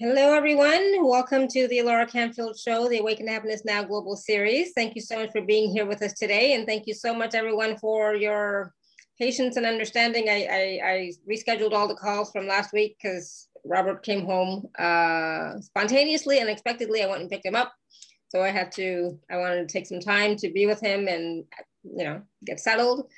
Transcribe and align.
Hello, 0.00 0.34
everyone. 0.34 1.06
Welcome 1.06 1.46
to 1.46 1.68
the 1.68 1.78
Alara 1.78 2.10
Canfield 2.10 2.58
Show, 2.58 2.88
the 2.88 2.98
Awaken 2.98 3.28
Happiness 3.28 3.64
Now 3.64 3.84
Global 3.84 4.16
Series. 4.16 4.72
Thank 4.74 4.96
you 4.96 5.00
so 5.00 5.20
much 5.20 5.30
for 5.30 5.40
being 5.40 5.70
here 5.70 5.86
with 5.86 6.02
us 6.02 6.14
today. 6.14 6.54
And 6.54 6.66
thank 6.66 6.88
you 6.88 6.94
so 6.94 7.14
much, 7.14 7.36
everyone, 7.36 7.76
for 7.76 8.16
your 8.16 8.74
patience 9.20 9.56
and 9.56 9.64
understanding. 9.64 10.28
I, 10.28 10.48
I, 10.50 10.90
I 10.90 11.12
rescheduled 11.30 11.74
all 11.74 11.86
the 11.86 11.94
calls 11.94 12.32
from 12.32 12.48
last 12.48 12.72
week 12.72 12.96
because 13.00 13.46
Robert 13.64 14.02
came 14.02 14.24
home 14.24 14.66
uh, 14.80 15.60
spontaneously, 15.60 16.40
unexpectedly. 16.40 17.04
I 17.04 17.06
went 17.06 17.20
and 17.20 17.30
picked 17.30 17.46
him 17.46 17.54
up. 17.54 17.72
So 18.30 18.42
I 18.42 18.50
had 18.50 18.72
to, 18.72 19.16
I 19.30 19.36
wanted 19.36 19.68
to 19.68 19.72
take 19.72 19.86
some 19.86 20.00
time 20.00 20.34
to 20.38 20.50
be 20.50 20.66
with 20.66 20.80
him 20.80 21.06
and, 21.06 21.44
you 21.84 22.02
know, 22.02 22.22
get 22.44 22.58
settled. 22.58 23.08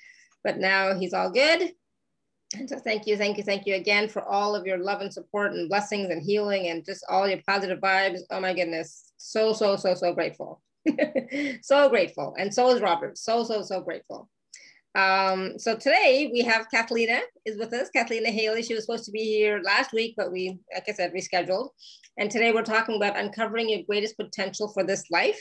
But 0.44 0.58
now 0.58 0.94
he's 0.98 1.14
all 1.14 1.30
good. 1.30 1.72
And 2.54 2.68
so 2.68 2.78
thank 2.78 3.06
you, 3.06 3.16
thank 3.16 3.36
you, 3.36 3.42
thank 3.42 3.66
you 3.66 3.74
again 3.74 4.08
for 4.08 4.22
all 4.22 4.54
of 4.54 4.66
your 4.66 4.78
love 4.78 5.00
and 5.00 5.12
support 5.12 5.52
and 5.52 5.68
blessings 5.68 6.10
and 6.10 6.22
healing 6.22 6.68
and 6.68 6.84
just 6.84 7.04
all 7.08 7.28
your 7.28 7.40
positive 7.46 7.80
vibes. 7.80 8.20
Oh 8.30 8.40
my 8.40 8.54
goodness. 8.54 9.12
So, 9.16 9.52
so, 9.52 9.76
so, 9.76 9.94
so 9.94 10.12
grateful. 10.12 10.62
so 11.62 11.88
grateful. 11.88 12.34
And 12.38 12.54
so 12.54 12.70
is 12.70 12.80
Robert. 12.80 13.18
So, 13.18 13.42
so, 13.42 13.62
so 13.62 13.80
grateful. 13.80 14.28
Um, 14.94 15.58
so 15.58 15.76
today 15.76 16.30
we 16.32 16.40
have 16.42 16.68
Cathleena 16.72 17.20
is 17.44 17.58
with 17.58 17.72
us, 17.74 17.90
Cathleena 17.94 18.28
Hailley. 18.28 18.62
She 18.62 18.74
was 18.74 18.84
supposed 18.84 19.04
to 19.04 19.10
be 19.10 19.24
here 19.24 19.60
last 19.62 19.92
week, 19.92 20.14
but 20.16 20.32
we, 20.32 20.58
like 20.72 20.88
I 20.88 20.92
said, 20.92 21.12
rescheduled. 21.12 21.68
And 22.16 22.30
today 22.30 22.52
we're 22.52 22.62
talking 22.62 22.96
about 22.96 23.18
uncovering 23.18 23.68
your 23.68 23.82
greatest 23.86 24.16
potential 24.16 24.68
for 24.68 24.84
this 24.84 25.10
life. 25.10 25.40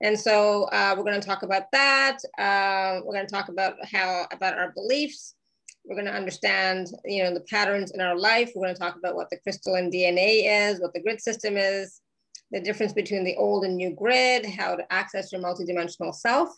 And 0.00 0.18
so 0.18 0.64
uh, 0.72 0.94
we're 0.96 1.04
going 1.04 1.20
to 1.20 1.26
talk 1.26 1.44
about 1.44 1.64
that. 1.72 2.16
Uh, 2.36 3.00
we're 3.04 3.14
going 3.14 3.26
to 3.26 3.32
talk 3.32 3.48
about 3.48 3.74
how 3.84 4.26
about 4.32 4.58
our 4.58 4.72
beliefs, 4.72 5.34
we're 5.90 5.96
going 5.96 6.06
to 6.06 6.14
understand, 6.14 6.86
you 7.04 7.24
know, 7.24 7.34
the 7.34 7.40
patterns 7.40 7.90
in 7.90 8.00
our 8.00 8.16
life. 8.16 8.52
We're 8.54 8.64
going 8.64 8.74
to 8.76 8.80
talk 8.80 8.94
about 8.94 9.16
what 9.16 9.28
the 9.28 9.38
crystalline 9.38 9.90
DNA 9.90 10.70
is, 10.70 10.80
what 10.80 10.94
the 10.94 11.02
grid 11.02 11.20
system 11.20 11.56
is, 11.56 12.00
the 12.52 12.60
difference 12.60 12.92
between 12.92 13.24
the 13.24 13.34
old 13.34 13.64
and 13.64 13.76
new 13.76 13.90
grid, 13.90 14.46
how 14.46 14.76
to 14.76 14.92
access 14.92 15.32
your 15.32 15.40
multidimensional 15.40 16.14
self. 16.14 16.50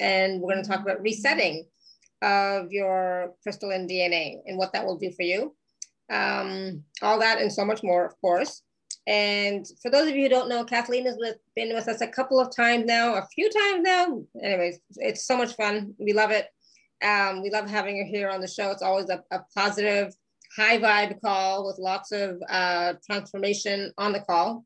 And 0.00 0.40
we're 0.40 0.52
going 0.52 0.64
to 0.64 0.68
talk 0.68 0.80
about 0.80 1.00
resetting 1.00 1.66
of 2.20 2.72
your 2.72 3.34
crystalline 3.44 3.88
DNA 3.88 4.40
and 4.46 4.58
what 4.58 4.72
that 4.72 4.84
will 4.84 4.98
do 4.98 5.12
for 5.12 5.22
you. 5.22 5.54
Um, 6.12 6.82
all 7.00 7.20
that 7.20 7.40
and 7.40 7.52
so 7.52 7.64
much 7.64 7.84
more, 7.84 8.04
of 8.04 8.20
course. 8.20 8.62
And 9.06 9.64
for 9.80 9.90
those 9.92 10.08
of 10.08 10.16
you 10.16 10.24
who 10.24 10.28
don't 10.28 10.48
know, 10.48 10.64
Kathleen 10.64 11.06
has 11.06 11.16
been 11.54 11.72
with 11.72 11.86
us 11.86 12.00
a 12.00 12.08
couple 12.08 12.40
of 12.40 12.54
times 12.54 12.86
now, 12.86 13.14
a 13.14 13.26
few 13.32 13.48
times 13.48 13.82
now. 13.82 14.20
Anyways, 14.42 14.80
it's 14.96 15.26
so 15.26 15.36
much 15.36 15.54
fun. 15.54 15.94
We 16.00 16.12
love 16.12 16.32
it. 16.32 16.48
Um, 17.02 17.42
we 17.42 17.50
love 17.50 17.68
having 17.68 17.98
her 17.98 18.04
here 18.04 18.28
on 18.28 18.40
the 18.40 18.48
show. 18.48 18.70
It's 18.70 18.82
always 18.82 19.08
a, 19.08 19.22
a 19.30 19.40
positive, 19.56 20.14
high 20.56 20.78
vibe 20.78 21.20
call 21.20 21.66
with 21.66 21.78
lots 21.78 22.12
of 22.12 22.40
uh, 22.48 22.94
transformation 23.04 23.92
on 23.98 24.12
the 24.12 24.20
call. 24.20 24.64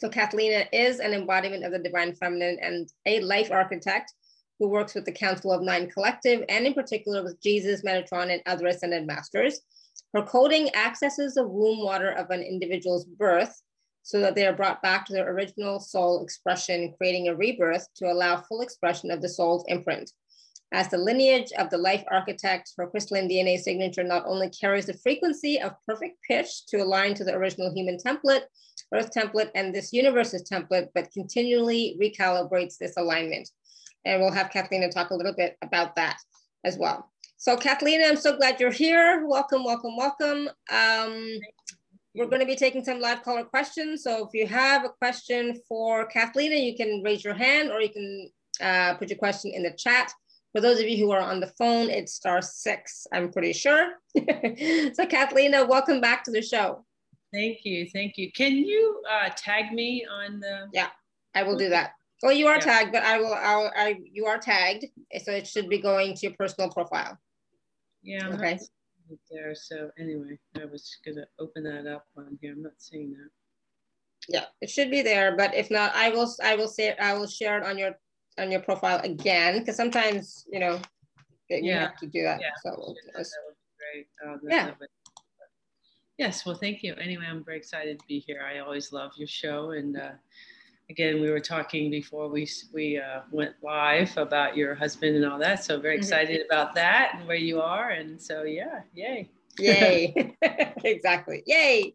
So 0.00 0.08
Cathleena 0.08 0.66
is 0.72 1.00
an 1.00 1.12
embodiment 1.12 1.64
of 1.64 1.72
the 1.72 1.78
divine 1.78 2.14
feminine 2.14 2.58
and 2.62 2.88
a 3.06 3.20
life 3.20 3.50
architect 3.50 4.12
who 4.58 4.68
works 4.68 4.94
with 4.94 5.04
the 5.04 5.12
Council 5.12 5.52
of 5.52 5.62
Nine 5.62 5.90
Collective 5.90 6.44
and 6.48 6.66
in 6.66 6.74
particular 6.74 7.22
with 7.22 7.40
Jesus, 7.42 7.82
Metatron, 7.82 8.32
and 8.32 8.42
other 8.46 8.66
ascended 8.68 9.06
masters. 9.06 9.60
Her 10.14 10.22
coding 10.22 10.74
accesses 10.74 11.34
the 11.34 11.46
womb 11.46 11.82
water 11.82 12.10
of 12.10 12.30
an 12.30 12.42
individual's 12.42 13.04
birth 13.04 13.60
so 14.02 14.20
that 14.20 14.34
they 14.34 14.46
are 14.46 14.52
brought 14.52 14.82
back 14.82 15.06
to 15.06 15.12
their 15.12 15.30
original 15.30 15.80
soul 15.80 16.22
expression, 16.22 16.94
creating 16.96 17.28
a 17.28 17.34
rebirth 17.34 17.86
to 17.96 18.10
allow 18.10 18.40
full 18.40 18.60
expression 18.60 19.10
of 19.10 19.22
the 19.22 19.28
soul's 19.28 19.64
imprint. 19.68 20.10
As 20.72 20.88
the 20.88 20.98
lineage 20.98 21.50
of 21.58 21.68
the 21.68 21.78
life 21.78 22.04
architect, 22.10 22.72
her 22.76 22.86
crystalline 22.86 23.28
DNA 23.28 23.58
signature 23.58 24.04
not 24.04 24.24
only 24.26 24.48
carries 24.50 24.86
the 24.86 24.94
frequency 24.94 25.60
of 25.60 25.74
perfect 25.84 26.22
pitch 26.22 26.66
to 26.66 26.76
align 26.76 27.14
to 27.14 27.24
the 27.24 27.34
original 27.34 27.74
human 27.74 27.96
template, 27.96 28.42
earth 28.94 29.10
template, 29.12 29.50
and 29.56 29.74
this 29.74 29.92
universe's 29.92 30.48
template, 30.48 30.88
but 30.94 31.10
continually 31.12 31.98
recalibrates 32.00 32.78
this 32.78 32.96
alignment. 32.96 33.50
And 34.04 34.20
we'll 34.20 34.30
have 34.30 34.50
Kathleen 34.50 34.88
talk 34.90 35.10
a 35.10 35.14
little 35.14 35.34
bit 35.34 35.56
about 35.60 35.96
that 35.96 36.18
as 36.64 36.78
well. 36.78 37.10
So 37.36 37.56
Kathleen, 37.56 38.02
I'm 38.04 38.16
so 38.16 38.36
glad 38.36 38.60
you're 38.60 38.70
here. 38.70 39.26
Welcome, 39.26 39.64
welcome, 39.64 39.96
welcome. 39.96 40.48
Um, 40.70 41.38
we're 42.14 42.26
going 42.26 42.40
to 42.40 42.46
be 42.46 42.56
taking 42.56 42.84
some 42.84 43.00
live 43.00 43.22
caller 43.22 43.44
questions. 43.44 44.04
So 44.04 44.26
if 44.26 44.34
you 44.34 44.46
have 44.46 44.84
a 44.84 44.88
question 44.88 45.60
for 45.68 46.06
Kathleen, 46.06 46.52
you 46.52 46.76
can 46.76 47.02
raise 47.02 47.24
your 47.24 47.34
hand 47.34 47.70
or 47.72 47.80
you 47.80 47.88
can 47.88 48.30
uh, 48.60 48.94
put 48.94 49.08
your 49.08 49.18
question 49.18 49.52
in 49.52 49.62
the 49.64 49.72
chat. 49.72 50.12
For 50.52 50.60
those 50.60 50.80
of 50.80 50.88
you 50.88 51.04
who 51.04 51.12
are 51.12 51.20
on 51.20 51.38
the 51.38 51.46
phone, 51.58 51.90
it's 51.90 52.14
star 52.14 52.42
six, 52.42 53.06
I'm 53.12 53.30
pretty 53.30 53.52
sure. 53.52 53.92
so 54.16 55.06
Cathleena, 55.06 55.68
welcome 55.68 56.00
back 56.00 56.24
to 56.24 56.32
the 56.32 56.42
show. 56.42 56.84
Thank 57.32 57.58
you, 57.64 57.88
thank 57.92 58.18
you. 58.18 58.32
Can 58.32 58.56
you 58.56 59.00
uh, 59.08 59.30
tag 59.36 59.72
me 59.72 60.04
on 60.10 60.40
the? 60.40 60.66
Yeah, 60.72 60.88
I 61.36 61.44
will 61.44 61.56
do 61.56 61.68
that. 61.68 61.92
Well, 62.22 62.32
you 62.32 62.48
are 62.48 62.56
yeah. 62.56 62.60
tagged, 62.60 62.92
but 62.92 63.04
I 63.04 63.18
will, 63.18 63.32
I'll, 63.32 63.72
I, 63.76 63.96
you 64.04 64.26
are 64.26 64.38
tagged. 64.38 64.86
So 65.24 65.32
it 65.32 65.46
should 65.46 65.68
be 65.68 65.78
going 65.78 66.14
to 66.16 66.26
your 66.26 66.36
personal 66.36 66.68
profile. 66.68 67.16
Yeah, 68.02 68.26
I'm 68.26 68.32
okay. 68.34 68.58
there. 69.30 69.54
So 69.54 69.90
anyway, 69.98 70.38
I 70.60 70.64
was 70.64 70.96
gonna 71.06 71.26
open 71.38 71.62
that 71.64 71.86
up 71.86 72.06
on 72.16 72.38
here. 72.40 72.52
I'm 72.52 72.62
not 72.62 72.72
seeing 72.78 73.12
that. 73.12 73.30
Yeah, 74.28 74.44
it 74.60 74.68
should 74.68 74.90
be 74.90 75.02
there, 75.02 75.36
but 75.36 75.54
if 75.54 75.70
not, 75.70 75.94
I 75.94 76.10
will, 76.10 76.32
I 76.42 76.56
will 76.56 76.68
say, 76.68 76.94
I 76.96 77.14
will 77.14 77.26
share 77.26 77.58
it 77.58 77.64
on 77.64 77.78
your 77.78 77.92
on 78.40 78.50
your 78.50 78.60
profile 78.60 79.00
again 79.04 79.58
because 79.58 79.76
sometimes 79.76 80.46
you 80.50 80.58
know 80.58 80.80
you 81.48 81.70
yeah. 81.70 81.80
have 81.80 81.96
to 81.96 82.06
do 82.06 82.22
that. 82.22 82.40
Yeah. 82.40 82.50
So 82.62 82.74
we'll 82.76 82.94
that 83.14 83.26
great. 83.92 84.06
Um, 84.26 84.40
yeah. 84.48 84.70
Yes, 86.18 86.44
well, 86.44 86.54
thank 86.54 86.82
you. 86.82 86.94
Anyway, 86.94 87.24
I'm 87.26 87.42
very 87.42 87.56
excited 87.56 87.98
to 87.98 88.04
be 88.06 88.18
here. 88.18 88.42
I 88.46 88.58
always 88.58 88.92
love 88.92 89.12
your 89.16 89.26
show, 89.26 89.70
and 89.70 89.96
uh, 89.96 90.10
again, 90.90 91.18
we 91.20 91.30
were 91.30 91.40
talking 91.40 91.90
before 91.90 92.28
we 92.28 92.46
we 92.74 92.98
uh, 92.98 93.20
went 93.30 93.54
live 93.62 94.14
about 94.18 94.54
your 94.54 94.74
husband 94.74 95.16
and 95.16 95.24
all 95.24 95.38
that. 95.38 95.64
So 95.64 95.80
very 95.80 95.94
mm-hmm. 95.94 96.02
excited 96.02 96.40
mm-hmm. 96.40 96.52
about 96.52 96.74
that 96.74 97.12
and 97.16 97.26
where 97.26 97.38
you 97.38 97.62
are, 97.62 97.90
and 97.90 98.20
so 98.20 98.42
yeah, 98.42 98.80
yay, 98.94 99.30
yay, 99.58 100.36
exactly, 100.84 101.42
yay, 101.46 101.94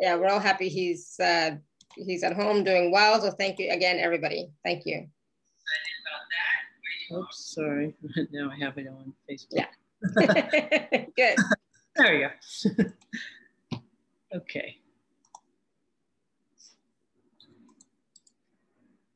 yeah, 0.00 0.14
we're 0.14 0.28
all 0.28 0.38
happy 0.38 0.68
he's 0.68 1.18
uh, 1.18 1.56
he's 1.96 2.22
at 2.22 2.34
home 2.34 2.62
doing 2.62 2.92
well. 2.92 3.20
So 3.20 3.32
thank 3.32 3.58
you 3.58 3.70
again, 3.70 3.98
everybody. 3.98 4.48
Thank 4.64 4.86
you. 4.86 5.08
Oops, 7.12 7.54
sorry. 7.54 7.94
now 8.32 8.50
I 8.50 8.64
have 8.64 8.76
it 8.78 8.88
on 8.88 9.12
Facebook. 9.30 9.52
Yeah. 9.52 9.66
Good. 11.16 11.36
there 11.94 12.14
you 12.14 12.28
go. 12.28 12.84
okay. 14.34 14.76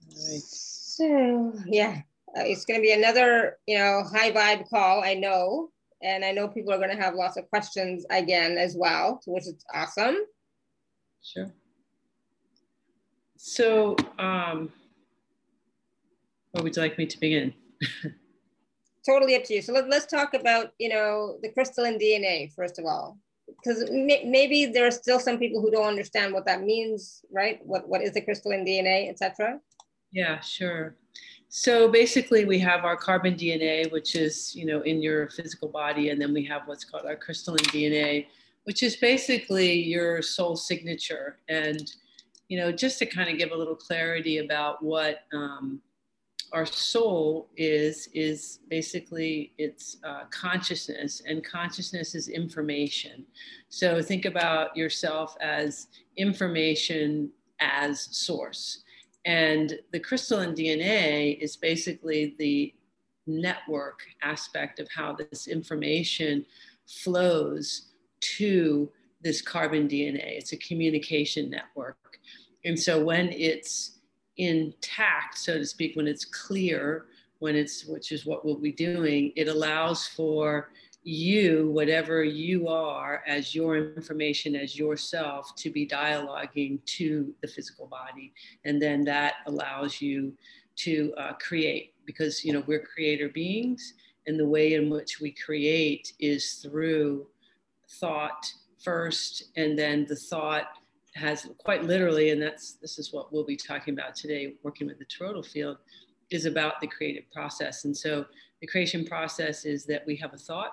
All 0.08 0.32
right. 0.32 0.42
So, 0.42 1.52
yeah, 1.66 2.02
uh, 2.36 2.42
it's 2.44 2.64
going 2.64 2.78
to 2.78 2.82
be 2.82 2.92
another, 2.92 3.58
you 3.66 3.78
know, 3.78 4.02
high 4.04 4.30
vibe 4.30 4.68
call, 4.68 5.02
I 5.02 5.14
know. 5.14 5.70
And 6.02 6.24
I 6.24 6.32
know 6.32 6.48
people 6.48 6.72
are 6.72 6.78
going 6.78 6.96
to 6.96 7.02
have 7.02 7.14
lots 7.14 7.36
of 7.36 7.48
questions 7.50 8.06
again 8.10 8.56
as 8.56 8.74
well, 8.76 9.20
which 9.26 9.46
is 9.46 9.64
awesome. 9.74 10.16
Sure. 11.22 11.52
So, 13.36 13.96
um, 14.18 14.70
where 16.52 16.64
would 16.64 16.74
you 16.74 16.82
like 16.82 16.98
me 16.98 17.06
to 17.06 17.20
begin? 17.20 17.54
Totally 19.06 19.36
up 19.36 19.44
to 19.44 19.54
you. 19.54 19.62
So 19.62 19.72
let, 19.72 19.92
us 19.92 20.06
talk 20.06 20.34
about, 20.34 20.72
you 20.78 20.88
know, 20.88 21.38
the 21.42 21.50
crystalline 21.50 21.98
DNA, 21.98 22.52
first 22.54 22.78
of 22.78 22.84
all, 22.84 23.18
because 23.46 23.90
may, 23.90 24.24
maybe 24.24 24.66
there 24.66 24.86
are 24.86 24.90
still 24.90 25.18
some 25.18 25.38
people 25.38 25.60
who 25.60 25.70
don't 25.70 25.86
understand 25.86 26.32
what 26.32 26.46
that 26.46 26.62
means, 26.62 27.24
right? 27.32 27.60
What, 27.64 27.88
what 27.88 28.02
is 28.02 28.12
the 28.12 28.20
crystalline 28.20 28.64
DNA, 28.64 29.10
etc. 29.10 29.60
Yeah, 30.12 30.40
sure. 30.40 30.96
So 31.48 31.88
basically 31.88 32.44
we 32.44 32.60
have 32.60 32.84
our 32.84 32.96
carbon 32.96 33.34
DNA, 33.34 33.90
which 33.90 34.14
is, 34.14 34.54
you 34.54 34.66
know, 34.66 34.82
in 34.82 35.02
your 35.02 35.28
physical 35.30 35.68
body. 35.68 36.10
And 36.10 36.20
then 36.20 36.32
we 36.32 36.44
have 36.44 36.62
what's 36.66 36.84
called 36.84 37.06
our 37.06 37.16
crystalline 37.16 37.64
DNA, 37.64 38.26
which 38.64 38.84
is 38.84 38.96
basically 38.96 39.72
your 39.72 40.22
soul 40.22 40.54
signature. 40.56 41.38
And, 41.48 41.92
you 42.48 42.56
know, 42.56 42.70
just 42.70 43.00
to 43.00 43.06
kind 43.06 43.28
of 43.28 43.36
give 43.36 43.50
a 43.50 43.56
little 43.56 43.74
clarity 43.74 44.38
about 44.38 44.82
what, 44.82 45.22
um, 45.32 45.80
our 46.52 46.66
soul 46.66 47.48
is 47.56 48.08
is 48.12 48.60
basically 48.68 49.52
it's 49.58 49.98
uh, 50.04 50.24
consciousness 50.30 51.22
and 51.26 51.44
consciousness 51.44 52.14
is 52.14 52.28
information. 52.28 53.24
So 53.68 54.02
think 54.02 54.24
about 54.24 54.76
yourself 54.76 55.36
as 55.40 55.88
information 56.16 57.30
as 57.60 58.08
source. 58.10 58.82
And 59.24 59.78
the 59.92 60.00
crystalline 60.00 60.54
dna 60.54 61.38
is 61.40 61.56
basically 61.56 62.34
the 62.38 62.74
network 63.26 64.00
aspect 64.22 64.80
of 64.80 64.88
how 64.94 65.14
this 65.14 65.46
information 65.46 66.44
flows 66.86 67.92
to 68.20 68.90
this 69.22 69.40
carbon 69.40 69.86
dna 69.86 70.38
it's 70.38 70.52
a 70.52 70.56
communication 70.56 71.48
network. 71.48 71.96
And 72.64 72.78
so 72.78 73.02
when 73.02 73.30
it's 73.32 73.99
intact, 74.40 75.38
so 75.38 75.58
to 75.58 75.66
speak, 75.66 75.96
when 75.96 76.08
it's 76.08 76.24
clear, 76.24 77.06
when 77.38 77.54
it's, 77.56 77.84
which 77.86 78.12
is 78.12 78.26
what 78.26 78.44
we'll 78.44 78.56
be 78.56 78.72
doing, 78.72 79.32
it 79.36 79.48
allows 79.48 80.06
for 80.06 80.70
you, 81.02 81.70
whatever 81.70 82.22
you 82.22 82.68
are, 82.68 83.22
as 83.26 83.54
your 83.54 83.76
information, 83.76 84.54
as 84.54 84.78
yourself, 84.78 85.54
to 85.56 85.70
be 85.70 85.86
dialoguing 85.86 86.84
to 86.84 87.32
the 87.40 87.48
physical 87.48 87.86
body. 87.86 88.32
And 88.64 88.80
then 88.80 89.04
that 89.04 89.34
allows 89.46 90.00
you 90.02 90.34
to 90.76 91.14
uh, 91.16 91.32
create 91.34 91.94
because, 92.04 92.44
you 92.44 92.52
know, 92.52 92.62
we're 92.66 92.84
creator 92.84 93.28
beings. 93.28 93.94
And 94.26 94.38
the 94.38 94.46
way 94.46 94.74
in 94.74 94.90
which 94.90 95.20
we 95.20 95.30
create 95.32 96.12
is 96.18 96.54
through 96.54 97.26
thought 97.88 98.52
first, 98.78 99.44
and 99.56 99.78
then 99.78 100.06
the 100.06 100.16
thought 100.16 100.79
has 101.14 101.48
quite 101.58 101.84
literally, 101.84 102.30
and 102.30 102.40
that's 102.40 102.72
this 102.74 102.98
is 102.98 103.12
what 103.12 103.32
we'll 103.32 103.44
be 103.44 103.56
talking 103.56 103.94
about 103.94 104.14
today, 104.14 104.54
working 104.62 104.86
with 104.86 104.98
the 104.98 105.04
toroidal 105.04 105.44
field, 105.44 105.78
is 106.30 106.44
about 106.44 106.80
the 106.80 106.86
creative 106.86 107.30
process. 107.32 107.84
And 107.84 107.96
so 107.96 108.24
the 108.60 108.66
creation 108.66 109.04
process 109.04 109.64
is 109.64 109.84
that 109.86 110.06
we 110.06 110.16
have 110.16 110.32
a 110.34 110.38
thought, 110.38 110.72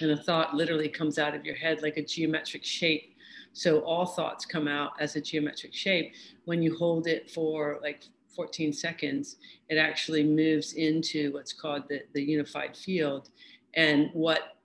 and 0.00 0.10
a 0.10 0.16
thought 0.16 0.54
literally 0.54 0.88
comes 0.88 1.18
out 1.18 1.34
of 1.34 1.44
your 1.44 1.56
head 1.56 1.82
like 1.82 1.96
a 1.96 2.04
geometric 2.04 2.64
shape. 2.64 3.16
So 3.52 3.80
all 3.80 4.06
thoughts 4.06 4.44
come 4.44 4.66
out 4.66 4.92
as 5.00 5.16
a 5.16 5.20
geometric 5.20 5.74
shape. 5.74 6.14
When 6.44 6.62
you 6.62 6.76
hold 6.76 7.06
it 7.06 7.30
for 7.30 7.78
like 7.82 8.02
14 8.34 8.72
seconds, 8.72 9.36
it 9.68 9.76
actually 9.76 10.24
moves 10.24 10.72
into 10.72 11.32
what's 11.32 11.52
called 11.52 11.84
the, 11.88 12.02
the 12.14 12.22
unified 12.22 12.76
field. 12.76 13.30
And 13.74 14.10
what 14.12 14.56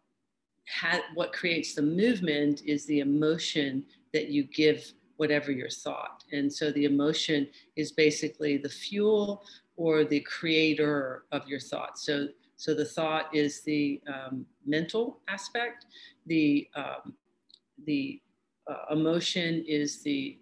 ha- 0.70 1.04
what 1.14 1.34
creates 1.34 1.76
the 1.76 1.82
movement 1.82 2.62
is 2.66 2.86
the 2.86 3.00
emotion 3.00 3.86
that 4.14 4.30
you 4.30 4.44
give 4.44 4.94
whatever 5.18 5.52
your 5.52 5.70
thought. 5.70 6.24
And 6.32 6.52
so 6.52 6.72
the 6.72 6.86
emotion 6.86 7.48
is 7.76 7.92
basically 7.92 8.58
the 8.58 8.70
fuel 8.70 9.44
or 9.76 10.06
the 10.06 10.22
creator 10.22 11.24
of 11.32 11.48
your 11.48 11.60
thought. 11.60 11.98
So 12.00 12.28
so 12.60 12.74
the 12.74 12.84
thought 12.84 13.34
is 13.34 13.62
the 13.62 14.02
um, 14.06 14.46
mental 14.66 15.22
aspect, 15.30 15.86
the, 16.26 16.68
um, 16.76 17.14
the 17.86 18.22
uh, 18.70 18.94
emotion 18.94 19.64
is 19.66 20.04
the 20.04 20.40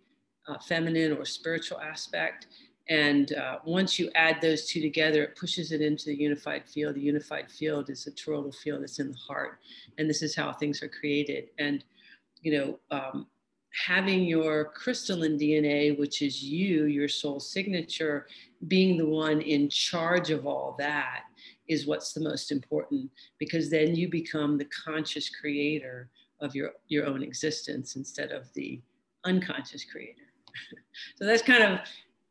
uh, 0.48 0.58
feminine 0.58 1.16
or 1.16 1.26
spiritual 1.26 1.80
aspect. 1.80 2.48
And 2.90 3.34
uh, 3.34 3.60
once 3.66 4.00
you 4.00 4.10
add 4.16 4.42
those 4.42 4.66
two 4.66 4.82
together, 4.82 5.22
it 5.26 5.36
pushes 5.36 5.72
it 5.72 5.82
into 5.82 6.06
the 6.06 6.16
unified 6.16 6.68
field. 6.68 6.96
The 6.96 7.02
unified 7.02 7.52
field 7.52 7.92
is 7.92 8.08
a 8.08 8.12
toroidal 8.12 8.56
field 8.56 8.82
that's 8.82 8.98
in 8.98 9.12
the 9.12 9.18
heart. 9.18 9.60
And 10.00 10.10
this 10.10 10.24
is 10.24 10.36
how 10.36 10.52
things 10.54 10.82
are 10.82 10.90
created. 10.90 11.50
And, 11.60 11.84
you 12.42 12.52
know, 12.58 12.80
um, 12.90 13.28
having 13.86 14.24
your 14.24 14.66
crystalline 14.66 15.38
DNA, 15.38 15.98
which 15.98 16.22
is 16.22 16.44
you, 16.44 16.86
your 16.86 17.08
soul 17.08 17.40
signature, 17.40 18.28
being 18.68 18.98
the 18.98 19.06
one 19.06 19.42
in 19.42 19.70
charge 19.70 20.32
of 20.32 20.48
all 20.48 20.76
that 20.80 21.24
is 21.68 21.86
what's 21.86 22.14
the 22.14 22.22
most 22.22 22.52
important 22.52 23.10
because 23.38 23.70
then 23.70 23.96
you 23.96 24.10
become 24.10 24.58
the 24.58 24.66
conscious 24.66 25.30
creator 25.30 26.10
of 26.40 26.56
your, 26.56 26.72
your 26.88 27.06
own 27.06 27.22
existence 27.22 27.96
instead 27.96 28.32
of 28.32 28.52
the 28.54 28.82
unconscious 29.26 29.84
creator. 29.84 30.22
so 31.16 31.26
that's 31.26 31.44
kind 31.44 31.64
of 31.64 31.80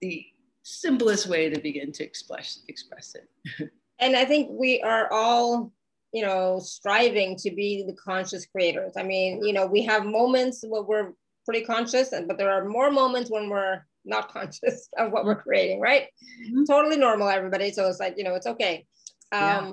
the 0.01 0.25
simplest 0.63 1.29
way 1.29 1.49
to 1.49 1.61
begin 1.61 1.93
to 1.93 2.03
express 2.03 2.63
express 2.67 3.15
it. 3.15 3.71
and 4.01 4.17
I 4.17 4.25
think 4.25 4.49
we 4.51 4.81
are 4.83 5.13
all, 5.13 5.73
you 6.13 6.23
know, 6.23 6.59
striving 6.61 7.37
to 7.37 7.51
be 7.51 7.85
the 7.87 7.95
conscious 7.95 8.47
creators. 8.47 8.95
I 8.97 9.05
mean, 9.05 9.45
you 9.45 9.53
know, 9.53 9.67
we 9.67 9.83
have 9.83 10.05
moments 10.05 10.65
where 10.67 10.83
we're 10.83 11.13
pretty 11.47 11.65
conscious, 11.65 12.13
and 12.13 12.29
but 12.29 12.37
there 12.37 12.51
are 12.51 12.69
more 12.69 12.91
moments 12.91 13.31
when 13.31 13.49
we're 13.49 13.81
not 14.05 14.33
conscious 14.33 14.89
of 14.99 15.13
what 15.13 15.25
we're 15.25 15.43
creating, 15.43 15.81
right? 15.81 16.09
Mm-hmm. 16.47 16.65
Totally 16.65 16.97
normal, 16.97 17.29
everybody. 17.29 17.71
So 17.71 17.89
it's 17.89 18.01
like, 18.01 18.15
you 18.17 18.25
know, 18.25 18.35
it's 18.35 18.47
okay. 18.47 18.87
Um, 19.33 19.41
yeah. 19.43 19.73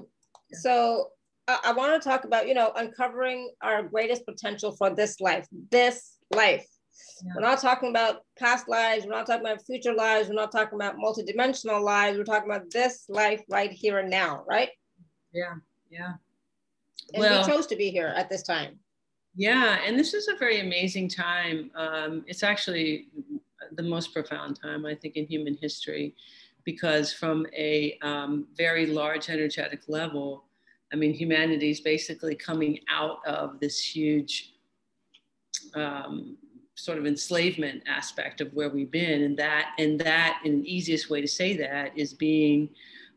So 0.60 1.08
I, 1.48 1.60
I 1.66 1.72
want 1.74 2.02
to 2.02 2.10
talk 2.10 2.26
about, 2.26 2.48
you 2.48 2.54
know, 2.54 2.72
uncovering 2.76 3.52
our 3.62 3.84
greatest 3.84 4.26
potential 4.26 4.72
for 4.72 4.94
this 4.94 5.20
life, 5.20 5.48
this 5.72 6.18
life. 6.34 6.66
Yeah. 7.24 7.34
We're 7.36 7.42
not 7.42 7.60
talking 7.60 7.90
about 7.90 8.22
past 8.38 8.68
lives. 8.68 9.06
We're 9.06 9.14
not 9.14 9.26
talking 9.26 9.46
about 9.46 9.66
future 9.66 9.94
lives. 9.94 10.30
We're 10.30 10.36
not 10.36 10.52
talking 10.52 10.76
about 10.76 10.98
multidimensional 10.98 11.82
lives. 11.82 12.18
We're 12.18 12.24
talking 12.24 12.50
about 12.50 12.70
this 12.72 13.06
life 13.10 13.42
right 13.50 13.72
here 13.72 14.00
and 14.00 14.10
now, 14.10 14.44
right? 14.48 14.70
Yeah, 15.34 15.56
yeah. 15.90 16.14
And 17.14 17.22
well, 17.22 17.46
we 17.46 17.52
chose 17.52 17.68
to 17.68 17.76
be 17.76 17.90
here 17.90 18.14
at 18.16 18.30
this 18.30 18.44
time. 18.44 18.80
Yeah, 19.36 19.80
and 19.86 19.98
this 19.98 20.14
is 20.14 20.28
a 20.28 20.36
very 20.36 20.60
amazing 20.60 21.10
time. 21.10 21.72
Um, 21.76 22.24
it's 22.28 22.44
actually 22.44 23.08
the 23.72 23.84
most 23.84 24.14
profound 24.14 24.60
time, 24.62 24.86
I 24.86 24.94
think, 24.94 25.16
in 25.16 25.26
human 25.26 25.58
history 25.60 26.16
because 26.66 27.12
from 27.12 27.46
a 27.58 27.98
um, 28.02 28.48
very 28.56 28.86
large 28.86 29.30
energetic 29.30 29.82
level, 29.88 30.46
I 30.92 30.96
mean, 30.96 31.14
humanity 31.14 31.72
is 31.72 31.82
basically 31.82 32.36
coming 32.36 32.80
out 32.90 33.26
of 33.26 33.60
this 33.60 33.80
huge 33.80 34.54
um, 35.74 36.38
sort 36.76 36.98
of 36.98 37.06
enslavement 37.06 37.84
aspect 37.88 38.42
of 38.42 38.54
where 38.54 38.70
we've 38.70 38.92
been, 38.92 39.24
and 39.24 39.38
that 39.38 39.74
and 39.80 40.00
that, 40.02 40.42
and 40.46 40.64
the 40.64 40.74
easiest 40.74 41.10
way 41.10 41.22
to 41.22 41.28
say 41.28 41.58
that 41.58 41.98
is 41.98 42.14
being 42.14 42.70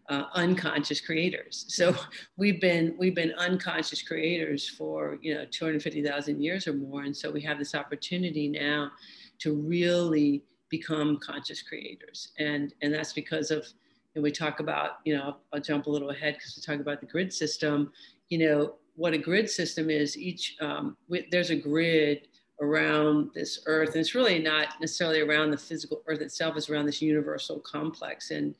uh, 0.08 0.24
unconscious 0.34 1.00
creators. 1.00 1.64
So 1.68 1.94
we've 2.36 2.60
been 2.60 2.94
we've 2.98 3.14
been 3.14 3.32
unconscious 3.38 4.02
creators 4.02 4.68
for 4.68 5.18
you 5.22 5.34
know 5.34 5.44
250,000 5.50 6.42
years 6.42 6.66
or 6.66 6.74
more, 6.74 7.02
and 7.02 7.16
so 7.16 7.30
we 7.30 7.40
have 7.42 7.58
this 7.58 7.74
opportunity 7.74 8.48
now 8.48 8.92
to 9.38 9.54
really 9.54 10.42
become 10.68 11.18
conscious 11.18 11.62
creators. 11.62 12.32
And, 12.38 12.74
and 12.82 12.92
that's 12.92 13.12
because 13.12 13.50
of, 13.50 13.66
and 14.14 14.22
we 14.22 14.32
talk 14.32 14.60
about, 14.60 14.98
you 15.04 15.16
know, 15.16 15.22
I'll, 15.22 15.40
I'll 15.52 15.60
jump 15.60 15.86
a 15.86 15.90
little 15.90 16.10
ahead 16.10 16.34
because 16.34 16.56
we 16.56 16.62
talk 16.62 16.80
about 16.80 17.00
the 17.00 17.06
grid 17.06 17.32
system, 17.32 17.92
you 18.28 18.38
know, 18.38 18.74
what 18.94 19.12
a 19.12 19.18
grid 19.18 19.48
system 19.50 19.90
is 19.90 20.16
each, 20.16 20.56
um, 20.60 20.96
we, 21.08 21.26
there's 21.30 21.50
a 21.50 21.56
grid 21.56 22.28
around 22.62 23.30
this 23.34 23.60
earth. 23.66 23.90
And 23.90 23.98
it's 23.98 24.14
really 24.14 24.38
not 24.38 24.68
necessarily 24.80 25.20
around 25.20 25.50
the 25.50 25.58
physical 25.58 26.02
earth 26.06 26.22
itself 26.22 26.56
it's 26.56 26.70
around 26.70 26.86
this 26.86 27.02
universal 27.02 27.60
complex. 27.60 28.30
And 28.30 28.54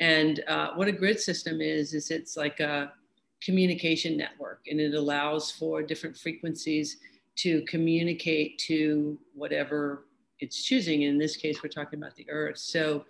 and 0.00 0.42
uh, 0.46 0.70
what 0.74 0.88
a 0.88 0.92
grid 0.92 1.20
system 1.20 1.60
is 1.60 1.94
is 1.94 2.10
it's 2.10 2.36
like 2.36 2.60
a 2.60 2.92
communication 3.42 4.16
network 4.16 4.60
and 4.68 4.80
it 4.80 4.94
allows 4.94 5.50
for 5.50 5.82
different 5.82 6.16
frequencies 6.16 6.98
to 7.36 7.62
communicate 7.62 8.58
to 8.58 9.18
whatever 9.34 10.06
it's 10.40 10.62
choosing. 10.62 11.02
In 11.02 11.18
this 11.18 11.36
case, 11.36 11.62
we're 11.62 11.68
talking 11.68 11.98
about 11.98 12.14
the 12.16 12.28
earth. 12.30 12.58
So 12.58 13.04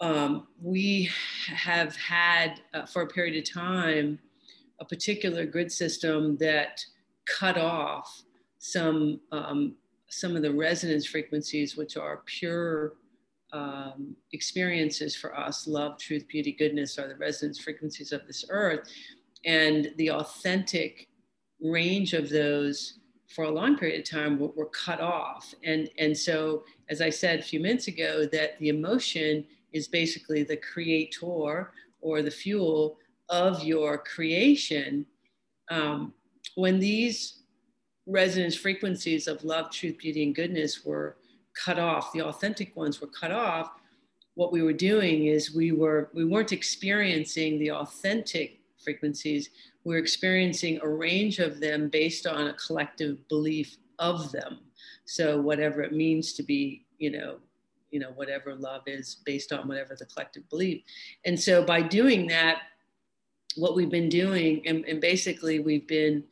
um, 0.00 0.48
we 0.62 1.10
have 1.46 1.94
had 1.96 2.60
uh, 2.72 2.86
for 2.86 3.02
a 3.02 3.06
period 3.06 3.36
of 3.36 3.52
time 3.52 4.18
a 4.80 4.84
particular 4.84 5.44
grid 5.44 5.70
system 5.70 6.38
that 6.38 6.82
cut 7.26 7.58
off 7.58 8.22
some 8.58 9.20
um, 9.32 9.74
some 10.08 10.34
of 10.34 10.42
the 10.42 10.52
resonance 10.52 11.06
frequencies, 11.06 11.76
which 11.76 11.96
are 11.96 12.22
pure 12.26 12.94
um, 13.52 14.16
experiences 14.32 15.16
for 15.16 15.36
us. 15.38 15.66
Love, 15.66 15.98
truth, 15.98 16.26
beauty, 16.28 16.52
goodness 16.52 16.98
are 16.98 17.08
the 17.08 17.16
resonance 17.16 17.58
frequencies 17.58 18.12
of 18.12 18.26
this 18.26 18.44
earth, 18.50 18.88
and 19.44 19.92
the 19.96 20.10
authentic 20.10 21.08
range 21.60 22.14
of 22.14 22.28
those 22.28 22.98
for 23.28 23.44
a 23.44 23.50
long 23.50 23.76
period 23.76 24.00
of 24.00 24.10
time 24.10 24.38
were, 24.38 24.48
were, 24.56 24.66
cut 24.66 25.00
off. 25.00 25.54
And, 25.62 25.88
and 25.98 26.16
so, 26.16 26.64
as 26.88 27.00
I 27.00 27.10
said 27.10 27.38
a 27.38 27.42
few 27.42 27.60
minutes 27.60 27.86
ago, 27.86 28.26
that 28.32 28.58
the 28.58 28.68
emotion 28.68 29.44
is 29.72 29.86
basically 29.86 30.42
the 30.42 30.56
creator 30.56 31.72
or 32.00 32.22
the 32.22 32.30
fuel 32.30 32.98
of 33.28 33.62
your 33.62 33.98
creation. 33.98 35.06
Um, 35.70 36.12
when 36.56 36.80
these 36.80 37.42
resonance 38.06 38.56
frequencies 38.56 39.28
of 39.28 39.44
love, 39.44 39.70
truth, 39.70 39.98
beauty, 39.98 40.24
and 40.24 40.34
goodness 40.34 40.84
were 40.84 41.16
cut 41.54 41.78
off, 41.78 42.12
the 42.12 42.22
authentic 42.22 42.76
ones 42.76 43.00
were 43.00 43.08
cut 43.08 43.32
off, 43.32 43.72
what 44.34 44.52
we 44.52 44.62
were 44.62 44.72
doing 44.72 45.26
is 45.26 45.54
we 45.54 45.72
were 45.72 46.10
we 46.14 46.24
weren't 46.24 46.52
experiencing 46.52 47.58
the 47.58 47.72
authentic 47.72 48.60
frequencies 48.82 49.50
we're 49.84 49.98
experiencing 49.98 50.78
a 50.82 50.88
range 50.88 51.38
of 51.38 51.60
them 51.60 51.88
based 51.88 52.26
on 52.26 52.48
a 52.48 52.54
collective 52.54 53.26
belief 53.28 53.76
of 53.98 54.30
them. 54.32 54.58
So 55.04 55.40
whatever 55.40 55.82
it 55.82 55.92
means 55.92 56.32
to 56.34 56.42
be, 56.42 56.84
you 56.98 57.10
know, 57.10 57.38
you 57.90 57.98
know, 57.98 58.10
whatever 58.14 58.54
love 58.54 58.82
is 58.86 59.16
based 59.24 59.52
on 59.52 59.66
whatever 59.66 59.96
the 59.96 60.06
collective 60.06 60.48
belief. 60.48 60.82
And 61.24 61.38
so 61.38 61.64
by 61.64 61.82
doing 61.82 62.26
that, 62.28 62.62
what 63.56 63.74
we've 63.74 63.90
been 63.90 64.08
doing, 64.08 64.62
and, 64.66 64.84
and 64.84 65.00
basically 65.00 65.58
we've 65.58 65.88
been 65.88 66.22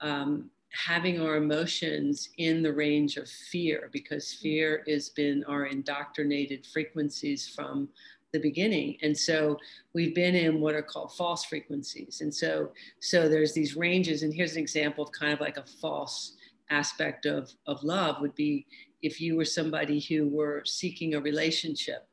um, 0.00 0.50
having 0.74 1.20
our 1.20 1.36
emotions 1.36 2.30
in 2.38 2.62
the 2.62 2.72
range 2.72 3.16
of 3.16 3.28
fear 3.28 3.88
because 3.92 4.24
mm-hmm. 4.26 4.42
fear 4.42 4.84
has 4.88 5.08
been 5.10 5.44
our 5.44 5.66
indoctrinated 5.66 6.66
frequencies 6.66 7.48
from 7.48 7.88
the 8.32 8.40
beginning. 8.40 8.96
And 9.02 9.16
so 9.16 9.56
we've 9.94 10.14
been 10.14 10.34
in 10.34 10.60
what 10.60 10.74
are 10.74 10.82
called 10.82 11.14
false 11.14 11.44
frequencies. 11.44 12.20
And 12.20 12.34
so, 12.34 12.72
so 12.98 13.28
there's 13.28 13.54
these 13.54 13.76
ranges. 13.76 14.22
And 14.22 14.34
here's 14.34 14.54
an 14.54 14.62
example 14.62 15.04
of 15.04 15.12
kind 15.12 15.32
of 15.32 15.40
like 15.40 15.56
a 15.56 15.64
false 15.80 16.34
aspect 16.70 17.26
of, 17.26 17.52
of 17.66 17.84
love 17.84 18.20
would 18.20 18.34
be 18.34 18.66
if 19.02 19.20
you 19.20 19.36
were 19.36 19.44
somebody 19.44 20.00
who 20.00 20.28
were 20.28 20.62
seeking 20.64 21.14
a 21.14 21.20
relationship 21.20 22.08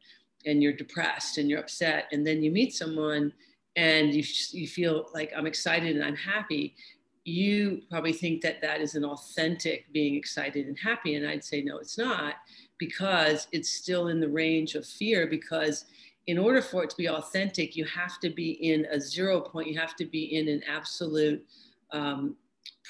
and 0.45 0.61
you're 0.61 0.73
depressed 0.73 1.37
and 1.37 1.49
you're 1.49 1.59
upset, 1.59 2.05
and 2.11 2.25
then 2.25 2.43
you 2.43 2.51
meet 2.51 2.73
someone 2.73 3.31
and 3.75 4.13
you, 4.13 4.23
you 4.51 4.67
feel 4.67 5.07
like 5.13 5.31
I'm 5.35 5.47
excited 5.47 5.95
and 5.95 6.03
I'm 6.03 6.15
happy, 6.15 6.75
you 7.23 7.81
probably 7.89 8.13
think 8.13 8.41
that 8.41 8.61
that 8.61 8.81
is 8.81 8.95
an 8.95 9.05
authentic 9.05 9.91
being 9.93 10.15
excited 10.15 10.67
and 10.67 10.77
happy. 10.77 11.15
And 11.15 11.27
I'd 11.27 11.43
say, 11.43 11.61
no, 11.61 11.77
it's 11.77 11.97
not, 11.97 12.35
because 12.77 13.47
it's 13.51 13.69
still 13.69 14.07
in 14.07 14.19
the 14.19 14.29
range 14.29 14.75
of 14.75 14.85
fear. 14.85 15.27
Because 15.27 15.85
in 16.27 16.37
order 16.37 16.61
for 16.61 16.83
it 16.83 16.89
to 16.89 16.97
be 16.97 17.09
authentic, 17.09 17.75
you 17.75 17.85
have 17.85 18.19
to 18.21 18.29
be 18.29 18.51
in 18.51 18.85
a 18.91 18.99
zero 18.99 19.39
point, 19.41 19.67
you 19.67 19.79
have 19.79 19.95
to 19.97 20.05
be 20.05 20.35
in 20.35 20.47
an 20.47 20.61
absolute 20.67 21.45
um, 21.91 22.35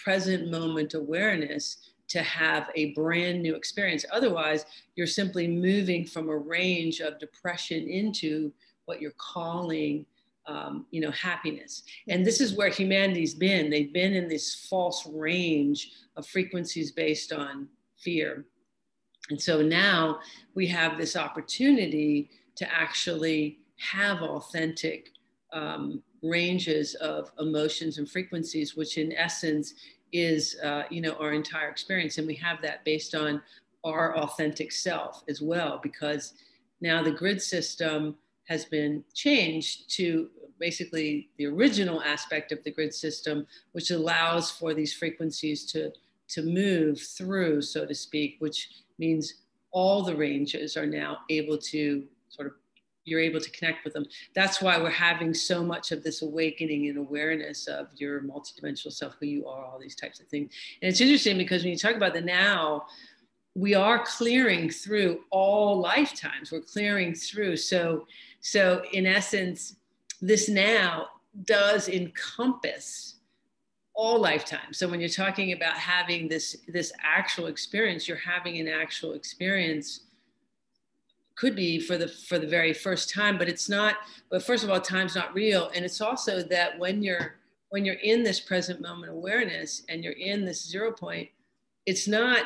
present 0.04 0.50
moment 0.50 0.94
awareness 0.94 1.92
to 2.08 2.22
have 2.22 2.70
a 2.76 2.94
brand 2.94 3.42
new 3.42 3.56
experience. 3.56 4.06
Otherwise, 4.12 4.66
you're 4.96 5.08
simply 5.08 5.48
moving 5.48 6.06
from 6.06 6.30
a 6.30 6.38
range 6.38 7.00
of 7.00 7.20
depression 7.20 7.88
into 7.88 8.52
what 8.86 9.02
you're 9.02 9.14
calling 9.18 10.06
um, 10.48 10.86
you 10.92 11.02
know, 11.02 11.12
happiness. 11.12 11.84
And 12.08 12.26
this 12.26 12.42
is 12.42 12.54
where 12.54 12.70
humanity's 12.70 13.34
been. 13.34 13.70
They've 13.70 13.94
been 13.94 14.14
in 14.14 14.28
this 14.28 14.68
false 14.70 15.06
range 15.08 15.92
of 16.16 16.26
frequencies 16.26 16.92
based 16.92 17.32
on 17.32 17.68
fear. 17.98 18.46
And 19.30 19.42
so 19.42 19.62
now 19.62 20.20
we 20.56 20.68
have 20.68 20.98
this 20.98 21.16
opportunity 21.16 22.30
to 22.56 22.74
actually 22.74 23.60
have 23.78 24.22
authentic 24.22 25.10
um, 25.54 26.02
ranges 26.22 26.96
of 26.96 27.32
emotions 27.40 27.98
and 27.98 28.10
frequencies, 28.10 28.76
which 28.76 28.98
in 28.98 29.14
essence 29.14 29.74
is, 30.12 30.58
uh, 30.64 30.84
you 30.90 31.02
know, 31.02 31.14
our 31.14 31.34
entire 31.34 31.70
experience. 31.70 32.18
And 32.18 32.28
we 32.28 32.36
have 32.36 32.62
that 32.62 32.84
based 32.84 33.16
on 33.16 33.42
our 33.84 34.18
authentic 34.18 34.72
self 34.72 35.24
as 35.28 35.42
well, 35.42 35.80
because 35.82 36.34
now 36.82 37.02
the 37.02 37.12
grid 37.12 37.42
system 37.42 38.16
has 38.52 38.66
been 38.66 39.02
changed 39.14 39.90
to 39.96 40.30
basically 40.60 41.30
the 41.38 41.46
original 41.46 42.02
aspect 42.02 42.52
of 42.52 42.62
the 42.66 42.72
grid 42.72 42.94
system, 42.94 43.48
which 43.72 43.92
allows 43.92 44.52
for 44.52 44.74
these 44.74 44.94
frequencies 44.94 45.64
to, 45.72 45.90
to 46.28 46.42
move 46.44 47.00
through, 47.00 47.62
so 47.62 47.86
to 47.86 47.96
speak, 47.96 48.36
which 48.40 48.70
means 49.00 49.36
all 49.72 50.04
the 50.04 50.14
ranges 50.14 50.76
are 50.76 50.86
now 50.86 51.20
able 51.30 51.58
to 51.58 52.04
sort 52.28 52.48
of 52.48 52.54
you're 53.06 53.22
able 53.22 53.40
to 53.40 53.50
connect 53.52 53.84
with 53.84 53.94
them. 53.94 54.06
That's 54.36 54.62
why 54.62 54.78
we're 54.78 54.90
having 54.92 55.34
so 55.34 55.64
much 55.64 55.92
of 55.92 56.04
this 56.04 56.22
awakening 56.22 56.88
and 56.90 56.98
awareness 56.98 57.68
of 57.68 57.88
your 57.96 58.22
multidimensional 58.22 58.92
self, 58.92 59.16
who 59.20 59.26
you 59.26 59.48
are, 59.48 59.66
all 59.66 59.80
these 59.80 59.96
types 59.96 60.20
of 60.20 60.28
things. 60.28 60.52
And 60.82 60.92
it's 60.92 61.02
interesting 61.02 61.38
because 61.38 61.64
when 61.64 61.72
you 61.72 61.80
talk 61.80 61.96
about 61.96 62.14
the 62.14 62.22
now, 62.22 62.86
we 63.56 63.76
are 63.76 64.06
clearing 64.06 64.70
through 64.70 65.22
all 65.30 65.80
lifetimes. 65.80 66.52
We're 66.52 66.62
clearing 66.62 67.14
through. 67.14 67.58
So, 67.58 68.06
so 68.42 68.84
in 68.92 69.06
essence, 69.06 69.76
this 70.22 70.50
now 70.50 71.08
does 71.46 71.88
encompass 71.88 73.16
all 73.94 74.20
lifetimes. 74.20 74.78
So 74.78 74.88
when 74.88 75.00
you're 75.00 75.10
talking 75.10 75.54
about 75.54 75.76
having 75.76 76.28
this 76.28 76.58
this 76.68 76.92
actual 77.04 77.48
experience, 77.48 78.08
you're 78.08 78.18
having 78.18 78.60
an 78.60 78.68
actual 78.68 79.14
experience 79.14 80.02
could 81.36 81.56
be 81.56 81.80
for 81.80 81.98
the 81.98 82.08
for 82.08 82.40
the 82.40 82.48
very 82.48 82.74
first 82.74 83.10
time, 83.10 83.38
but 83.38 83.48
it's 83.48 83.70
not. 83.70 83.96
But 84.30 84.44
first 84.44 84.64
of 84.64 84.70
all, 84.70 84.82
time's 84.82 85.16
not 85.16 85.34
real, 85.34 85.72
and 85.76 85.86
it's 85.86 86.02
also 86.02 86.42
that 86.44 86.78
when 86.78 87.04
you're 87.04 87.36
when 87.70 87.86
you're 87.86 87.96
in 87.96 88.24
this 88.24 88.40
present 88.40 88.82
moment 88.82 89.12
awareness 89.12 89.84
and 89.88 90.04
you're 90.04 90.14
in 90.14 90.46
this 90.46 90.68
zero 90.68 90.92
point, 90.92 91.30
it's 91.86 92.08
not 92.08 92.46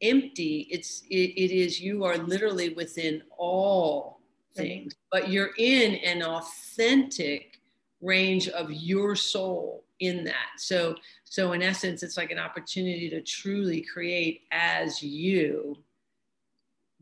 empty. 0.00 0.68
It's 0.70 1.02
it, 1.10 1.32
it 1.36 1.50
is 1.50 1.80
you 1.80 2.04
are 2.04 2.18
literally 2.18 2.70
within 2.70 3.22
all 3.36 4.15
things, 4.56 4.94
but 5.12 5.28
you're 5.28 5.50
in 5.58 5.96
an 5.96 6.22
authentic 6.22 7.60
range 8.00 8.48
of 8.48 8.70
your 8.70 9.16
soul 9.16 9.84
in 10.00 10.24
that. 10.24 10.58
So, 10.58 10.94
so 11.24 11.52
in 11.52 11.62
essence, 11.62 12.02
it's 12.02 12.16
like 12.16 12.30
an 12.30 12.38
opportunity 12.38 13.08
to 13.10 13.22
truly 13.22 13.82
create 13.82 14.42
as 14.52 15.02
you 15.02 15.76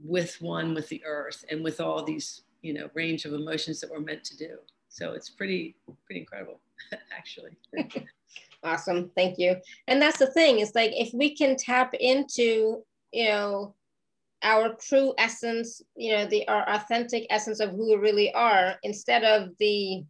with 0.02 0.40
one 0.40 0.75
with 0.75 0.88
the 0.88 1.02
earth 1.04 1.44
and 1.50 1.62
with 1.62 1.80
all 1.80 2.02
these, 2.02 2.42
you 2.62 2.75
know, 2.75 2.88
range 2.94 3.25
of 3.25 3.32
emotions 3.32 3.80
that 3.80 3.90
we're 3.90 4.00
meant 4.00 4.25
to 4.25 4.37
do. 4.37 4.56
So 4.88 5.12
it's 5.12 5.30
pretty, 5.30 5.76
pretty 6.06 6.20
incredible, 6.20 6.61
actually. 7.16 7.56
awesome. 8.62 9.11
Thank 9.16 9.38
you. 9.38 9.56
And 9.88 10.00
that's 10.00 10.18
the 10.18 10.28
thing, 10.28 10.61
it's 10.61 10.75
like 10.75 10.92
if 10.94 11.12
we 11.12 11.34
can 11.34 11.56
tap 11.56 11.94
into, 11.94 12.82
you 13.12 13.28
know, 13.28 13.75
our 14.44 14.74
true 14.74 15.14
essence, 15.18 15.82
you 15.96 16.14
know, 16.14 16.26
the 16.26 16.46
our 16.48 16.68
authentic 16.68 17.26
essence 17.30 17.60
of 17.60 17.70
who 17.70 17.90
we 17.90 17.96
really 17.96 18.32
are, 18.34 18.76
instead 18.82 19.24
of 19.24 19.50
the 19.58 20.04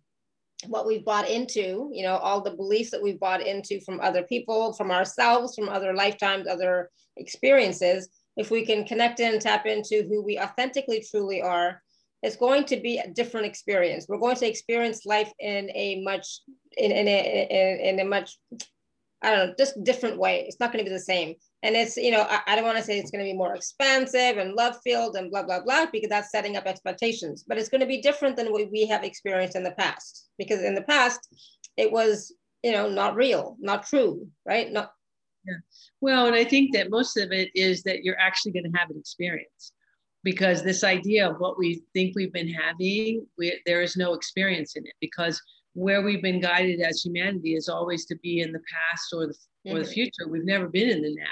what 0.66 0.86
we've 0.86 1.04
bought 1.04 1.28
into, 1.28 1.90
you 1.92 2.02
know, 2.02 2.16
all 2.16 2.40
the 2.40 2.50
beliefs 2.50 2.90
that 2.90 3.02
we've 3.02 3.20
bought 3.20 3.46
into 3.46 3.80
from 3.80 4.00
other 4.00 4.22
people, 4.22 4.72
from 4.72 4.90
ourselves, 4.90 5.54
from 5.54 5.68
other 5.68 5.94
lifetimes, 5.94 6.46
other 6.46 6.90
experiences. 7.16 8.08
If 8.36 8.50
we 8.50 8.66
can 8.66 8.84
connect 8.84 9.20
in 9.20 9.34
and 9.34 9.40
tap 9.40 9.66
into 9.66 10.06
who 10.08 10.22
we 10.22 10.38
authentically 10.38 11.04
truly 11.08 11.40
are, 11.40 11.80
it's 12.22 12.36
going 12.36 12.64
to 12.64 12.76
be 12.78 12.98
a 12.98 13.10
different 13.10 13.46
experience. 13.46 14.06
We're 14.08 14.18
going 14.18 14.36
to 14.36 14.48
experience 14.48 15.04
life 15.04 15.30
in 15.38 15.70
a 15.74 16.02
much 16.02 16.40
in, 16.76 16.90
in, 16.90 17.06
a, 17.06 17.48
in, 17.50 17.98
in 17.98 18.00
a 18.00 18.08
much 18.08 18.38
I 19.24 19.30
don't 19.30 19.48
know, 19.48 19.54
just 19.58 19.82
different 19.82 20.18
way. 20.18 20.44
It's 20.46 20.60
not 20.60 20.72
going 20.72 20.84
to 20.84 20.88
be 20.88 20.94
the 20.94 21.00
same. 21.00 21.34
And 21.62 21.74
it's, 21.74 21.96
you 21.96 22.10
know, 22.10 22.26
I, 22.28 22.40
I 22.46 22.54
don't 22.54 22.64
want 22.64 22.76
to 22.76 22.84
say 22.84 22.98
it's 22.98 23.10
going 23.10 23.24
to 23.24 23.30
be 23.30 23.36
more 23.36 23.54
expansive 23.54 24.36
and 24.36 24.54
love 24.54 24.76
filled 24.84 25.16
and 25.16 25.30
blah, 25.30 25.42
blah, 25.42 25.62
blah, 25.62 25.86
because 25.90 26.10
that's 26.10 26.30
setting 26.30 26.56
up 26.56 26.66
expectations. 26.66 27.44
But 27.46 27.58
it's 27.58 27.70
going 27.70 27.80
to 27.80 27.86
be 27.86 28.02
different 28.02 28.36
than 28.36 28.52
what 28.52 28.70
we 28.70 28.86
have 28.86 29.02
experienced 29.02 29.56
in 29.56 29.62
the 29.62 29.72
past. 29.72 30.28
Because 30.38 30.62
in 30.62 30.74
the 30.74 30.82
past, 30.82 31.20
it 31.76 31.90
was, 31.90 32.34
you 32.62 32.72
know, 32.72 32.88
not 32.88 33.16
real, 33.16 33.56
not 33.60 33.86
true, 33.86 34.28
right? 34.46 34.70
Not. 34.70 34.92
Yeah. 35.46 35.54
Well, 36.00 36.26
and 36.26 36.36
I 36.36 36.44
think 36.44 36.74
that 36.74 36.90
most 36.90 37.16
of 37.16 37.32
it 37.32 37.50
is 37.54 37.82
that 37.84 38.04
you're 38.04 38.20
actually 38.20 38.52
going 38.52 38.70
to 38.70 38.78
have 38.78 38.90
an 38.90 38.98
experience 38.98 39.72
because 40.22 40.62
this 40.62 40.82
idea 40.82 41.28
of 41.28 41.36
what 41.38 41.58
we 41.58 41.82
think 41.92 42.14
we've 42.14 42.32
been 42.32 42.52
having, 42.52 43.26
we, 43.38 43.60
there 43.66 43.82
is 43.82 43.96
no 43.96 44.14
experience 44.14 44.74
in 44.76 44.84
it 44.86 44.94
because 45.00 45.40
where 45.74 46.02
we've 46.02 46.22
been 46.22 46.40
guided 46.40 46.80
as 46.80 47.04
humanity 47.04 47.54
is 47.54 47.68
always 47.68 48.06
to 48.06 48.16
be 48.16 48.40
in 48.40 48.52
the 48.52 48.60
past 48.60 49.12
or 49.12 49.26
the 49.26 49.34
or 49.66 49.78
the 49.78 49.84
mm-hmm. 49.84 49.92
future. 49.92 50.28
We've 50.28 50.44
never 50.44 50.68
been 50.68 50.88
in 50.88 51.02
the 51.02 51.14
now, 51.14 51.24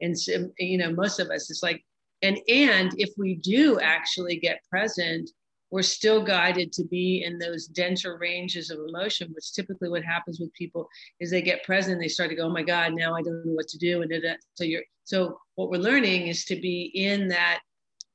and 0.00 0.18
so, 0.18 0.50
you 0.58 0.78
know 0.78 0.92
most 0.92 1.18
of 1.20 1.30
us 1.30 1.50
it's 1.50 1.62
like, 1.62 1.84
and 2.22 2.38
and 2.48 2.92
if 2.98 3.10
we 3.16 3.36
do 3.36 3.78
actually 3.80 4.38
get 4.38 4.60
present, 4.68 5.30
we're 5.70 5.82
still 5.82 6.24
guided 6.24 6.72
to 6.72 6.84
be 6.84 7.24
in 7.24 7.38
those 7.38 7.66
denser 7.66 8.18
ranges 8.18 8.70
of 8.70 8.78
emotion. 8.88 9.30
Which 9.32 9.52
typically 9.52 9.88
what 9.88 10.04
happens 10.04 10.40
with 10.40 10.52
people 10.54 10.88
is 11.20 11.30
they 11.30 11.42
get 11.42 11.64
present, 11.64 12.00
they 12.00 12.08
start 12.08 12.30
to 12.30 12.36
go, 12.36 12.46
oh 12.46 12.50
my 12.50 12.62
God, 12.62 12.92
now 12.94 13.14
I 13.14 13.22
don't 13.22 13.44
know 13.44 13.52
what 13.52 13.68
to 13.68 13.78
do, 13.78 14.02
and 14.02 14.12
so 14.54 14.64
you're 14.64 14.84
so 15.04 15.38
what 15.54 15.70
we're 15.70 15.78
learning 15.78 16.26
is 16.26 16.44
to 16.46 16.56
be 16.56 16.90
in 16.94 17.28
that 17.28 17.60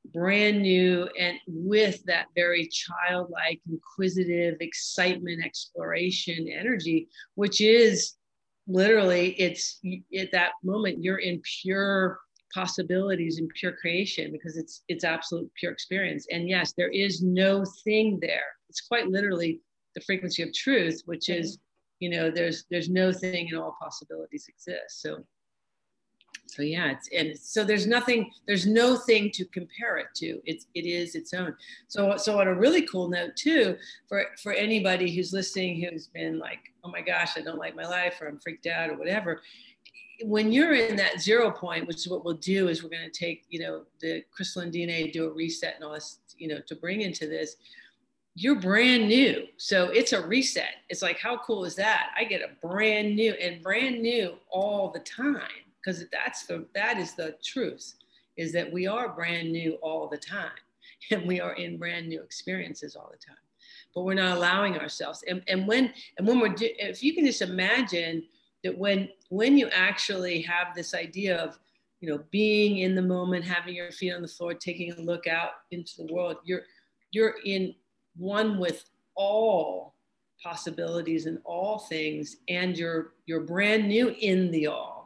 brand 0.05 0.61
new 0.61 1.07
and 1.19 1.37
with 1.47 2.03
that 2.05 2.27
very 2.35 2.67
childlike, 2.67 3.61
inquisitive 3.69 4.57
excitement, 4.59 5.43
exploration 5.43 6.47
energy, 6.47 7.07
which 7.35 7.61
is 7.61 8.13
literally 8.67 9.29
it's 9.39 9.79
at 10.17 10.31
that 10.31 10.51
moment 10.63 11.03
you're 11.03 11.17
in 11.17 11.41
pure 11.61 12.19
possibilities 12.53 13.37
and 13.37 13.49
pure 13.55 13.73
creation 13.73 14.31
because 14.31 14.57
it's 14.57 14.83
it's 14.87 15.03
absolute 15.03 15.51
pure 15.55 15.71
experience. 15.71 16.27
And 16.31 16.49
yes 16.49 16.73
there 16.77 16.89
is 16.89 17.21
no 17.21 17.63
thing 17.83 18.19
there. 18.21 18.55
It's 18.69 18.81
quite 18.81 19.07
literally 19.07 19.61
the 19.95 20.01
frequency 20.01 20.43
of 20.43 20.53
truth 20.53 21.01
which 21.05 21.27
mm-hmm. 21.27 21.41
is 21.41 21.59
you 21.99 22.09
know 22.09 22.31
there's 22.31 22.65
there's 22.69 22.89
no 22.89 23.11
thing 23.11 23.49
and 23.49 23.59
all 23.59 23.75
possibilities 23.81 24.45
exist. 24.47 25.01
So 25.01 25.23
so 26.51 26.61
yeah 26.61 26.91
it's 26.91 27.09
and 27.15 27.37
so 27.37 27.63
there's 27.63 27.87
nothing 27.87 28.29
there's 28.45 28.65
no 28.65 28.97
thing 28.97 29.31
to 29.31 29.45
compare 29.45 29.97
it 29.97 30.07
to 30.13 30.41
it's 30.45 30.67
it 30.75 30.85
is 30.85 31.15
its 31.15 31.33
own 31.33 31.55
so 31.87 32.17
so 32.17 32.39
on 32.39 32.47
a 32.47 32.53
really 32.53 32.85
cool 32.87 33.07
note 33.07 33.35
too 33.35 33.77
for 34.07 34.25
for 34.41 34.51
anybody 34.51 35.15
who's 35.15 35.31
listening 35.31 35.81
who's 35.81 36.07
been 36.07 36.39
like 36.39 36.59
oh 36.83 36.91
my 36.91 37.01
gosh 37.01 37.37
i 37.37 37.41
don't 37.41 37.57
like 37.57 37.75
my 37.75 37.85
life 37.85 38.19
or 38.21 38.27
i'm 38.27 38.39
freaked 38.39 38.67
out 38.67 38.89
or 38.89 38.97
whatever 38.97 39.41
when 40.23 40.51
you're 40.51 40.73
in 40.73 40.95
that 40.95 41.21
zero 41.21 41.49
point 41.49 41.87
which 41.87 41.97
is 41.97 42.09
what 42.09 42.25
we'll 42.25 42.33
do 42.35 42.67
is 42.67 42.83
we're 42.83 42.89
going 42.89 43.09
to 43.09 43.17
take 43.19 43.45
you 43.49 43.59
know 43.59 43.83
the 44.01 44.23
crystalline 44.31 44.71
dna 44.71 45.11
do 45.11 45.25
a 45.25 45.33
reset 45.33 45.75
and 45.75 45.83
all 45.85 45.93
this 45.93 46.19
you 46.37 46.47
know 46.47 46.59
to 46.67 46.75
bring 46.75 47.01
into 47.01 47.27
this 47.27 47.55
you're 48.33 48.55
brand 48.55 49.09
new. 49.09 49.45
So 49.57 49.89
it's 49.89 50.13
a 50.13 50.25
reset. 50.25 50.75
It's 50.87 51.01
like, 51.01 51.19
how 51.19 51.39
cool 51.39 51.65
is 51.65 51.75
that? 51.75 52.11
I 52.17 52.23
get 52.23 52.41
a 52.41 52.65
brand 52.65 53.13
new 53.13 53.33
and 53.33 53.61
brand 53.61 54.01
new 54.01 54.35
all 54.49 54.89
the 54.89 55.01
time 55.01 55.41
because 55.83 56.05
that's 56.11 56.45
the 56.45 56.65
that 56.73 56.97
is 56.97 57.13
the 57.13 57.35
truth 57.43 57.95
is 58.37 58.51
that 58.53 58.71
we 58.71 58.87
are 58.87 59.09
brand 59.09 59.51
new 59.51 59.73
all 59.81 60.07
the 60.07 60.17
time 60.17 60.51
and 61.11 61.27
we 61.27 61.39
are 61.39 61.53
in 61.53 61.77
brand 61.77 62.07
new 62.07 62.21
experiences 62.21 62.95
all 62.95 63.09
the 63.11 63.17
time 63.17 63.35
but 63.93 64.03
we're 64.03 64.13
not 64.13 64.37
allowing 64.37 64.77
ourselves 64.77 65.23
and, 65.27 65.43
and 65.47 65.67
when 65.67 65.91
and 66.17 66.27
when 66.27 66.39
we're 66.39 66.49
do, 66.49 66.67
if 66.77 67.03
you 67.03 67.13
can 67.13 67.25
just 67.25 67.41
imagine 67.41 68.23
that 68.63 68.77
when 68.77 69.09
when 69.29 69.57
you 69.57 69.67
actually 69.69 70.41
have 70.41 70.67
this 70.75 70.93
idea 70.93 71.37
of 71.37 71.57
you 71.99 72.09
know 72.09 72.23
being 72.31 72.79
in 72.79 72.95
the 72.95 73.01
moment 73.01 73.43
having 73.43 73.75
your 73.75 73.91
feet 73.91 74.13
on 74.13 74.21
the 74.21 74.27
floor 74.27 74.53
taking 74.53 74.91
a 74.91 75.01
look 75.01 75.27
out 75.27 75.51
into 75.71 75.93
the 75.97 76.13
world 76.13 76.37
you're 76.43 76.63
you're 77.11 77.35
in 77.45 77.73
one 78.17 78.59
with 78.59 78.89
all 79.15 79.95
possibilities 80.41 81.25
and 81.25 81.39
all 81.43 81.79
things 81.79 82.37
and 82.47 82.77
you're 82.77 83.13
you're 83.25 83.41
brand 83.41 83.87
new 83.87 84.09
in 84.19 84.49
the 84.51 84.67
all 84.67 85.00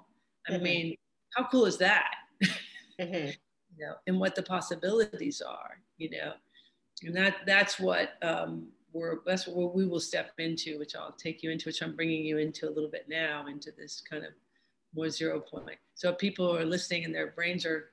i 0.47 0.53
mm-hmm. 0.53 0.63
mean 0.63 0.95
how 1.35 1.47
cool 1.49 1.65
is 1.65 1.77
that 1.77 2.15
mm-hmm. 2.99 3.27
you 3.27 3.85
know 3.85 3.93
and 4.07 4.19
what 4.19 4.35
the 4.35 4.43
possibilities 4.43 5.41
are 5.41 5.79
you 5.97 6.09
know 6.09 6.33
and 7.03 7.15
that 7.15 7.35
that's 7.45 7.79
what 7.79 8.13
um, 8.21 8.67
we're 8.93 9.17
that's 9.25 9.47
what 9.47 9.75
we 9.75 9.85
will 9.85 9.99
step 9.99 10.31
into 10.37 10.79
which 10.79 10.95
i'll 10.95 11.11
take 11.13 11.43
you 11.43 11.51
into 11.51 11.67
which 11.67 11.81
i'm 11.81 11.95
bringing 11.95 12.23
you 12.23 12.37
into 12.37 12.67
a 12.67 12.71
little 12.71 12.89
bit 12.89 13.07
now 13.09 13.45
into 13.47 13.71
this 13.77 14.01
kind 14.09 14.23
of 14.23 14.31
more 14.95 15.09
zero 15.09 15.39
point 15.39 15.77
so 15.93 16.09
if 16.09 16.17
people 16.17 16.55
are 16.55 16.65
listening 16.65 17.03
and 17.03 17.13
their 17.13 17.31
brains 17.31 17.65
are 17.65 17.89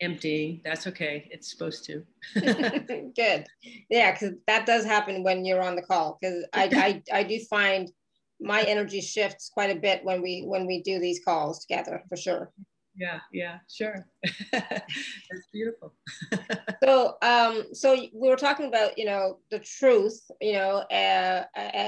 emptying. 0.00 0.60
That's 0.64 0.86
okay. 0.86 1.28
It's 1.30 1.50
supposed 1.50 1.84
to. 1.86 2.04
Good. 3.16 3.46
Yeah, 3.88 4.12
because 4.12 4.34
that 4.46 4.66
does 4.66 4.84
happen 4.84 5.22
when 5.22 5.44
you're 5.44 5.62
on 5.62 5.76
the 5.76 5.82
call. 5.82 6.18
Because 6.20 6.44
I, 6.52 7.02
I 7.12 7.18
I 7.20 7.22
do 7.22 7.38
find 7.40 7.90
my 8.40 8.62
energy 8.62 9.00
shifts 9.00 9.50
quite 9.52 9.74
a 9.74 9.80
bit 9.80 10.04
when 10.04 10.22
we 10.22 10.42
when 10.46 10.66
we 10.66 10.82
do 10.82 10.98
these 10.98 11.20
calls 11.24 11.64
together 11.64 12.02
for 12.08 12.16
sure. 12.16 12.52
Yeah, 12.98 13.20
yeah, 13.32 13.58
sure. 13.70 14.06
That's 14.52 15.46
beautiful. 15.52 15.92
so 16.82 17.16
um 17.20 17.64
so 17.74 17.94
we 18.14 18.28
were 18.28 18.36
talking 18.36 18.66
about, 18.66 18.96
you 18.96 19.04
know, 19.04 19.38
the 19.50 19.58
truth, 19.58 20.18
you 20.40 20.54
know, 20.54 20.78
uh, 20.90 21.44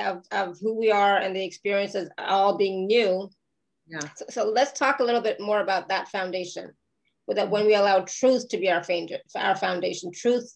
of, 0.07 0.25
of 0.33 0.59
who 0.61 0.79
we 0.79 0.91
are 0.91 1.17
and 1.17 1.35
the 1.35 1.45
experiences 1.45 2.11
all 2.19 2.59
being 2.59 2.87
new. 2.87 3.31
Yeah. 3.87 4.01
So, 4.17 4.25
so 4.29 4.45
let's 4.51 4.79
talk 4.79 5.01
a 5.01 5.05
little 5.05 5.23
bit 5.23 5.41
more 5.41 5.61
about 5.61 5.89
that 5.89 6.09
foundation 6.09 6.73
that 7.35 7.51
when 7.51 7.67
we 7.67 7.75
allow 7.75 8.01
truth 8.01 8.49
to 8.49 8.59
be 8.59 8.71
our, 8.71 8.83
our 9.37 9.57
foundation, 9.57 10.11
truth, 10.13 10.51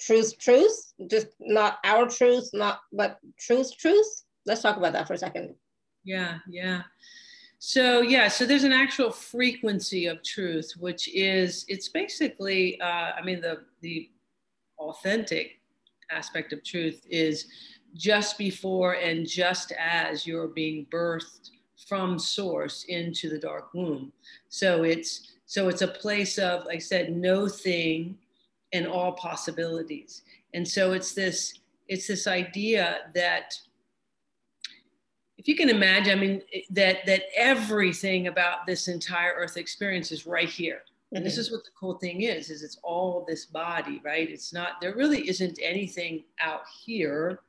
truth, 0.00 0.38
truth, 0.38 0.92
just 1.10 1.28
not 1.40 1.78
our 1.84 2.08
truth, 2.08 2.48
not 2.52 2.80
but 2.92 3.18
truth, 3.38 3.76
truth. 3.78 4.23
Let's 4.46 4.62
talk 4.62 4.76
about 4.76 4.92
that 4.92 5.06
for 5.06 5.14
a 5.14 5.18
second. 5.18 5.54
Yeah, 6.04 6.38
yeah. 6.48 6.82
So 7.58 8.02
yeah, 8.02 8.28
so 8.28 8.44
there's 8.44 8.64
an 8.64 8.72
actual 8.72 9.10
frequency 9.10 10.06
of 10.06 10.22
truth, 10.22 10.72
which 10.78 11.08
is 11.14 11.64
it's 11.68 11.88
basically, 11.88 12.80
uh, 12.80 13.12
I 13.18 13.22
mean, 13.24 13.40
the 13.40 13.64
the 13.80 14.10
authentic 14.78 15.60
aspect 16.10 16.52
of 16.52 16.62
truth 16.62 17.06
is 17.08 17.46
just 17.94 18.36
before 18.36 18.94
and 18.94 19.26
just 19.26 19.72
as 19.78 20.26
you're 20.26 20.48
being 20.48 20.86
birthed 20.92 21.50
from 21.88 22.18
source 22.18 22.84
into 22.88 23.30
the 23.30 23.38
dark 23.38 23.72
womb. 23.72 24.12
So 24.48 24.82
it's 24.82 25.34
so 25.46 25.68
it's 25.68 25.82
a 25.82 25.88
place 25.88 26.38
of, 26.38 26.64
like 26.64 26.76
I 26.76 26.80
said, 26.80 27.16
no 27.16 27.48
thing 27.48 28.18
and 28.72 28.86
all 28.86 29.12
possibilities. 29.12 30.22
And 30.52 30.66
so 30.66 30.92
it's 30.92 31.14
this, 31.14 31.54
it's 31.88 32.08
this 32.08 32.26
idea 32.26 33.12
that 33.14 33.54
if 35.44 35.48
you 35.48 35.56
can 35.56 35.68
imagine, 35.68 36.18
I 36.18 36.20
mean, 36.20 36.42
that 36.70 37.04
that 37.04 37.24
everything 37.36 38.28
about 38.28 38.66
this 38.66 38.88
entire 38.88 39.34
earth 39.36 39.58
experience 39.58 40.10
is 40.10 40.26
right 40.26 40.48
here. 40.48 40.80
And 41.12 41.18
mm-hmm. 41.18 41.24
this 41.26 41.36
is 41.36 41.52
what 41.52 41.64
the 41.64 41.70
cool 41.78 41.98
thing 41.98 42.22
is, 42.22 42.48
is 42.48 42.62
it's 42.62 42.78
all 42.82 43.26
this 43.28 43.44
body, 43.44 44.00
right? 44.02 44.28
It's 44.30 44.54
not, 44.54 44.80
there 44.80 44.94
really 44.94 45.28
isn't 45.28 45.58
anything 45.62 46.24
out 46.40 46.62
here. 46.82 47.40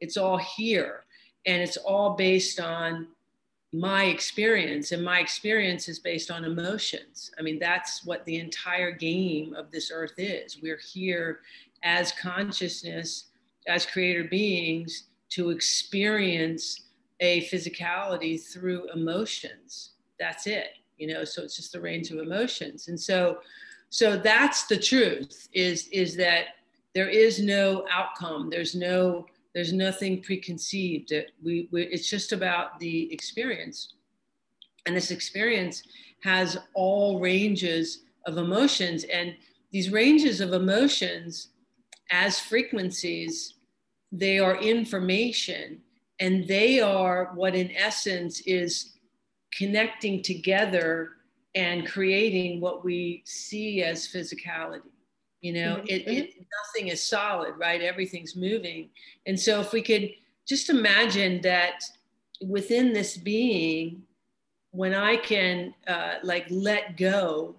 It's 0.00 0.18
all 0.18 0.36
here. 0.36 1.04
And 1.46 1.62
it's 1.62 1.78
all 1.78 2.16
based 2.16 2.60
on 2.60 3.08
my 3.72 4.04
experience 4.04 4.92
and 4.92 5.02
my 5.02 5.18
experience 5.18 5.88
is 5.88 5.98
based 5.98 6.30
on 6.30 6.42
emotions 6.42 7.30
i 7.38 7.42
mean 7.42 7.58
that's 7.58 8.02
what 8.02 8.24
the 8.24 8.38
entire 8.38 8.90
game 8.90 9.52
of 9.52 9.70
this 9.70 9.90
earth 9.92 10.14
is 10.16 10.58
we're 10.62 10.78
here 10.78 11.40
as 11.82 12.12
consciousness 12.12 13.26
as 13.66 13.84
creator 13.84 14.24
beings 14.24 15.08
to 15.28 15.50
experience 15.50 16.87
a 17.20 17.42
physicality 17.48 18.40
through 18.40 18.88
emotions 18.92 19.92
that's 20.18 20.46
it 20.46 20.78
you 20.98 21.06
know 21.06 21.24
so 21.24 21.42
it's 21.42 21.56
just 21.56 21.72
the 21.72 21.80
range 21.80 22.10
of 22.10 22.18
emotions 22.18 22.88
and 22.88 22.98
so 22.98 23.38
so 23.90 24.16
that's 24.16 24.66
the 24.66 24.76
truth 24.76 25.48
is 25.52 25.88
is 25.88 26.16
that 26.16 26.46
there 26.94 27.08
is 27.08 27.40
no 27.40 27.84
outcome 27.90 28.50
there's 28.50 28.74
no 28.74 29.26
there's 29.58 29.72
nothing 29.72 30.22
preconceived. 30.22 31.12
We, 31.42 31.68
we, 31.72 31.82
it's 31.84 32.08
just 32.08 32.32
about 32.32 32.78
the 32.78 33.12
experience. 33.12 33.94
And 34.86 34.94
this 34.94 35.10
experience 35.10 35.82
has 36.22 36.58
all 36.74 37.18
ranges 37.18 38.02
of 38.26 38.38
emotions. 38.38 39.04
And 39.04 39.34
these 39.72 39.90
ranges 39.90 40.40
of 40.40 40.52
emotions, 40.52 41.48
as 42.10 42.38
frequencies, 42.38 43.54
they 44.12 44.38
are 44.38 44.56
information. 44.58 45.80
And 46.20 46.46
they 46.46 46.80
are 46.80 47.30
what, 47.34 47.54
in 47.54 47.70
essence, 47.76 48.40
is 48.40 48.94
connecting 49.56 50.22
together 50.22 51.10
and 51.54 51.86
creating 51.86 52.60
what 52.60 52.84
we 52.84 53.22
see 53.24 53.82
as 53.82 54.06
physicality 54.06 54.82
you 55.40 55.52
know 55.52 55.76
mm-hmm. 55.76 55.86
it, 55.88 56.08
it 56.08 56.30
mm-hmm. 56.30 56.42
nothing 56.64 56.88
is 56.88 57.02
solid 57.02 57.54
right 57.56 57.80
everything's 57.80 58.36
moving 58.36 58.90
and 59.26 59.38
so 59.38 59.60
if 59.60 59.72
we 59.72 59.82
could 59.82 60.10
just 60.46 60.70
imagine 60.70 61.40
that 61.42 61.82
within 62.46 62.92
this 62.92 63.16
being 63.16 64.02
when 64.70 64.94
i 64.94 65.16
can 65.16 65.74
uh, 65.86 66.14
like 66.22 66.46
let 66.50 66.96
go 66.96 67.54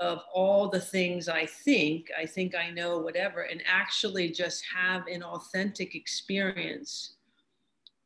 of 0.00 0.22
all 0.32 0.68
the 0.68 0.80
things 0.80 1.28
i 1.28 1.46
think 1.46 2.08
i 2.18 2.26
think 2.26 2.54
i 2.54 2.70
know 2.70 2.98
whatever 2.98 3.42
and 3.42 3.62
actually 3.66 4.28
just 4.28 4.64
have 4.74 5.06
an 5.06 5.22
authentic 5.22 5.94
experience 5.94 7.13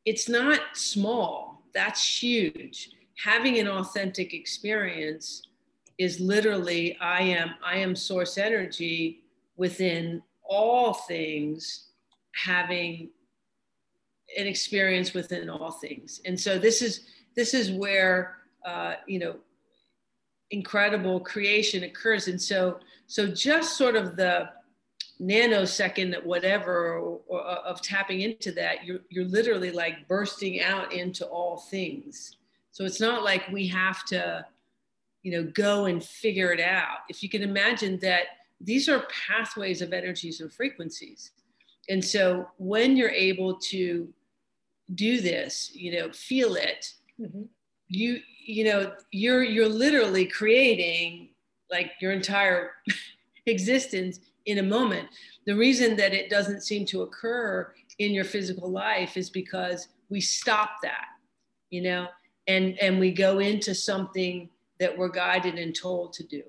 it's 0.04 0.28
not 0.28 0.60
small 0.74 1.62
that's 1.74 2.22
huge 2.22 2.90
having 3.22 3.58
an 3.58 3.68
authentic 3.68 4.32
experience 4.32 5.42
is 5.98 6.20
literally 6.20 6.96
I 7.00 7.20
am 7.22 7.54
I 7.64 7.78
am 7.78 7.96
source 7.96 8.38
energy 8.38 9.24
within 9.56 10.22
all 10.44 10.94
things 10.94 11.88
having 12.34 13.10
an 14.36 14.46
experience 14.46 15.12
within 15.12 15.50
all 15.50 15.72
things. 15.72 16.20
And 16.24 16.38
so 16.38 16.58
this 16.58 16.80
is 16.82 17.06
this 17.34 17.52
is 17.52 17.72
where 17.72 18.38
uh, 18.64 18.94
you 19.06 19.18
know 19.18 19.36
incredible 20.50 21.20
creation 21.20 21.82
occurs. 21.82 22.28
And 22.28 22.40
so 22.40 22.78
so 23.08 23.26
just 23.26 23.76
sort 23.76 23.96
of 23.96 24.16
the 24.16 24.50
nanosecond 25.20 26.10
that 26.12 26.24
whatever 26.24 26.98
or, 26.98 27.20
or, 27.26 27.40
of 27.40 27.82
tapping 27.82 28.20
into 28.20 28.52
that 28.52 28.84
you're, 28.84 29.00
you're 29.08 29.24
literally 29.24 29.72
like 29.72 30.06
bursting 30.06 30.60
out 30.60 30.92
into 30.92 31.26
all 31.26 31.56
things 31.56 32.36
so 32.70 32.84
it's 32.84 33.00
not 33.00 33.24
like 33.24 33.48
we 33.48 33.66
have 33.66 34.04
to 34.04 34.44
you 35.22 35.32
know, 35.32 35.50
go 35.52 35.86
and 35.86 36.02
figure 36.02 36.52
it 36.52 36.60
out. 36.60 36.98
If 37.08 37.22
you 37.22 37.28
can 37.28 37.42
imagine 37.42 37.98
that 38.00 38.22
these 38.60 38.88
are 38.88 39.06
pathways 39.28 39.82
of 39.82 39.92
energies 39.92 40.40
and 40.40 40.52
frequencies. 40.52 41.32
And 41.88 42.04
so 42.04 42.48
when 42.58 42.96
you're 42.96 43.10
able 43.10 43.56
to 43.56 44.08
do 44.94 45.20
this, 45.20 45.70
you 45.74 45.92
know, 45.92 46.10
feel 46.12 46.54
it, 46.54 46.92
mm-hmm. 47.20 47.42
you, 47.88 48.20
you 48.44 48.64
know, 48.64 48.92
you're, 49.10 49.42
you're 49.42 49.68
literally 49.68 50.24
creating 50.24 51.28
like 51.70 51.92
your 52.00 52.12
entire 52.12 52.70
existence 53.46 54.20
in 54.48 54.58
a 54.58 54.62
moment. 54.62 55.08
The 55.46 55.54
reason 55.54 55.94
that 55.96 56.14
it 56.14 56.30
doesn't 56.30 56.62
seem 56.62 56.86
to 56.86 57.02
occur 57.02 57.72
in 57.98 58.12
your 58.12 58.24
physical 58.24 58.70
life 58.70 59.16
is 59.16 59.28
because 59.28 59.88
we 60.08 60.20
stop 60.20 60.70
that, 60.82 61.06
you 61.70 61.82
know, 61.82 62.08
and, 62.46 62.78
and 62.80 62.98
we 62.98 63.12
go 63.12 63.40
into 63.40 63.74
something 63.74 64.48
that 64.80 64.96
we're 64.96 65.10
guided 65.10 65.56
and 65.56 65.76
told 65.76 66.14
to 66.14 66.26
do. 66.26 66.42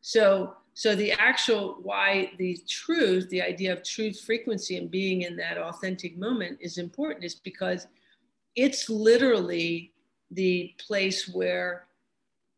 So, 0.00 0.54
so 0.74 0.96
the 0.96 1.12
actual 1.12 1.78
why 1.82 2.32
the 2.38 2.58
truth, 2.68 3.28
the 3.30 3.42
idea 3.42 3.72
of 3.72 3.84
truth 3.84 4.20
frequency 4.20 4.76
and 4.76 4.90
being 4.90 5.22
in 5.22 5.36
that 5.36 5.58
authentic 5.58 6.18
moment 6.18 6.58
is 6.60 6.78
important 6.78 7.24
is 7.24 7.36
because 7.36 7.86
it's 8.56 8.90
literally 8.90 9.92
the 10.32 10.74
place 10.84 11.28
where 11.28 11.86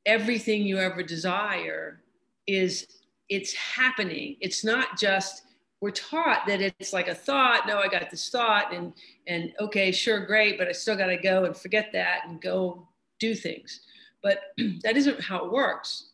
everything 0.07 0.63
you 0.63 0.79
ever 0.79 1.03
desire 1.03 2.01
is 2.47 2.87
it's 3.31 3.55
happening. 3.55 4.37
It's 4.41 4.65
not 4.65 4.99
just 4.99 5.45
we're 5.81 5.91
taught 5.93 6.47
that 6.47 6.61
it's 6.61 6.93
like 6.93 7.09
a 7.09 7.15
thought 7.15 7.67
no 7.67 7.79
i 7.79 7.89
got 7.89 8.11
this 8.11 8.29
thought 8.29 8.71
and 8.75 8.93
and 9.27 9.51
okay 9.59 9.91
sure 9.91 10.27
great 10.27 10.59
but 10.59 10.69
i 10.69 10.73
still 10.73 10.95
got 10.95 11.07
to 11.07 11.17
go 11.17 11.47
and 11.47 11.57
forget 11.57 11.89
that 11.91 12.21
and 12.27 12.39
go 12.43 12.87
do 13.19 13.35
things 13.35 13.81
but 14.23 14.41
that 14.83 14.97
isn't 14.97 15.21
how 15.21 15.45
it 15.45 15.53
works. 15.53 16.09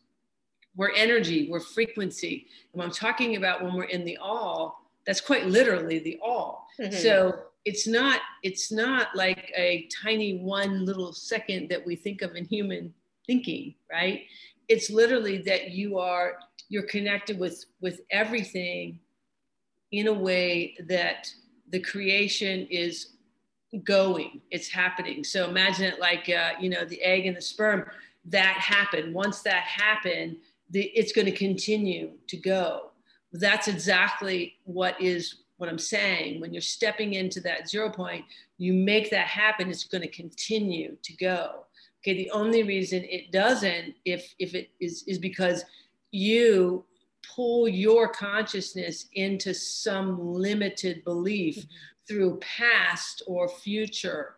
We're 0.75 0.93
energy, 0.93 1.49
we're 1.49 1.59
frequency. 1.59 2.47
And 2.73 2.81
I'm 2.81 2.91
talking 2.91 3.35
about 3.35 3.63
when 3.63 3.73
we're 3.73 3.85
in 3.85 4.05
the 4.05 4.17
all, 4.17 4.81
that's 5.05 5.21
quite 5.21 5.47
literally 5.47 5.99
the 5.99 6.19
all. 6.23 6.67
Mm-hmm. 6.79 6.95
So 6.95 7.39
it's 7.65 7.87
not 7.87 8.21
it's 8.43 8.71
not 8.71 9.07
like 9.15 9.51
a 9.55 9.89
tiny 10.03 10.37
one 10.37 10.85
little 10.85 11.11
second 11.11 11.69
that 11.69 11.85
we 11.85 11.95
think 11.95 12.21
of 12.21 12.35
in 12.35 12.45
human 12.45 12.93
thinking, 13.25 13.73
right? 13.91 14.23
It's 14.67 14.89
literally 14.89 15.39
that 15.39 15.71
you 15.71 15.97
are 15.97 16.37
you're 16.69 16.83
connected 16.83 17.39
with 17.39 17.65
with 17.81 18.01
everything 18.11 18.99
in 19.91 20.07
a 20.07 20.13
way 20.13 20.75
that 20.87 21.31
the 21.69 21.79
creation 21.79 22.67
is 22.69 23.09
going, 23.83 24.41
it's 24.51 24.69
happening. 24.69 25.23
So 25.23 25.49
imagine 25.49 25.85
it 25.85 25.99
like, 25.99 26.29
uh, 26.29 26.51
you 26.59 26.69
know, 26.69 26.85
the 26.85 27.01
egg 27.01 27.25
and 27.25 27.35
the 27.35 27.41
sperm, 27.41 27.85
that 28.25 28.57
happened. 28.57 29.13
Once 29.13 29.41
that 29.41 29.63
happened, 29.63 30.37
the, 30.69 30.83
it's 30.83 31.11
going 31.11 31.25
to 31.25 31.31
continue 31.31 32.11
to 32.27 32.37
go. 32.37 32.91
That's 33.33 33.67
exactly 33.67 34.55
what 34.63 34.99
is 35.01 35.43
what 35.57 35.69
I'm 35.69 35.79
saying. 35.79 36.39
When 36.39 36.53
you're 36.53 36.61
stepping 36.61 37.13
into 37.13 37.39
that 37.41 37.69
zero 37.69 37.89
point, 37.89 38.25
you 38.57 38.73
make 38.73 39.09
that 39.11 39.27
happen, 39.27 39.69
it's 39.69 39.85
going 39.85 40.01
to 40.03 40.07
continue 40.07 40.95
to 41.01 41.13
go. 41.13 41.63
Okay, 42.01 42.13
the 42.13 42.31
only 42.31 42.63
reason 42.63 43.03
it 43.05 43.31
doesn't, 43.31 43.95
if 44.05 44.33
if 44.39 44.53
it 44.53 44.69
is, 44.79 45.03
is 45.07 45.17
because 45.17 45.65
you 46.11 46.85
pull 47.35 47.67
your 47.67 48.07
consciousness 48.07 49.07
into 49.13 49.53
some 49.53 50.19
limited 50.19 51.03
belief 51.03 51.57
mm-hmm. 51.57 51.67
through 52.07 52.39
past 52.39 53.21
or 53.27 53.47
future. 53.49 54.37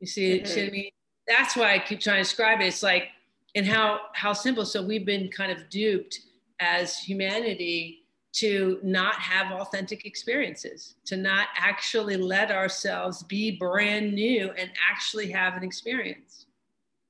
You 0.00 0.06
see, 0.06 0.38
mm-hmm. 0.38 0.46
see 0.46 0.66
I 0.66 0.70
mean? 0.70 0.90
That's 1.28 1.56
why 1.56 1.74
I 1.74 1.78
keep 1.78 2.00
trying 2.00 2.16
to 2.16 2.22
describe 2.22 2.60
it. 2.60 2.66
It's 2.66 2.82
like, 2.82 3.08
and 3.54 3.66
how 3.66 4.00
how 4.14 4.32
simple. 4.32 4.64
So 4.64 4.84
we've 4.84 5.06
been 5.06 5.28
kind 5.28 5.52
of 5.52 5.68
duped 5.68 6.20
as 6.58 6.98
humanity 6.98 7.98
to 8.32 8.80
not 8.82 9.16
have 9.16 9.52
authentic 9.52 10.06
experiences, 10.06 10.94
to 11.04 11.16
not 11.16 11.48
actually 11.56 12.16
let 12.16 12.50
ourselves 12.50 13.22
be 13.24 13.58
brand 13.58 14.14
new 14.14 14.50
and 14.52 14.70
actually 14.90 15.30
have 15.30 15.54
an 15.54 15.62
experience. 15.62 16.46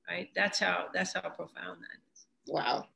Right? 0.09 0.29
That's 0.35 0.59
how 0.59 0.87
that's 0.93 1.13
how 1.13 1.21
profound 1.21 1.79
that 1.81 1.97
is. 2.13 2.25
Wow. 2.47 2.87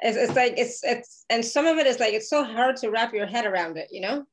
It's, 0.00 0.16
it's 0.16 0.36
like 0.36 0.54
it's 0.56 0.84
it's 0.84 1.24
and 1.30 1.44
some 1.44 1.66
of 1.66 1.78
it 1.78 1.86
is 1.86 1.98
like 1.98 2.14
it's 2.14 2.30
so 2.30 2.44
hard 2.44 2.76
to 2.76 2.90
wrap 2.90 3.12
your 3.12 3.26
head 3.26 3.46
around 3.46 3.76
it, 3.76 3.88
you 3.90 4.00
know? 4.00 4.24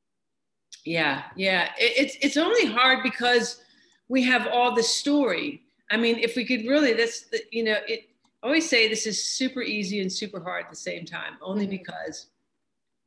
Yeah, 0.84 1.24
yeah. 1.36 1.70
It, 1.78 2.06
it's 2.06 2.16
it's 2.22 2.36
only 2.36 2.66
hard 2.66 3.02
because 3.02 3.60
we 4.08 4.22
have 4.22 4.46
all 4.46 4.74
the 4.74 4.82
story. 4.82 5.62
I 5.90 5.96
mean, 5.96 6.18
if 6.18 6.36
we 6.36 6.44
could 6.44 6.66
really, 6.66 6.92
that's 6.92 7.22
the, 7.22 7.40
you 7.50 7.64
know, 7.64 7.76
it. 7.88 8.08
I 8.42 8.48
always 8.48 8.68
say 8.68 8.88
this 8.88 9.06
is 9.06 9.24
super 9.24 9.62
easy 9.62 10.00
and 10.00 10.12
super 10.12 10.40
hard 10.40 10.64
at 10.64 10.70
the 10.70 10.76
same 10.76 11.04
time, 11.04 11.32
only 11.42 11.64
mm-hmm. 11.64 11.72
because 11.72 12.26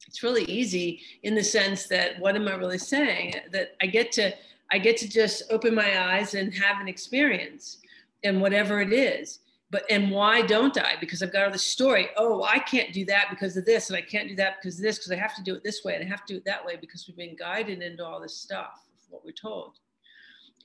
it's 0.08 0.24
really 0.24 0.44
easy 0.46 1.02
in 1.24 1.36
the 1.36 1.44
sense 1.44 1.88
that 1.88 2.20
what 2.20 2.36
am 2.36 2.48
I 2.48 2.56
really 2.56 2.78
saying? 2.78 3.36
That 3.52 3.76
I 3.82 3.86
get 3.86 4.12
to 4.14 4.34
I 4.72 4.78
get 4.78 4.98
to 4.98 5.10
just 5.10 5.44
open 5.50 5.74
my 5.74 6.14
eyes 6.14 6.34
and 6.34 6.54
have 6.54 6.82
an 6.82 6.88
experience 6.88 7.78
and 8.24 8.42
whatever 8.42 8.82
it 8.82 8.92
is. 8.92 9.40
But 9.72 9.84
and 9.90 10.10
why 10.10 10.42
don't 10.42 10.78
I? 10.78 10.96
Because 11.00 11.22
I've 11.22 11.32
got 11.32 11.46
all 11.46 11.52
this 11.52 11.64
story. 11.64 12.10
Oh, 12.18 12.44
I 12.44 12.60
can't 12.60 12.92
do 12.92 13.06
that 13.06 13.28
because 13.30 13.56
of 13.56 13.66
this, 13.66 13.90
and 13.90 13.98
I 13.98 14.02
can't 14.02 14.28
do 14.28 14.36
that 14.38 14.58
because 14.60 14.78
of 14.78 14.84
this, 14.84 14.98
because 14.98 15.12
I 15.12 15.16
have 15.16 15.36
to 15.36 15.44
do 15.44 15.56
it 15.56 15.64
this 15.64 15.84
way, 15.84 15.96
and 15.96 16.04
I 16.04 16.08
have 16.08 16.26
to 16.26 16.34
do 16.34 16.38
it 16.38 16.46
that 16.46 16.66
way 16.66 16.78
because 16.80 17.08
we've 17.08 17.18
been 17.18 17.36
guided 17.36 17.82
into 17.82 18.06
all 18.06 18.20
this 18.20 18.36
stuff, 18.36 18.82
what 19.10 19.24
we're 19.24 19.32
told. 19.32 19.80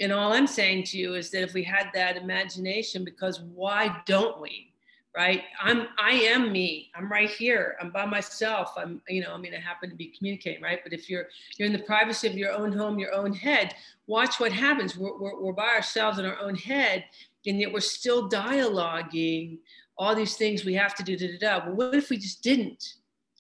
And 0.00 0.10
all 0.10 0.32
I'm 0.32 0.46
saying 0.46 0.84
to 0.84 0.98
you 0.98 1.14
is 1.14 1.30
that 1.30 1.42
if 1.42 1.54
we 1.54 1.62
had 1.62 1.88
that 1.94 2.16
imagination, 2.16 3.04
because 3.04 3.40
why 3.40 4.02
don't 4.06 4.40
we? 4.40 4.74
right 5.16 5.42
i'm 5.60 5.86
i 5.98 6.10
am 6.10 6.50
me 6.50 6.90
i'm 6.94 7.10
right 7.10 7.30
here 7.30 7.76
i'm 7.80 7.90
by 7.90 8.04
myself 8.04 8.72
i'm 8.76 9.00
you 9.08 9.22
know 9.22 9.32
i 9.32 9.36
mean 9.36 9.54
i 9.54 9.58
happen 9.58 9.88
to 9.88 9.94
be 9.94 10.08
communicating 10.08 10.62
right 10.62 10.80
but 10.82 10.92
if 10.92 11.08
you're 11.08 11.26
you're 11.56 11.66
in 11.66 11.72
the 11.72 11.78
privacy 11.78 12.26
of 12.26 12.34
your 12.34 12.52
own 12.52 12.72
home 12.72 12.98
your 12.98 13.12
own 13.14 13.32
head 13.32 13.74
watch 14.06 14.40
what 14.40 14.52
happens 14.52 14.96
we're, 14.96 15.16
we're, 15.18 15.40
we're 15.40 15.52
by 15.52 15.68
ourselves 15.68 16.18
in 16.18 16.24
our 16.24 16.38
own 16.40 16.54
head 16.54 17.04
and 17.46 17.61
yet 17.61 17.72
we're 17.72 17.80
still 17.80 18.28
dialoguing 18.28 19.59
all 19.96 20.14
these 20.14 20.37
things 20.37 20.64
we 20.64 20.74
have 20.74 20.94
to 20.94 21.02
do 21.02 21.16
da, 21.16 21.28
da, 21.38 21.59
da. 21.59 21.66
well 21.66 21.76
what 21.76 21.94
if 21.94 22.11
we 22.11 22.16
just 22.16 22.42
didn't 22.42 22.94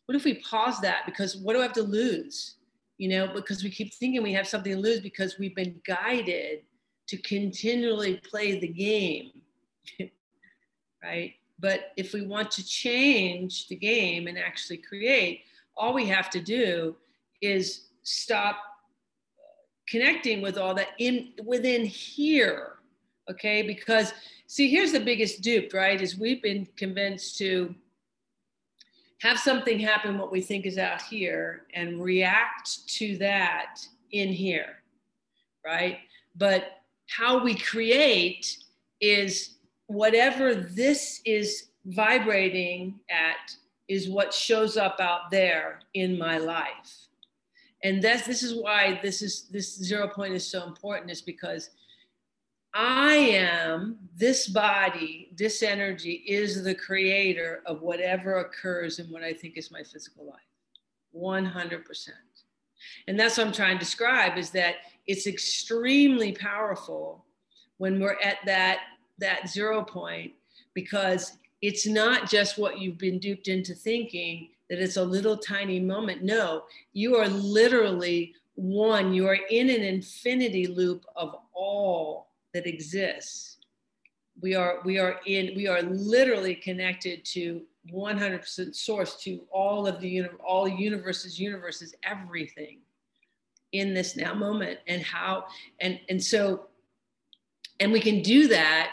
what 0.06 0.16
if 0.16 0.24
we 0.24 0.34
pause 0.34 0.80
that 0.80 1.02
because 1.06 1.36
what 1.36 1.54
do 1.54 1.60
i 1.60 1.62
have 1.62 1.72
to 1.72 1.82
lose 1.82 2.56
you 2.98 3.08
know 3.08 3.28
because 3.28 3.62
we 3.64 3.70
keep 3.70 3.92
thinking 3.94 4.22
we 4.22 4.32
have 4.32 4.46
something 4.46 4.72
to 4.72 4.78
lose 4.78 5.00
because 5.00 5.38
we've 5.38 5.56
been 5.56 5.80
guided 5.86 6.60
to 7.06 7.16
continually 7.18 8.20
play 8.28 8.58
the 8.58 8.68
game 8.68 9.30
right 11.02 11.34
but 11.58 11.92
if 11.96 12.12
we 12.12 12.26
want 12.26 12.50
to 12.52 12.66
change 12.66 13.68
the 13.68 13.76
game 13.76 14.26
and 14.26 14.38
actually 14.38 14.78
create, 14.78 15.42
all 15.76 15.94
we 15.94 16.06
have 16.06 16.30
to 16.30 16.40
do 16.40 16.96
is 17.40 17.88
stop 18.02 18.58
connecting 19.88 20.42
with 20.42 20.58
all 20.58 20.74
that 20.74 20.88
in 20.98 21.32
within 21.44 21.84
here. 21.84 22.73
Okay, 23.30 23.62
because 23.62 24.12
see, 24.46 24.68
here's 24.68 24.92
the 24.92 25.00
biggest 25.00 25.40
dupe, 25.42 25.72
right? 25.72 26.00
Is 26.00 26.18
we've 26.18 26.42
been 26.42 26.66
convinced 26.76 27.38
to 27.38 27.74
have 29.20 29.38
something 29.38 29.78
happen 29.78 30.18
what 30.18 30.30
we 30.30 30.40
think 30.40 30.66
is 30.66 30.76
out 30.76 31.00
here 31.00 31.62
and 31.72 32.02
react 32.02 32.86
to 32.88 33.16
that 33.18 33.78
in 34.12 34.28
here, 34.28 34.76
right? 35.64 35.98
But 36.36 36.82
how 37.08 37.42
we 37.42 37.54
create 37.54 38.58
is 39.00 39.56
whatever 39.86 40.54
this 40.54 41.20
is 41.24 41.68
vibrating 41.86 43.00
at 43.10 43.54
is 43.88 44.08
what 44.08 44.32
shows 44.32 44.76
up 44.76 45.00
out 45.00 45.30
there 45.30 45.80
in 45.94 46.18
my 46.18 46.38
life 46.38 47.04
and 47.84 48.02
that's 48.02 48.26
this 48.26 48.42
is 48.42 48.54
why 48.54 48.98
this 49.02 49.22
is 49.22 49.46
this 49.50 49.76
zero 49.76 50.08
point 50.08 50.34
is 50.34 50.50
so 50.50 50.66
important 50.66 51.10
is 51.10 51.20
because 51.20 51.70
i 52.74 53.14
am 53.14 53.96
this 54.16 54.48
body 54.48 55.30
this 55.36 55.62
energy 55.62 56.24
is 56.26 56.62
the 56.62 56.74
creator 56.74 57.62
of 57.66 57.82
whatever 57.82 58.38
occurs 58.38 58.98
in 58.98 59.06
what 59.06 59.22
i 59.22 59.32
think 59.32 59.56
is 59.56 59.70
my 59.70 59.82
physical 59.82 60.26
life. 60.26 60.40
100% 61.16 62.08
and 63.06 63.18
that's 63.18 63.38
what 63.38 63.46
i'm 63.46 63.52
trying 63.52 63.76
to 63.76 63.84
describe 63.84 64.36
is 64.36 64.50
that 64.50 64.76
it's 65.06 65.26
extremely 65.26 66.32
powerful 66.32 67.24
when 67.78 68.00
we're 68.00 68.18
at 68.22 68.38
that 68.46 68.80
that 69.18 69.48
zero 69.48 69.82
point 69.82 70.32
because 70.74 71.38
it's 71.62 71.86
not 71.86 72.28
just 72.28 72.58
what 72.58 72.78
you've 72.78 72.98
been 72.98 73.18
duped 73.18 73.48
into 73.48 73.74
thinking 73.74 74.48
that 74.68 74.78
it's 74.78 74.96
a 74.96 75.04
little 75.04 75.36
tiny 75.36 75.80
moment. 75.80 76.22
No, 76.22 76.64
you 76.92 77.16
are 77.16 77.28
literally 77.28 78.34
one, 78.54 79.12
you 79.12 79.26
are 79.26 79.38
in 79.50 79.70
an 79.70 79.82
infinity 79.82 80.66
loop 80.66 81.04
of 81.16 81.36
all 81.52 82.28
that 82.54 82.66
exists. 82.66 83.58
We 84.40 84.54
are, 84.54 84.78
we 84.84 84.98
are 84.98 85.20
in, 85.26 85.54
we 85.54 85.66
are 85.68 85.82
literally 85.82 86.54
connected 86.54 87.24
to 87.26 87.62
100% 87.92 88.74
source 88.74 89.16
to 89.22 89.42
all 89.50 89.86
of 89.86 90.00
the 90.00 90.08
universe, 90.08 90.40
all 90.44 90.66
universes, 90.66 91.38
universes, 91.38 91.94
everything 92.02 92.78
in 93.72 93.92
this 93.92 94.16
now 94.16 94.32
moment 94.32 94.78
and 94.86 95.02
how, 95.02 95.44
and, 95.80 96.00
and 96.08 96.22
so, 96.22 96.66
and 97.80 97.92
we 97.92 98.00
can 98.00 98.22
do 98.22 98.48
that 98.48 98.92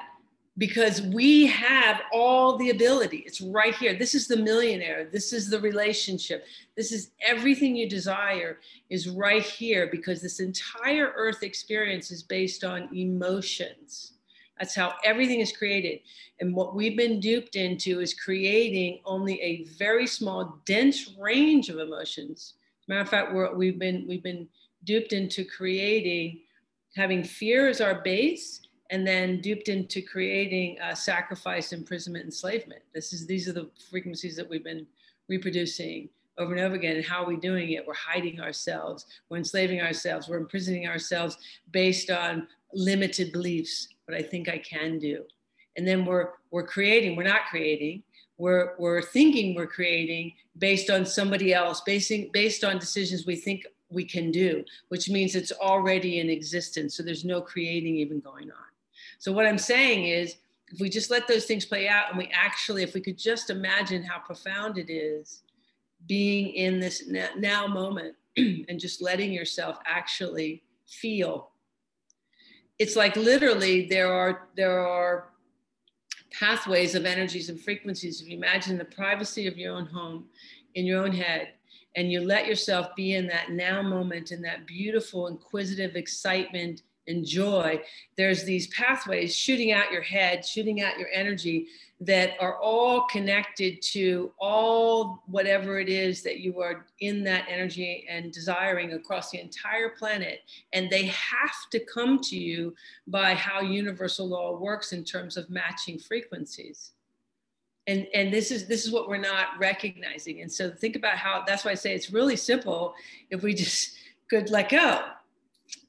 because 0.61 1.01
we 1.01 1.47
have 1.47 2.03
all 2.13 2.55
the 2.55 2.69
ability. 2.69 3.23
It's 3.25 3.41
right 3.41 3.73
here. 3.73 3.95
This 3.95 4.13
is 4.13 4.27
the 4.27 4.37
millionaire. 4.37 5.05
This 5.05 5.33
is 5.33 5.49
the 5.49 5.59
relationship. 5.59 6.45
This 6.77 6.91
is 6.91 7.13
everything 7.19 7.75
you 7.75 7.89
desire 7.89 8.59
is 8.91 9.09
right 9.09 9.41
here 9.41 9.89
because 9.91 10.21
this 10.21 10.39
entire 10.39 11.13
earth 11.15 11.41
experience 11.41 12.11
is 12.11 12.21
based 12.21 12.63
on 12.63 12.95
emotions. 12.95 14.11
That's 14.59 14.75
how 14.75 14.93
everything 15.03 15.39
is 15.39 15.51
created. 15.51 16.01
And 16.39 16.53
what 16.53 16.75
we've 16.75 16.95
been 16.95 17.19
duped 17.19 17.55
into 17.55 17.99
is 17.99 18.13
creating 18.13 18.99
only 19.03 19.41
a 19.41 19.63
very 19.79 20.05
small, 20.05 20.59
dense 20.67 21.15
range 21.19 21.69
of 21.69 21.79
emotions. 21.79 22.53
As 22.83 22.87
a 22.87 22.91
matter 22.91 23.01
of 23.01 23.09
fact, 23.09 23.33
we're, 23.33 23.55
we've 23.55 23.79
been 23.79 24.05
we've 24.07 24.21
been 24.21 24.47
duped 24.83 25.11
into 25.11 25.43
creating 25.43 26.41
having 26.95 27.23
fear 27.23 27.67
as 27.67 27.81
our 27.81 28.03
base 28.03 28.61
and 28.91 29.07
then 29.07 29.39
duped 29.39 29.69
into 29.69 30.01
creating 30.01 30.77
uh, 30.81 30.93
sacrifice, 30.93 31.71
imprisonment, 31.71 32.25
enslavement. 32.25 32.81
This 32.93 33.13
is 33.13 33.25
these 33.25 33.47
are 33.47 33.53
the 33.53 33.69
frequencies 33.89 34.35
that 34.35 34.47
we've 34.47 34.63
been 34.63 34.85
reproducing 35.29 36.09
over 36.37 36.53
and 36.53 36.61
over 36.61 36.75
again. 36.75 36.97
And 36.97 37.05
how 37.05 37.23
are 37.23 37.27
we 37.27 37.37
doing 37.37 37.71
it? 37.71 37.87
We're 37.87 37.93
hiding 37.93 38.41
ourselves. 38.41 39.05
We're 39.29 39.37
enslaving 39.37 39.81
ourselves. 39.81 40.27
We're 40.27 40.37
imprisoning 40.37 40.87
ourselves 40.87 41.37
based 41.71 42.11
on 42.11 42.47
limited 42.73 43.31
beliefs. 43.31 43.87
What 44.05 44.17
I 44.17 44.21
think 44.21 44.49
I 44.49 44.57
can 44.57 44.99
do, 44.99 45.23
and 45.77 45.87
then 45.87 46.05
we're 46.05 46.31
we're 46.51 46.67
creating. 46.67 47.15
We're 47.15 47.23
not 47.23 47.45
creating. 47.49 48.03
We're 48.37 48.73
we're 48.77 49.01
thinking 49.01 49.55
we're 49.55 49.67
creating 49.67 50.33
based 50.57 50.89
on 50.89 51.05
somebody 51.05 51.53
else, 51.53 51.79
basing 51.81 52.29
based 52.33 52.65
on 52.65 52.77
decisions 52.77 53.25
we 53.25 53.37
think 53.37 53.65
we 53.89 54.03
can 54.03 54.31
do, 54.31 54.65
which 54.89 55.09
means 55.09 55.35
it's 55.35 55.51
already 55.53 56.19
in 56.19 56.29
existence. 56.29 56.95
So 56.95 57.03
there's 57.03 57.23
no 57.23 57.41
creating 57.41 57.95
even 57.97 58.19
going 58.19 58.51
on. 58.51 58.70
So 59.21 59.31
what 59.31 59.45
I'm 59.45 59.59
saying 59.59 60.05
is, 60.05 60.37
if 60.69 60.79
we 60.79 60.89
just 60.89 61.11
let 61.11 61.27
those 61.27 61.45
things 61.45 61.63
play 61.63 61.87
out 61.87 62.09
and 62.09 62.17
we 62.17 62.27
actually, 62.33 62.81
if 62.81 62.95
we 62.95 63.01
could 63.01 63.19
just 63.19 63.51
imagine 63.51 64.01
how 64.01 64.17
profound 64.17 64.79
it 64.79 64.91
is 64.91 65.43
being 66.07 66.47
in 66.55 66.79
this 66.79 67.03
now 67.37 67.67
moment 67.67 68.15
and 68.37 68.79
just 68.79 68.99
letting 68.99 69.31
yourself 69.31 69.77
actually 69.85 70.63
feel. 70.87 71.51
It's 72.79 72.95
like 72.95 73.15
literally 73.15 73.87
there 73.87 74.11
are 74.11 74.47
there 74.55 74.79
are 74.79 75.29
pathways 76.31 76.95
of 76.95 77.05
energies 77.05 77.49
and 77.49 77.61
frequencies. 77.61 78.21
If 78.21 78.27
you 78.27 78.37
imagine 78.37 78.79
the 78.79 78.85
privacy 78.85 79.45
of 79.45 79.55
your 79.55 79.75
own 79.75 79.85
home, 79.85 80.25
in 80.73 80.87
your 80.87 81.03
own 81.03 81.11
head, 81.11 81.49
and 81.95 82.11
you 82.11 82.21
let 82.21 82.47
yourself 82.47 82.95
be 82.95 83.13
in 83.13 83.27
that 83.27 83.51
now 83.51 83.83
moment, 83.83 84.31
in 84.31 84.41
that 84.41 84.65
beautiful, 84.65 85.27
inquisitive 85.27 85.95
excitement 85.95 86.81
and 87.11 87.25
joy, 87.25 87.79
there's 88.17 88.43
these 88.43 88.67
pathways 88.67 89.35
shooting 89.35 89.71
out 89.71 89.91
your 89.91 90.01
head, 90.01 90.43
shooting 90.43 90.81
out 90.81 90.97
your 90.97 91.09
energy 91.13 91.67
that 92.01 92.31
are 92.39 92.57
all 92.59 93.05
connected 93.05 93.79
to 93.79 94.31
all 94.39 95.21
whatever 95.27 95.79
it 95.79 95.87
is 95.87 96.23
that 96.23 96.39
you 96.39 96.59
are 96.59 96.87
in 96.99 97.23
that 97.23 97.45
energy 97.47 98.07
and 98.09 98.31
desiring 98.31 98.93
across 98.93 99.29
the 99.29 99.39
entire 99.39 99.89
planet. 99.89 100.39
And 100.73 100.89
they 100.89 101.05
have 101.05 101.69
to 101.71 101.79
come 101.79 102.19
to 102.21 102.35
you 102.35 102.73
by 103.05 103.35
how 103.35 103.61
universal 103.61 104.27
law 104.27 104.57
works 104.57 104.93
in 104.93 105.03
terms 105.03 105.37
of 105.37 105.47
matching 105.51 105.99
frequencies. 105.99 106.93
And, 107.85 108.07
and 108.15 108.33
this 108.33 108.49
is 108.49 108.67
this 108.67 108.85
is 108.85 108.91
what 108.91 109.07
we're 109.07 109.17
not 109.17 109.59
recognizing. 109.59 110.41
And 110.41 110.51
so 110.51 110.71
think 110.71 110.95
about 110.95 111.17
how 111.17 111.43
that's 111.45 111.65
why 111.65 111.71
I 111.71 111.75
say 111.75 111.93
it's 111.93 112.11
really 112.11 112.35
simple 112.35 112.95
if 113.29 113.43
we 113.43 113.53
just 113.53 113.95
could 114.27 114.49
let 114.49 114.69
go, 114.69 115.01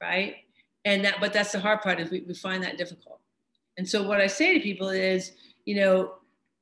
right? 0.00 0.36
And 0.84 1.04
that 1.04 1.20
but 1.20 1.32
that's 1.32 1.52
the 1.52 1.60
hard 1.60 1.80
part 1.80 2.00
is 2.00 2.10
we, 2.10 2.20
we 2.20 2.34
find 2.34 2.62
that 2.62 2.78
difficult. 2.78 3.20
And 3.78 3.88
so 3.88 4.02
what 4.02 4.20
I 4.20 4.26
say 4.26 4.54
to 4.54 4.60
people 4.60 4.88
is, 4.88 5.32
you 5.64 5.76
know, 5.76 6.14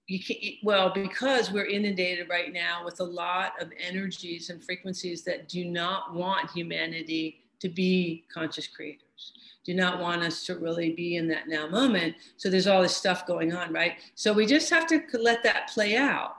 you 0.06 0.22
can 0.22 0.36
well 0.62 0.90
because 0.92 1.50
we're 1.50 1.66
inundated 1.66 2.28
right 2.28 2.52
now 2.52 2.84
with 2.84 3.00
a 3.00 3.04
lot 3.04 3.52
of 3.60 3.70
energies 3.78 4.50
and 4.50 4.62
frequencies 4.62 5.22
that 5.24 5.48
do 5.48 5.64
not 5.64 6.14
want 6.14 6.50
humanity 6.50 7.40
to 7.60 7.68
be 7.68 8.24
conscious 8.32 8.66
creators 8.66 9.32
do 9.64 9.74
not 9.74 10.00
want 10.00 10.22
us 10.22 10.44
to 10.46 10.56
really 10.56 10.92
be 10.92 11.16
in 11.16 11.28
that 11.28 11.46
now 11.46 11.68
moment. 11.68 12.14
So 12.38 12.48
there's 12.48 12.66
all 12.66 12.82
this 12.82 12.96
stuff 12.96 13.26
going 13.26 13.52
on 13.52 13.72
right? 13.72 13.98
So 14.14 14.32
we 14.32 14.46
just 14.46 14.70
have 14.70 14.86
to 14.88 15.02
let 15.14 15.42
that 15.42 15.68
play 15.68 15.96
out. 15.96 16.36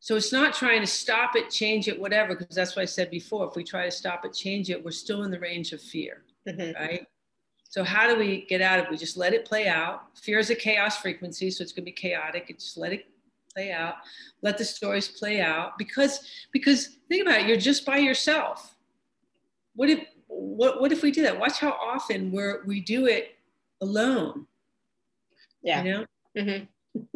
So 0.00 0.16
it's 0.16 0.32
not 0.32 0.54
trying 0.54 0.80
to 0.80 0.86
stop 0.86 1.36
it 1.36 1.50
change 1.50 1.88
it 1.88 1.98
whatever 1.98 2.34
because 2.34 2.54
that's 2.54 2.76
what 2.76 2.82
i 2.82 2.86
said 2.86 3.10
before. 3.10 3.48
If 3.48 3.56
we 3.56 3.64
try 3.64 3.84
to 3.84 3.90
stop 3.90 4.24
it 4.24 4.32
change 4.34 4.70
it 4.70 4.84
we're 4.84 4.90
still 4.90 5.22
in 5.22 5.30
the 5.30 5.40
range 5.40 5.72
of 5.72 5.80
fear 5.80 6.24
mm-hmm. 6.46 6.72
right 6.82 7.06
so 7.74 7.82
how 7.82 8.06
do 8.06 8.16
we 8.16 8.46
get 8.46 8.60
out 8.60 8.78
of 8.78 8.84
it? 8.84 8.90
We 8.92 8.96
just 8.96 9.16
let 9.16 9.32
it 9.32 9.44
play 9.44 9.66
out. 9.66 10.16
Fear 10.16 10.38
is 10.38 10.48
a 10.48 10.54
chaos 10.54 10.98
frequency, 10.98 11.50
so 11.50 11.60
it's 11.60 11.72
going 11.72 11.82
to 11.82 11.90
be 11.90 11.90
chaotic. 11.90 12.48
And 12.48 12.56
just 12.56 12.76
let 12.76 12.92
it 12.92 13.06
play 13.52 13.72
out. 13.72 13.94
Let 14.42 14.58
the 14.58 14.64
stories 14.64 15.08
play 15.08 15.40
out 15.40 15.76
because 15.76 16.20
because 16.52 16.98
think 17.08 17.26
about 17.26 17.40
it. 17.40 17.48
You're 17.48 17.56
just 17.56 17.84
by 17.84 17.96
yourself. 17.96 18.76
What 19.74 19.90
if 19.90 20.06
what 20.28 20.80
what 20.80 20.92
if 20.92 21.02
we 21.02 21.10
do 21.10 21.22
that? 21.22 21.36
Watch 21.36 21.58
how 21.58 21.72
often 21.72 22.30
we're 22.30 22.64
we 22.64 22.80
do 22.80 23.06
it 23.06 23.34
alone. 23.80 24.46
Yeah. 25.60 25.82
You 25.82 25.90
know. 25.90 26.06
Mm-hmm. 26.38 27.08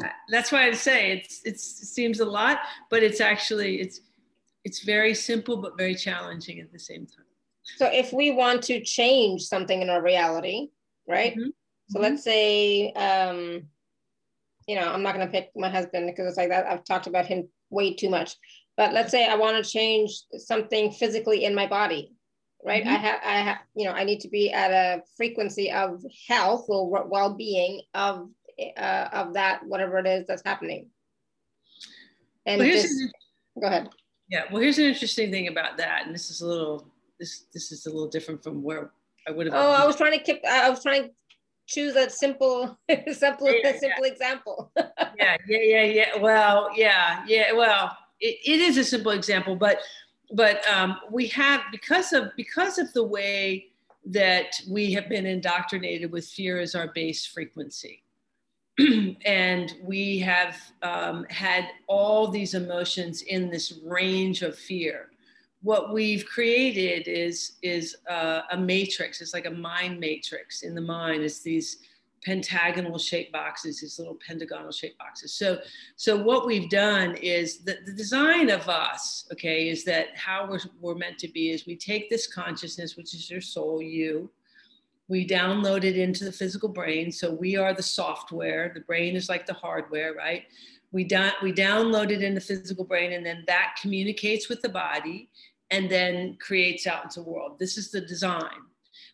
right? 0.00 0.12
That's 0.28 0.52
why 0.52 0.68
I 0.68 0.72
say 0.74 1.10
it's 1.10 1.40
it's 1.44 1.82
it 1.82 1.86
seems 1.86 2.20
a 2.20 2.24
lot, 2.24 2.60
but 2.90 3.02
it's 3.02 3.20
actually 3.20 3.80
it's 3.80 4.02
it's 4.62 4.84
very 4.84 5.14
simple 5.14 5.56
but 5.56 5.76
very 5.76 5.96
challenging 5.96 6.60
at 6.60 6.70
the 6.70 6.78
same 6.78 7.06
time. 7.06 7.24
So 7.76 7.86
if 7.86 8.12
we 8.12 8.30
want 8.30 8.62
to 8.64 8.80
change 8.80 9.42
something 9.42 9.82
in 9.82 9.90
our 9.90 10.02
reality, 10.02 10.68
right? 11.06 11.32
Mm-hmm. 11.32 11.50
So 11.90 12.00
let's 12.00 12.24
say, 12.24 12.92
um, 12.92 13.62
you 14.66 14.74
know, 14.74 14.88
I'm 14.92 15.02
not 15.02 15.14
going 15.14 15.26
to 15.26 15.32
pick 15.32 15.50
my 15.56 15.68
husband 15.68 16.06
because 16.06 16.26
it's 16.26 16.36
like 16.36 16.50
that. 16.50 16.66
I've 16.66 16.84
talked 16.84 17.06
about 17.06 17.26
him 17.26 17.48
way 17.70 17.94
too 17.94 18.10
much. 18.10 18.36
But 18.76 18.92
let's 18.92 19.10
say 19.10 19.26
I 19.26 19.36
want 19.36 19.62
to 19.62 19.70
change 19.70 20.22
something 20.36 20.92
physically 20.92 21.44
in 21.44 21.54
my 21.54 21.66
body, 21.66 22.12
right? 22.64 22.84
Mm-hmm. 22.84 22.94
I 22.94 22.98
have, 22.98 23.20
I 23.24 23.36
have, 23.38 23.58
you 23.74 23.86
know, 23.86 23.92
I 23.92 24.04
need 24.04 24.20
to 24.20 24.28
be 24.28 24.52
at 24.52 24.70
a 24.70 25.02
frequency 25.16 25.70
of 25.72 26.04
health 26.28 26.66
or 26.68 27.06
well-being 27.06 27.82
of 27.94 28.28
uh, 28.76 29.08
of 29.12 29.34
that 29.34 29.64
whatever 29.66 29.98
it 29.98 30.06
is 30.06 30.26
that's 30.26 30.42
happening. 30.44 30.88
And 32.44 32.60
well, 32.60 32.70
just, 32.70 32.92
go 33.60 33.66
ahead. 33.66 33.88
Yeah. 34.28 34.44
Well, 34.50 34.60
here's 34.62 34.78
an 34.78 34.84
interesting 34.84 35.30
thing 35.30 35.48
about 35.48 35.76
that, 35.78 36.06
and 36.06 36.14
this 36.14 36.30
is 36.30 36.40
a 36.40 36.46
little 36.46 36.86
this 37.18 37.44
this 37.52 37.72
is 37.72 37.86
a 37.86 37.90
little 37.90 38.08
different 38.08 38.42
from 38.42 38.62
where 38.62 38.90
I 39.26 39.30
would 39.30 39.46
have. 39.46 39.54
Oh, 39.54 39.70
I 39.70 39.86
was 39.86 39.96
trying 39.96 40.12
to 40.12 40.24
keep. 40.24 40.44
I 40.44 40.70
was 40.70 40.82
trying 40.82 41.04
to 41.04 41.10
choose 41.66 41.96
a 41.96 42.08
simple, 42.08 42.78
simple, 43.12 43.52
yeah, 43.52 43.78
simple 43.78 44.06
yeah. 44.06 44.12
example. 44.12 44.72
yeah, 44.76 45.36
yeah, 45.46 45.58
yeah, 45.62 45.82
yeah. 45.82 46.18
Well, 46.18 46.70
yeah, 46.74 47.24
yeah. 47.26 47.52
Well, 47.52 47.96
it, 48.20 48.38
it 48.44 48.60
is 48.60 48.78
a 48.78 48.84
simple 48.84 49.12
example, 49.12 49.56
but 49.56 49.80
but 50.32 50.66
um, 50.68 50.98
we 51.10 51.26
have 51.28 51.62
because 51.70 52.12
of 52.12 52.30
because 52.36 52.78
of 52.78 52.92
the 52.92 53.04
way 53.04 53.66
that 54.06 54.52
we 54.70 54.92
have 54.92 55.08
been 55.08 55.26
indoctrinated 55.26 56.10
with 56.10 56.26
fear 56.26 56.58
as 56.58 56.74
our 56.74 56.88
base 56.94 57.26
frequency. 57.26 58.02
and 59.24 59.74
we 59.82 60.20
have 60.20 60.56
um, 60.82 61.26
had 61.28 61.64
all 61.88 62.28
these 62.28 62.54
emotions 62.54 63.22
in 63.22 63.50
this 63.50 63.80
range 63.84 64.42
of 64.42 64.56
fear 64.56 65.10
what 65.62 65.92
we've 65.92 66.24
created 66.26 67.08
is 67.08 67.56
is 67.62 67.96
uh, 68.08 68.42
a 68.52 68.56
matrix. 68.56 69.20
It's 69.20 69.34
like 69.34 69.46
a 69.46 69.50
mind 69.50 69.98
matrix 69.98 70.62
in 70.62 70.74
the 70.74 70.80
mind. 70.80 71.22
It's 71.22 71.40
these 71.40 71.78
pentagonal 72.24 72.98
shaped 72.98 73.32
boxes, 73.32 73.80
these 73.80 73.98
little 73.98 74.18
pentagonal 74.26 74.72
shaped 74.72 74.98
boxes. 74.98 75.32
So, 75.32 75.58
so 75.96 76.16
what 76.16 76.46
we've 76.46 76.68
done 76.68 77.14
is 77.16 77.58
the, 77.58 77.78
the 77.86 77.92
design 77.92 78.50
of 78.50 78.68
us, 78.68 79.26
okay, 79.32 79.68
is 79.68 79.84
that 79.84 80.08
how 80.16 80.48
we're, 80.48 80.60
we're 80.80 80.94
meant 80.94 81.18
to 81.18 81.28
be 81.28 81.50
is 81.50 81.66
we 81.66 81.76
take 81.76 82.10
this 82.10 82.26
consciousness, 82.26 82.96
which 82.96 83.14
is 83.14 83.30
your 83.30 83.40
soul, 83.40 83.80
you, 83.80 84.30
we 85.08 85.26
download 85.26 85.84
it 85.84 85.96
into 85.96 86.24
the 86.24 86.32
physical 86.32 86.68
brain. 86.68 87.10
So 87.10 87.30
we 87.32 87.56
are 87.56 87.72
the 87.72 87.82
software. 87.82 88.72
The 88.74 88.80
brain 88.80 89.16
is 89.16 89.28
like 89.28 89.46
the 89.46 89.54
hardware, 89.54 90.12
right? 90.12 90.44
We, 90.92 91.04
do, 91.04 91.30
we 91.42 91.52
download 91.52 92.10
it 92.10 92.22
in 92.22 92.34
the 92.34 92.40
physical 92.40 92.84
brain, 92.84 93.12
and 93.12 93.24
then 93.24 93.44
that 93.46 93.76
communicates 93.80 94.48
with 94.48 94.62
the 94.62 94.70
body 94.70 95.28
and 95.70 95.90
then 95.90 96.36
creates 96.40 96.86
out 96.86 97.04
into 97.04 97.20
the 97.20 97.28
world. 97.28 97.58
This 97.58 97.76
is 97.76 97.90
the 97.90 98.00
design. 98.00 98.62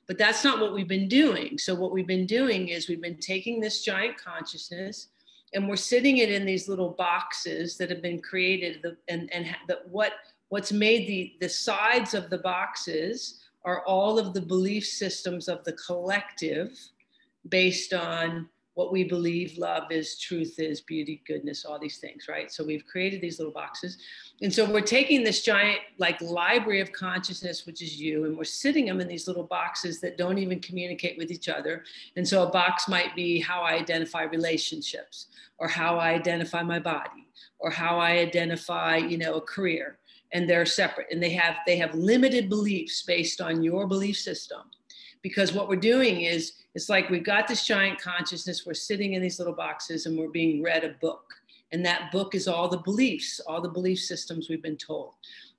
But 0.07 0.19
that's 0.19 0.45
not 0.45 0.61
what 0.61 0.75
we've 0.75 0.89
been 0.89 1.09
doing. 1.09 1.59
So, 1.59 1.75
what 1.75 1.93
we've 1.93 2.07
been 2.07 2.27
doing 2.27 2.69
is 2.69 2.89
we've 2.89 3.01
been 3.01 3.19
taking 3.19 3.61
this 3.61 3.83
giant 3.83 4.17
consciousness 4.19 5.09
and 5.55 5.69
we're 5.69 5.77
sitting 5.77 6.19
it 6.19 6.31
in 6.31 6.45
these 6.45 6.69
little 6.69 6.91
boxes 6.91 7.77
that 7.79 7.89
have 7.91 8.03
been 8.03 8.21
created. 8.21 8.85
And, 9.09 9.33
and 9.33 9.47
the, 9.69 9.81
what, 9.91 10.13
what's 10.49 10.73
made 10.73 11.07
the, 11.07 11.35
the 11.41 11.49
sides 11.49 12.13
of 12.13 12.29
the 12.29 12.39
boxes 12.39 13.41
are 13.65 13.83
all 13.87 14.19
of 14.19 14.35
the 14.35 14.41
belief 14.41 14.85
systems 14.85 15.49
of 15.49 15.65
the 15.65 15.73
collective 15.73 16.79
based 17.49 17.95
on 17.95 18.49
what 18.75 18.93
we 18.93 19.05
believe 19.05 19.57
love 19.57 19.85
is, 19.91 20.19
truth 20.19 20.59
is, 20.59 20.81
beauty, 20.81 21.23
goodness, 21.27 21.65
all 21.65 21.79
these 21.79 21.99
things, 21.99 22.27
right? 22.29 22.51
So 22.51 22.65
we've 22.65 22.85
created 22.87 23.21
these 23.21 23.39
little 23.39 23.53
boxes. 23.53 23.99
And 24.43 24.53
so 24.53 24.69
we're 24.69 24.81
taking 24.81 25.23
this 25.23 25.43
giant, 25.43 25.79
like, 25.99 26.21
library 26.21 26.81
of 26.81 26.91
consciousness, 26.93 27.67
which 27.67 27.83
is 27.83 28.01
you, 28.01 28.25
and 28.25 28.37
we're 28.37 28.45
sitting 28.45 28.87
them 28.87 29.01
in 29.01 29.07
these 29.07 29.29
little 29.29 29.45
boxes 29.45 30.01
that 30.01 30.19
don't 30.19 30.39
even 30.39 30.59
communicate 30.59 31.17
with 31.17 31.31
each 31.31 31.49
other. 31.49 31.85
And 32.17 32.27
so 32.27 32.43
a 32.43 32.51
box 32.51 32.89
might 32.89 33.15
be 33.15 33.39
how 33.41 33.63
I 33.63 33.75
identify 33.75 34.25
relationships, 34.25 35.29
or 35.59 35.69
how 35.69 35.99
I 35.99 36.11
identify 36.11 36.63
my 36.63 36.81
body, 36.81 37.29
or 37.61 37.71
how 37.71 37.99
I 37.99 38.19
identify, 38.19 38.97
you 38.97 39.19
know, 39.19 39.35
a 39.35 39.41
career. 39.41 39.99
And 40.33 40.51
they're 40.51 40.67
separate 40.67 41.07
and 41.13 41.23
they 41.23 41.31
have 41.31 41.59
they 41.65 41.77
have 41.77 41.95
limited 41.95 42.49
beliefs 42.49 43.05
based 43.05 43.41
on 43.41 43.63
your 43.63 43.87
belief 43.87 44.17
system 44.17 44.63
because 45.25 45.55
what 45.55 45.71
we're 45.71 45.77
doing 45.77 46.21
is 46.21 46.53
it's 46.75 46.91
like 46.91 47.09
we've 47.09 47.25
got 47.25 47.49
this 47.49 47.67
giant 47.67 47.99
consciousness 47.99 48.67
we're 48.67 48.75
sitting 48.75 49.15
in 49.15 49.23
these 49.23 49.39
little 49.39 49.55
boxes 49.55 50.05
and 50.05 50.19
we're 50.19 50.29
being 50.29 50.63
read 50.63 50.85
a 50.85 50.91
book. 51.01 51.33
And 51.73 51.85
that 51.87 52.13
book 52.13 52.35
is 52.35 52.47
all 52.47 52.69
the 52.69 52.77
beliefs 52.77 53.41
all 53.49 53.63
the 53.63 53.71
belief 53.71 53.99
systems 53.99 54.49
we've 54.49 54.63
been 54.63 54.77
told. 54.77 55.15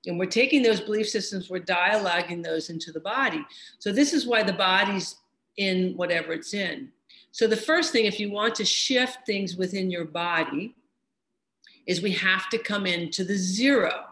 And 0.06 0.20
we're 0.20 0.26
taking 0.26 0.62
those 0.62 0.80
belief 0.80 1.08
systems 1.08 1.50
we're 1.50 1.60
dialoguing 1.60 2.44
those 2.44 2.70
into 2.70 2.92
the 2.92 3.00
body. 3.00 3.44
So 3.80 3.92
this 3.92 4.12
is 4.12 4.24
why 4.24 4.44
the 4.44 4.52
body's 4.52 5.16
in 5.56 5.94
whatever 5.96 6.32
it's 6.32 6.54
in. 6.54 6.90
So 7.32 7.48
the 7.48 7.56
first 7.56 7.90
thing 7.90 8.04
if 8.04 8.20
you 8.20 8.30
want 8.30 8.54
to 8.54 8.64
shift 8.64 9.26
things 9.26 9.56
within 9.56 9.90
your 9.90 10.04
body 10.04 10.76
is 11.86 12.02
we 12.02 12.12
have 12.12 12.48
to 12.50 12.58
come 12.58 12.86
into 12.86 13.24
the 13.24 13.36
zero 13.36 14.04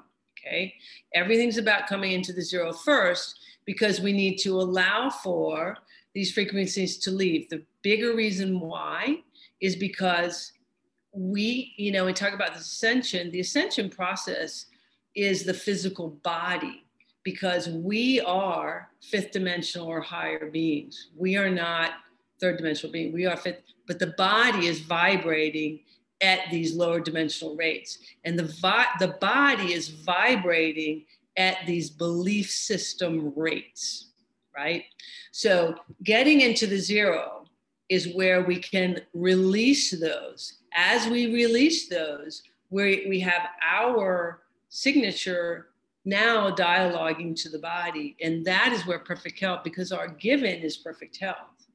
okay? 0.44 0.74
Everything's 1.14 1.58
about 1.58 1.86
coming 1.86 2.12
into 2.12 2.32
the 2.32 2.42
zero 2.42 2.72
first 2.72 3.38
because 3.64 4.00
we 4.00 4.12
need 4.12 4.36
to 4.38 4.60
allow 4.60 5.10
for 5.10 5.76
these 6.14 6.32
frequencies 6.32 6.98
to 6.98 7.10
leave. 7.10 7.48
The 7.48 7.62
bigger 7.82 8.14
reason 8.14 8.60
why 8.60 9.22
is 9.60 9.76
because 9.76 10.52
we, 11.12 11.72
you 11.76 11.92
know, 11.92 12.04
we 12.04 12.12
talk 12.12 12.32
about 12.32 12.54
the 12.54 12.60
ascension, 12.60 13.30
the 13.30 13.40
ascension 13.40 13.88
process 13.88 14.66
is 15.14 15.44
the 15.44 15.54
physical 15.54 16.10
body 16.22 16.84
because 17.22 17.68
we 17.68 18.20
are 18.20 18.90
fifth 19.00 19.32
dimensional 19.32 19.86
or 19.86 20.00
higher 20.00 20.50
beings. 20.50 21.10
We 21.16 21.36
are 21.36 21.50
not 21.50 21.92
third 22.40 22.58
dimensional 22.58 22.92
being. 22.92 23.12
We 23.12 23.26
are 23.26 23.36
fifth, 23.36 23.62
but 23.86 23.98
the 23.98 24.14
body 24.18 24.66
is 24.66 24.80
vibrating 24.80 25.80
at 26.20 26.40
these 26.50 26.74
lower 26.74 27.00
dimensional 27.00 27.56
rates. 27.56 27.98
And 28.24 28.38
the, 28.38 28.52
vi- 28.60 28.92
the 28.98 29.16
body 29.20 29.72
is 29.72 29.88
vibrating 29.88 31.04
at 31.36 31.58
these 31.66 31.90
belief 31.90 32.50
system 32.50 33.32
rates, 33.36 34.10
right? 34.56 34.84
So 35.32 35.74
getting 36.02 36.40
into 36.40 36.66
the 36.66 36.78
zero 36.78 37.44
is 37.88 38.14
where 38.14 38.44
we 38.44 38.56
can 38.58 39.00
release 39.12 39.90
those. 39.98 40.58
As 40.74 41.06
we 41.08 41.32
release 41.32 41.88
those, 41.88 42.42
we, 42.70 43.06
we 43.08 43.20
have 43.20 43.48
our 43.62 44.42
signature 44.68 45.68
now 46.04 46.50
dialoguing 46.50 47.40
to 47.42 47.48
the 47.48 47.58
body. 47.58 48.16
And 48.20 48.44
that 48.44 48.72
is 48.72 48.86
where 48.86 48.98
perfect 48.98 49.38
health, 49.40 49.60
because 49.64 49.92
our 49.92 50.08
given 50.08 50.60
is 50.60 50.76
perfect 50.76 51.16
health, 51.16 51.66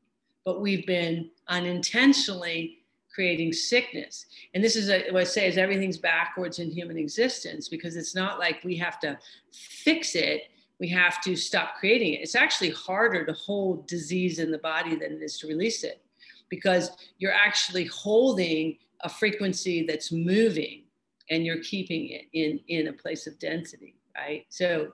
but 0.45 0.62
we've 0.62 0.86
been 0.86 1.30
unintentionally 1.48 2.79
creating 3.19 3.51
sickness. 3.51 4.27
And 4.53 4.63
this 4.63 4.77
is 4.77 4.89
a, 4.89 5.12
what 5.12 5.19
I 5.19 5.23
say 5.25 5.45
is 5.45 5.58
everything's 5.58 5.97
backwards 5.97 6.60
in 6.60 6.71
human 6.71 6.97
existence 6.97 7.67
because 7.67 7.97
it's 7.97 8.15
not 8.15 8.39
like 8.39 8.63
we 8.63 8.77
have 8.77 8.97
to 9.01 9.19
fix 9.51 10.15
it. 10.15 10.43
We 10.79 10.88
have 10.88 11.21
to 11.23 11.36
stop 11.36 11.75
creating 11.77 12.13
it. 12.13 12.21
It's 12.21 12.36
actually 12.36 12.69
harder 12.69 13.25
to 13.25 13.34
hold 13.34 13.88
disease 13.88 14.39
in 14.39 14.51
the 14.51 14.58
body 14.60 14.91
than 14.91 15.12
it 15.12 15.21
is 15.21 15.38
to 15.39 15.47
release 15.47 15.84
it 15.84 16.01
because 16.47 16.91
you're 17.17 17.34
actually 17.34 17.88
holding 17.88 18.77
a 19.01 19.10
frequency 19.10 19.86
that's 19.86 20.13
moving 20.13 20.84
and 21.29 21.45
you're 21.45 21.62
keeping 21.62 22.12
it 22.12 22.27
in, 22.32 22.58
in 22.69 22.88
a 22.88 22.93
place 22.93 23.27
of 23.27 23.38
density, 23.38 23.95
right? 24.15 24.45
So, 24.47 24.93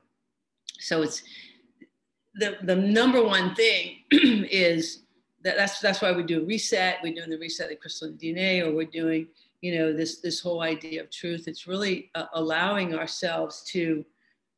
so 0.79 1.03
it's 1.03 1.21
the, 2.33 2.57
the 2.63 2.75
number 2.75 3.23
one 3.23 3.53
thing 3.53 3.97
is 4.11 5.04
that, 5.45 5.55
that's 5.55 5.79
that's 5.79 6.01
why 6.01 6.11
we 6.11 6.23
do 6.23 6.41
a 6.41 6.45
reset. 6.45 6.97
We're 7.03 7.13
doing 7.13 7.29
the 7.29 7.37
reset 7.37 7.71
of 7.71 7.79
crystalline 7.79 8.17
DNA, 8.17 8.65
or 8.65 8.73
we're 8.73 8.85
doing 8.85 9.27
you 9.61 9.77
know 9.77 9.93
this 9.93 10.19
this 10.19 10.41
whole 10.41 10.61
idea 10.61 11.01
of 11.01 11.11
truth. 11.11 11.47
It's 11.47 11.67
really 11.67 12.09
uh, 12.15 12.25
allowing 12.33 12.95
ourselves 12.95 13.61
to 13.67 14.03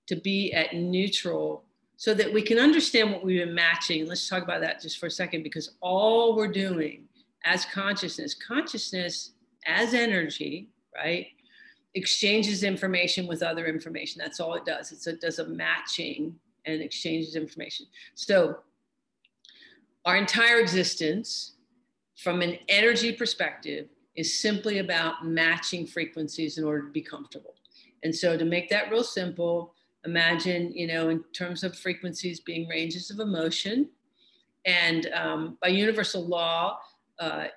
to 0.08 0.16
be 0.16 0.54
at 0.54 0.74
neutral 0.74 1.66
so 1.98 2.14
that 2.14 2.32
we 2.32 2.42
can 2.42 2.58
understand 2.58 3.12
what 3.12 3.24
we've 3.24 3.44
been 3.46 3.54
matching. 3.54 4.08
Let's 4.08 4.30
talk 4.30 4.44
about 4.44 4.62
that 4.62 4.82
just 4.82 4.98
for 4.98 5.08
a 5.08 5.12
second, 5.12 5.44
because 5.44 5.76
all 5.82 6.36
we're 6.36 6.52
doing 6.52 7.04
as 7.44 7.66
consciousness, 7.66 8.34
consciousness 8.34 9.32
as 9.66 9.94
energy, 9.94 10.70
right, 10.96 11.28
exchanges 11.96 12.64
information 12.64 13.28
with 13.28 13.44
other 13.44 13.66
information. 13.66 14.22
That's 14.24 14.40
all 14.40 14.54
it 14.54 14.64
does. 14.64 14.94
It's, 14.94 15.06
it 15.06 15.20
does 15.20 15.40
a 15.40 15.48
matching 15.48 16.36
and 16.66 16.82
exchanges 16.82 17.36
information. 17.36 17.88
So 18.14 18.60
our 20.08 20.16
entire 20.16 20.60
existence, 20.60 21.56
from 22.16 22.42
an 22.42 22.58
energy 22.70 23.12
perspective, 23.12 23.90
is 24.16 24.40
simply 24.40 24.80
about 24.80 25.26
matching 25.26 25.86
frequencies 25.86 26.58
in 26.58 26.64
order 26.64 26.84
to 26.84 26.92
be 26.92 27.02
comfortable. 27.02 27.56
And 28.04 28.16
so, 28.16 28.38
to 28.38 28.46
make 28.46 28.70
that 28.70 28.90
real 28.90 29.04
simple, 29.04 29.74
imagine, 30.06 30.72
you 30.72 30.88
know, 30.88 31.10
in 31.10 31.26
terms 31.34 31.66
of 31.66 31.78
frequencies 31.78 32.40
being 32.40 32.70
ranges 32.70 33.12
of 33.12 33.20
emotion. 33.20 33.90
And 34.66 35.08
um, 35.08 35.58
by 35.62 35.68
universal 35.68 36.26
law, 36.26 36.80
uh, 37.20 37.48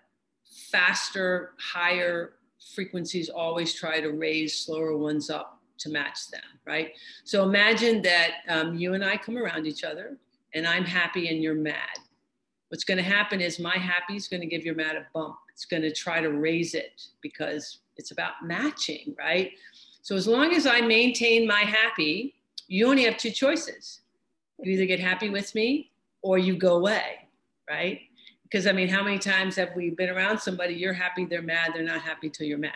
faster, 0.73 1.53
higher 1.61 2.33
frequencies 2.75 3.29
always 3.29 3.75
try 3.75 4.01
to 4.01 4.11
raise 4.11 4.59
slower 4.59 4.97
ones 4.97 5.31
up 5.31 5.61
to 5.79 5.89
match 5.89 6.29
them, 6.33 6.43
right? 6.67 6.91
So 7.23 7.45
imagine 7.45 8.03
that 8.03 8.31
um, 8.49 8.75
you 8.75 8.95
and 8.95 9.05
I 9.05 9.17
come 9.19 9.39
around 9.39 9.69
each 9.69 9.85
other 9.85 10.19
and 10.53 10.67
I'm 10.67 10.85
happy 10.85 11.29
and 11.29 11.41
you're 11.41 11.55
mad. 11.55 11.97
What's 12.71 12.85
going 12.85 12.99
to 12.99 13.05
happen 13.05 13.41
is 13.41 13.59
my 13.59 13.77
happy 13.77 14.15
is 14.15 14.29
going 14.29 14.41
to 14.41 14.47
give 14.47 14.65
your 14.65 14.77
mad 14.77 14.95
a 14.95 15.05
bump. 15.13 15.37
It's 15.53 15.65
going 15.65 15.83
to 15.83 15.93
try 15.93 16.21
to 16.21 16.31
raise 16.31 16.75
it 16.75 17.03
because 17.21 17.81
it's 17.97 18.13
about 18.13 18.35
matching, 18.45 19.15
right? 19.19 19.51
So 20.03 20.15
as 20.15 20.29
long 20.29 20.55
as 20.55 20.67
I 20.67 20.81
maintain 20.81 21.49
my 21.49 21.61
happy, 21.61 22.37
you 22.69 22.89
only 22.89 23.05
have 23.05 23.17
two 23.17 23.33
choices. 23.33 24.01
You 24.61 24.73
either 24.73 24.87
get 24.87 25.01
happy 25.01 25.31
with 25.31 25.53
me 25.55 25.91
or 26.23 26.39
you 26.39 26.57
go 26.57 26.77
away, 26.77 27.29
right? 27.69 28.01
Because 28.45 28.69
I 28.69 28.73
mean, 28.73 28.89
how 28.89 29.03
many 29.03 29.19
times 29.19 29.57
have 29.57 29.75
we 29.75 29.91
been 29.91 30.09
around 30.09 30.39
somebody, 30.39 30.75
you're 30.75 30.93
happy, 30.93 31.25
they're 31.25 31.43
mad, 31.43 31.73
they're 31.75 31.83
not 31.83 32.03
happy 32.03 32.31
till 32.31 32.47
you're 32.47 32.59
mad? 32.59 32.73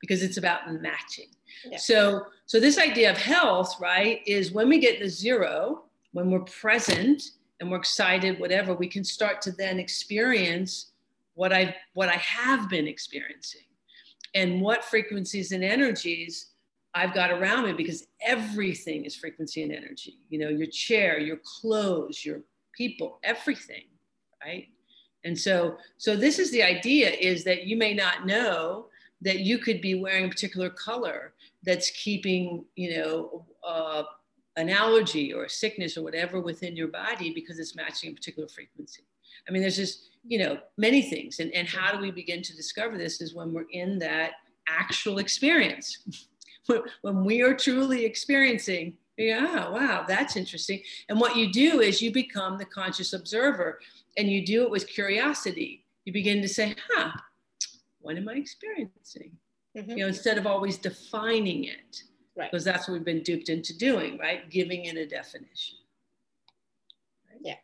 Because 0.00 0.24
it's 0.24 0.38
about 0.38 0.72
matching. 0.82 1.28
Yeah. 1.64 1.78
So, 1.78 2.26
so 2.46 2.58
this 2.58 2.78
idea 2.78 3.12
of 3.12 3.16
health, 3.16 3.76
right, 3.80 4.22
is 4.26 4.50
when 4.50 4.68
we 4.68 4.78
get 4.78 4.98
to 4.98 5.08
zero, 5.08 5.84
when 6.12 6.32
we're 6.32 6.40
present, 6.40 7.30
and 7.60 7.70
we're 7.70 7.78
excited, 7.78 8.38
whatever, 8.38 8.74
we 8.74 8.88
can 8.88 9.04
start 9.04 9.40
to 9.42 9.52
then 9.52 9.78
experience 9.78 10.92
what 11.34 11.52
I 11.52 11.76
what 11.94 12.08
I 12.08 12.16
have 12.16 12.68
been 12.68 12.86
experiencing 12.86 13.62
and 14.34 14.60
what 14.60 14.84
frequencies 14.84 15.52
and 15.52 15.62
energies 15.62 16.52
I've 16.94 17.14
got 17.14 17.30
around 17.30 17.66
me 17.66 17.72
because 17.72 18.06
everything 18.22 19.04
is 19.04 19.14
frequency 19.14 19.62
and 19.62 19.72
energy. 19.72 20.18
You 20.30 20.38
know, 20.38 20.48
your 20.48 20.66
chair, 20.66 21.18
your 21.18 21.38
clothes, 21.44 22.24
your 22.24 22.40
people, 22.72 23.18
everything, 23.22 23.84
right? 24.42 24.68
And 25.24 25.38
so 25.38 25.76
so 25.98 26.16
this 26.16 26.38
is 26.38 26.50
the 26.50 26.62
idea 26.62 27.10
is 27.10 27.44
that 27.44 27.64
you 27.64 27.76
may 27.76 27.94
not 27.94 28.26
know 28.26 28.86
that 29.22 29.40
you 29.40 29.58
could 29.58 29.80
be 29.80 29.94
wearing 29.94 30.26
a 30.26 30.28
particular 30.28 30.70
color 30.70 31.32
that's 31.62 31.90
keeping, 31.90 32.64
you 32.76 32.96
know, 32.96 33.46
uh, 33.66 34.04
an 34.56 34.70
allergy 34.70 35.32
or 35.32 35.44
a 35.44 35.50
sickness 35.50 35.96
or 35.96 36.02
whatever 36.02 36.40
within 36.40 36.76
your 36.76 36.88
body 36.88 37.32
because 37.32 37.58
it's 37.58 37.76
matching 37.76 38.10
a 38.10 38.14
particular 38.14 38.48
frequency. 38.48 39.02
I 39.48 39.52
mean, 39.52 39.62
there's 39.62 39.76
just, 39.76 40.08
you 40.26 40.38
know, 40.38 40.58
many 40.76 41.02
things. 41.02 41.40
And, 41.40 41.52
and 41.52 41.68
how 41.68 41.92
do 41.92 41.98
we 42.00 42.10
begin 42.10 42.42
to 42.42 42.56
discover 42.56 42.96
this 42.96 43.20
is 43.20 43.34
when 43.34 43.52
we're 43.52 43.70
in 43.70 43.98
that 44.00 44.32
actual 44.68 45.18
experience. 45.18 45.98
when 47.02 47.24
we 47.24 47.42
are 47.42 47.54
truly 47.54 48.04
experiencing, 48.04 48.94
yeah, 49.16 49.68
wow, 49.70 50.04
that's 50.06 50.36
interesting. 50.36 50.82
And 51.08 51.20
what 51.20 51.36
you 51.36 51.52
do 51.52 51.80
is 51.80 52.02
you 52.02 52.12
become 52.12 52.58
the 52.58 52.64
conscious 52.64 53.12
observer 53.12 53.78
and 54.16 54.28
you 54.28 54.44
do 54.44 54.62
it 54.64 54.70
with 54.70 54.88
curiosity. 54.88 55.84
You 56.04 56.12
begin 56.12 56.42
to 56.42 56.48
say, 56.48 56.74
huh, 56.90 57.12
what 58.00 58.16
am 58.16 58.28
I 58.28 58.34
experiencing? 58.34 59.32
Mm-hmm. 59.76 59.90
You 59.90 59.96
know, 59.98 60.06
instead 60.08 60.38
of 60.38 60.46
always 60.46 60.78
defining 60.78 61.64
it. 61.64 62.02
Right. 62.36 62.50
Because 62.50 62.64
that's 62.64 62.86
what 62.86 62.94
we've 62.94 63.04
been 63.04 63.22
duped 63.22 63.48
into 63.48 63.76
doing, 63.76 64.18
right? 64.18 64.50
Giving 64.50 64.84
it 64.84 64.96
a 64.96 65.06
definition. 65.06 65.76
Yeah, 67.40 67.56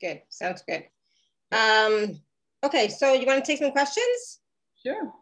good. 0.00 0.22
Sounds 0.30 0.62
good. 0.66 0.84
Um, 1.52 2.20
okay, 2.64 2.88
so 2.88 3.12
you 3.12 3.26
want 3.26 3.44
to 3.44 3.46
take 3.50 3.58
some 3.58 3.72
questions? 3.72 4.40
Sure. 4.82 5.12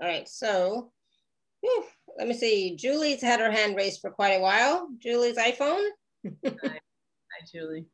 All 0.00 0.06
right, 0.06 0.28
so 0.28 0.92
whew, 1.60 1.84
let 2.18 2.28
me 2.28 2.34
see. 2.34 2.76
Julie's 2.76 3.22
had 3.22 3.40
her 3.40 3.50
hand 3.50 3.74
raised 3.74 4.00
for 4.00 4.10
quite 4.10 4.34
a 4.34 4.40
while. 4.40 4.88
Julie's 4.98 5.38
iPhone. 5.38 5.84
Hi. 6.44 6.50
Hi, 6.62 7.46
Julie. 7.50 7.86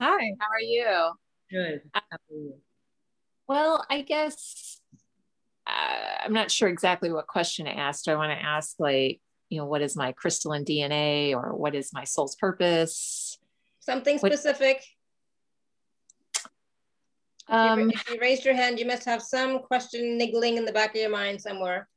Hi, 0.00 0.32
how 0.40 0.48
are 0.48 0.60
you? 0.60 1.12
Good. 1.50 1.82
How 1.92 2.00
are 2.12 2.18
you? 2.30 2.54
Well, 3.48 3.84
I 3.88 4.02
guess 4.02 4.80
uh, 5.66 6.24
I'm 6.24 6.32
not 6.32 6.50
sure 6.50 6.68
exactly 6.68 7.12
what 7.12 7.28
question 7.28 7.68
I 7.68 7.72
asked. 7.74 8.08
I 8.08 8.16
want 8.16 8.36
to 8.36 8.44
ask 8.44 8.74
like, 8.80 9.20
you 9.48 9.58
know, 9.58 9.66
what 9.66 9.82
is 9.82 9.96
my 9.96 10.12
crystalline 10.12 10.64
DNA 10.64 11.34
or 11.34 11.54
what 11.54 11.74
is 11.74 11.92
my 11.92 12.04
soul's 12.04 12.34
purpose? 12.36 13.38
Something 13.80 14.18
specific. 14.18 14.82
Um, 17.48 17.78
if, 17.78 17.84
you, 17.86 17.92
if 17.94 18.10
you 18.10 18.20
raised 18.20 18.44
your 18.44 18.54
hand, 18.54 18.80
you 18.80 18.86
must 18.86 19.04
have 19.04 19.22
some 19.22 19.60
question 19.60 20.18
niggling 20.18 20.56
in 20.56 20.64
the 20.64 20.72
back 20.72 20.90
of 20.90 21.00
your 21.00 21.10
mind 21.10 21.40
somewhere. 21.40 21.88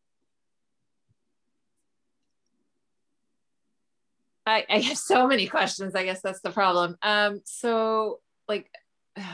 I, 4.46 4.66
I 4.70 4.80
have 4.80 4.98
so 4.98 5.28
many 5.28 5.48
questions. 5.48 5.96
I 5.96 6.06
guess 6.06 6.22
that's 6.22 6.42
the 6.42 6.52
problem. 6.52 6.98
Um, 7.02 7.42
so 7.46 8.20
like, 8.48 8.70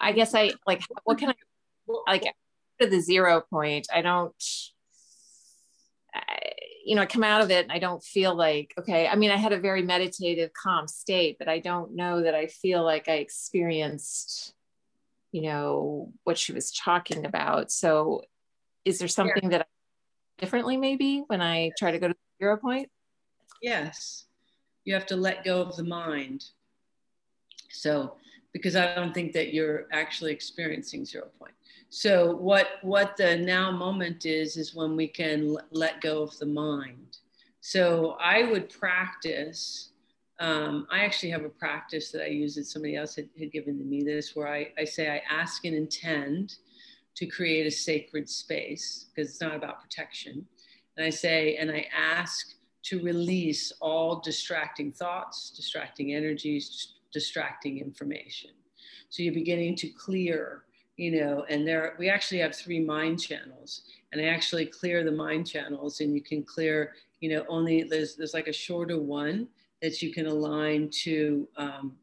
I 0.00 0.12
guess 0.12 0.34
I 0.34 0.52
like, 0.66 0.82
what 1.04 1.18
can 1.18 1.30
I 1.30 1.34
like 2.06 2.24
to 2.80 2.86
the 2.86 3.00
zero 3.00 3.42
point? 3.48 3.86
I 3.92 4.02
don't, 4.02 4.34
you 6.84 6.94
know, 6.94 7.02
I 7.02 7.06
come 7.06 7.24
out 7.24 7.40
of 7.40 7.50
it 7.50 7.62
and 7.62 7.72
I 7.72 7.78
don't 7.78 8.02
feel 8.02 8.34
like, 8.34 8.74
okay, 8.78 9.08
I 9.08 9.16
mean, 9.16 9.30
I 9.30 9.36
had 9.36 9.52
a 9.52 9.58
very 9.58 9.82
meditative, 9.82 10.52
calm 10.52 10.86
state, 10.86 11.36
but 11.38 11.48
I 11.48 11.58
don't 11.58 11.96
know 11.96 12.22
that 12.22 12.34
I 12.34 12.46
feel 12.46 12.84
like 12.84 13.08
I 13.08 13.14
experienced, 13.14 14.54
you 15.32 15.42
know, 15.42 16.12
what 16.24 16.36
she 16.36 16.52
was 16.52 16.70
talking 16.72 17.24
about. 17.24 17.72
So 17.72 18.22
is 18.84 18.98
there 18.98 19.08
something 19.08 19.44
yeah. 19.44 19.48
that 19.50 19.60
I 19.62 19.64
differently 20.38 20.76
maybe 20.76 21.24
when 21.26 21.40
I 21.40 21.70
try 21.78 21.90
to 21.90 21.98
go 21.98 22.08
to 22.08 22.16
zero 22.38 22.58
point? 22.58 22.90
Yes. 23.62 24.26
You 24.84 24.92
have 24.92 25.06
to 25.06 25.16
let 25.16 25.44
go 25.44 25.62
of 25.62 25.76
the 25.76 25.84
mind. 25.84 26.44
So, 27.74 28.16
because 28.52 28.76
I 28.76 28.94
don't 28.94 29.12
think 29.12 29.32
that 29.32 29.52
you're 29.52 29.86
actually 29.92 30.32
experiencing 30.32 31.04
zero 31.04 31.26
point. 31.38 31.54
So 31.90 32.34
what 32.36 32.66
what 32.82 33.16
the 33.16 33.36
now 33.36 33.70
moment 33.70 34.26
is 34.26 34.56
is 34.56 34.74
when 34.74 34.96
we 34.96 35.06
can 35.06 35.56
let 35.70 36.00
go 36.00 36.22
of 36.22 36.36
the 36.38 36.46
mind. 36.46 37.18
So 37.60 38.16
I 38.20 38.44
would 38.50 38.68
practice. 38.68 39.90
Um, 40.40 40.88
I 40.90 41.04
actually 41.04 41.30
have 41.30 41.44
a 41.44 41.48
practice 41.48 42.10
that 42.10 42.22
I 42.22 42.26
use 42.26 42.56
that 42.56 42.66
somebody 42.66 42.96
else 42.96 43.14
had, 43.14 43.28
had 43.38 43.52
given 43.52 43.78
to 43.78 43.84
me 43.84 44.02
this, 44.02 44.34
where 44.34 44.48
I, 44.48 44.72
I 44.76 44.84
say 44.84 45.08
I 45.08 45.22
ask 45.32 45.64
and 45.64 45.76
intend 45.76 46.56
to 47.14 47.26
create 47.26 47.66
a 47.66 47.70
sacred 47.70 48.28
space 48.28 49.06
because 49.14 49.30
it's 49.30 49.40
not 49.40 49.54
about 49.54 49.80
protection. 49.80 50.44
And 50.96 51.06
I 51.06 51.10
say, 51.10 51.56
and 51.56 51.70
I 51.70 51.86
ask 51.96 52.54
to 52.84 53.02
release 53.02 53.72
all 53.80 54.20
distracting 54.20 54.92
thoughts, 54.92 55.50
distracting 55.50 56.12
energies, 56.14 56.94
distracting 57.14 57.78
information. 57.78 58.50
So 59.08 59.22
you're 59.22 59.32
beginning 59.32 59.76
to 59.76 59.88
clear 59.88 60.64
you 60.96 61.20
know, 61.20 61.44
and 61.48 61.66
there 61.66 61.94
we 61.98 62.08
actually 62.08 62.38
have 62.38 62.54
three 62.54 62.78
mind 62.78 63.20
channels, 63.20 63.82
and 64.12 64.20
I 64.20 64.26
actually 64.26 64.66
clear 64.66 65.02
the 65.02 65.10
mind 65.10 65.46
channels, 65.46 66.00
and 66.00 66.14
you 66.14 66.22
can 66.22 66.42
clear, 66.42 66.92
you 67.20 67.30
know, 67.30 67.44
only 67.48 67.82
there's, 67.82 68.14
there's 68.14 68.34
like 68.34 68.46
a 68.46 68.52
shorter 68.52 69.00
one 69.00 69.48
that 69.82 70.02
you 70.02 70.12
can 70.12 70.26
align 70.26 70.88
to, 71.02 71.48
um, 71.56 71.96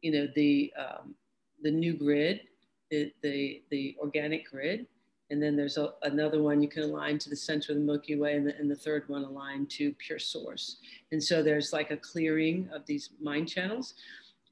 you 0.00 0.12
know, 0.12 0.28
the, 0.36 0.72
um, 0.78 1.14
the 1.62 1.70
new 1.70 1.94
grid, 1.94 2.42
the, 2.90 3.12
the, 3.22 3.62
the 3.70 3.96
organic 4.00 4.48
grid. 4.48 4.86
And 5.28 5.42
then 5.42 5.56
there's 5.56 5.76
a, 5.76 5.94
another 6.04 6.40
one 6.40 6.62
you 6.62 6.68
can 6.68 6.84
align 6.84 7.18
to 7.18 7.28
the 7.28 7.34
center 7.34 7.72
of 7.72 7.78
the 7.78 7.84
Milky 7.84 8.14
Way, 8.14 8.36
and 8.36 8.46
the, 8.46 8.56
and 8.56 8.70
the 8.70 8.76
third 8.76 9.08
one 9.08 9.24
aligned 9.24 9.70
to 9.70 9.92
pure 9.94 10.20
source. 10.20 10.76
And 11.10 11.22
so 11.22 11.42
there's 11.42 11.72
like 11.72 11.90
a 11.90 11.96
clearing 11.96 12.68
of 12.72 12.86
these 12.86 13.10
mind 13.20 13.48
channels. 13.48 13.94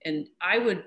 And 0.05 0.29
I 0.41 0.59
would, 0.59 0.85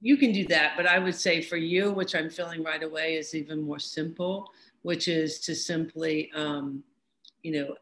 you 0.00 0.16
can 0.16 0.32
do 0.32 0.46
that, 0.48 0.74
but 0.76 0.86
I 0.86 0.98
would 0.98 1.14
say 1.14 1.40
for 1.40 1.56
you, 1.56 1.92
which 1.92 2.14
I'm 2.14 2.30
feeling 2.30 2.62
right 2.62 2.82
away, 2.82 3.16
is 3.16 3.34
even 3.34 3.62
more 3.62 3.78
simple, 3.78 4.50
which 4.82 5.08
is 5.08 5.38
to 5.40 5.54
simply, 5.54 6.30
um, 6.34 6.82
you 7.42 7.52
know, 7.52 7.74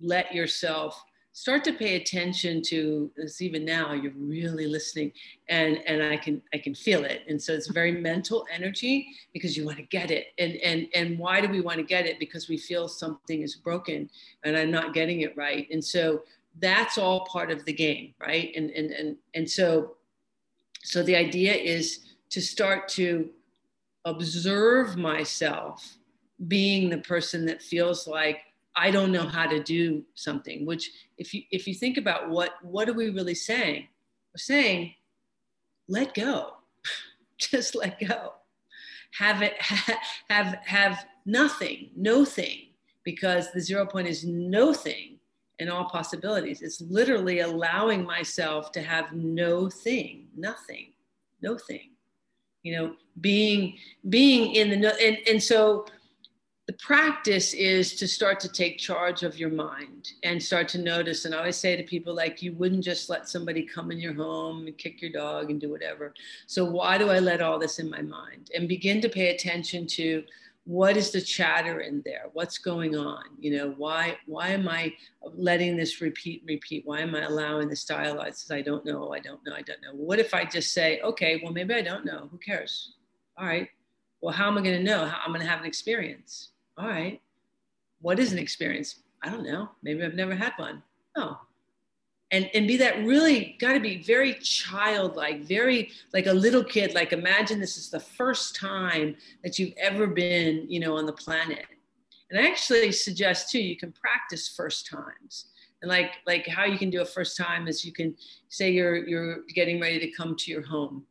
let 0.00 0.34
yourself 0.34 1.02
start 1.36 1.62
to 1.62 1.72
pay 1.74 1.96
attention 1.96 2.62
to 2.62 3.10
this 3.14 3.42
even 3.42 3.62
now 3.62 3.92
you're 3.92 4.10
really 4.16 4.66
listening 4.66 5.12
and 5.50 5.76
and 5.86 6.02
i 6.02 6.16
can 6.16 6.40
i 6.54 6.56
can 6.56 6.74
feel 6.74 7.04
it. 7.04 7.24
And 7.28 7.40
so 7.40 7.52
it's 7.52 7.68
very 7.68 7.92
mental 7.92 8.46
energy 8.50 9.08
because 9.34 9.54
you 9.54 9.66
want 9.66 9.76
to 9.76 9.82
get 9.82 10.10
it. 10.10 10.28
And 10.38 10.54
and 10.56 10.88
and 10.94 11.18
why 11.18 11.42
do 11.42 11.48
we 11.48 11.60
want 11.60 11.76
to 11.76 11.82
get 11.82 12.06
it? 12.06 12.18
Because 12.18 12.48
we 12.48 12.56
feel 12.56 12.88
something 12.88 13.42
is 13.42 13.54
broken 13.54 14.08
and 14.44 14.56
i'm 14.56 14.70
not 14.70 14.94
getting 14.94 15.20
it 15.20 15.36
right. 15.36 15.68
And 15.70 15.84
so 15.84 16.22
that's 16.58 16.98
all 16.98 17.26
part 17.26 17.50
of 17.50 17.64
the 17.64 17.72
game 17.72 18.14
right 18.20 18.52
and 18.56 18.70
and 18.70 18.90
and, 18.90 19.16
and 19.34 19.50
so 19.50 19.96
so 20.82 21.02
the 21.02 21.16
idea 21.16 21.52
is 21.52 22.00
to 22.30 22.40
start 22.40 22.88
to 22.88 23.28
observe 24.04 24.96
myself 24.96 25.98
being 26.48 26.88
the 26.90 26.98
person 26.98 27.46
that 27.46 27.62
feels 27.62 28.06
like 28.06 28.38
I 28.76 28.90
don't 28.90 29.10
know 29.10 29.26
how 29.26 29.46
to 29.46 29.62
do 29.62 30.04
something, 30.14 30.66
which 30.66 30.90
if 31.16 31.32
you 31.32 31.42
if 31.50 31.66
you 31.66 31.74
think 31.74 31.96
about 31.96 32.28
what 32.28 32.52
what 32.62 32.88
are 32.88 32.92
we 32.92 33.08
really 33.08 33.34
saying? 33.34 33.88
We're 34.34 34.38
saying, 34.38 34.94
let 35.88 36.12
go. 36.12 36.52
Just 37.38 37.74
let 37.74 37.98
go. 37.98 38.34
Have 39.18 39.40
it 39.40 39.54
have 40.28 40.58
have 40.64 41.06
nothing, 41.24 41.90
no 41.96 42.24
thing, 42.26 42.68
because 43.02 43.50
the 43.52 43.60
zero 43.60 43.86
point 43.86 44.08
is 44.08 44.24
no 44.24 44.74
thing 44.74 45.15
in 45.58 45.68
all 45.68 45.84
possibilities. 45.84 46.62
It's 46.62 46.80
literally 46.80 47.40
allowing 47.40 48.04
myself 48.04 48.72
to 48.72 48.82
have 48.82 49.12
no 49.12 49.68
thing, 49.68 50.26
nothing, 50.36 50.92
no 51.42 51.56
thing. 51.56 51.90
You 52.62 52.76
know, 52.76 52.96
being 53.20 53.78
being 54.08 54.54
in 54.54 54.70
the 54.70 54.76
no 54.76 54.88
and, 55.00 55.18
and 55.28 55.42
so 55.42 55.86
the 56.66 56.72
practice 56.74 57.54
is 57.54 57.94
to 57.94 58.08
start 58.08 58.40
to 58.40 58.48
take 58.48 58.76
charge 58.76 59.22
of 59.22 59.38
your 59.38 59.50
mind 59.50 60.08
and 60.24 60.42
start 60.42 60.66
to 60.66 60.78
notice. 60.78 61.24
And 61.24 61.32
I 61.32 61.38
always 61.38 61.56
say 61.56 61.76
to 61.76 61.84
people, 61.84 62.12
like, 62.12 62.42
you 62.42 62.54
wouldn't 62.54 62.82
just 62.82 63.08
let 63.08 63.28
somebody 63.28 63.62
come 63.62 63.92
in 63.92 64.00
your 64.00 64.14
home 64.14 64.66
and 64.66 64.76
kick 64.76 65.00
your 65.00 65.12
dog 65.12 65.52
and 65.52 65.60
do 65.60 65.70
whatever. 65.70 66.12
So, 66.48 66.64
why 66.64 66.98
do 66.98 67.08
I 67.08 67.20
let 67.20 67.40
all 67.40 67.60
this 67.60 67.78
in 67.78 67.88
my 67.88 68.02
mind? 68.02 68.50
And 68.52 68.68
begin 68.68 69.00
to 69.02 69.08
pay 69.08 69.32
attention 69.32 69.86
to 69.88 70.24
what 70.66 70.96
is 70.96 71.10
the 71.10 71.20
chatter 71.20 71.80
in 71.80 72.02
there? 72.04 72.24
What's 72.34 72.58
going 72.58 72.96
on? 72.96 73.24
You 73.38 73.56
know, 73.56 73.74
why 73.76 74.18
why 74.26 74.48
am 74.48 74.68
I 74.68 74.92
letting 75.22 75.76
this 75.76 76.00
repeat, 76.00 76.42
repeat? 76.46 76.82
Why 76.84 77.00
am 77.00 77.14
I 77.14 77.22
allowing 77.22 77.68
this 77.68 77.84
dialogue? 77.84 78.34
Says 78.34 78.50
I 78.50 78.60
don't 78.60 78.84
know, 78.84 79.14
I 79.14 79.20
don't 79.20 79.40
know, 79.46 79.54
I 79.54 79.62
don't 79.62 79.80
know. 79.80 79.92
What 79.92 80.18
if 80.18 80.34
I 80.34 80.44
just 80.44 80.72
say, 80.74 81.00
okay, 81.00 81.40
well, 81.42 81.52
maybe 81.52 81.74
I 81.74 81.82
don't 81.82 82.04
know. 82.04 82.28
Who 82.30 82.38
cares? 82.38 82.94
All 83.38 83.46
right. 83.46 83.68
Well, 84.20 84.34
how 84.34 84.48
am 84.48 84.58
I 84.58 84.62
going 84.62 84.76
to 84.76 84.82
know? 84.82 85.06
How 85.06 85.20
I'm 85.24 85.30
going 85.30 85.40
to 85.40 85.48
have 85.48 85.60
an 85.60 85.66
experience 85.66 86.50
all 86.78 86.88
right, 86.88 87.20
what 88.00 88.18
is 88.18 88.32
an 88.32 88.38
experience? 88.38 89.00
I 89.22 89.30
don't 89.30 89.44
know. 89.44 89.70
Maybe 89.82 90.04
I've 90.04 90.14
never 90.14 90.34
had 90.34 90.52
one. 90.56 90.82
Oh. 91.16 91.40
And, 92.32 92.50
and 92.54 92.66
be 92.66 92.76
that 92.78 93.04
really 93.04 93.56
got 93.60 93.74
to 93.74 93.80
be 93.80 94.02
very 94.02 94.34
childlike, 94.34 95.44
very 95.44 95.90
like 96.12 96.26
a 96.26 96.32
little 96.32 96.64
kid. 96.64 96.92
Like 96.92 97.12
imagine 97.12 97.60
this 97.60 97.76
is 97.76 97.88
the 97.88 98.00
first 98.00 98.56
time 98.56 99.16
that 99.44 99.58
you've 99.58 99.74
ever 99.76 100.08
been, 100.08 100.66
you 100.68 100.80
know, 100.80 100.96
on 100.96 101.06
the 101.06 101.12
planet. 101.12 101.66
And 102.30 102.40
I 102.40 102.48
actually 102.48 102.90
suggest 102.90 103.50
too, 103.50 103.60
you 103.60 103.76
can 103.76 103.92
practice 103.92 104.48
first 104.48 104.88
times. 104.88 105.46
And 105.82 105.88
like 105.88 106.12
like 106.26 106.46
how 106.46 106.64
you 106.64 106.78
can 106.78 106.90
do 106.90 107.02
a 107.02 107.04
first 107.04 107.36
time 107.36 107.68
is 107.68 107.84
you 107.84 107.92
can 107.92 108.16
say 108.48 108.70
you're 108.70 109.06
you're 109.06 109.42
getting 109.54 109.80
ready 109.80 110.00
to 110.00 110.10
come 110.10 110.34
to 110.36 110.50
your 110.50 110.62
home 110.62 111.04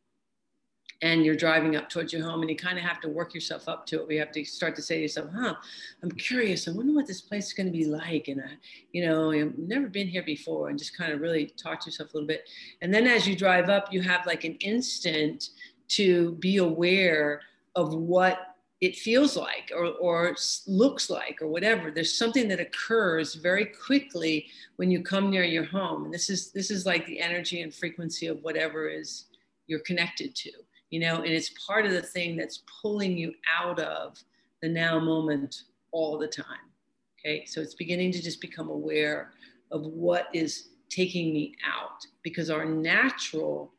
and 1.02 1.24
you're 1.24 1.36
driving 1.36 1.76
up 1.76 1.88
towards 1.88 2.12
your 2.12 2.22
home 2.22 2.40
and 2.40 2.50
you 2.50 2.56
kind 2.56 2.78
of 2.78 2.84
have 2.84 3.00
to 3.00 3.08
work 3.08 3.34
yourself 3.34 3.68
up 3.68 3.86
to 3.86 4.00
it. 4.00 4.08
We 4.08 4.16
have 4.16 4.32
to 4.32 4.44
start 4.44 4.74
to 4.76 4.82
say 4.82 4.96
to 4.96 5.02
yourself, 5.02 5.28
huh, 5.34 5.54
I'm 6.02 6.10
curious. 6.12 6.66
I 6.66 6.72
wonder 6.72 6.94
what 6.94 7.06
this 7.06 7.20
place 7.20 7.48
is 7.48 7.52
going 7.52 7.66
to 7.66 7.72
be 7.72 7.84
like. 7.84 8.28
And, 8.28 8.40
I, 8.40 8.52
you 8.92 9.06
know, 9.06 9.30
I've 9.30 9.58
never 9.58 9.88
been 9.88 10.08
here 10.08 10.22
before 10.22 10.68
and 10.68 10.78
just 10.78 10.96
kind 10.96 11.12
of 11.12 11.20
really 11.20 11.46
talk 11.62 11.80
to 11.80 11.90
yourself 11.90 12.14
a 12.14 12.16
little 12.16 12.26
bit. 12.26 12.48
And 12.80 12.92
then 12.92 13.06
as 13.06 13.26
you 13.26 13.36
drive 13.36 13.68
up, 13.68 13.92
you 13.92 14.00
have 14.02 14.26
like 14.26 14.44
an 14.44 14.54
instant 14.56 15.50
to 15.88 16.32
be 16.32 16.56
aware 16.56 17.42
of 17.74 17.94
what 17.94 18.56
it 18.80 18.96
feels 18.96 19.36
like 19.36 19.72
or, 19.74 19.86
or 19.86 20.36
looks 20.66 21.08
like 21.08 21.40
or 21.40 21.48
whatever 21.48 21.90
there's 21.90 22.16
something 22.16 22.46
that 22.46 22.60
occurs 22.60 23.34
very 23.34 23.64
quickly 23.64 24.46
when 24.76 24.90
you 24.90 25.02
come 25.02 25.30
near 25.30 25.44
your 25.44 25.64
home 25.64 26.04
and 26.04 26.12
this 26.12 26.28
is 26.28 26.52
this 26.52 26.70
is 26.70 26.84
like 26.84 27.06
the 27.06 27.18
energy 27.18 27.62
and 27.62 27.74
frequency 27.74 28.26
of 28.26 28.42
whatever 28.42 28.86
is 28.88 29.26
you're 29.66 29.80
connected 29.80 30.34
to 30.34 30.50
you 30.90 31.00
know, 31.00 31.16
and 31.16 31.26
it's 31.26 31.50
part 31.66 31.86
of 31.86 31.92
the 31.92 32.02
thing 32.02 32.36
that's 32.36 32.62
pulling 32.82 33.16
you 33.16 33.34
out 33.60 33.78
of 33.80 34.16
the 34.62 34.68
now 34.68 34.98
moment 34.98 35.62
all 35.92 36.18
the 36.18 36.28
time. 36.28 36.70
Okay, 37.18 37.44
so 37.44 37.60
it's 37.60 37.74
beginning 37.74 38.12
to 38.12 38.22
just 38.22 38.40
become 38.40 38.68
aware 38.68 39.32
of 39.70 39.82
what 39.82 40.28
is 40.32 40.68
taking 40.88 41.32
me 41.32 41.54
out 41.66 42.06
because 42.22 42.50
our 42.50 42.64
natural 42.64 43.72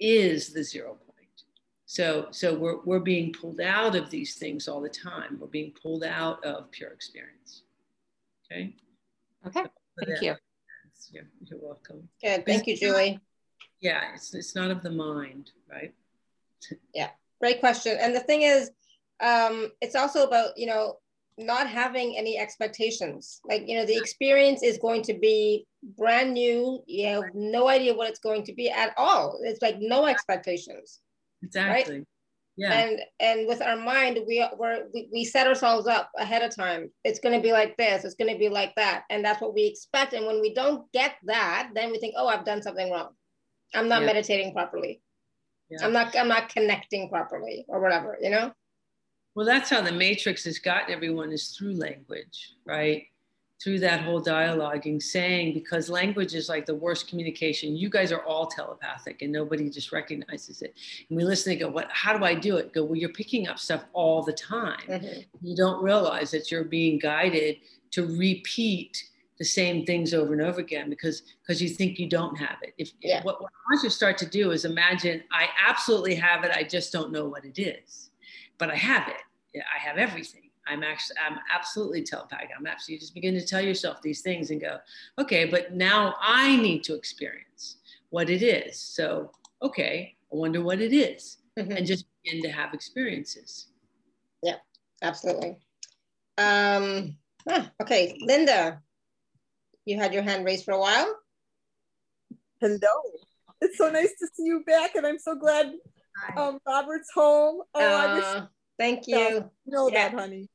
is 0.00 0.52
the 0.52 0.62
zero 0.62 0.96
point. 1.06 1.42
So, 1.86 2.28
so 2.30 2.54
we're, 2.54 2.82
we're 2.84 3.00
being 3.00 3.32
pulled 3.32 3.60
out 3.60 3.94
of 3.94 4.10
these 4.10 4.36
things 4.36 4.68
all 4.68 4.80
the 4.80 4.88
time. 4.88 5.38
We're 5.38 5.48
being 5.48 5.72
pulled 5.80 6.02
out 6.02 6.42
of 6.44 6.70
pure 6.70 6.90
experience. 6.90 7.62
Okay. 8.50 8.74
Okay. 9.46 9.64
Thank 10.04 10.22
you. 10.22 10.34
You're, 11.12 11.24
you're 11.44 11.60
welcome. 11.60 12.08
Good. 12.22 12.46
Thank 12.46 12.66
you, 12.66 12.76
Julie. 12.76 13.20
Yeah, 13.80 14.14
it's, 14.14 14.34
it's 14.34 14.54
not 14.54 14.70
of 14.70 14.82
the 14.82 14.90
mind, 14.90 15.50
right? 15.70 15.92
Yeah, 16.94 17.10
great 17.40 17.60
question. 17.60 17.96
And 18.00 18.14
the 18.14 18.20
thing 18.20 18.42
is, 18.42 18.70
um, 19.20 19.70
it's 19.80 19.94
also 19.94 20.24
about, 20.26 20.56
you 20.56 20.66
know, 20.66 20.98
not 21.36 21.68
having 21.68 22.16
any 22.16 22.38
expectations. 22.38 23.40
Like, 23.44 23.64
you 23.66 23.76
know, 23.76 23.86
the 23.86 23.96
experience 23.96 24.62
is 24.62 24.78
going 24.78 25.02
to 25.02 25.14
be 25.14 25.66
brand 25.96 26.32
new. 26.32 26.82
You 26.86 27.06
have 27.08 27.24
no 27.34 27.68
idea 27.68 27.94
what 27.94 28.08
it's 28.08 28.20
going 28.20 28.44
to 28.44 28.52
be 28.52 28.70
at 28.70 28.94
all. 28.96 29.40
It's 29.42 29.62
like 29.62 29.76
no 29.80 30.06
expectations. 30.06 31.00
Exactly. 31.42 31.98
Right? 31.98 32.06
Yeah. 32.56 32.72
And 32.72 33.00
and 33.18 33.48
with 33.48 33.60
our 33.60 33.76
mind, 33.76 34.20
we 34.28 34.46
we're, 34.56 34.84
we 34.94 35.08
we 35.12 35.24
set 35.24 35.48
ourselves 35.48 35.88
up 35.88 36.10
ahead 36.16 36.42
of 36.42 36.54
time. 36.54 36.88
It's 37.02 37.18
going 37.18 37.34
to 37.34 37.42
be 37.42 37.50
like 37.50 37.76
this. 37.76 38.04
It's 38.04 38.14
going 38.14 38.32
to 38.32 38.38
be 38.38 38.48
like 38.48 38.72
that, 38.76 39.02
and 39.10 39.24
that's 39.24 39.40
what 39.40 39.54
we 39.54 39.66
expect. 39.66 40.12
And 40.12 40.24
when 40.24 40.40
we 40.40 40.54
don't 40.54 40.90
get 40.92 41.16
that, 41.24 41.70
then 41.74 41.90
we 41.90 41.98
think, 41.98 42.14
oh, 42.16 42.28
I've 42.28 42.44
done 42.44 42.62
something 42.62 42.92
wrong. 42.92 43.08
I'm 43.74 43.88
not 43.88 44.02
yeah. 44.02 44.06
meditating 44.06 44.52
properly 44.52 45.02
yeah. 45.70 45.84
i'm 45.84 45.92
not 45.92 46.14
i'm 46.16 46.28
not 46.28 46.48
connecting 46.48 47.08
properly 47.08 47.64
or 47.68 47.80
whatever 47.80 48.16
you 48.20 48.30
know? 48.30 48.52
Well 49.34 49.46
that's 49.46 49.68
how 49.70 49.80
the 49.80 49.92
matrix 49.92 50.44
has 50.44 50.58
gotten 50.58 50.94
everyone 50.94 51.32
is 51.32 51.48
through 51.48 51.74
language 51.74 52.54
right? 52.64 53.06
Through 53.62 53.78
that 53.80 54.00
whole 54.00 54.22
dialoguing 54.22 55.02
saying 55.02 55.54
because 55.54 55.88
language 55.88 56.34
is 56.34 56.48
like 56.48 56.66
the 56.66 56.74
worst 56.74 57.08
communication. 57.08 57.76
You 57.76 57.88
guys 57.88 58.12
are 58.12 58.22
all 58.24 58.46
telepathic 58.46 59.22
and 59.22 59.32
nobody 59.32 59.70
just 59.70 59.92
recognizes 59.92 60.60
it. 60.60 60.74
And 61.08 61.16
we 61.16 61.24
listen 61.24 61.52
and 61.52 61.60
go 61.60 61.68
what 61.68 61.88
how 61.90 62.16
do 62.16 62.24
i 62.24 62.34
do 62.34 62.56
it? 62.56 62.72
Go 62.74 62.84
well 62.84 62.96
you're 62.96 63.10
picking 63.10 63.48
up 63.48 63.58
stuff 63.58 63.84
all 63.92 64.22
the 64.22 64.32
time. 64.32 64.80
Mm-hmm. 64.88 65.20
you 65.40 65.56
don't 65.56 65.82
realize 65.82 66.30
that 66.32 66.50
you're 66.50 66.64
being 66.64 66.98
guided 66.98 67.56
to 67.92 68.06
repeat 68.06 69.02
the 69.38 69.44
same 69.44 69.84
things 69.84 70.14
over 70.14 70.32
and 70.32 70.42
over 70.42 70.60
again 70.60 70.88
because 70.88 71.22
because 71.42 71.60
you 71.60 71.68
think 71.68 71.98
you 71.98 72.08
don't 72.08 72.36
have 72.36 72.56
it. 72.62 72.74
If 72.78 72.92
yeah. 73.00 73.22
what, 73.22 73.42
what 73.42 73.50
I 73.50 73.72
want 73.72 73.82
you 73.82 73.88
to 73.88 73.94
start 73.94 74.18
to 74.18 74.26
do 74.26 74.52
is 74.52 74.64
imagine 74.64 75.22
I 75.32 75.48
absolutely 75.66 76.14
have 76.16 76.44
it, 76.44 76.52
I 76.52 76.62
just 76.62 76.92
don't 76.92 77.12
know 77.12 77.26
what 77.26 77.44
it 77.44 77.60
is, 77.60 78.10
but 78.58 78.70
I 78.70 78.76
have 78.76 79.08
it. 79.08 79.60
I 79.74 79.78
have 79.78 79.98
everything. 79.98 80.50
I'm 80.66 80.82
actually 80.82 81.16
I'm 81.24 81.38
absolutely 81.52 82.02
telepathic. 82.02 82.50
I'm 82.58 82.66
absolutely 82.66 83.00
just 83.00 83.14
begin 83.14 83.34
to 83.34 83.44
tell 83.44 83.60
yourself 83.60 84.00
these 84.02 84.22
things 84.22 84.50
and 84.50 84.60
go, 84.60 84.78
okay, 85.18 85.44
but 85.44 85.74
now 85.74 86.14
I 86.20 86.56
need 86.56 86.84
to 86.84 86.94
experience 86.94 87.76
what 88.10 88.30
it 88.30 88.42
is. 88.42 88.78
So 88.80 89.32
okay, 89.62 90.16
I 90.32 90.36
wonder 90.36 90.62
what 90.62 90.80
it 90.80 90.92
is. 90.92 91.38
Mm-hmm. 91.58 91.70
and 91.70 91.86
just 91.86 92.06
begin 92.24 92.42
to 92.42 92.48
have 92.48 92.74
experiences. 92.74 93.68
Yeah, 94.42 94.56
absolutely. 95.02 95.56
Um, 96.36 97.16
ah, 97.48 97.70
okay, 97.80 98.18
Linda, 98.22 98.82
you 99.84 99.98
had 99.98 100.14
your 100.14 100.22
hand 100.22 100.44
raised 100.44 100.64
for 100.64 100.72
a 100.72 100.78
while. 100.80 101.14
Hello. 102.60 102.78
It's 103.60 103.78
so 103.78 103.90
nice 103.90 104.12
to 104.20 104.26
see 104.34 104.44
you 104.44 104.62
back, 104.66 104.94
and 104.94 105.06
I'm 105.06 105.18
so 105.18 105.34
glad 105.34 105.72
um, 106.36 106.58
Robert's 106.66 107.10
home. 107.14 107.62
Oh, 107.74 107.80
uh, 107.80 108.06
I 108.06 108.14
wish. 108.14 108.42
Thank 108.78 109.06
you. 109.06 109.16
You 109.16 109.50
know 109.66 109.88
yeah. 109.88 110.08
that, 110.08 110.18
honey. 110.18 110.48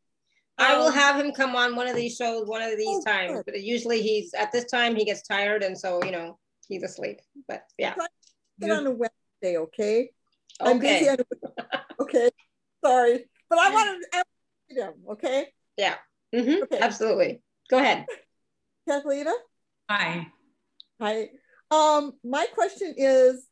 I 0.58 0.78
will 0.78 0.88
Um, 0.88 0.94
have 0.94 1.16
him 1.16 1.32
come 1.32 1.56
on 1.56 1.76
one 1.76 1.88
of 1.88 1.96
these 1.96 2.16
shows 2.18 2.46
one 2.48 2.62
of 2.62 2.78
these 2.78 2.88
Oh, 2.88 3.04
times, 3.06 3.34
good. 3.38 3.46
but 3.46 3.64
usually 3.64 4.02
he's 4.02 4.34
at 4.34 4.52
this 4.52 4.66
time 4.66 4.94
he 4.96 5.06
gets 5.06 5.22
tired 5.22 5.64
and 5.64 5.78
so 5.78 6.04
you 6.04 6.12
know 6.12 6.38
he's 6.68 6.84
asleep. 6.84 7.22
But 7.48 7.64
yeah, 7.78 7.96
Get 8.60 8.72
on 8.72 8.86
a 8.88 8.92
Wednesday, 8.92 9.58
okay? 9.58 10.10
I'm 10.60 10.80
busy 10.80 11.10
okay, 11.12 11.24
Okay, 12.02 12.30
sorry, 12.84 13.26
but 13.50 13.58
I 13.58 13.72
want 13.74 14.06
to 14.12 14.24
him, 14.76 14.94
okay? 15.12 15.48
Mhm, 16.34 16.64
okay. 16.64 16.80
absolutely. 16.80 17.42
Go 17.70 17.78
ahead. 17.78 18.06
Cathleena? 18.90 19.34
Hi. 19.90 20.28
Hi. 21.00 21.30
Um, 21.70 22.14
my 22.24 22.48
question 22.54 22.96
is, 22.98 23.46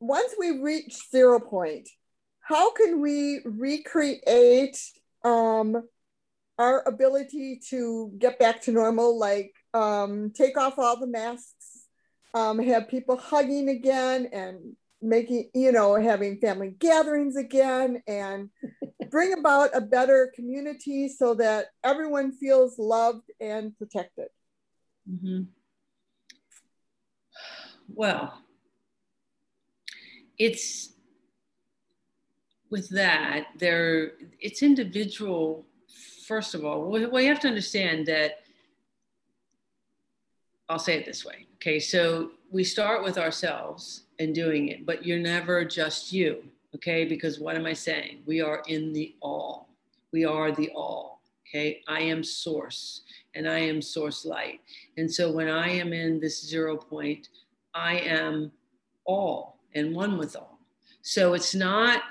once 0.00 0.34
we 0.38 0.60
reach 0.60 0.96
zero 1.10 1.38
point, 1.38 1.88
how 2.40 2.72
can 2.72 3.00
we 3.00 3.40
recreate 3.44 4.76
um, 5.24 5.82
our 6.58 6.82
ability 6.88 7.60
to 7.70 8.12
get 8.18 8.38
back 8.40 8.62
to 8.62 8.72
normal? 8.72 9.18
Like 9.18 9.52
um, 9.72 10.32
take 10.34 10.58
off 10.58 10.78
all 10.78 10.98
the 10.98 11.06
masks, 11.06 11.86
um, 12.34 12.58
have 12.58 12.88
people 12.88 13.16
hugging 13.16 13.68
again, 13.68 14.28
and 14.32 14.74
making 15.00 15.50
you 15.54 15.70
know 15.70 15.94
having 15.94 16.40
family 16.40 16.74
gatherings 16.76 17.36
again, 17.36 18.02
and 18.08 18.50
bring 19.10 19.32
about 19.32 19.70
a 19.74 19.80
better 19.80 20.32
community 20.34 21.08
so 21.08 21.34
that 21.34 21.66
everyone 21.84 22.32
feels 22.32 22.78
loved 22.78 23.30
and 23.40 23.76
protected. 23.76 24.28
Mhm. 25.08 25.46
Well, 27.88 28.42
it's 30.38 30.92
with 32.70 32.88
that 32.90 33.46
there 33.58 34.12
it's 34.40 34.62
individual 34.62 35.66
first 36.26 36.54
of 36.54 36.64
all 36.64 36.82
well 36.82 37.10
well, 37.10 37.22
you 37.22 37.28
have 37.28 37.40
to 37.40 37.48
understand 37.48 38.06
that 38.06 38.40
i'll 40.68 40.78
say 40.78 40.98
it 40.98 41.06
this 41.06 41.24
way 41.24 41.46
okay 41.54 41.80
so 41.80 42.30
we 42.50 42.62
start 42.62 43.02
with 43.02 43.18
ourselves 43.18 44.04
and 44.18 44.34
doing 44.34 44.68
it 44.68 44.84
but 44.84 45.04
you're 45.04 45.18
never 45.18 45.64
just 45.64 46.12
you 46.12 46.44
okay 46.78 47.04
because 47.04 47.38
what 47.38 47.56
am 47.56 47.66
i 47.66 47.72
saying 47.72 48.22
we 48.26 48.40
are 48.40 48.62
in 48.68 48.92
the 48.92 49.14
all 49.20 49.68
we 50.12 50.24
are 50.24 50.50
the 50.52 50.70
all 50.74 51.20
okay 51.46 51.82
i 51.88 52.00
am 52.00 52.22
source 52.22 53.02
and 53.34 53.48
i 53.48 53.58
am 53.58 53.82
source 53.82 54.24
light 54.24 54.60
and 54.96 55.12
so 55.12 55.30
when 55.30 55.48
i 55.48 55.68
am 55.68 55.92
in 55.92 56.18
this 56.18 56.44
zero 56.46 56.76
point 56.76 57.28
i 57.74 57.98
am 57.98 58.50
all 59.04 59.58
and 59.74 59.94
one 59.94 60.16
with 60.18 60.34
all 60.36 60.58
so 61.02 61.32
it's 61.32 61.54
not 61.54 62.02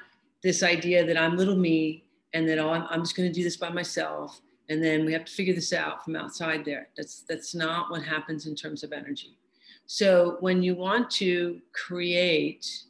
this 0.44 0.64
idea 0.64 1.06
that 1.06 1.18
I'm 1.18 1.38
little 1.38 1.56
me 1.56 2.06
and 2.34 2.48
that 2.50 2.58
oh, 2.58 2.70
I'm, 2.70 2.86
I'm 2.90 3.02
just 3.02 3.16
going 3.16 3.30
to 3.30 3.34
do 3.34 3.44
this 3.44 3.58
by 3.58 3.70
myself. 3.70 4.42
And 4.70 4.84
then 4.84 5.06
we 5.06 5.14
have 5.14 5.26
to 5.26 5.32
figure 5.32 5.54
this 5.54 5.72
out 5.72 6.04
from 6.04 6.16
outside 6.16 6.66
there. 6.66 6.90
That's, 6.98 7.22
that's 7.22 7.56
not 7.56 7.90
what 7.90 8.04
happens 8.04 8.48
in 8.48 8.56
terms 8.56 8.84
of 8.84 8.92
energy. 8.92 9.38
So 9.86 10.38
when 10.40 10.62
you 10.62 10.76
want 10.76 11.10
to 11.12 11.62
create 11.74 12.84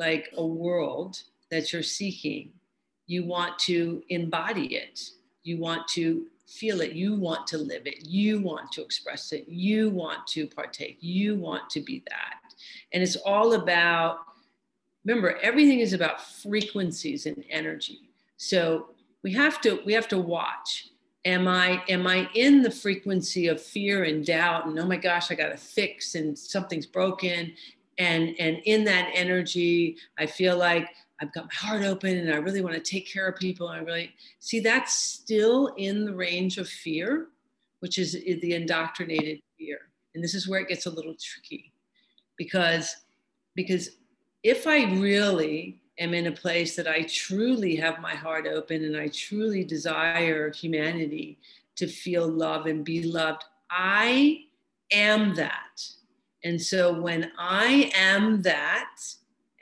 like 0.00 0.30
a 0.36 0.44
world 0.44 1.22
that 1.50 1.72
you're 1.72 1.82
seeking, 1.84 2.50
you 3.06 3.24
want 3.24 3.56
to 3.60 4.02
embody 4.08 4.74
it. 4.74 5.00
You 5.44 5.58
want 5.58 5.86
to 5.88 6.26
feel 6.46 6.80
it. 6.80 6.92
You 6.92 7.14
want 7.14 7.46
to 7.48 7.58
live 7.58 7.86
it. 7.86 8.06
You 8.06 8.40
want 8.40 8.72
to 8.72 8.82
express 8.82 9.32
it. 9.32 9.48
You 9.48 9.90
want 9.90 10.26
to 10.28 10.48
partake. 10.48 10.98
You 11.00 11.36
want 11.36 11.70
to 11.70 11.80
be 11.80 12.02
that. 12.08 12.54
And 12.92 13.02
it's 13.02 13.16
all 13.16 13.52
about 13.52 14.18
remember 15.04 15.38
everything 15.42 15.80
is 15.80 15.92
about 15.92 16.20
frequencies 16.20 17.26
and 17.26 17.42
energy 17.48 18.10
so 18.36 18.88
we 19.22 19.32
have 19.32 19.60
to 19.60 19.80
we 19.86 19.92
have 19.92 20.08
to 20.08 20.18
watch 20.18 20.88
am 21.24 21.48
i 21.48 21.82
am 21.88 22.06
i 22.06 22.28
in 22.34 22.62
the 22.62 22.70
frequency 22.70 23.46
of 23.48 23.60
fear 23.60 24.04
and 24.04 24.26
doubt 24.26 24.66
and 24.66 24.78
oh 24.78 24.86
my 24.86 24.96
gosh 24.96 25.30
i 25.30 25.34
got 25.34 25.48
to 25.48 25.56
fix 25.56 26.14
and 26.14 26.38
something's 26.38 26.86
broken 26.86 27.52
and 28.00 28.34
and 28.40 28.60
in 28.64 28.82
that 28.82 29.08
energy 29.14 29.96
i 30.18 30.26
feel 30.26 30.56
like 30.56 30.88
i've 31.20 31.32
got 31.32 31.44
my 31.44 31.54
heart 31.54 31.84
open 31.84 32.16
and 32.16 32.32
i 32.32 32.36
really 32.36 32.62
want 32.62 32.74
to 32.74 32.80
take 32.80 33.06
care 33.08 33.28
of 33.28 33.38
people 33.38 33.68
and 33.68 33.80
i 33.80 33.84
really 33.84 34.12
see 34.40 34.58
that's 34.58 34.94
still 34.94 35.68
in 35.76 36.04
the 36.04 36.14
range 36.14 36.58
of 36.58 36.68
fear 36.68 37.28
which 37.78 37.98
is 37.98 38.12
the 38.12 38.54
indoctrinated 38.54 39.38
fear 39.56 39.78
and 40.14 40.24
this 40.24 40.34
is 40.34 40.48
where 40.48 40.60
it 40.60 40.68
gets 40.68 40.86
a 40.86 40.90
little 40.90 41.14
tricky 41.20 41.72
because 42.36 42.96
because 43.54 43.90
if 44.42 44.66
I 44.66 44.84
really 44.94 45.82
am 45.98 46.14
in 46.14 46.26
a 46.26 46.32
place 46.32 46.76
that 46.76 46.88
I 46.88 47.02
truly 47.02 47.76
have 47.76 48.00
my 48.00 48.14
heart 48.14 48.46
open 48.46 48.84
and 48.84 48.96
I 48.96 49.08
truly 49.08 49.64
desire 49.64 50.50
humanity 50.50 51.38
to 51.76 51.86
feel 51.86 52.26
love 52.26 52.66
and 52.66 52.84
be 52.84 53.02
loved, 53.02 53.44
I 53.70 54.44
am 54.90 55.34
that. 55.34 55.82
And 56.44 56.60
so 56.60 56.98
when 57.00 57.32
I 57.38 57.92
am 57.94 58.42
that, 58.42 58.96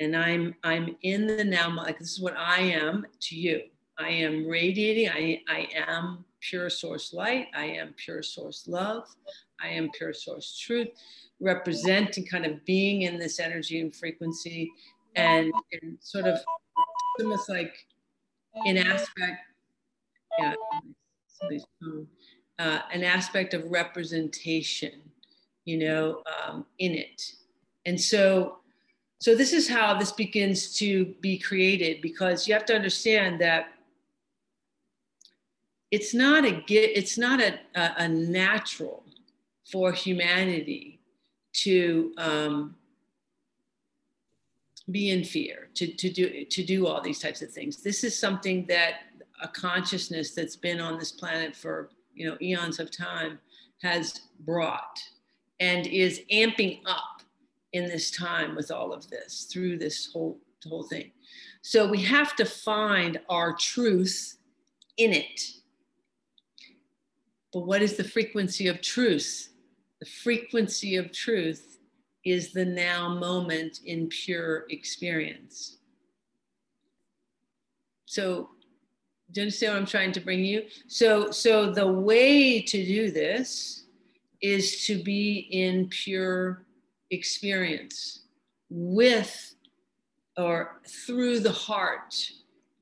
and 0.00 0.16
I'm 0.16 0.54
I'm 0.62 0.96
in 1.02 1.26
the 1.26 1.44
now, 1.44 1.74
like 1.74 1.98
this 1.98 2.12
is 2.12 2.20
what 2.20 2.36
I 2.36 2.60
am 2.60 3.04
to 3.20 3.36
you. 3.36 3.62
I 3.98 4.08
am 4.10 4.46
radiating. 4.46 5.08
I, 5.08 5.42
I 5.48 5.68
am 5.74 6.24
pure 6.40 6.70
source 6.70 7.12
light. 7.12 7.48
I 7.52 7.64
am 7.64 7.94
pure 7.96 8.22
source 8.22 8.68
love. 8.68 9.08
I 9.60 9.68
am 9.68 9.90
pure 9.90 10.12
source 10.12 10.56
truth 10.56 10.88
representing 11.40 12.26
kind 12.26 12.44
of 12.46 12.64
being 12.64 13.02
in 13.02 13.18
this 13.18 13.38
energy 13.38 13.80
and 13.80 13.94
frequency 13.94 14.72
and, 15.14 15.52
and 15.72 15.96
sort 16.00 16.26
of 16.26 16.38
almost 17.20 17.48
like 17.48 17.74
an 18.66 18.76
aspect 18.76 19.40
yeah 20.38 20.54
uh, 22.58 22.80
an 22.92 23.04
aspect 23.04 23.54
of 23.54 23.64
representation 23.70 25.00
you 25.68 25.78
know 25.78 26.22
um, 26.34 26.64
in 26.78 26.92
it 26.92 27.20
and 27.86 28.00
so 28.00 28.58
so 29.20 29.34
this 29.34 29.52
is 29.52 29.68
how 29.68 29.98
this 29.98 30.12
begins 30.12 30.76
to 30.78 31.14
be 31.20 31.38
created 31.38 32.00
because 32.00 32.46
you 32.46 32.54
have 32.54 32.64
to 32.66 32.74
understand 32.74 33.40
that 33.40 33.68
it's 35.90 36.14
not 36.14 36.44
a 36.44 36.62
it's 36.68 37.18
not 37.18 37.40
a, 37.40 37.58
a, 37.74 37.94
a 37.98 38.08
natural 38.08 39.04
for 39.70 39.92
humanity 39.92 41.00
to 41.52 42.12
um, 42.16 42.74
be 44.90 45.10
in 45.10 45.24
fear, 45.24 45.68
to, 45.74 45.86
to, 45.86 46.08
do, 46.10 46.44
to 46.44 46.64
do 46.64 46.86
all 46.86 47.00
these 47.02 47.18
types 47.18 47.42
of 47.42 47.50
things. 47.50 47.82
This 47.82 48.04
is 48.04 48.18
something 48.18 48.64
that 48.68 49.00
a 49.42 49.48
consciousness 49.48 50.30
that's 50.30 50.56
been 50.56 50.80
on 50.80 50.98
this 50.98 51.12
planet 51.12 51.54
for 51.54 51.90
you 52.14 52.28
know 52.28 52.36
eons 52.40 52.80
of 52.80 52.90
time 52.90 53.38
has 53.82 54.22
brought 54.40 54.98
and 55.60 55.86
is 55.86 56.22
amping 56.32 56.80
up 56.86 57.22
in 57.72 57.84
this 57.84 58.10
time 58.10 58.54
with 58.54 58.70
all 58.70 58.92
of 58.92 59.08
this 59.10 59.48
through 59.52 59.78
this 59.78 60.10
whole 60.12 60.38
whole 60.66 60.82
thing. 60.82 61.12
So 61.62 61.88
we 61.88 62.02
have 62.02 62.34
to 62.36 62.44
find 62.44 63.20
our 63.28 63.54
truth 63.54 64.38
in 64.96 65.12
it. 65.12 65.40
But 67.52 67.60
what 67.60 67.82
is 67.82 67.96
the 67.96 68.04
frequency 68.04 68.68
of 68.68 68.80
truth? 68.80 69.50
The 70.00 70.06
frequency 70.06 70.96
of 70.96 71.12
truth 71.12 71.78
is 72.24 72.52
the 72.52 72.64
now 72.64 73.08
moment 73.08 73.80
in 73.84 74.08
pure 74.08 74.64
experience. 74.70 75.78
So, 78.06 78.50
do 79.32 79.40
you 79.40 79.42
understand 79.44 79.74
what 79.74 79.80
I'm 79.80 79.86
trying 79.86 80.12
to 80.12 80.20
bring 80.20 80.44
you? 80.44 80.64
So, 80.86 81.30
so 81.30 81.70
the 81.70 81.86
way 81.86 82.62
to 82.62 82.84
do 82.84 83.10
this 83.10 83.77
is 84.40 84.86
to 84.86 85.02
be 85.02 85.48
in 85.50 85.88
pure 85.88 86.64
experience 87.10 88.20
with 88.70 89.54
or 90.36 90.80
through 90.86 91.40
the 91.40 91.52
heart 91.52 92.14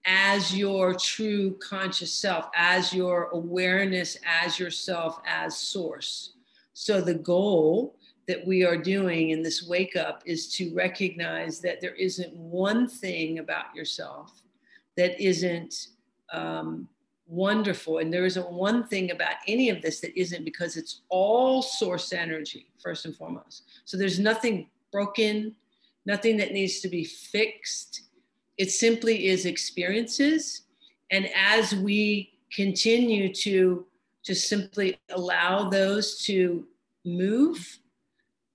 as 0.04 0.56
your 0.56 0.94
true 0.94 1.56
conscious 1.58 2.12
self, 2.12 2.48
as 2.54 2.92
your 2.92 3.30
awareness, 3.32 4.16
as 4.24 4.58
yourself, 4.58 5.20
as 5.26 5.56
source. 5.56 6.34
So 6.74 7.00
the 7.00 7.14
goal 7.14 7.96
that 8.28 8.46
we 8.46 8.64
are 8.64 8.76
doing 8.76 9.30
in 9.30 9.42
this 9.42 9.66
wake 9.66 9.96
up 9.96 10.22
is 10.26 10.48
to 10.56 10.74
recognize 10.74 11.60
that 11.60 11.80
there 11.80 11.94
isn't 11.94 12.32
one 12.34 12.88
thing 12.88 13.38
about 13.38 13.74
yourself 13.74 14.42
that 14.96 15.20
isn't 15.20 15.88
um, 16.32 16.88
wonderful. 17.26 17.98
And 17.98 18.12
there 18.12 18.24
isn't 18.24 18.50
one 18.50 18.86
thing 18.86 19.10
about 19.10 19.34
any 19.46 19.70
of 19.70 19.82
this 19.82 20.00
that 20.00 20.18
isn't 20.18 20.44
because 20.44 20.76
it's 20.76 21.02
all 21.08 21.62
source 21.62 22.12
energy, 22.12 22.66
first 22.82 23.04
and 23.04 23.16
foremost. 23.16 23.64
So 23.84 23.96
there's 23.96 24.18
nothing 24.18 24.68
broken, 24.92 25.54
nothing 26.04 26.36
that 26.38 26.52
needs 26.52 26.80
to 26.80 26.88
be 26.88 27.04
fixed. 27.04 28.02
It 28.58 28.70
simply 28.70 29.26
is 29.26 29.46
experiences. 29.46 30.62
And 31.10 31.28
as 31.34 31.74
we 31.74 32.32
continue 32.52 33.32
to 33.34 33.86
just 34.24 34.48
simply 34.48 34.98
allow 35.10 35.68
those 35.68 36.22
to 36.24 36.66
move, 37.04 37.78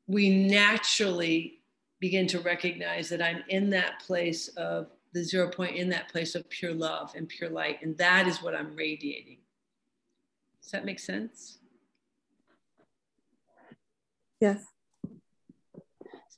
we 0.08 0.30
naturally 0.30 1.62
begin 2.00 2.28
to 2.28 2.40
recognize 2.40 3.08
that 3.10 3.22
I'm 3.22 3.44
in 3.48 3.70
that 3.70 4.02
place 4.02 4.50
of 4.50 4.88
the 5.14 5.24
zero 5.24 5.50
point 5.50 5.76
in 5.76 5.90
that 5.90 6.10
place 6.10 6.36
of 6.36 6.50
pure 6.50 6.74
love 6.74 7.14
and 7.16 7.28
pure 7.28 7.50
light. 7.50 7.80
And 7.82 7.98
that 7.98 8.28
is 8.28 8.42
what 8.42 8.56
I'm 8.56 8.76
radiating. 8.76 9.38
Does 10.62 10.72
that 10.72 10.86
make 10.86 11.00
sense? 11.00 11.58
Yes. 14.40 14.64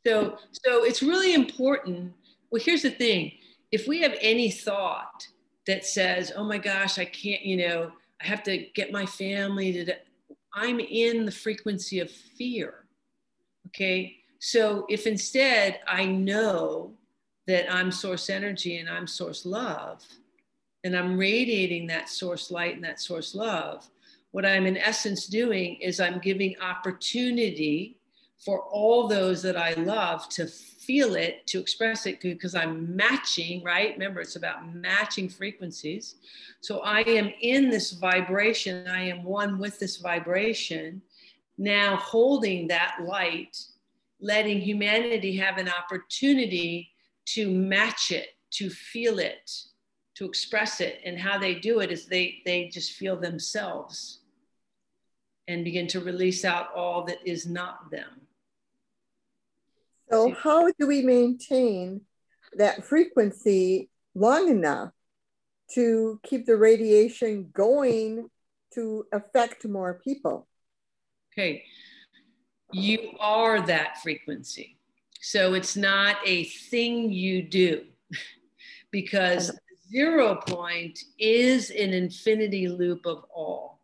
So, 0.05 0.38
so 0.51 0.84
it's 0.84 1.01
really 1.01 1.34
important. 1.34 2.13
Well, 2.51 2.61
here's 2.63 2.82
the 2.82 2.89
thing 2.89 3.32
if 3.71 3.88
we 3.88 4.01
have 4.01 4.15
any 4.21 4.51
thought 4.51 5.28
that 5.65 5.86
says, 5.86 6.32
oh 6.36 6.43
my 6.43 6.57
gosh, 6.57 6.99
I 6.99 7.05
can't, 7.05 7.41
you 7.41 7.57
know, 7.57 7.91
I 8.21 8.26
have 8.28 8.43
to 8.43 8.67
get 8.76 8.91
my 8.91 9.05
family 9.05 9.86
to, 9.86 9.95
I'm 10.53 10.80
in 10.80 11.26
the 11.26 11.32
frequency 11.32 11.99
of 11.99 12.11
fear. 12.11 12.86
Okay. 13.67 14.17
So 14.39 14.86
if 14.89 15.07
instead 15.07 15.80
I 15.88 16.05
know 16.05 16.93
that 17.48 17.72
I'm 17.74 17.91
source 17.91 18.30
energy 18.30 18.78
and 18.78 18.89
I'm 18.89 19.08
source 19.08 19.46
love, 19.46 20.04
and 20.84 20.96
I'm 20.96 21.18
radiating 21.18 21.88
that 21.88 22.10
source 22.10 22.52
light 22.52 22.76
and 22.76 22.84
that 22.84 23.00
source 23.00 23.36
love, 23.36 23.89
what 24.32 24.46
I'm 24.46 24.66
in 24.66 24.78
essence 24.78 25.28
doing 25.28 25.76
is 25.76 26.00
I'm 26.00 26.20
giving 26.20 26.56
opportunity 26.60 27.98
for 28.44 28.62
all 28.64 29.08
those 29.08 29.41
that 29.44 29.56
I 29.56 29.74
love 29.74 30.28
to 30.30 30.48
feel 30.48 31.16
it, 31.16 31.48
to 31.48 31.60
express 31.60 32.06
it, 32.06 32.20
because 32.20 32.56
I'm 32.56 32.94
matching, 32.94 33.64
right? 33.64 33.94
Remember, 33.94 34.20
it's 34.20 34.36
about 34.36 34.74
matching 34.74 35.30
frequencies. 35.30 36.16
So 36.60 36.80
I 36.80 37.02
am 37.02 37.32
in 37.41 37.70
this 37.70 37.91
vibration, 37.91 38.88
I 38.88 39.04
am 39.04 39.24
one 39.24 39.60
with 39.60 39.80
this 39.80 39.98
vibration, 39.98 41.02
now 41.58 41.96
holding 41.96 42.68
that 42.68 42.98
light, 43.02 43.58
letting 44.20 44.60
humanity 44.60 45.38
have 45.38 45.58
an 45.58 45.70
opportunity 45.70 46.89
to 47.26 47.49
match 47.49 48.11
it, 48.11 48.30
to 48.51 48.69
feel 48.69 49.19
it, 49.19 49.51
to 50.15 50.26
express 50.26 50.82
it. 50.82 50.99
And 51.05 51.17
how 51.17 51.38
they 51.38 51.55
do 51.55 51.80
it 51.80 51.91
is 51.91 52.05
they, 52.05 52.41
they 52.45 52.69
just 52.69 52.93
feel 52.93 53.19
themselves 53.19 54.19
and 55.47 55.63
begin 55.63 55.88
to 55.88 55.99
release 55.99 56.45
out 56.45 56.74
all 56.76 57.03
that 57.05 57.19
is 57.26 57.45
not 57.45 57.91
them. 57.91 58.21
So, 60.09 60.32
how 60.32 60.69
do 60.80 60.86
we 60.86 61.01
maintain 61.01 62.01
that 62.55 62.86
frequency 62.86 63.89
long 64.13 64.49
enough 64.49 64.91
to 65.74 66.19
keep 66.24 66.45
the 66.45 66.55
radiation 66.55 67.49
going 67.51 68.30
to 68.76 69.05
affect 69.11 69.65
more 69.65 69.99
people? 70.03 70.47
Okay, 71.34 71.63
you 72.71 73.13
are 73.19 73.65
that 73.65 74.01
frequency. 74.03 74.78
So, 75.26 75.53
it's 75.53 75.78
not 75.78 76.17
a 76.26 76.43
thing 76.43 77.09
you 77.09 77.43
do 77.43 77.86
because 78.91 79.57
zero 79.89 80.36
point 80.36 80.99
is 81.17 81.69
an 81.69 81.93
infinity 81.93 82.67
loop 82.67 83.05
of 83.05 83.24
all. 83.34 83.80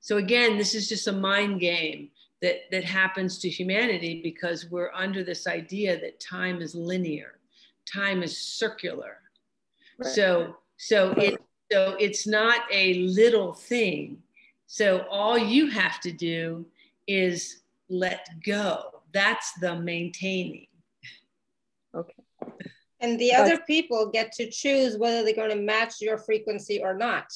So, 0.00 0.16
again, 0.16 0.58
this 0.58 0.74
is 0.74 0.88
just 0.88 1.06
a 1.06 1.12
mind 1.12 1.60
game 1.60 2.08
that, 2.40 2.62
that 2.72 2.82
happens 2.82 3.38
to 3.38 3.48
humanity 3.48 4.22
because 4.24 4.68
we're 4.72 4.90
under 4.92 5.22
this 5.22 5.46
idea 5.46 6.00
that 6.00 6.18
time 6.18 6.60
is 6.60 6.74
linear, 6.74 7.38
time 7.86 8.24
is 8.24 8.36
circular. 8.36 9.18
Right. 9.98 10.12
So, 10.12 10.56
so 10.78 11.12
it, 11.12 11.40
so 11.70 11.96
it's 12.00 12.26
not 12.26 12.62
a 12.72 12.94
little 12.94 13.52
thing. 13.52 14.18
So 14.66 15.06
all 15.08 15.38
you 15.38 15.70
have 15.70 16.00
to 16.00 16.10
do 16.10 16.66
is 17.06 17.62
let 17.88 18.26
go. 18.44 19.02
That's 19.12 19.52
the 19.60 19.78
maintaining. 19.78 20.66
Okay. 21.94 22.12
And 23.00 23.18
the 23.18 23.34
other 23.34 23.58
people 23.66 24.10
get 24.10 24.30
to 24.32 24.48
choose 24.48 24.96
whether 24.96 25.24
they're 25.24 25.34
going 25.34 25.50
to 25.50 25.56
match 25.56 26.00
your 26.00 26.18
frequency 26.18 26.80
or 26.80 26.94
not. 26.94 27.32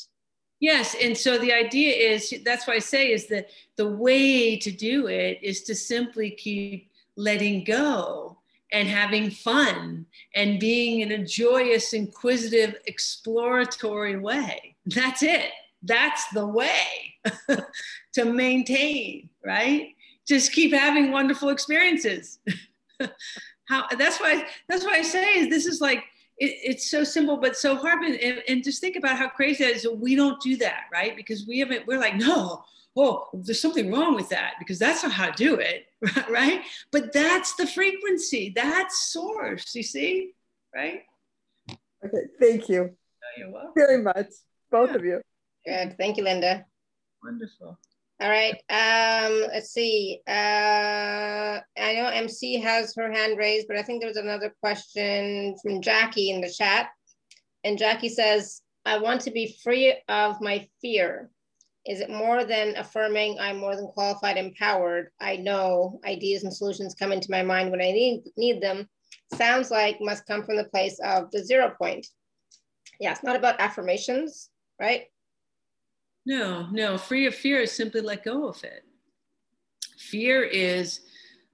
Yes, 0.61 0.95
and 1.03 1.17
so 1.17 1.39
the 1.39 1.53
idea 1.53 1.93
is 1.93 2.33
that's 2.45 2.67
why 2.67 2.75
I 2.75 2.79
say 2.79 3.13
is 3.13 3.27
that 3.27 3.51
the 3.77 3.89
way 3.89 4.57
to 4.57 4.71
do 4.71 5.09
it 5.09 5.39
is 5.43 5.65
to 5.65 5.75
simply 5.75 6.31
keep 6.31 6.91
letting 7.17 7.65
go 7.65 8.39
and 8.73 8.89
having 8.89 9.31
fun 9.31 10.07
and 10.35 10.59
being 10.59 11.01
in 11.01 11.13
a 11.13 11.25
joyous, 11.25 11.93
inquisitive, 11.93 12.77
exploratory 12.87 14.19
way. 14.19 14.77
That's 14.87 15.23
it. 15.23 15.51
That's 15.83 16.27
the 16.29 16.47
way 16.47 17.17
to 18.15 18.25
maintain, 18.25 19.29
right? 19.45 19.95
Just 20.27 20.53
keep 20.53 20.73
having 20.73 21.13
wonderful 21.13 21.51
experiences. 21.51 22.39
How 23.69 23.87
that's 23.99 24.21
why 24.21 24.47
that's 24.69 24.85
why 24.85 24.95
I 24.95 25.03
say 25.03 25.39
is 25.39 25.49
this 25.49 25.67
is 25.67 25.81
like 25.81 26.05
it, 26.39 26.59
it's 26.63 26.91
so 26.91 27.05
simple 27.05 27.37
but 27.37 27.57
so 27.57 27.77
hard. 27.77 28.05
And, 28.05 28.43
and, 28.47 28.63
just 28.63 28.81
think 28.81 28.97
about 28.97 29.17
how 29.17 29.29
crazy 29.29 29.65
that 29.65 29.75
is 29.75 29.89
we 29.99 30.15
don't 30.15 30.41
do 30.41 30.57
that 30.59 30.85
right? 30.93 31.17
Because 31.17 31.47
we 31.47 31.59
haven't 31.59 31.87
we're 31.87 31.99
like 31.99 32.17
no 32.17 32.65
oh 32.97 33.29
there's 33.35 33.61
something 33.61 33.91
wrong 33.93 34.15
with 34.15 34.29
that 34.31 34.55
because 34.59 34.79
that's 34.79 35.03
not 35.03 35.13
how 35.13 35.31
to 35.31 35.33
do 35.33 35.57
it 35.57 35.87
right? 36.31 36.63
But 36.93 37.13
that's 37.13 37.55
the 37.55 37.67
frequency 37.67 38.53
that's 38.55 39.13
source 39.13 39.75
you 39.75 39.83
see 39.83 40.33
right? 40.75 41.03
Okay 42.05 42.27
thank 42.41 42.69
you. 42.69 42.91
Oh, 42.93 43.39
you're 43.39 43.51
welcome. 43.51 43.73
very 43.77 44.03
much 44.03 44.29
both 44.71 44.91
yeah. 44.91 44.97
of 44.97 45.05
you. 45.05 45.21
Good 45.67 45.97
thank 45.99 46.17
you 46.17 46.25
linda. 46.25 46.67
Wonderful 47.23 47.79
all 48.19 48.31
right. 48.31 48.55
Um, 48.71 49.43
let's 49.53 49.73
see. 49.73 50.21
Uh, 50.27 51.61
I 51.79 51.93
know 51.93 52.09
MC 52.09 52.59
has 52.61 52.95
her 52.97 53.13
hand 53.13 53.37
raised, 53.37 53.69
but 53.69 53.77
I 53.77 53.83
think 53.83 54.01
there 54.01 54.09
was 54.09 54.17
another 54.17 54.55
question 54.61 55.55
from 55.63 55.83
Jackie 55.83 56.31
in 56.31 56.41
the 56.41 56.51
chat. 56.51 56.89
And 57.65 57.77
Jackie 57.77 58.09
says, 58.09 58.63
I 58.87 58.99
want 58.99 59.21
to 59.23 59.31
be 59.31 59.57
free 59.63 60.01
of 60.09 60.41
my 60.41 60.67
fear. 60.81 61.31
Is 61.87 62.01
it 62.01 62.09
more 62.09 62.45
than 62.45 62.77
affirming 62.77 63.39
I'm 63.39 63.59
more 63.59 63.77
than 63.77 63.87
qualified, 63.89 64.39
empowered? 64.39 65.11
I 65.21 65.37
know 65.37 66.01
ideas 66.07 66.43
and 66.45 66.55
solutions 66.55 66.95
come 66.95 67.13
into 67.13 67.31
my 67.31 67.43
mind 67.43 67.71
when 67.71 67.83
I 67.83 67.93
need, 67.93 68.23
need 68.37 68.63
them. 68.63 68.89
Sounds 69.35 69.71
like 69.71 70.01
must 70.01 70.27
come 70.27 70.43
from 70.43 70.57
the 70.57 70.65
place 70.65 70.99
of 71.05 71.31
the 71.33 71.45
zero 71.45 71.75
point. 71.77 72.07
Yeah, 72.99 73.13
it's 73.13 73.23
not 73.23 73.37
about 73.37 73.61
affirmations, 73.61 74.49
right? 74.81 75.05
No, 76.27 76.67
no. 76.73 76.99
Free 76.99 77.27
of 77.27 77.35
fear 77.35 77.61
is 77.61 77.73
simply 77.73 78.01
let 78.01 78.25
go 78.25 78.49
of 78.49 78.63
it. 78.65 78.85
Fear 79.97 80.43
is 80.43 81.01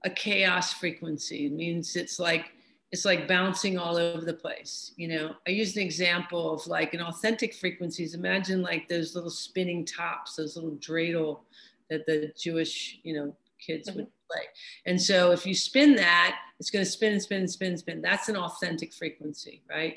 a 0.04 0.10
chaos 0.10 0.72
frequency. 0.72 1.46
It 1.46 1.52
means 1.52 1.94
it's 1.94 2.18
like 2.18 2.52
it's 2.90 3.04
like 3.06 3.26
bouncing 3.26 3.78
all 3.78 3.96
over 3.96 4.24
the 4.24 4.34
place. 4.34 4.92
You 4.96 5.08
know, 5.08 5.34
I 5.46 5.50
use 5.50 5.76
an 5.76 5.82
example 5.82 6.52
of 6.52 6.66
like 6.66 6.92
an 6.92 7.00
authentic 7.00 7.54
frequencies. 7.54 8.14
Imagine 8.14 8.60
like 8.60 8.88
those 8.88 9.14
little 9.14 9.30
spinning 9.30 9.86
tops, 9.86 10.36
those 10.36 10.56
little 10.56 10.76
dreidel 10.76 11.40
that 11.88 12.04
the 12.06 12.32
Jewish, 12.38 12.98
you 13.02 13.14
know, 13.14 13.34
kids 13.58 13.88
mm-hmm. 13.88 14.00
would 14.00 14.08
play. 14.30 14.42
And 14.84 15.00
so 15.00 15.32
if 15.32 15.46
you 15.46 15.54
spin 15.54 15.94
that, 15.96 16.38
it's 16.58 16.70
going 16.70 16.84
to 16.84 16.90
spin 16.90 17.12
and 17.12 17.22
spin 17.22 17.40
and 17.40 17.50
spin 17.50 17.68
and 17.68 17.78
spin. 17.78 18.02
That's 18.02 18.28
an 18.28 18.36
authentic 18.36 18.92
frequency, 18.92 19.62
right? 19.70 19.96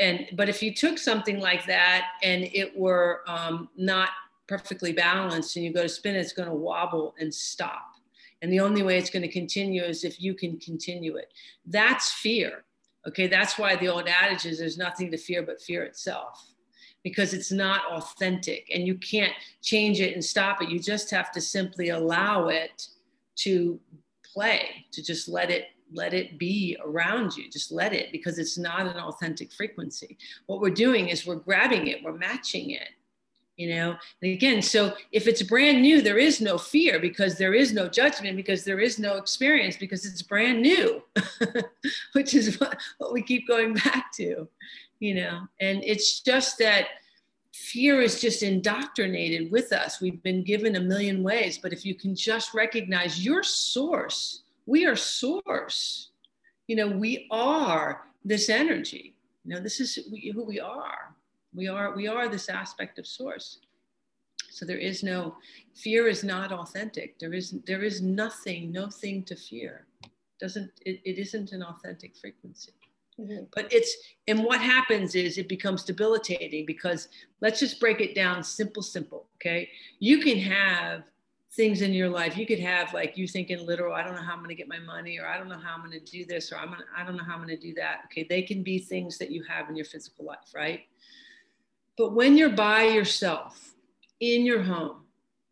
And 0.00 0.26
but 0.32 0.48
if 0.48 0.62
you 0.62 0.74
took 0.74 0.98
something 0.98 1.38
like 1.38 1.66
that 1.66 2.08
and 2.22 2.44
it 2.44 2.76
were 2.76 3.22
um, 3.26 3.68
not 3.76 4.10
perfectly 4.46 4.92
balanced 4.92 5.56
and 5.56 5.64
you 5.64 5.72
go 5.72 5.82
to 5.82 5.88
spin 5.88 6.14
it, 6.14 6.20
it's 6.20 6.32
going 6.32 6.48
to 6.48 6.54
wobble 6.54 7.14
and 7.18 7.34
stop. 7.34 7.92
And 8.42 8.52
the 8.52 8.60
only 8.60 8.82
way 8.82 8.98
it's 8.98 9.10
going 9.10 9.22
to 9.22 9.32
continue 9.32 9.82
is 9.82 10.04
if 10.04 10.20
you 10.20 10.34
can 10.34 10.58
continue 10.58 11.16
it. 11.16 11.32
That's 11.66 12.12
fear. 12.12 12.64
Okay, 13.08 13.26
that's 13.26 13.58
why 13.58 13.76
the 13.76 13.88
old 13.88 14.08
adage 14.08 14.46
is 14.46 14.58
there's 14.58 14.78
nothing 14.78 15.10
to 15.10 15.16
fear 15.16 15.42
but 15.42 15.60
fear 15.60 15.84
itself 15.84 16.52
because 17.02 17.32
it's 17.32 17.52
not 17.52 17.82
authentic 17.92 18.68
and 18.74 18.86
you 18.86 18.96
can't 18.96 19.32
change 19.62 20.00
it 20.00 20.14
and 20.14 20.24
stop 20.24 20.60
it. 20.60 20.68
You 20.68 20.80
just 20.80 21.10
have 21.12 21.30
to 21.32 21.40
simply 21.40 21.90
allow 21.90 22.48
it 22.48 22.88
to 23.36 23.78
play, 24.24 24.84
to 24.92 25.02
just 25.02 25.28
let 25.28 25.50
it 25.50 25.66
let 25.92 26.14
it 26.14 26.38
be 26.38 26.76
around 26.84 27.36
you. 27.36 27.50
Just 27.50 27.72
let 27.72 27.92
it 27.92 28.12
because 28.12 28.38
it's 28.38 28.58
not 28.58 28.86
an 28.86 28.96
authentic 28.96 29.52
frequency. 29.52 30.18
What 30.46 30.60
we're 30.60 30.70
doing 30.70 31.08
is 31.08 31.26
we're 31.26 31.36
grabbing 31.36 31.86
it 31.88 32.02
we're 32.02 32.12
matching 32.12 32.70
it 32.70 32.88
you 33.56 33.74
know? 33.74 33.96
And 34.22 34.32
again 34.32 34.62
so 34.62 34.94
if 35.12 35.26
it's 35.26 35.42
brand 35.42 35.82
new 35.82 36.02
there 36.02 36.18
is 36.18 36.40
no 36.40 36.58
fear 36.58 36.98
because 37.00 37.38
there 37.38 37.54
is 37.54 37.72
no 37.72 37.88
judgment 37.88 38.36
because 38.36 38.64
there 38.64 38.80
is 38.80 38.98
no 38.98 39.16
experience 39.16 39.76
because 39.76 40.04
it's 40.04 40.22
brand 40.22 40.62
new 40.62 41.02
which 42.12 42.34
is 42.34 42.60
what, 42.60 42.78
what 42.98 43.12
we 43.12 43.22
keep 43.22 43.48
going 43.48 43.74
back 43.74 44.12
to 44.14 44.48
you 44.98 45.14
know? 45.14 45.46
And 45.60 45.84
it's 45.84 46.20
just 46.20 46.58
that 46.58 46.86
fear 47.52 48.00
is 48.00 48.18
just 48.18 48.42
indoctrinated 48.42 49.50
with 49.50 49.70
us. 49.72 50.00
We've 50.00 50.22
been 50.22 50.42
given 50.42 50.76
a 50.76 50.80
million 50.80 51.22
ways 51.22 51.58
but 51.58 51.72
if 51.72 51.84
you 51.84 51.94
can 51.94 52.14
just 52.14 52.54
recognize 52.54 53.24
your 53.24 53.42
source 53.42 54.42
we 54.66 54.86
are 54.86 54.96
source. 54.96 56.10
You 56.66 56.76
know, 56.76 56.88
we 56.88 57.28
are 57.30 58.02
this 58.24 58.48
energy. 58.48 59.14
You 59.44 59.54
know, 59.54 59.60
this 59.60 59.80
is 59.80 59.98
who 60.34 60.44
we 60.44 60.60
are. 60.60 61.14
We 61.54 61.68
are 61.68 61.94
we 61.94 62.08
are 62.08 62.28
this 62.28 62.48
aspect 62.48 62.98
of 62.98 63.06
source. 63.06 63.60
So 64.50 64.66
there 64.66 64.78
is 64.78 65.02
no 65.02 65.36
fear 65.74 66.08
is 66.08 66.24
not 66.24 66.52
authentic. 66.52 67.18
There 67.18 67.32
is 67.32 67.54
there 67.66 67.82
is 67.82 68.02
nothing, 68.02 68.72
no 68.72 68.88
thing 68.88 69.22
to 69.24 69.36
fear. 69.36 69.86
Doesn't 70.40 70.70
it, 70.84 71.00
it 71.04 71.18
isn't 71.18 71.52
an 71.52 71.62
authentic 71.62 72.16
frequency. 72.16 72.72
Mm-hmm. 73.20 73.44
But 73.54 73.72
it's, 73.72 73.96
and 74.28 74.44
what 74.44 74.60
happens 74.60 75.14
is 75.14 75.38
it 75.38 75.48
becomes 75.48 75.84
debilitating 75.84 76.66
because 76.66 77.08
let's 77.40 77.60
just 77.60 77.80
break 77.80 78.00
it 78.00 78.14
down 78.14 78.42
simple, 78.42 78.82
simple. 78.82 79.26
Okay. 79.36 79.70
You 80.00 80.20
can 80.20 80.38
have 80.38 81.04
things 81.56 81.80
in 81.80 81.92
your 81.92 82.10
life. 82.10 82.36
You 82.36 82.46
could 82.46 82.60
have 82.60 82.92
like 82.92 83.16
you 83.16 83.26
thinking 83.26 83.66
literal, 83.66 83.94
I 83.94 84.04
don't 84.04 84.14
know 84.14 84.22
how 84.22 84.32
I'm 84.32 84.38
going 84.38 84.50
to 84.50 84.54
get 84.54 84.68
my 84.68 84.78
money, 84.78 85.18
or 85.18 85.26
I 85.26 85.38
don't 85.38 85.48
know 85.48 85.58
how 85.58 85.74
I'm 85.74 85.80
going 85.80 85.98
to 85.98 86.00
do 86.00 86.24
this, 86.24 86.52
or 86.52 86.56
I'm 86.56 86.68
gonna, 86.68 86.84
I 86.96 87.04
don't 87.04 87.16
know 87.16 87.24
how 87.24 87.34
I'm 87.34 87.44
going 87.44 87.56
to 87.56 87.56
do 87.56 87.74
that. 87.74 88.02
Okay. 88.06 88.26
They 88.28 88.42
can 88.42 88.62
be 88.62 88.78
things 88.78 89.18
that 89.18 89.30
you 89.30 89.42
have 89.48 89.68
in 89.68 89.76
your 89.76 89.86
physical 89.86 90.26
life, 90.26 90.52
right? 90.54 90.82
But 91.96 92.12
when 92.12 92.36
you're 92.36 92.50
by 92.50 92.84
yourself 92.84 93.74
in 94.20 94.44
your 94.44 94.62
home, 94.62 95.04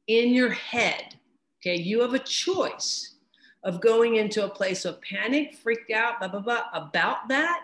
in 0.07 0.35
your 0.35 0.51
head, 0.51 1.17
okay, 1.61 1.77
you 1.77 2.01
have 2.03 2.13
a 2.13 2.19
choice 2.19 3.15
of 3.63 3.81
going 3.81 4.17
into 4.17 4.45
a 4.45 4.49
place 4.49 4.85
of 4.85 5.01
panic, 5.01 5.55
freaked 5.55 5.91
out, 5.91 6.19
blah, 6.19 6.29
blah, 6.29 6.41
blah, 6.41 6.65
about 6.75 7.29
that, 7.29 7.63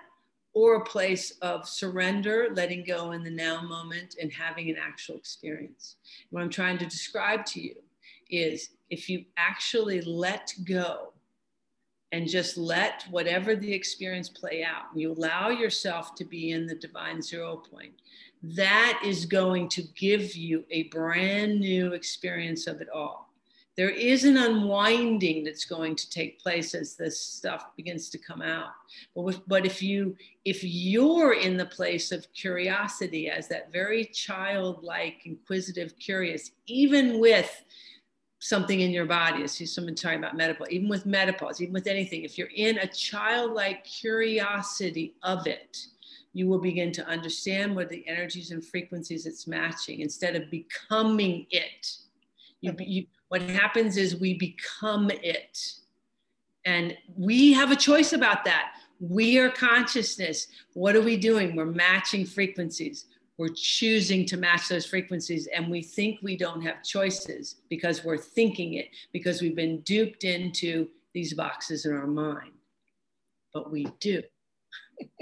or 0.54 0.76
a 0.76 0.84
place 0.84 1.32
of 1.42 1.68
surrender, 1.68 2.48
letting 2.54 2.82
go 2.84 3.12
in 3.12 3.22
the 3.22 3.30
now 3.30 3.60
moment, 3.60 4.16
and 4.20 4.32
having 4.32 4.70
an 4.70 4.76
actual 4.80 5.16
experience. 5.16 5.96
What 6.30 6.42
I'm 6.42 6.48
trying 6.48 6.78
to 6.78 6.86
describe 6.86 7.44
to 7.46 7.60
you 7.60 7.74
is 8.30 8.70
if 8.90 9.08
you 9.08 9.24
actually 9.36 10.00
let 10.02 10.52
go 10.64 11.12
and 12.12 12.28
just 12.28 12.56
let 12.56 13.04
whatever 13.10 13.54
the 13.54 13.72
experience 13.72 14.28
play 14.28 14.64
out, 14.64 14.84
you 14.94 15.12
allow 15.12 15.48
yourself 15.48 16.14
to 16.16 16.24
be 16.24 16.50
in 16.50 16.66
the 16.66 16.74
divine 16.74 17.22
zero 17.22 17.56
point, 17.56 17.92
that 18.42 19.00
is 19.04 19.26
going 19.26 19.68
to 19.68 19.82
give 19.94 20.34
you 20.34 20.64
a 20.70 20.84
brand 20.84 21.60
new 21.60 21.92
experience 21.92 22.66
of 22.66 22.80
it 22.80 22.88
all. 22.88 23.30
There 23.76 23.90
is 23.90 24.24
an 24.24 24.36
unwinding 24.36 25.44
that's 25.44 25.64
going 25.64 25.94
to 25.96 26.10
take 26.10 26.40
place 26.40 26.74
as 26.74 26.96
this 26.96 27.18
stuff 27.18 27.74
begins 27.76 28.10
to 28.10 28.18
come 28.18 28.42
out. 28.42 28.72
But, 29.14 29.22
with, 29.22 29.48
but 29.48 29.64
if 29.64 29.80
you 29.82 30.16
if 30.44 30.62
you're 30.64 31.34
in 31.34 31.56
the 31.56 31.66
place 31.66 32.12
of 32.12 32.30
curiosity 32.34 33.30
as 33.30 33.48
that 33.48 33.72
very 33.72 34.06
childlike 34.06 35.22
inquisitive 35.24 35.98
curious 35.98 36.50
even 36.66 37.20
with 37.20 37.64
something 38.40 38.80
in 38.80 38.90
your 38.90 39.04
body. 39.04 39.42
I 39.42 39.46
see 39.46 39.66
someone 39.66 39.94
talking 39.94 40.18
about 40.18 40.36
menopause, 40.36 40.68
even 40.70 40.88
with 40.88 41.06
menopause, 41.06 41.60
even 41.60 41.74
with 41.74 41.86
anything. 41.86 42.24
If 42.24 42.36
you're 42.36 42.48
in 42.56 42.78
a 42.78 42.86
childlike 42.86 43.84
curiosity 43.84 45.14
of 45.22 45.46
it, 45.46 45.86
you 46.32 46.48
will 46.48 46.58
begin 46.58 46.90
to 46.92 47.06
understand 47.06 47.76
what 47.76 47.90
the 47.90 48.06
energies 48.08 48.50
and 48.50 48.64
frequencies 48.64 49.26
it's 49.26 49.46
matching 49.46 50.00
instead 50.00 50.36
of 50.36 50.50
becoming 50.50 51.46
it. 51.50 51.96
You, 52.60 52.74
you, 52.78 53.06
what 53.28 53.42
happens 53.42 53.96
is 53.96 54.20
we 54.20 54.34
become 54.34 55.10
it. 55.10 55.74
And 56.64 56.96
we 57.16 57.52
have 57.52 57.70
a 57.70 57.76
choice 57.76 58.12
about 58.12 58.44
that. 58.44 58.72
We 59.00 59.38
are 59.38 59.50
consciousness. 59.50 60.46
What 60.74 60.96
are 60.96 61.00
we 61.00 61.16
doing? 61.16 61.56
We're 61.56 61.66
matching 61.66 62.24
frequencies. 62.24 63.06
We're 63.40 63.48
choosing 63.56 64.26
to 64.26 64.36
match 64.36 64.68
those 64.68 64.84
frequencies. 64.84 65.48
And 65.56 65.70
we 65.70 65.80
think 65.80 66.18
we 66.20 66.36
don't 66.36 66.60
have 66.60 66.82
choices 66.82 67.62
because 67.70 68.04
we're 68.04 68.18
thinking 68.18 68.74
it, 68.74 68.88
because 69.14 69.40
we've 69.40 69.56
been 69.56 69.80
duped 69.80 70.24
into 70.24 70.88
these 71.14 71.32
boxes 71.32 71.86
in 71.86 71.94
our 71.94 72.06
mind. 72.06 72.52
But 73.54 73.72
we 73.72 73.86
do. 73.98 74.22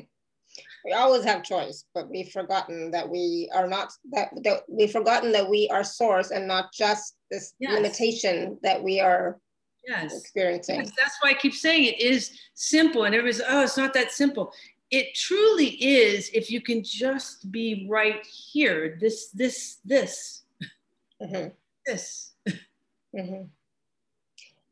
we 0.85 0.93
always 0.93 1.23
have 1.23 1.45
choice, 1.45 1.85
but 1.95 2.11
we've 2.11 2.33
forgotten 2.33 2.91
that 2.91 3.09
we 3.09 3.49
are 3.55 3.69
not 3.69 3.93
that, 4.11 4.31
that 4.43 4.62
we've 4.69 4.91
forgotten 4.91 5.31
that 5.31 5.49
we 5.49 5.69
are 5.69 5.85
source 5.85 6.33
and 6.33 6.49
not 6.49 6.73
just 6.73 7.14
this 7.31 7.55
yes. 7.61 7.73
limitation 7.73 8.59
that 8.64 8.83
we 8.83 8.99
are 8.99 9.39
yes. 9.87 10.19
experiencing. 10.19 10.81
Yes, 10.81 10.91
that's 11.01 11.19
why 11.21 11.31
I 11.31 11.35
keep 11.35 11.55
saying 11.55 11.85
it 11.85 12.01
is 12.01 12.37
simple, 12.55 13.05
and 13.05 13.14
everybody's 13.14 13.43
oh, 13.49 13.62
it's 13.62 13.77
not 13.77 13.95
that 13.95 14.11
simple. 14.11 14.53
It 14.91 15.14
truly 15.14 15.66
is 15.66 16.30
if 16.32 16.51
you 16.51 16.61
can 16.61 16.82
just 16.82 17.53
be 17.53 17.86
right 17.89 18.26
here. 18.26 18.97
This, 19.01 19.28
this, 19.30 19.78
this, 19.84 20.45
mm-hmm. 21.22 21.49
this. 21.86 22.32
Mm-hmm. 23.14 23.45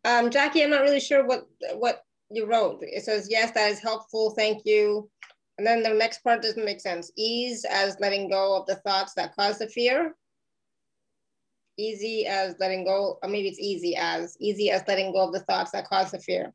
Um, 0.06 0.30
Jackie, 0.30 0.62
I'm 0.62 0.70
not 0.70 0.82
really 0.82 1.00
sure 1.00 1.26
what 1.26 1.48
what 1.74 2.04
you 2.30 2.46
wrote. 2.46 2.78
It 2.82 3.04
says 3.04 3.26
yes, 3.28 3.50
that 3.52 3.70
is 3.70 3.80
helpful. 3.80 4.30
Thank 4.30 4.64
you. 4.64 5.10
And 5.58 5.66
then 5.66 5.82
the 5.82 5.90
next 5.90 6.22
part 6.22 6.42
doesn't 6.42 6.64
make 6.64 6.80
sense. 6.80 7.10
Ease 7.16 7.64
as 7.68 7.96
letting 7.98 8.30
go 8.30 8.56
of 8.56 8.66
the 8.66 8.76
thoughts 8.76 9.14
that 9.14 9.34
cause 9.34 9.58
the 9.58 9.68
fear. 9.68 10.14
Easy 11.78 12.26
as 12.26 12.54
letting 12.60 12.84
go, 12.84 13.18
or 13.22 13.28
maybe 13.28 13.48
it's 13.48 13.58
easy 13.58 13.96
as 13.96 14.36
easy 14.38 14.70
as 14.70 14.82
letting 14.86 15.12
go 15.12 15.26
of 15.26 15.32
the 15.32 15.40
thoughts 15.40 15.72
that 15.72 15.88
cause 15.88 16.12
the 16.12 16.20
fear. 16.20 16.52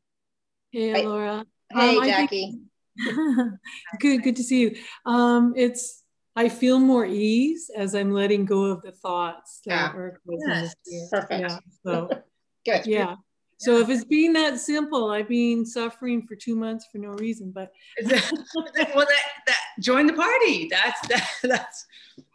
Hey, 0.70 0.92
right? 0.92 1.04
Laura. 1.04 1.44
Hey, 1.70 1.98
um, 1.98 2.06
Jackie. 2.06 2.58
Think, 2.98 3.52
good, 4.00 4.22
good 4.22 4.36
to 4.36 4.42
see 4.42 4.60
you. 4.60 4.76
Um, 5.06 5.54
it's 5.56 6.02
I 6.34 6.48
feel 6.48 6.78
more 6.78 7.04
ease 7.04 7.70
as 7.76 7.94
I'm 7.94 8.12
letting 8.12 8.44
go 8.44 8.64
of 8.64 8.82
the 8.82 8.92
thoughts 8.92 9.60
that 9.66 9.92
yeah. 9.94 9.98
are 9.98 10.20
causing 10.26 10.70
yes. 10.86 11.10
Perfect. 11.10 11.40
Yeah. 11.40 11.58
So 11.84 12.08
good. 12.64 12.86
Yeah. 12.86 13.16
So 13.58 13.78
if 13.78 13.88
it's 13.90 14.04
being 14.04 14.32
that 14.32 14.58
simple, 14.58 15.10
I've 15.10 15.28
been 15.28 15.64
suffering 15.64 16.22
for 16.22 16.34
two 16.34 16.56
months 16.56 16.86
for 16.90 16.98
no 16.98 17.10
reason. 17.10 17.52
But 17.52 17.70
well, 18.02 18.10
that, 18.10 19.22
that 19.46 19.58
join 19.78 20.08
the 20.08 20.14
party. 20.14 20.68
That's 20.68 21.00
that, 21.08 21.30
that's 21.44 21.86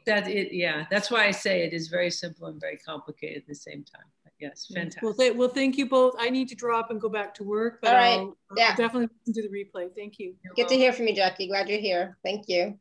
that 0.05 0.27
it. 0.29 0.53
Yeah, 0.53 0.85
that's 0.89 1.11
why 1.11 1.25
I 1.25 1.31
say 1.31 1.63
it 1.63 1.73
is 1.73 1.89
very 1.89 2.11
simple 2.11 2.47
and 2.47 2.61
very 2.61 2.77
complicated 2.77 3.41
at 3.41 3.47
the 3.47 3.55
same 3.55 3.83
time. 3.83 4.05
But 4.39 4.47
yes, 4.47 4.67
fantastic. 4.73 5.03
Well, 5.03 5.13
th- 5.13 5.35
well, 5.35 5.49
thank 5.49 5.77
you 5.77 5.87
both. 5.87 6.15
I 6.19 6.29
need 6.29 6.47
to 6.49 6.55
drop 6.55 6.91
and 6.91 7.01
go 7.01 7.09
back 7.09 7.33
to 7.35 7.43
work, 7.43 7.79
but 7.81 7.91
All 7.91 7.95
right. 7.95 8.19
I'll, 8.19 8.37
yeah. 8.55 8.69
I'll 8.71 8.75
definitely 8.75 9.09
listen 9.25 9.41
to 9.41 9.49
the 9.49 9.55
replay. 9.55 9.89
Thank 9.95 10.19
you. 10.19 10.35
You're 10.43 10.53
Good 10.55 10.63
welcome. 10.63 10.77
to 10.77 10.77
hear 10.77 10.93
from 10.93 11.07
you, 11.07 11.15
Jackie. 11.15 11.47
Glad 11.47 11.69
you're 11.69 11.79
here. 11.79 12.17
Thank 12.23 12.47
you. 12.47 12.77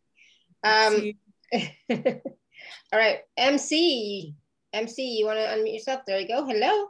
Um, 0.64 0.94
you. 1.02 1.14
all 1.90 2.98
right, 2.98 3.20
MC. 3.36 4.34
MC, 4.72 5.16
you 5.18 5.26
want 5.26 5.38
to 5.38 5.46
unmute 5.46 5.74
yourself? 5.74 6.02
There 6.06 6.18
you 6.18 6.28
go. 6.28 6.44
Hello. 6.44 6.88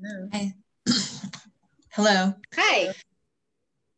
Hello. 0.00 0.28
Hi. 0.32 0.54
Hello. 1.90 2.34
Hi. 2.54 2.88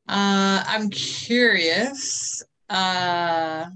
Uh, 0.09 0.65
I'm 0.67 0.91
curious 0.91 2.43
uh, 2.69 3.67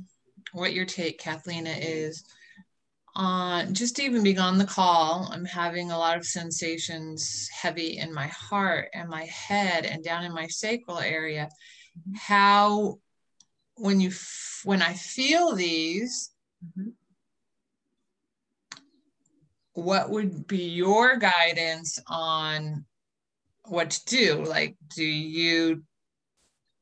what 0.53 0.73
your 0.73 0.87
take, 0.87 1.21
Cathleena, 1.21 1.77
is 1.79 2.25
on 3.17 3.75
just 3.75 4.01
even 4.01 4.23
being 4.23 4.39
on 4.39 4.59
the 4.59 4.65
call. 4.65 5.29
I'm 5.33 5.45
having 5.45 5.91
a 5.91 5.99
lot 5.99 6.17
of 6.17 6.25
sensations 6.25 7.49
heavy 7.49 7.99
in 7.99 8.13
my 8.13 8.27
heart 8.29 8.89
and 8.93 9.09
my 9.09 9.25
head 9.25 9.87
and 9.87 10.03
down 10.03 10.25
in 10.25 10.33
my 10.33 10.47
sacral 10.49 10.99
area. 10.99 11.49
How, 12.17 12.99
when 13.77 14.01
you, 14.01 14.11
when 14.65 14.83
I 14.83 14.95
feel 14.95 15.55
these, 15.55 16.31
mm-hmm 16.65 16.91
what 19.75 20.09
would 20.09 20.47
be 20.47 20.69
your 20.69 21.17
guidance 21.17 21.99
on 22.07 22.85
what 23.65 23.91
to 23.91 24.05
do. 24.07 24.45
Like, 24.45 24.77
do 24.95 25.05
you, 25.05 25.83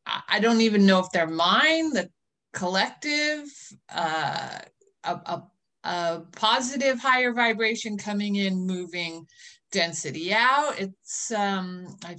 I 0.06 0.40
don't 0.40 0.60
even 0.60 0.86
know 0.86 0.98
if 1.00 1.06
they're 1.10 1.26
mine, 1.26 1.90
the 1.90 2.10
collective, 2.52 3.44
uh, 3.92 4.58
a, 5.04 5.10
a, 5.10 5.42
a 5.84 6.20
positive 6.32 7.00
higher 7.00 7.32
vibration 7.32 7.96
coming 7.96 8.36
in, 8.36 8.66
moving 8.66 9.26
density 9.70 10.32
out. 10.32 10.78
It's, 10.78 11.30
um, 11.32 11.96
I 12.04 12.16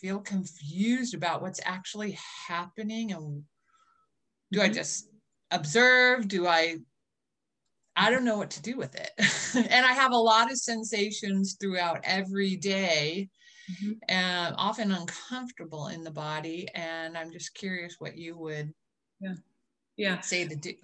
feel 0.00 0.20
confused 0.20 1.14
about 1.14 1.42
what's 1.42 1.60
actually 1.64 2.18
happening. 2.48 3.12
And 3.12 3.42
do 4.52 4.60
I 4.60 4.64
mm-hmm. 4.66 4.74
just 4.74 5.08
observe? 5.50 6.28
Do 6.28 6.46
I 6.46 6.76
I 7.96 8.10
don't 8.10 8.24
know 8.24 8.36
what 8.36 8.50
to 8.50 8.62
do 8.62 8.76
with 8.76 8.94
it. 8.94 9.10
and 9.70 9.86
I 9.86 9.92
have 9.92 10.12
a 10.12 10.16
lot 10.16 10.50
of 10.50 10.58
sensations 10.58 11.56
throughout 11.58 12.00
every 12.04 12.56
day 12.56 13.30
mm-hmm. 13.70 13.92
and 14.08 14.54
often 14.58 14.92
uncomfortable 14.92 15.88
in 15.88 16.04
the 16.04 16.10
body. 16.10 16.68
And 16.74 17.16
I'm 17.16 17.32
just 17.32 17.54
curious 17.54 17.96
what 17.98 18.16
you 18.16 18.36
would 18.36 18.72
yeah. 19.18 19.34
Yeah. 19.96 20.20
say 20.20 20.46
to 20.46 20.54
do. 20.54 20.74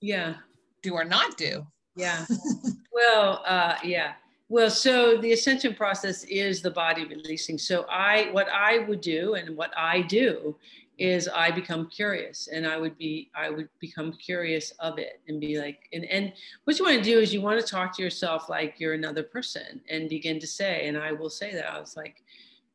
Yeah. 0.00 0.34
Do 0.82 0.94
or 0.94 1.04
not 1.04 1.36
do. 1.36 1.66
Yeah. 1.96 2.24
well, 2.92 3.42
uh, 3.46 3.76
yeah. 3.84 4.12
Well, 4.48 4.70
so 4.70 5.16
the 5.18 5.32
ascension 5.32 5.74
process 5.74 6.24
is 6.24 6.60
the 6.60 6.70
body 6.70 7.04
releasing. 7.04 7.56
So 7.56 7.86
I, 7.88 8.30
what 8.32 8.48
I 8.48 8.80
would 8.80 9.00
do 9.00 9.34
and 9.34 9.56
what 9.56 9.72
I 9.76 10.02
do 10.02 10.56
is 10.98 11.28
I 11.28 11.50
become 11.50 11.88
curious 11.88 12.48
and 12.48 12.66
I 12.66 12.76
would 12.76 12.98
be, 12.98 13.30
I 13.34 13.48
would 13.48 13.68
become 13.78 14.12
curious 14.12 14.72
of 14.80 14.98
it 14.98 15.20
and 15.28 15.40
be 15.40 15.58
like, 15.58 15.88
and, 15.92 16.04
and 16.06 16.32
what 16.64 16.78
you 16.78 16.84
want 16.84 16.98
to 16.98 17.02
do 17.02 17.20
is 17.20 17.32
you 17.32 17.40
want 17.40 17.60
to 17.60 17.66
talk 17.66 17.96
to 17.96 18.02
yourself 18.02 18.48
like 18.48 18.74
you're 18.78 18.94
another 18.94 19.22
person 19.22 19.80
and 19.88 20.08
begin 20.08 20.40
to 20.40 20.46
say, 20.46 20.88
and 20.88 20.98
I 20.98 21.12
will 21.12 21.30
say 21.30 21.54
that 21.54 21.72
I 21.72 21.78
was 21.78 21.96
like, 21.96 22.22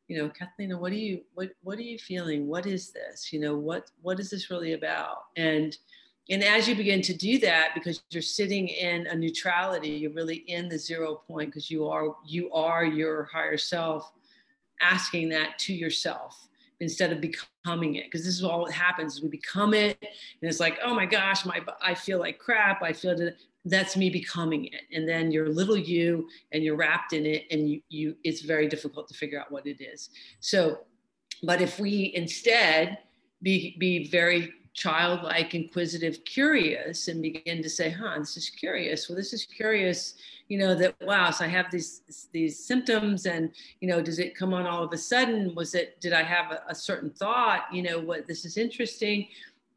you 0.08 0.16
know, 0.16 0.30
Cathleena, 0.30 0.78
what 0.78 0.92
are 0.92 0.96
you, 0.96 1.20
what, 1.34 1.50
what 1.62 1.78
are 1.78 1.82
you 1.82 1.98
feeling? 1.98 2.46
What 2.46 2.64
is 2.66 2.90
this? 2.90 3.32
You 3.32 3.40
know, 3.40 3.56
what, 3.56 3.90
what 4.00 4.18
is 4.18 4.30
this 4.30 4.50
really 4.50 4.72
about? 4.72 5.24
And, 5.36 5.76
and 6.30 6.42
as 6.42 6.68
you 6.68 6.74
begin 6.74 7.02
to 7.02 7.14
do 7.14 7.38
that, 7.40 7.70
because 7.74 8.02
you're 8.10 8.22
sitting 8.22 8.68
in 8.68 9.06
a 9.06 9.14
neutrality, 9.14 9.90
you're 9.90 10.12
really 10.12 10.36
in 10.48 10.68
the 10.68 10.78
zero 10.78 11.22
point 11.26 11.50
because 11.50 11.70
you 11.70 11.86
are, 11.86 12.16
you 12.26 12.52
are 12.52 12.84
your 12.84 13.24
higher 13.32 13.56
self 13.56 14.12
asking 14.80 15.28
that 15.30 15.58
to 15.60 15.74
yourself 15.74 16.48
instead 16.80 17.12
of 17.12 17.20
becoming 17.20 17.94
it. 17.94 18.04
Because 18.06 18.24
this 18.24 18.34
is 18.34 18.44
all 18.44 18.66
that 18.66 18.72
happens 18.72 19.22
we 19.22 19.28
become 19.28 19.72
it 19.72 19.96
and 20.00 20.50
it's 20.50 20.60
like 20.60 20.78
oh 20.84 20.94
my 20.94 21.06
gosh 21.06 21.46
my 21.46 21.60
i 21.82 21.94
feel 21.94 22.18
like 22.18 22.38
crap 22.38 22.82
i 22.82 22.92
feel 22.92 23.16
that 23.16 23.34
that's 23.66 23.96
me 23.96 24.08
becoming 24.08 24.66
it. 24.66 24.82
And 24.92 25.08
then 25.08 25.30
you're 25.30 25.48
little 25.48 25.76
you 25.76 26.28
and 26.52 26.62
you're 26.62 26.76
wrapped 26.76 27.12
in 27.12 27.26
it 27.26 27.44
and 27.50 27.68
you 27.68 27.80
you 27.88 28.16
it's 28.24 28.40
very 28.40 28.68
difficult 28.68 29.08
to 29.08 29.14
figure 29.14 29.40
out 29.40 29.50
what 29.50 29.66
it 29.66 29.82
is. 29.82 30.10
So 30.40 30.78
but 31.42 31.60
if 31.60 31.78
we 31.78 32.12
instead 32.14 32.98
be 33.42 33.76
be 33.78 34.08
very 34.08 34.52
childlike, 34.76 35.54
inquisitive, 35.54 36.22
curious, 36.26 37.08
and 37.08 37.22
begin 37.22 37.62
to 37.62 37.70
say, 37.70 37.88
huh, 37.88 38.18
this 38.18 38.36
is 38.36 38.50
curious. 38.50 39.08
Well, 39.08 39.16
this 39.16 39.32
is 39.32 39.46
curious, 39.46 40.14
you 40.48 40.58
know, 40.58 40.74
that 40.74 40.94
wow, 41.00 41.30
so 41.30 41.46
I 41.46 41.48
have 41.48 41.70
these 41.70 42.28
these 42.30 42.62
symptoms 42.62 43.24
and 43.24 43.50
you 43.80 43.88
know, 43.88 44.02
does 44.02 44.18
it 44.18 44.36
come 44.36 44.52
on 44.52 44.66
all 44.66 44.84
of 44.84 44.92
a 44.92 44.98
sudden? 44.98 45.54
Was 45.54 45.74
it 45.74 45.98
did 46.00 46.12
I 46.12 46.22
have 46.22 46.52
a, 46.52 46.62
a 46.68 46.74
certain 46.74 47.10
thought, 47.10 47.64
you 47.72 47.82
know, 47.82 47.98
what 47.98 48.26
this 48.26 48.44
is 48.44 48.58
interesting? 48.58 49.28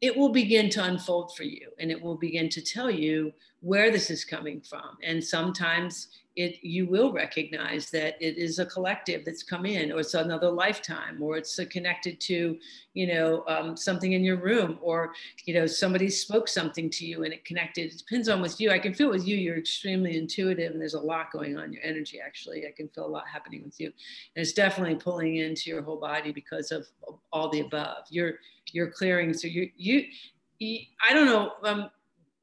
It 0.02 0.14
will 0.14 0.32
begin 0.32 0.68
to 0.70 0.84
unfold 0.84 1.34
for 1.34 1.44
you 1.44 1.70
and 1.78 1.90
it 1.90 2.00
will 2.00 2.16
begin 2.16 2.50
to 2.50 2.60
tell 2.60 2.90
you 2.90 3.32
where 3.60 3.90
this 3.90 4.10
is 4.10 4.24
coming 4.24 4.60
from. 4.60 4.98
And 5.02 5.24
sometimes 5.24 6.08
it 6.40 6.58
you 6.62 6.86
will 6.86 7.12
recognize 7.12 7.90
that 7.90 8.16
it 8.20 8.38
is 8.38 8.58
a 8.58 8.66
collective 8.66 9.24
that's 9.24 9.42
come 9.42 9.66
in 9.66 9.92
or 9.92 10.00
it's 10.00 10.14
another 10.14 10.50
lifetime 10.50 11.22
or 11.22 11.36
it's 11.36 11.60
connected 11.70 12.18
to 12.18 12.58
you 12.94 13.06
know 13.06 13.44
um, 13.46 13.76
something 13.76 14.12
in 14.12 14.24
your 14.24 14.36
room 14.36 14.78
or 14.80 15.12
you 15.44 15.52
know 15.52 15.66
somebody 15.66 16.08
spoke 16.08 16.48
something 16.48 16.88
to 16.88 17.04
you 17.04 17.24
and 17.24 17.32
it 17.34 17.44
connected. 17.44 17.92
It 17.92 17.98
depends 17.98 18.28
on 18.28 18.40
with 18.40 18.60
you. 18.60 18.70
I 18.70 18.78
can 18.78 18.94
feel 18.94 19.10
with 19.10 19.26
you 19.26 19.36
you're 19.36 19.58
extremely 19.58 20.16
intuitive 20.16 20.72
and 20.72 20.80
there's 20.80 20.94
a 20.94 21.00
lot 21.00 21.30
going 21.30 21.58
on 21.58 21.72
your 21.72 21.82
energy 21.84 22.18
actually. 22.24 22.66
I 22.66 22.72
can 22.74 22.88
feel 22.88 23.06
a 23.06 23.14
lot 23.18 23.24
happening 23.30 23.62
with 23.62 23.78
you. 23.78 23.86
And 24.34 24.42
it's 24.42 24.52
definitely 24.52 24.96
pulling 24.96 25.36
into 25.36 25.68
your 25.68 25.82
whole 25.82 26.00
body 26.00 26.32
because 26.32 26.72
of 26.72 26.86
all 27.32 27.50
the 27.50 27.60
above. 27.60 28.04
You're 28.10 28.34
you're 28.72 28.90
clearing 28.90 29.34
so 29.34 29.46
you 29.46 29.70
you 29.76 30.06
I 30.60 31.12
don't 31.12 31.26
know. 31.26 31.52
Um, 31.64 31.90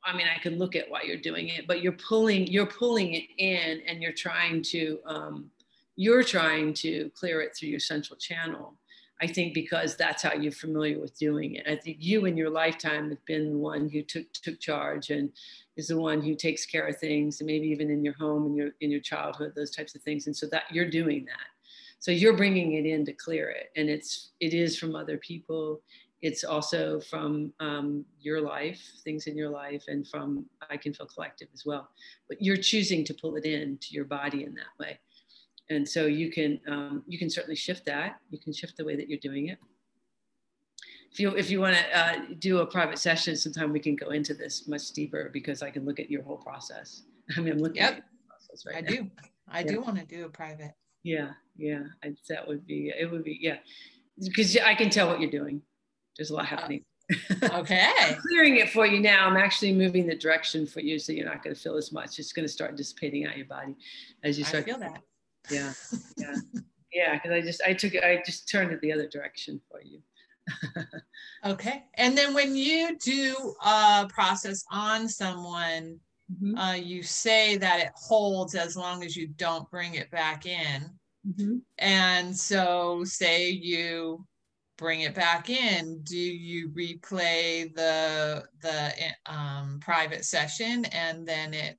I 0.07 0.15
mean, 0.15 0.27
I 0.33 0.39
can 0.41 0.57
look 0.57 0.75
at 0.75 0.89
why 0.89 1.01
you're 1.03 1.17
doing 1.17 1.49
it, 1.49 1.67
but 1.67 1.81
you're 1.81 1.91
pulling, 1.91 2.47
you're 2.47 2.65
pulling 2.65 3.13
it 3.13 3.25
in 3.37 3.81
and 3.85 4.01
you're 4.01 4.13
trying 4.13 4.61
to, 4.63 4.99
um, 5.05 5.51
you're 5.97 6.23
trying 6.23 6.73
to 6.75 7.11
clear 7.13 7.41
it 7.41 7.55
through 7.55 7.69
your 7.69 7.79
central 7.79 8.17
channel. 8.17 8.77
I 9.19 9.27
think 9.27 9.53
because 9.53 9.95
that's 9.95 10.21
how 10.21 10.33
you're 10.33 10.51
familiar 10.51 10.99
with 10.99 11.17
doing 11.17 11.55
it. 11.55 11.65
I 11.67 11.75
think 11.75 11.97
you 11.99 12.25
in 12.25 12.37
your 12.37 12.51
lifetime 12.51 13.09
have 13.09 13.25
been 13.25 13.51
the 13.51 13.57
one 13.57 13.89
who 13.89 14.03
took 14.03 14.31
took 14.31 14.59
charge 14.59 15.09
and 15.09 15.31
is 15.75 15.87
the 15.87 15.99
one 15.99 16.21
who 16.21 16.35
takes 16.35 16.67
care 16.67 16.87
of 16.87 16.97
things, 16.97 17.41
and 17.41 17.47
maybe 17.47 17.67
even 17.67 17.89
in 17.89 18.03
your 18.03 18.13
home 18.13 18.45
and 18.45 18.55
your 18.55 18.69
in 18.81 18.91
your 18.91 18.99
childhood, 18.99 19.53
those 19.55 19.71
types 19.71 19.95
of 19.95 20.03
things. 20.03 20.27
And 20.27 20.37
so 20.37 20.45
that 20.51 20.65
you're 20.71 20.89
doing 20.89 21.25
that. 21.25 21.47
So 21.97 22.11
you're 22.11 22.37
bringing 22.37 22.73
it 22.73 22.85
in 22.85 23.05
to 23.05 23.13
clear 23.13 23.49
it, 23.49 23.71
and 23.75 23.89
it's 23.89 24.33
it 24.39 24.53
is 24.53 24.77
from 24.77 24.95
other 24.95 25.17
people 25.17 25.81
it's 26.21 26.43
also 26.43 26.99
from 26.99 27.53
um, 27.59 28.03
your 28.19 28.41
life, 28.41 28.81
things 29.03 29.27
in 29.27 29.37
your 29.37 29.49
life, 29.49 29.83
and 29.87 30.07
from 30.07 30.45
I 30.69 30.77
Can 30.77 30.93
Feel 30.93 31.05
Collective 31.05 31.47
as 31.53 31.63
well. 31.65 31.89
But 32.27 32.41
you're 32.41 32.57
choosing 32.57 33.05
to 33.05 33.13
pull 33.13 33.35
it 33.35 33.45
in 33.45 33.77
to 33.81 33.93
your 33.93 34.05
body 34.05 34.43
in 34.43 34.55
that 34.55 34.73
way, 34.79 34.99
and 35.69 35.87
so 35.87 36.05
you 36.07 36.31
can 36.31 36.59
um, 36.67 37.03
you 37.07 37.19
can 37.19 37.29
certainly 37.29 37.55
shift 37.55 37.85
that. 37.85 38.19
You 38.31 38.39
can 38.39 38.51
shift 38.51 38.77
the 38.77 38.85
way 38.85 38.95
that 38.95 39.07
you're 39.07 39.19
doing 39.19 39.47
it. 39.47 39.59
If 41.11 41.19
you 41.19 41.29
if 41.35 41.51
you 41.51 41.61
want 41.61 41.77
to 41.77 41.97
uh, 41.97 42.15
do 42.39 42.59
a 42.59 42.65
private 42.65 42.97
session, 42.97 43.35
sometime 43.35 43.71
we 43.71 43.79
can 43.79 43.95
go 43.95 44.09
into 44.09 44.33
this 44.33 44.67
much 44.67 44.91
deeper 44.93 45.29
because 45.31 45.61
I 45.61 45.69
can 45.69 45.85
look 45.85 45.99
at 45.99 46.09
your 46.09 46.23
whole 46.23 46.37
process. 46.37 47.03
I 47.37 47.41
mean, 47.41 47.53
I'm 47.53 47.59
looking 47.59 47.77
yep. 47.77 47.91
at 47.91 47.95
your 47.97 48.05
process 48.27 48.65
right 48.65 48.77
I 48.77 48.81
now. 48.81 48.89
do. 48.89 49.11
I 49.49 49.59
yeah. 49.59 49.67
do 49.67 49.81
want 49.81 49.97
to 49.97 50.05
do 50.05 50.25
a 50.25 50.29
private. 50.29 50.73
Yeah, 51.03 51.29
yeah. 51.55 51.83
I, 52.03 52.15
that 52.27 52.47
would 52.47 52.65
be 52.65 52.91
it. 52.97 53.11
Would 53.11 53.23
be 53.23 53.37
yeah, 53.39 53.57
because 54.19 54.57
I 54.57 54.73
can 54.73 54.89
tell 54.89 55.07
what 55.07 55.21
you're 55.21 55.29
doing 55.29 55.61
there's 56.17 56.29
a 56.29 56.35
lot 56.35 56.45
happening. 56.45 56.83
okay. 57.53 58.17
clearing 58.27 58.57
it 58.57 58.69
for 58.69 58.85
you 58.85 58.99
now. 58.99 59.27
I'm 59.27 59.37
actually 59.37 59.73
moving 59.73 60.07
the 60.07 60.15
direction 60.15 60.67
for 60.67 60.81
you 60.81 60.99
so 60.99 61.11
you're 61.13 61.25
not 61.25 61.43
going 61.43 61.55
to 61.55 61.61
feel 61.61 61.77
as 61.77 61.91
much. 61.91 62.19
It's 62.19 62.33
going 62.33 62.47
to 62.47 62.51
start 62.51 62.75
dissipating 62.75 63.25
out 63.25 63.37
your 63.37 63.45
body 63.45 63.75
as 64.23 64.37
you 64.37 64.43
start. 64.43 64.63
I 64.63 64.65
feel 64.65 64.79
that. 64.79 65.01
Yeah. 65.49 65.73
Yeah. 66.17 66.35
yeah. 66.91 67.13
Because 67.13 67.31
I 67.31 67.41
just, 67.41 67.61
I 67.65 67.73
took 67.73 67.93
it, 67.93 68.03
I 68.03 68.21
just 68.25 68.49
turned 68.49 68.71
it 68.71 68.81
the 68.81 68.91
other 68.91 69.07
direction 69.07 69.61
for 69.69 69.81
you. 69.81 70.01
okay. 71.45 71.83
And 71.95 72.17
then 72.17 72.33
when 72.33 72.55
you 72.55 72.97
do 72.97 73.55
a 73.63 74.07
process 74.09 74.63
on 74.71 75.07
someone, 75.07 75.99
mm-hmm. 76.31 76.57
uh, 76.57 76.73
you 76.73 77.03
say 77.03 77.57
that 77.57 77.79
it 77.79 77.91
holds 77.95 78.55
as 78.55 78.75
long 78.75 79.03
as 79.03 79.15
you 79.15 79.27
don't 79.27 79.69
bring 79.69 79.95
it 79.95 80.09
back 80.11 80.45
in. 80.45 80.89
Mm-hmm. 81.27 81.57
And 81.79 82.35
so, 82.35 83.03
say 83.03 83.49
you 83.49 84.25
bring 84.77 85.01
it 85.01 85.15
back 85.15 85.49
in 85.49 86.01
do 86.03 86.17
you 86.17 86.69
replay 86.69 87.73
the 87.75 88.43
the 88.61 88.93
um, 89.25 89.79
private 89.81 90.23
session 90.23 90.85
and 90.85 91.27
then 91.27 91.53
it 91.53 91.77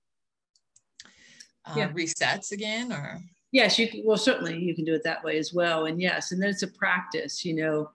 uh, 1.66 1.74
yeah. 1.76 1.92
resets 1.92 2.52
again 2.52 2.92
or? 2.92 3.20
Yes 3.52 3.78
you 3.78 3.88
can 3.88 4.02
well 4.04 4.16
certainly 4.16 4.58
you 4.58 4.74
can 4.74 4.84
do 4.84 4.94
it 4.94 5.04
that 5.04 5.22
way 5.24 5.38
as 5.38 5.54
well. 5.54 5.86
And 5.86 6.00
yes 6.00 6.32
and 6.32 6.42
then 6.42 6.50
it's 6.50 6.62
a 6.62 6.68
practice 6.68 7.44
you 7.44 7.54
know 7.54 7.90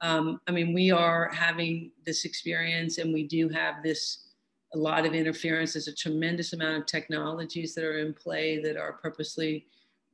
um, 0.00 0.40
i 0.46 0.50
mean 0.50 0.74
we 0.74 0.90
are 0.90 1.30
having 1.32 1.90
this 2.04 2.24
experience 2.24 2.98
and 2.98 3.14
we 3.14 3.26
do 3.26 3.48
have 3.48 3.82
this 3.82 4.26
a 4.74 4.78
lot 4.78 5.06
of 5.06 5.14
interference. 5.14 5.72
There's 5.72 5.88
a 5.88 5.94
tremendous 5.94 6.52
amount 6.52 6.76
of 6.76 6.86
technologies 6.86 7.74
that 7.74 7.84
are 7.84 7.98
in 7.98 8.12
play 8.12 8.60
that 8.62 8.76
are 8.76 8.94
purposely 8.94 9.66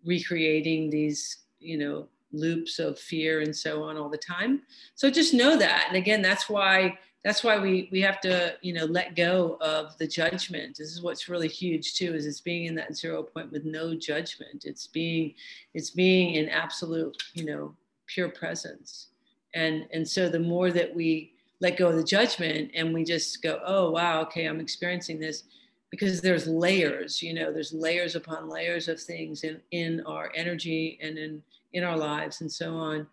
recreating 0.05 0.91
these 0.91 1.45
you 1.59 1.79
know 1.79 2.09
loops 2.33 2.79
of 2.79 2.99
fear 2.99 3.41
and 3.41 3.55
so 3.55 3.83
on 3.83 3.97
all 3.97 4.09
the 4.09 4.19
time. 4.19 4.63
So 4.95 5.11
just 5.11 5.35
know 5.35 5.57
that. 5.57 5.85
And 5.89 5.97
again, 5.97 6.23
that's 6.23 6.49
why 6.49 6.99
that's 7.25 7.45
why 7.45 7.59
we 7.59 7.89
we 7.93 8.01
have 8.01 8.21
to 8.21 8.57
you 8.63 8.73
know 8.73 8.85
let 8.85 9.15
go 9.15 9.57
of 9.61 9.97
the 9.99 10.07
judgment 10.07 10.77
this 10.77 10.91
is 10.91 11.03
what's 11.03 11.29
really 11.29 11.49
huge 11.49 11.95
too 11.95 12.15
is 12.15 12.27
it's 12.27 12.41
being 12.41 12.67
in 12.67 12.75
that 12.75 12.97
zero 12.97 13.23
point 13.23 13.51
with 13.53 13.65
no 13.65 13.95
judgment 13.95 14.65
it's 14.65 14.87
being 14.87 15.35
it's 15.75 15.91
being 15.91 16.35
in 16.35 16.49
absolute 16.49 17.17
you 17.35 17.45
know 17.45 17.75
pure 18.07 18.29
presence 18.29 19.09
and 19.55 19.87
and 19.93 20.07
so 20.07 20.29
the 20.29 20.39
more 20.39 20.71
that 20.71 20.95
we 20.95 21.33
let 21.61 21.77
go 21.77 21.89
of 21.89 21.97
the 21.97 22.05
judgment 22.05 22.71
and 22.75 22.93
we 22.93 23.05
just 23.05 23.43
go 23.43 23.61
oh 23.65 23.91
wow 23.91 24.21
okay 24.21 24.47
i'm 24.47 24.61
experiencing 24.61 25.21
this 25.21 25.45
because 25.91 26.21
there's 26.21 26.49
layers 26.49 27.23
you 27.23 27.35
know 27.35 27.53
there's 27.53 27.73
layers 27.73 28.17
upon 28.17 28.49
layers 28.49 28.89
of 28.89 29.01
things 29.01 29.45
in 29.45 29.61
in 29.71 30.01
our 30.07 30.33
energy 30.35 30.99
and 31.01 31.19
in 31.19 31.43
in 31.73 31.85
our 31.85 31.97
lives 31.97 32.41
and 32.41 32.51
so 32.51 32.75
on 32.75 33.07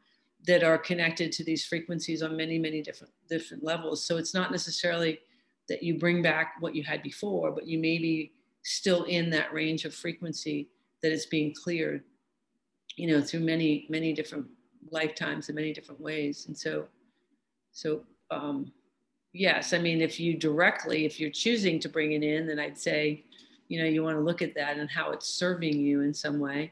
that 0.48 0.64
are 0.64 0.78
connected 0.78 1.32
to 1.32 1.44
these 1.44 1.66
frequencies 1.66 2.22
on 2.22 2.36
many 2.36 2.58
many 2.58 2.82
different 2.82 3.14
different 3.30 3.64
levels. 3.64 4.06
So 4.06 4.18
it's 4.18 4.34
not 4.34 4.52
necessarily 4.52 5.20
that 5.68 5.84
you 5.84 6.00
bring 6.00 6.22
back 6.22 6.56
what 6.60 6.76
you 6.76 6.84
had 6.84 7.04
before 7.04 7.52
but 7.52 7.68
you 7.68 7.78
may 7.80 7.98
be 7.98 8.32
still 8.64 9.04
in 9.04 9.30
that 9.30 9.54
range 9.54 9.86
of 9.86 9.94
frequency 9.94 10.70
that 11.02 11.12
is 11.12 11.26
being 11.28 11.54
cleared 11.54 12.04
you 12.96 13.08
know 13.08 13.22
through 13.22 13.40
many 13.40 13.86
many 13.90 14.14
different 14.14 14.46
lifetimes 14.92 15.50
in 15.50 15.56
many 15.56 15.74
different 15.74 16.02
ways. 16.02 16.46
And 16.48 16.58
so 16.58 16.86
so 17.72 18.04
um 18.32 18.72
yes 19.34 19.74
i 19.74 19.78
mean 19.78 20.02
if 20.02 20.20
you 20.20 20.36
directly 20.36 21.06
if 21.06 21.20
you're 21.20 21.30
choosing 21.30 21.80
to 21.80 21.90
bring 21.90 22.14
it 22.14 22.24
in 22.24 22.48
then 22.48 22.60
i'd 22.60 22.78
say 22.78 23.24
you 23.68 23.80
know 23.80 23.88
you 23.88 24.04
want 24.04 24.18
to 24.18 24.22
look 24.22 24.42
at 24.42 24.56
that 24.56 24.78
and 24.78 24.90
how 24.90 25.12
it's 25.12 25.28
serving 25.28 25.80
you 25.80 26.02
in 26.02 26.14
some 26.14 26.40
way 26.40 26.72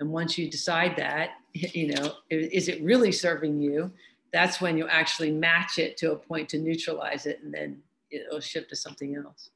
and 0.00 0.10
once 0.10 0.36
you 0.38 0.50
decide 0.50 0.96
that, 0.96 1.30
you 1.52 1.94
know, 1.94 2.14
is 2.30 2.68
it 2.68 2.82
really 2.82 3.12
serving 3.12 3.60
you? 3.60 3.92
That's 4.32 4.60
when 4.60 4.76
you 4.76 4.88
actually 4.88 5.30
match 5.30 5.78
it 5.78 5.96
to 5.98 6.12
a 6.12 6.16
point 6.16 6.48
to 6.50 6.58
neutralize 6.58 7.26
it, 7.26 7.40
and 7.42 7.52
then 7.52 7.82
it'll 8.10 8.40
shift 8.40 8.70
to 8.70 8.76
something 8.76 9.16
else. 9.16 9.50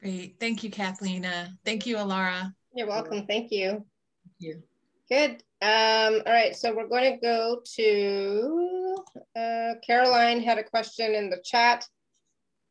Great. 0.00 0.36
Thank 0.38 0.62
you, 0.62 0.70
Cathleena. 0.70 1.48
Thank 1.64 1.86
you, 1.86 1.96
Alara. 1.96 2.54
You're 2.74 2.86
welcome. 2.86 3.26
Thank 3.26 3.50
you. 3.50 3.70
Thank 3.70 4.36
you. 4.38 4.62
Good. 5.10 5.42
Um, 5.60 6.22
all 6.24 6.32
right, 6.32 6.54
so 6.54 6.72
we're 6.72 6.86
going 6.86 7.14
to 7.14 7.18
go 7.20 7.60
to 7.74 8.96
uh, 9.34 9.74
Caroline 9.84 10.40
had 10.40 10.58
a 10.58 10.62
question 10.62 11.14
in 11.14 11.30
the 11.30 11.40
chat. 11.44 11.84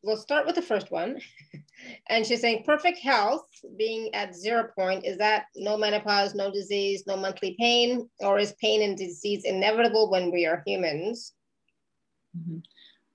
We'll 0.03 0.15
start 0.15 0.45
with 0.45 0.55
the 0.55 0.61
first 0.61 0.89
one. 0.89 1.19
And 2.09 2.25
she's 2.25 2.41
saying 2.41 2.63
perfect 2.65 2.99
health 2.99 3.47
being 3.77 4.13
at 4.13 4.35
zero 4.35 4.69
point, 4.75 5.05
is 5.05 5.17
that 5.17 5.45
no 5.55 5.77
menopause, 5.77 6.35
no 6.35 6.51
disease, 6.51 7.03
no 7.07 7.17
monthly 7.17 7.55
pain, 7.59 8.09
or 8.19 8.39
is 8.39 8.53
pain 8.61 8.81
and 8.81 8.97
disease 8.97 9.43
inevitable 9.45 10.09
when 10.09 10.31
we 10.31 10.45
are 10.45 10.63
humans? 10.65 11.33
Mm-hmm. 12.37 12.59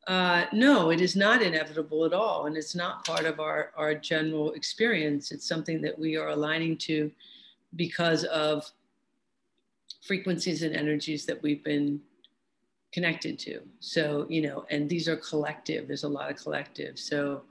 Uh, 0.06 0.46
no, 0.52 0.90
it 0.90 1.00
is 1.00 1.14
not 1.14 1.42
inevitable 1.42 2.04
at 2.04 2.12
all. 2.12 2.46
And 2.46 2.56
it's 2.56 2.74
not 2.74 3.04
part 3.04 3.24
of 3.24 3.38
our, 3.38 3.70
our 3.76 3.94
general 3.94 4.52
experience. 4.52 5.30
It's 5.30 5.46
something 5.46 5.80
that 5.82 5.96
we 5.96 6.16
are 6.16 6.28
aligning 6.28 6.76
to 6.78 7.10
because 7.76 8.24
of 8.24 8.70
frequencies 10.04 10.62
and 10.62 10.74
energies 10.74 11.24
that 11.26 11.40
we've 11.42 11.62
been 11.62 12.00
connected 12.92 13.38
to. 13.38 13.60
So, 13.80 14.26
you 14.28 14.42
know, 14.42 14.66
and 14.70 14.88
these 14.88 15.08
are 15.08 15.16
collective, 15.16 15.86
there's 15.86 16.04
a 16.04 16.08
lot 16.08 16.30
of 16.30 16.36
collective. 16.36 16.98
So, 16.98 17.42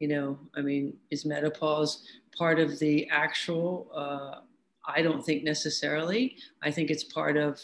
you 0.00 0.08
know, 0.08 0.38
I 0.54 0.60
mean, 0.60 0.94
is 1.10 1.24
menopause 1.24 2.04
part 2.36 2.58
of 2.58 2.78
the 2.78 3.08
actual? 3.10 3.90
Uh, 3.94 4.40
I 4.86 5.02
don't 5.02 5.24
think 5.24 5.42
necessarily. 5.42 6.36
I 6.62 6.70
think 6.70 6.90
it's 6.90 7.04
part 7.04 7.36
of 7.36 7.60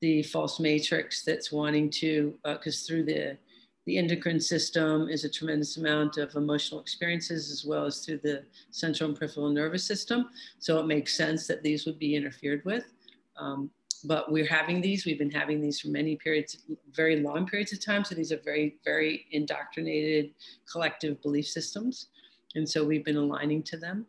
the 0.00 0.22
false 0.24 0.58
matrix 0.58 1.22
that's 1.22 1.52
wanting 1.52 1.90
to, 1.90 2.34
because 2.44 2.82
uh, 2.82 2.86
through 2.86 3.04
the 3.04 3.38
the 3.86 3.98
endocrine 3.98 4.40
system 4.40 5.08
is 5.08 5.24
a 5.24 5.28
tremendous 5.28 5.76
amount 5.76 6.16
of 6.16 6.34
emotional 6.34 6.80
experiences 6.80 7.52
as 7.52 7.64
well 7.64 7.86
as 7.86 8.04
through 8.04 8.18
the 8.18 8.42
central 8.72 9.08
and 9.08 9.16
peripheral 9.16 9.48
nervous 9.48 9.84
system. 9.84 10.28
So 10.58 10.80
it 10.80 10.86
makes 10.86 11.16
sense 11.16 11.46
that 11.46 11.62
these 11.62 11.86
would 11.86 11.98
be 11.98 12.16
interfered 12.16 12.64
with. 12.64 12.92
Um, 13.36 13.70
but 14.06 14.30
we're 14.30 14.46
having 14.46 14.80
these, 14.80 15.04
we've 15.04 15.18
been 15.18 15.30
having 15.30 15.60
these 15.60 15.80
for 15.80 15.88
many 15.88 16.16
periods, 16.16 16.58
very 16.92 17.20
long 17.20 17.46
periods 17.46 17.72
of 17.72 17.84
time. 17.84 18.04
So 18.04 18.14
these 18.14 18.32
are 18.32 18.40
very, 18.44 18.76
very 18.84 19.26
indoctrinated 19.30 20.32
collective 20.70 21.20
belief 21.22 21.46
systems. 21.46 22.08
And 22.54 22.68
so 22.68 22.84
we've 22.84 23.04
been 23.04 23.16
aligning 23.16 23.62
to 23.64 23.76
them. 23.76 24.06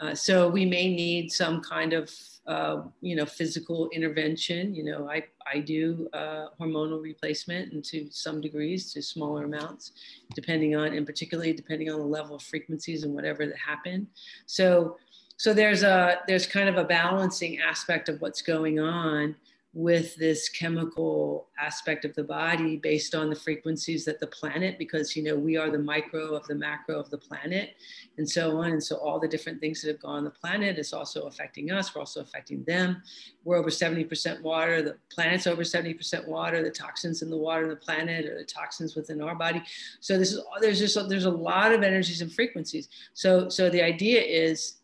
Uh, 0.00 0.14
so 0.14 0.48
we 0.48 0.64
may 0.64 0.94
need 0.94 1.32
some 1.32 1.60
kind 1.60 1.92
of, 1.92 2.08
uh, 2.46 2.82
you 3.00 3.16
know, 3.16 3.26
physical 3.26 3.88
intervention. 3.90 4.72
You 4.72 4.84
know, 4.84 5.10
I, 5.10 5.24
I 5.52 5.58
do 5.58 6.08
uh, 6.12 6.46
hormonal 6.60 7.02
replacement 7.02 7.72
and 7.72 7.84
to 7.86 8.08
some 8.12 8.40
degrees 8.40 8.92
to 8.92 9.02
smaller 9.02 9.44
amounts, 9.44 9.92
depending 10.34 10.76
on, 10.76 10.94
and 10.94 11.04
particularly 11.04 11.52
depending 11.52 11.90
on 11.90 11.98
the 11.98 12.06
level 12.06 12.36
of 12.36 12.42
frequencies 12.42 13.02
and 13.02 13.12
whatever 13.12 13.44
that 13.46 13.58
happen. 13.58 14.06
So, 14.46 14.98
so 15.38 15.54
there's 15.54 15.84
a, 15.84 16.18
there's 16.26 16.46
kind 16.46 16.68
of 16.68 16.76
a 16.76 16.84
balancing 16.84 17.60
aspect 17.60 18.08
of 18.08 18.20
what's 18.20 18.42
going 18.42 18.80
on 18.80 19.36
with 19.72 20.16
this 20.16 20.48
chemical 20.48 21.46
aspect 21.60 22.04
of 22.04 22.12
the 22.14 22.24
body 22.24 22.76
based 22.78 23.14
on 23.14 23.30
the 23.30 23.36
frequencies 23.36 24.04
that 24.04 24.18
the 24.18 24.26
planet 24.26 24.76
because 24.78 25.14
you 25.14 25.22
know 25.22 25.36
we 25.36 25.56
are 25.56 25.70
the 25.70 25.78
micro 25.78 26.34
of 26.34 26.44
the 26.48 26.54
macro 26.54 26.98
of 26.98 27.08
the 27.10 27.18
planet 27.18 27.76
and 28.16 28.28
so 28.28 28.58
on. 28.58 28.72
And 28.72 28.82
so 28.82 28.96
all 28.96 29.20
the 29.20 29.28
different 29.28 29.60
things 29.60 29.80
that 29.82 29.88
have 29.88 30.00
gone 30.00 30.16
on 30.16 30.24
the 30.24 30.30
planet 30.30 30.78
is 30.78 30.92
also 30.92 31.28
affecting 31.28 31.70
us. 31.70 31.94
We're 31.94 32.00
also 32.00 32.20
affecting 32.20 32.64
them. 32.64 33.02
We're 33.44 33.58
over 33.58 33.70
70% 33.70 34.42
water. 34.42 34.82
The 34.82 34.96
planet's 35.10 35.46
over 35.46 35.62
70% 35.62 36.26
water. 36.26 36.62
The 36.62 36.70
toxins 36.70 37.22
in 37.22 37.30
the 37.30 37.36
water 37.36 37.62
on 37.62 37.68
the 37.68 37.76
planet 37.76 38.26
or 38.26 38.36
the 38.36 38.44
toxins 38.44 38.96
within 38.96 39.22
our 39.22 39.36
body. 39.36 39.62
So 40.00 40.18
this 40.18 40.32
is 40.32 40.40
there's 40.60 40.80
just 40.80 41.08
there's 41.08 41.26
a 41.26 41.30
lot 41.30 41.72
of 41.72 41.82
energies 41.82 42.22
and 42.22 42.32
frequencies. 42.32 42.88
So 43.12 43.48
so 43.48 43.70
the 43.70 43.82
idea 43.82 44.20
is 44.22 44.77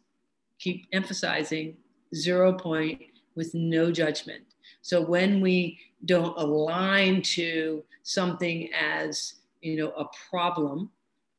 keep 0.64 0.86
emphasizing 0.92 1.76
zero 2.14 2.52
point 2.52 3.00
with 3.36 3.54
no 3.54 3.92
judgment 3.92 4.44
so 4.84 5.00
when 5.00 5.40
we 5.40 5.78
don't 6.04 6.36
align 6.38 7.22
to 7.22 7.82
something 8.02 8.68
as, 8.74 9.36
you 9.62 9.76
know, 9.76 9.92
a 9.92 10.04
problem 10.28 10.90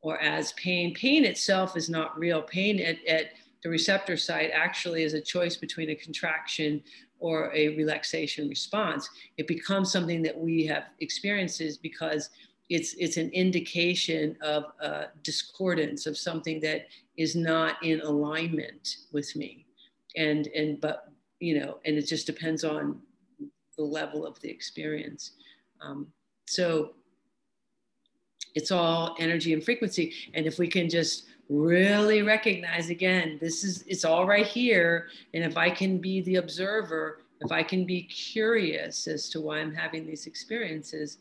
or 0.01 0.19
as 0.19 0.51
pain, 0.53 0.95
pain 0.95 1.25
itself 1.25 1.77
is 1.77 1.87
not 1.87 2.17
real. 2.17 2.41
Pain 2.41 2.79
at, 2.79 3.05
at 3.07 3.33
the 3.63 3.69
receptor 3.69 4.17
site 4.17 4.49
actually 4.51 5.03
is 5.03 5.13
a 5.13 5.21
choice 5.21 5.57
between 5.57 5.91
a 5.91 5.95
contraction 5.95 6.81
or 7.19 7.51
a 7.53 7.75
relaxation 7.77 8.49
response. 8.49 9.07
It 9.37 9.47
becomes 9.47 9.91
something 9.91 10.23
that 10.23 10.35
we 10.35 10.65
have 10.65 10.85
experiences 10.99 11.77
because 11.77 12.31
it's 12.69 12.93
it's 12.95 13.17
an 13.17 13.29
indication 13.29 14.35
of 14.41 14.65
a 14.79 15.05
discordance 15.23 16.05
of 16.05 16.17
something 16.17 16.59
that 16.59 16.87
is 17.17 17.35
not 17.35 17.81
in 17.83 18.01
alignment 18.01 18.97
with 19.11 19.35
me 19.35 19.65
and 20.17 20.47
and 20.47 20.81
but 20.81 21.11
you 21.39 21.59
know 21.59 21.77
and 21.85 21.97
it 21.97 22.07
just 22.07 22.25
depends 22.25 22.63
on 22.63 22.99
the 23.77 23.83
level 23.83 24.25
of 24.25 24.39
the 24.39 24.49
experience. 24.49 25.31
Um, 25.81 26.07
so 26.47 26.93
it's 28.53 28.71
all 28.71 29.15
energy 29.19 29.53
and 29.53 29.63
frequency. 29.63 30.13
And 30.33 30.45
if 30.45 30.59
we 30.59 30.67
can 30.67 30.89
just 30.89 31.25
really 31.49 32.21
recognize 32.21 32.89
again, 32.89 33.37
this 33.41 33.63
is, 33.63 33.83
it's 33.87 34.05
all 34.05 34.25
right 34.25 34.47
here. 34.47 35.09
And 35.33 35.43
if 35.43 35.57
I 35.57 35.69
can 35.69 35.99
be 35.99 36.21
the 36.21 36.37
observer, 36.37 37.21
if 37.41 37.51
I 37.51 37.63
can 37.63 37.85
be 37.85 38.03
curious 38.03 39.07
as 39.07 39.29
to 39.29 39.41
why 39.41 39.59
I'm 39.59 39.73
having 39.73 40.05
these 40.05 40.25
experiences, 40.25 41.17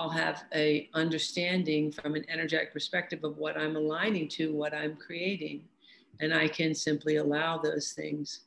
I'll 0.00 0.08
have 0.08 0.44
a 0.54 0.88
understanding 0.94 1.92
from 1.92 2.14
an 2.14 2.24
energetic 2.30 2.72
perspective 2.72 3.22
of 3.22 3.36
what 3.36 3.58
I'm 3.58 3.76
aligning 3.76 4.28
to, 4.28 4.54
what 4.54 4.72
I'm 4.72 4.96
creating. 4.96 5.64
And 6.20 6.32
I 6.32 6.48
can 6.48 6.74
simply 6.74 7.16
allow 7.16 7.58
those 7.58 7.92
things 7.92 8.40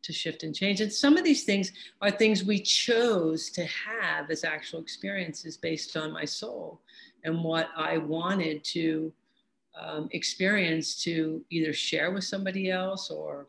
to 0.00 0.12
shift 0.14 0.42
and 0.42 0.54
change. 0.54 0.80
And 0.80 0.90
some 0.90 1.18
of 1.18 1.24
these 1.24 1.44
things 1.44 1.72
are 2.00 2.10
things 2.10 2.44
we 2.44 2.60
chose 2.60 3.50
to 3.50 3.66
have 3.66 4.30
as 4.30 4.42
actual 4.42 4.80
experiences 4.80 5.58
based 5.58 5.98
on 5.98 6.12
my 6.12 6.24
soul 6.24 6.80
and 7.24 7.44
what 7.44 7.68
I 7.76 7.98
wanted 7.98 8.64
to 8.64 9.12
um, 9.78 10.08
experience 10.12 11.02
to 11.02 11.44
either 11.50 11.74
share 11.74 12.10
with 12.10 12.24
somebody 12.24 12.70
else 12.70 13.10
or 13.10 13.48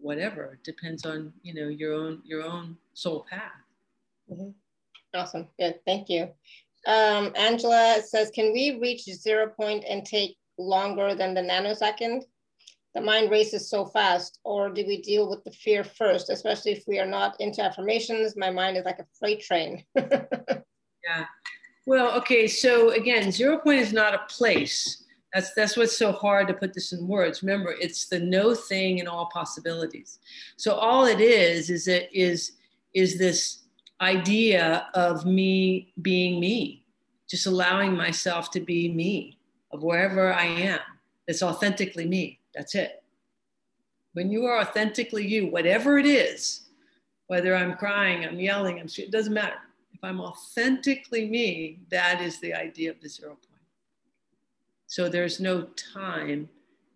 whatever. 0.00 0.52
It 0.52 0.62
depends 0.62 1.04
on 1.04 1.32
you 1.42 1.52
know 1.52 1.66
your 1.66 1.94
own 1.94 2.22
your 2.24 2.44
own 2.44 2.76
soul 2.94 3.26
path. 3.28 3.50
Mm-hmm. 4.30 4.50
Awesome. 5.14 5.48
Good. 5.58 5.80
Thank 5.84 6.08
you. 6.08 6.28
Um, 6.86 7.32
Angela 7.36 8.00
says, 8.06 8.30
can 8.30 8.52
we 8.52 8.78
reach 8.80 9.04
zero 9.04 9.48
point 9.48 9.84
and 9.88 10.04
take 10.04 10.36
longer 10.58 11.14
than 11.14 11.34
the 11.34 11.42
nanosecond? 11.42 12.22
the 12.94 13.00
mind 13.00 13.30
races 13.30 13.70
so 13.70 13.84
fast 13.84 14.40
or 14.44 14.68
do 14.68 14.84
we 14.86 15.00
deal 15.02 15.28
with 15.28 15.42
the 15.44 15.50
fear 15.50 15.84
first 15.84 16.30
especially 16.30 16.72
if 16.72 16.84
we 16.86 16.98
are 16.98 17.06
not 17.06 17.40
into 17.40 17.62
affirmations 17.62 18.36
my 18.36 18.50
mind 18.50 18.76
is 18.76 18.84
like 18.84 18.98
a 18.98 19.06
freight 19.18 19.40
train 19.40 19.84
yeah 19.96 21.24
well 21.86 22.16
okay 22.16 22.46
so 22.46 22.90
again 22.90 23.30
zero 23.30 23.58
point 23.58 23.80
is 23.80 23.92
not 23.92 24.14
a 24.14 24.22
place 24.28 25.04
that's 25.32 25.54
that's 25.54 25.76
what's 25.76 25.96
so 25.96 26.10
hard 26.10 26.48
to 26.48 26.54
put 26.54 26.74
this 26.74 26.92
in 26.92 27.06
words 27.06 27.42
remember 27.42 27.74
it's 27.80 28.08
the 28.08 28.18
no 28.18 28.54
thing 28.54 28.98
and 29.00 29.08
all 29.08 29.30
possibilities 29.32 30.18
so 30.56 30.74
all 30.74 31.04
it 31.04 31.20
is 31.20 31.70
is 31.70 31.86
it 31.86 32.08
is 32.12 32.52
is 32.94 33.18
this 33.18 33.58
idea 34.00 34.88
of 34.94 35.26
me 35.26 35.92
being 36.02 36.40
me 36.40 36.84
just 37.28 37.46
allowing 37.46 37.96
myself 37.96 38.50
to 38.50 38.60
be 38.60 38.88
me 38.88 39.38
of 39.72 39.82
wherever 39.82 40.32
i 40.32 40.44
am 40.44 40.80
it's 41.26 41.42
authentically 41.42 42.06
me 42.06 42.40
that's 42.54 42.74
it. 42.74 43.02
When 44.12 44.30
you 44.30 44.44
are 44.46 44.60
authentically 44.60 45.26
you, 45.26 45.46
whatever 45.46 45.98
it 45.98 46.06
is, 46.06 46.62
whether 47.28 47.54
I'm 47.54 47.76
crying, 47.76 48.24
I'm 48.24 48.40
yelling, 48.40 48.80
I'm 48.80 48.88
it 48.98 49.12
doesn't 49.12 49.32
matter. 49.32 49.56
If 49.92 50.02
I'm 50.02 50.20
authentically 50.20 51.28
me, 51.28 51.80
that 51.90 52.20
is 52.20 52.40
the 52.40 52.54
idea 52.54 52.90
of 52.90 53.00
the 53.00 53.08
zero 53.08 53.30
point. 53.30 53.62
So 54.86 55.08
there's 55.08 55.38
no 55.38 55.62
time 55.94 56.48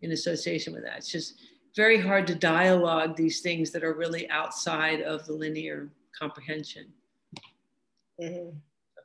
in 0.02 0.10
association 0.12 0.72
with 0.72 0.82
that. 0.82 0.98
It's 0.98 1.12
just 1.12 1.34
very 1.76 2.00
hard 2.00 2.26
to 2.26 2.34
dialogue 2.34 3.16
these 3.16 3.40
things 3.40 3.70
that 3.70 3.84
are 3.84 3.94
really 3.94 4.28
outside 4.30 5.00
of 5.02 5.24
the 5.26 5.32
linear 5.32 5.88
comprehension. 6.18 6.86
Mm-hmm. 8.22 8.56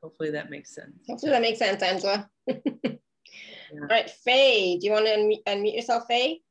hopefully 0.04 0.30
that 0.30 0.52
makes 0.52 0.76
sense. 0.76 0.94
Hopefully 1.08 1.32
that 1.32 1.42
makes 1.42 1.58
sense, 1.58 1.82
Angela. 1.82 2.30
All 2.50 3.88
right, 3.90 4.10
Faye, 4.10 4.78
do 4.78 4.86
you 4.86 4.94
want 4.94 5.06
to 5.06 5.12
unmute, 5.12 5.44
unmute 5.48 5.76
yourself, 5.76 6.06
Faye? 6.08 6.42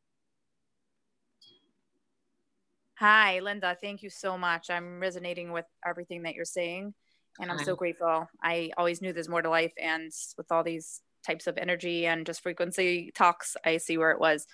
Hi, 2.99 3.39
Linda. 3.39 3.77
Thank 3.81 4.03
you 4.03 4.11
so 4.11 4.37
much. 4.37 4.71
I'm 4.71 4.99
resonating 4.99 5.53
with 5.53 5.67
everything 5.87 6.25
that 6.25 6.35
you're 6.35 6.45
saying, 6.45 6.95
and 7.41 7.51
I'm 7.51 7.59
so 7.59 7.77
grateful. 7.77 8.29
I 8.43 8.71
always 8.77 9.01
knew 9.01 9.13
there's 9.13 9.29
more 9.29 9.43
to 9.43 9.49
life, 9.49 9.73
and 9.81 10.11
with 10.37 10.51
all 10.51 10.65
these 10.65 11.01
types 11.25 11.47
of 11.47 11.59
energy 11.59 12.07
and 12.07 12.27
just 12.27 12.43
frequency 12.43 13.13
talks, 13.15 13.57
I 13.65 13.77
see 13.77 13.99
where 13.99 14.11
it 14.11 14.19
was 14.19 14.47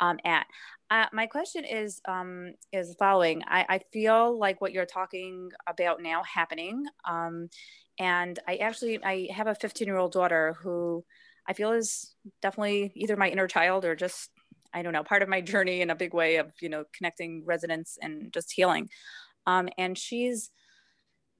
um, 0.00 0.18
at. 0.24 0.46
Uh, 0.90 1.06
my 1.12 1.26
question 1.26 1.64
is 1.64 2.00
um, 2.06 2.54
is 2.72 2.94
following. 2.98 3.42
I, 3.46 3.64
I, 3.68 3.80
feel 3.92 4.38
like 4.38 4.60
what 4.60 4.72
you're 4.72 4.84
talking 4.84 5.50
about 5.66 6.02
now 6.02 6.22
happening, 6.22 6.84
um, 7.08 7.48
and 7.98 8.38
I 8.46 8.56
actually 8.56 9.02
I 9.02 9.28
have 9.32 9.46
a 9.46 9.54
15 9.54 9.86
year 9.86 9.96
old 9.96 10.12
daughter 10.12 10.54
who 10.60 11.02
I 11.48 11.54
feel 11.54 11.72
is 11.72 12.14
definitely 12.42 12.92
either 12.94 13.16
my 13.16 13.30
inner 13.30 13.48
child 13.48 13.84
or 13.84 13.96
just 13.96 14.30
I 14.74 14.82
don't 14.82 14.92
know 14.92 15.02
part 15.02 15.22
of 15.22 15.28
my 15.28 15.40
journey 15.40 15.80
in 15.80 15.90
a 15.90 15.96
big 15.96 16.12
way 16.12 16.36
of 16.36 16.52
you 16.60 16.68
know 16.68 16.84
connecting 16.96 17.44
resonance 17.46 17.96
and 18.02 18.32
just 18.32 18.52
healing. 18.52 18.90
Um, 19.46 19.68
and 19.78 19.96
she's 19.96 20.50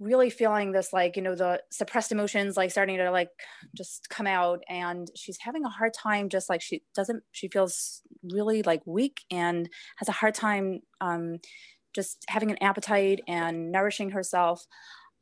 really 0.03 0.31
feeling 0.31 0.73
this 0.73 0.93
like 0.93 1.17
you 1.17 1.23
know 1.23 1.35
the 1.35 1.61
suppressed 1.71 2.13
emotions 2.13 2.57
like 2.57 2.71
starting 2.71 2.97
to 2.97 3.11
like 3.11 3.29
just 3.77 4.09
come 4.11 4.27
out 4.27 4.61
and 4.69 5.09
she's 5.15 5.39
having 5.41 5.65
a 5.65 5.69
hard 5.69 5.95
time 5.95 6.29
just 6.29 6.49
like 6.51 6.61
she 6.61 6.83
doesn't 6.95 7.23
she 7.33 7.49
feels 7.49 8.03
really 8.33 8.63
like 8.63 8.83
weak 8.85 9.23
and 9.31 9.69
has 9.97 10.09
a 10.09 10.13
hard 10.13 10.35
time 10.35 10.81
um, 11.01 11.39
just 11.95 12.25
having 12.29 12.51
an 12.51 12.63
appetite 12.63 13.21
and 13.29 13.71
nourishing 13.71 14.11
herself 14.11 14.67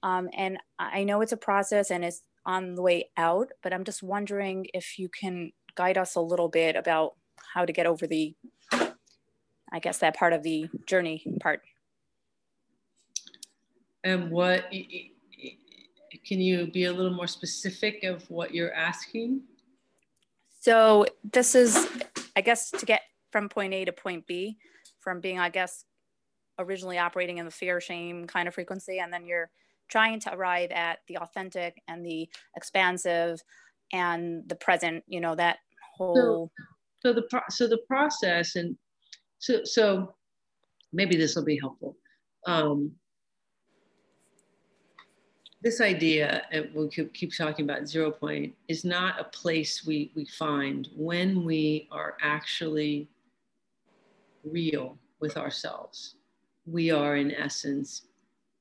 um, 0.03 0.29
and 0.37 0.59
i 0.79 1.05
know 1.05 1.21
it's 1.21 1.33
a 1.33 1.37
process 1.37 1.91
and 1.91 2.05
it's 2.05 2.23
on 2.47 2.75
the 2.75 2.83
way 2.83 3.11
out, 3.17 3.51
but 3.63 3.73
I'm 3.73 3.85
just 3.85 4.03
wondering 4.03 4.67
if 4.75 4.99
you 4.99 5.09
can 5.09 5.53
guide 5.75 5.99
us 5.99 6.15
a 6.15 6.21
little 6.21 6.49
bit 6.49 6.77
about 6.77 7.13
how 7.55 7.65
to 7.65 7.73
get 7.73 7.87
over 7.87 8.07
the, 8.07 8.35
I 9.73 9.79
guess, 9.81 9.99
that 9.99 10.17
part 10.17 10.33
of 10.33 10.43
the 10.43 10.69
journey 10.87 11.25
part. 11.41 11.63
And 14.05 14.31
what, 14.31 14.71
can 16.27 16.41
you 16.41 16.67
be 16.71 16.85
a 16.85 16.93
little 16.93 17.13
more 17.13 17.27
specific 17.27 18.05
of 18.05 18.29
what 18.31 18.55
you're 18.55 18.73
asking? 18.73 19.43
So 20.61 21.07
this 21.33 21.55
is, 21.55 21.89
I 22.37 22.41
guess, 22.41 22.71
to 22.71 22.87
get 22.87 23.03
from 23.31 23.49
point 23.49 23.75
A 23.75 23.85
to 23.85 23.93
point 23.93 24.27
B, 24.27 24.59
from 25.01 25.21
being, 25.21 25.39
I 25.39 25.49
guess, 25.51 25.85
originally 26.59 26.99
operating 26.99 27.39
in 27.39 27.45
the 27.45 27.51
fear, 27.51 27.81
shame 27.81 28.27
kind 28.27 28.49
of 28.49 28.55
frequency, 28.55 28.99
and 28.99 29.13
then 29.13 29.25
you're 29.25 29.51
trying 29.89 30.21
to 30.21 30.35
arrive 30.35 30.71
at 30.71 31.01
the 31.09 31.19
authentic 31.19 31.83
and 31.89 32.05
the 32.07 32.29
expansive 32.57 33.43
and 33.93 34.49
the 34.49 34.55
present 34.55 35.03
you 35.07 35.21
know 35.21 35.35
that 35.35 35.59
whole 35.97 36.51
so, 37.03 37.09
so 37.09 37.13
the 37.13 37.23
pro- 37.23 37.41
so 37.51 37.67
the 37.67 37.81
process 37.89 38.57
and 38.57 38.77
so 39.39 39.61
so 39.65 40.15
maybe 40.93 41.17
this 41.17 41.35
will 41.35 41.45
be 41.45 41.59
helpful 41.59 41.97
um, 42.47 42.93
this 45.63 45.81
idea, 45.81 46.43
uh, 46.53 46.57
and 46.57 46.71
we'll 46.75 46.89
keep, 46.89 47.37
talking 47.37 47.65
about 47.65 47.87
zero 47.87 48.11
point, 48.11 48.55
is 48.69 48.85
not 48.85 49.21
a 49.21 49.25
place 49.25 49.85
we, 49.87 50.11
we 50.15 50.25
find 50.25 50.89
when 50.97 51.45
we 51.45 51.89
are 51.91 52.17
actually 52.23 53.09
real 54.45 54.97
with 55.21 55.37
ourselves. 55.37 56.17
We 56.67 56.91
are, 56.91 57.17
in 57.17 57.33
essence, 57.33 58.03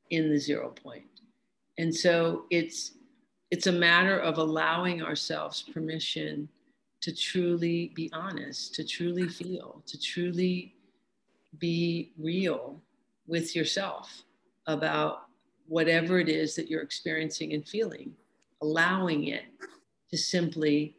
in 0.09 0.29
the 0.29 0.37
zero. 0.37 0.73
And 1.77 1.95
so 1.95 2.45
it's 2.49 2.93
it's 3.51 3.67
a 3.67 3.71
matter 3.71 4.19
of 4.19 4.37
allowing 4.37 5.01
ourselves 5.01 5.63
permission 5.73 6.47
to 7.01 7.15
truly 7.15 7.91
be 7.95 8.09
honest, 8.13 8.75
to 8.75 8.83
truly 8.83 9.27
feel, 9.27 9.81
to 9.87 9.99
truly 9.99 10.75
be 11.57 12.11
real 12.19 12.79
with 13.25 13.55
yourself 13.55 14.23
about 14.67 15.28
whatever 15.69 16.19
it 16.19 16.27
is 16.27 16.55
that 16.55 16.67
you're 16.67 16.81
experiencing 16.81 17.53
and 17.53 17.65
feeling, 17.67 18.11
allowing 18.61 19.27
it 19.27 19.43
to 20.09 20.17
simply 20.17 20.95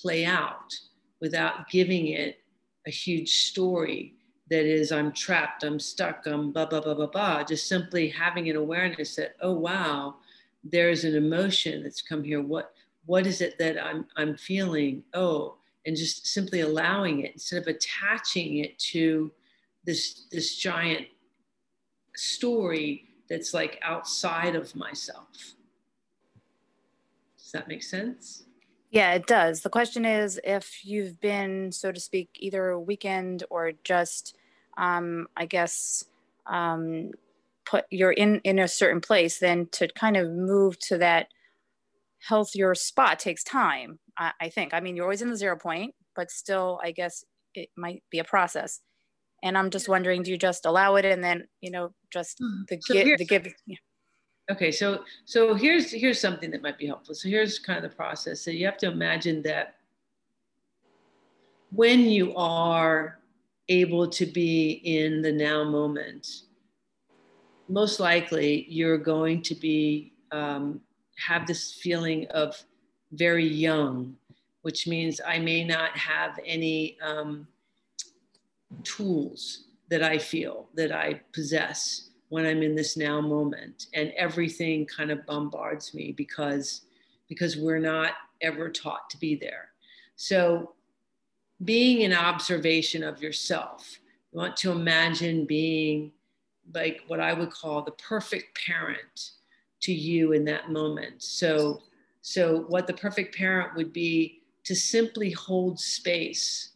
play 0.00 0.24
out 0.24 0.72
without 1.20 1.68
giving 1.68 2.06
it 2.06 2.38
a 2.86 2.90
huge 2.90 3.28
story 3.28 4.14
that 4.48 4.64
is, 4.64 4.92
I'm 4.92 5.12
trapped, 5.12 5.64
I'm 5.64 5.80
stuck, 5.80 6.26
I'm 6.26 6.52
blah, 6.52 6.66
blah, 6.66 6.80
blah, 6.80 6.94
blah, 6.94 7.06
blah. 7.06 7.42
Just 7.42 7.68
simply 7.68 8.08
having 8.08 8.48
an 8.48 8.56
awareness 8.56 9.16
that, 9.16 9.34
oh, 9.40 9.54
wow, 9.54 10.16
there's 10.62 11.04
an 11.04 11.16
emotion 11.16 11.82
that's 11.82 12.02
come 12.02 12.22
here. 12.22 12.40
What, 12.40 12.72
what 13.06 13.26
is 13.26 13.40
it 13.40 13.58
that 13.58 13.82
I'm, 13.82 14.06
I'm 14.16 14.36
feeling? 14.36 15.02
Oh, 15.14 15.56
and 15.84 15.96
just 15.96 16.26
simply 16.26 16.60
allowing 16.60 17.24
it 17.24 17.32
instead 17.32 17.62
of 17.62 17.66
attaching 17.66 18.58
it 18.58 18.78
to 18.78 19.32
this, 19.84 20.26
this 20.30 20.56
giant 20.56 21.06
story 22.14 23.08
that's 23.28 23.54
like 23.54 23.78
outside 23.82 24.54
of 24.54 24.74
myself. 24.76 25.54
Does 27.36 27.52
that 27.52 27.68
make 27.68 27.82
sense? 27.82 28.44
Yeah, 28.90 29.14
it 29.14 29.26
does. 29.26 29.62
The 29.62 29.70
question 29.70 30.04
is 30.04 30.38
if 30.44 30.84
you've 30.84 31.18
been, 31.20 31.72
so 31.72 31.92
to 31.92 32.00
speak, 32.00 32.28
either 32.36 32.68
a 32.68 32.80
weekend 32.80 33.44
or 33.48 33.72
just, 33.84 34.36
um, 34.76 35.28
I 35.36 35.46
guess, 35.46 36.04
um, 36.46 37.12
put 37.64 37.84
you're 37.90 38.12
in 38.12 38.40
in 38.40 38.58
a 38.58 38.68
certain 38.68 39.00
place, 39.00 39.38
then 39.38 39.68
to 39.72 39.88
kind 39.88 40.16
of 40.16 40.30
move 40.30 40.78
to 40.80 40.98
that 40.98 41.28
healthier 42.18 42.74
spot 42.74 43.18
takes 43.18 43.42
time. 43.42 43.98
I, 44.18 44.32
I 44.40 44.48
think. 44.50 44.74
I 44.74 44.80
mean, 44.80 44.96
you're 44.96 45.06
always 45.06 45.22
in 45.22 45.30
the 45.30 45.36
zero 45.36 45.56
point, 45.56 45.94
but 46.14 46.30
still, 46.30 46.80
I 46.82 46.90
guess 46.90 47.24
it 47.54 47.70
might 47.76 48.02
be 48.10 48.18
a 48.18 48.24
process 48.24 48.80
and 49.42 49.58
i'm 49.58 49.70
just 49.70 49.88
wondering 49.88 50.22
do 50.22 50.30
you 50.30 50.38
just 50.38 50.64
allow 50.66 50.96
it 50.96 51.04
and 51.04 51.22
then 51.22 51.46
you 51.60 51.70
know 51.70 51.92
just 52.10 52.38
hmm. 52.38 52.62
the 52.68 52.78
so 52.80 52.94
give 52.94 53.18
the 53.18 53.24
give 53.24 53.46
yeah. 53.66 53.76
okay 54.50 54.70
so 54.70 55.02
so 55.24 55.54
here's 55.54 55.90
here's 55.90 56.20
something 56.20 56.50
that 56.50 56.62
might 56.62 56.78
be 56.78 56.86
helpful 56.86 57.14
so 57.14 57.28
here's 57.28 57.58
kind 57.58 57.82
of 57.82 57.90
the 57.90 57.96
process 57.96 58.40
so 58.40 58.50
you 58.50 58.64
have 58.64 58.78
to 58.78 58.90
imagine 58.90 59.42
that 59.42 59.74
when 61.70 62.00
you 62.00 62.34
are 62.36 63.18
able 63.68 64.08
to 64.08 64.26
be 64.26 64.80
in 64.84 65.22
the 65.22 65.32
now 65.32 65.64
moment 65.64 66.42
most 67.68 68.00
likely 68.00 68.66
you're 68.68 68.98
going 68.98 69.40
to 69.40 69.54
be 69.54 70.12
um, 70.32 70.80
have 71.16 71.46
this 71.46 71.74
feeling 71.74 72.26
of 72.28 72.62
very 73.12 73.46
young 73.46 74.14
which 74.62 74.86
means 74.86 75.20
i 75.26 75.38
may 75.38 75.64
not 75.64 75.96
have 75.96 76.38
any 76.44 76.96
um, 77.02 77.46
tools 78.84 79.64
that 79.88 80.02
I 80.02 80.18
feel 80.18 80.68
that 80.74 80.92
I 80.92 81.20
possess 81.32 82.10
when 82.28 82.46
I'm 82.46 82.62
in 82.62 82.74
this 82.74 82.96
now 82.96 83.20
moment. 83.20 83.86
And 83.92 84.12
everything 84.16 84.86
kind 84.86 85.10
of 85.10 85.26
bombards 85.26 85.92
me 85.92 86.12
because, 86.12 86.82
because 87.28 87.56
we're 87.56 87.78
not 87.78 88.12
ever 88.40 88.70
taught 88.70 89.10
to 89.10 89.18
be 89.18 89.34
there. 89.34 89.68
So 90.16 90.72
being 91.64 92.04
an 92.04 92.14
observation 92.14 93.04
of 93.04 93.22
yourself, 93.22 93.98
you 94.32 94.38
want 94.38 94.56
to 94.58 94.72
imagine 94.72 95.44
being 95.44 96.12
like 96.74 97.02
what 97.06 97.20
I 97.20 97.32
would 97.32 97.50
call 97.50 97.82
the 97.82 97.92
perfect 97.92 98.58
parent 98.66 99.32
to 99.82 99.92
you 99.92 100.32
in 100.32 100.44
that 100.46 100.70
moment. 100.70 101.22
So, 101.22 101.82
so 102.22 102.64
what 102.68 102.86
the 102.86 102.94
perfect 102.94 103.36
parent 103.36 103.74
would 103.76 103.92
be 103.92 104.42
to 104.64 104.74
simply 104.74 105.32
hold 105.32 105.78
space 105.78 106.71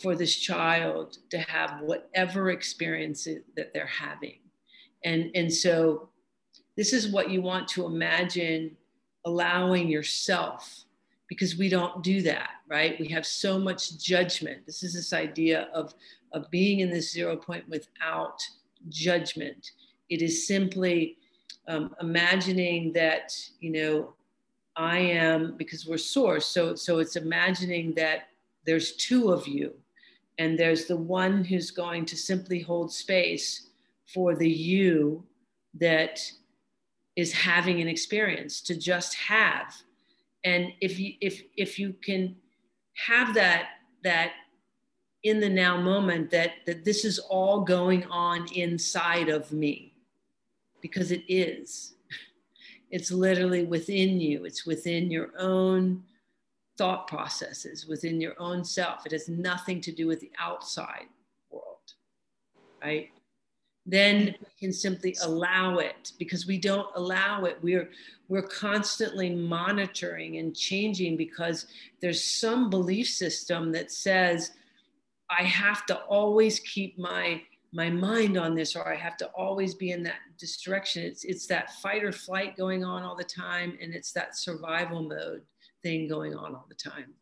for 0.00 0.16
this 0.16 0.36
child 0.36 1.18
to 1.30 1.38
have 1.38 1.80
whatever 1.82 2.50
experience 2.50 3.24
that 3.56 3.72
they're 3.72 3.86
having. 3.86 4.38
And, 5.04 5.30
and 5.34 5.52
so 5.52 6.08
this 6.76 6.92
is 6.92 7.08
what 7.08 7.30
you 7.30 7.42
want 7.42 7.68
to 7.68 7.86
imagine 7.86 8.76
allowing 9.24 9.88
yourself 9.88 10.84
because 11.28 11.56
we 11.56 11.68
don't 11.68 12.02
do 12.02 12.22
that, 12.22 12.50
right? 12.68 12.98
We 12.98 13.08
have 13.08 13.24
so 13.24 13.58
much 13.58 13.98
judgment. 13.98 14.66
This 14.66 14.82
is 14.82 14.94
this 14.94 15.12
idea 15.12 15.68
of, 15.72 15.94
of 16.32 16.50
being 16.50 16.80
in 16.80 16.90
this 16.90 17.12
zero 17.12 17.36
point 17.36 17.68
without 17.68 18.42
judgment. 18.88 19.70
It 20.08 20.22
is 20.22 20.46
simply 20.46 21.18
um, 21.68 21.94
imagining 22.00 22.92
that, 22.94 23.32
you 23.60 23.70
know, 23.70 24.14
I 24.76 24.98
am 24.98 25.56
because 25.56 25.86
we're 25.86 25.98
source. 25.98 26.46
So, 26.46 26.74
so 26.74 26.98
it's 26.98 27.16
imagining 27.16 27.94
that 27.94 28.28
there's 28.64 28.96
two 28.96 29.30
of 29.30 29.46
you 29.46 29.74
and 30.40 30.58
there's 30.58 30.86
the 30.86 30.96
one 30.96 31.44
who's 31.44 31.70
going 31.70 32.06
to 32.06 32.16
simply 32.16 32.60
hold 32.60 32.90
space 32.90 33.68
for 34.06 34.34
the 34.34 34.48
you 34.48 35.22
that 35.74 36.18
is 37.14 37.30
having 37.30 37.82
an 37.82 37.88
experience 37.88 38.62
to 38.62 38.74
just 38.74 39.14
have. 39.16 39.74
And 40.42 40.72
if 40.80 40.98
you 40.98 41.12
if 41.20 41.42
if 41.58 41.78
you 41.78 41.94
can 42.02 42.34
have 42.94 43.34
that 43.34 43.66
that 44.02 44.32
in 45.24 45.40
the 45.40 45.48
now 45.50 45.78
moment 45.78 46.30
that 46.30 46.52
that 46.64 46.86
this 46.86 47.04
is 47.04 47.18
all 47.18 47.60
going 47.60 48.04
on 48.04 48.48
inside 48.54 49.28
of 49.28 49.52
me 49.52 49.92
because 50.80 51.12
it 51.12 51.22
is. 51.28 51.94
It's 52.92 53.12
literally 53.12 53.62
within 53.62 54.18
you. 54.18 54.44
It's 54.44 54.66
within 54.66 55.12
your 55.12 55.30
own 55.38 56.02
thought 56.80 57.06
processes 57.06 57.86
within 57.86 58.22
your 58.22 58.32
own 58.40 58.64
self. 58.64 59.04
It 59.04 59.12
has 59.12 59.28
nothing 59.28 59.82
to 59.82 59.92
do 59.92 60.06
with 60.06 60.18
the 60.18 60.30
outside 60.38 61.08
world, 61.50 61.92
right? 62.82 63.10
Then 63.84 64.34
we 64.40 64.46
can 64.58 64.72
simply 64.72 65.14
allow 65.22 65.76
it 65.76 66.12
because 66.18 66.46
we 66.46 66.56
don't 66.56 66.88
allow 66.96 67.44
it. 67.44 67.58
We're 67.60 67.90
we're 68.28 68.48
constantly 68.48 69.28
monitoring 69.28 70.38
and 70.38 70.56
changing 70.56 71.18
because 71.18 71.66
there's 72.00 72.24
some 72.24 72.70
belief 72.70 73.08
system 73.08 73.72
that 73.72 73.92
says 73.92 74.52
I 75.28 75.42
have 75.42 75.84
to 75.86 75.96
always 76.04 76.60
keep 76.60 76.98
my 76.98 77.42
my 77.74 77.90
mind 77.90 78.38
on 78.38 78.54
this 78.54 78.74
or 78.74 78.90
I 78.90 78.96
have 78.96 79.18
to 79.18 79.26
always 79.36 79.74
be 79.74 79.90
in 79.90 80.02
that 80.04 80.20
distraction. 80.38 81.02
It's 81.02 81.24
it's 81.24 81.46
that 81.48 81.74
fight 81.82 82.02
or 82.02 82.12
flight 82.12 82.56
going 82.56 82.84
on 82.84 83.02
all 83.02 83.16
the 83.16 83.22
time 83.24 83.76
and 83.82 83.94
it's 83.94 84.12
that 84.12 84.34
survival 84.34 85.02
mode 85.02 85.42
thing 85.82 86.08
going 86.08 86.34
on 86.34 86.54
all 86.54 86.66
the 86.68 86.74
time. 86.74 87.14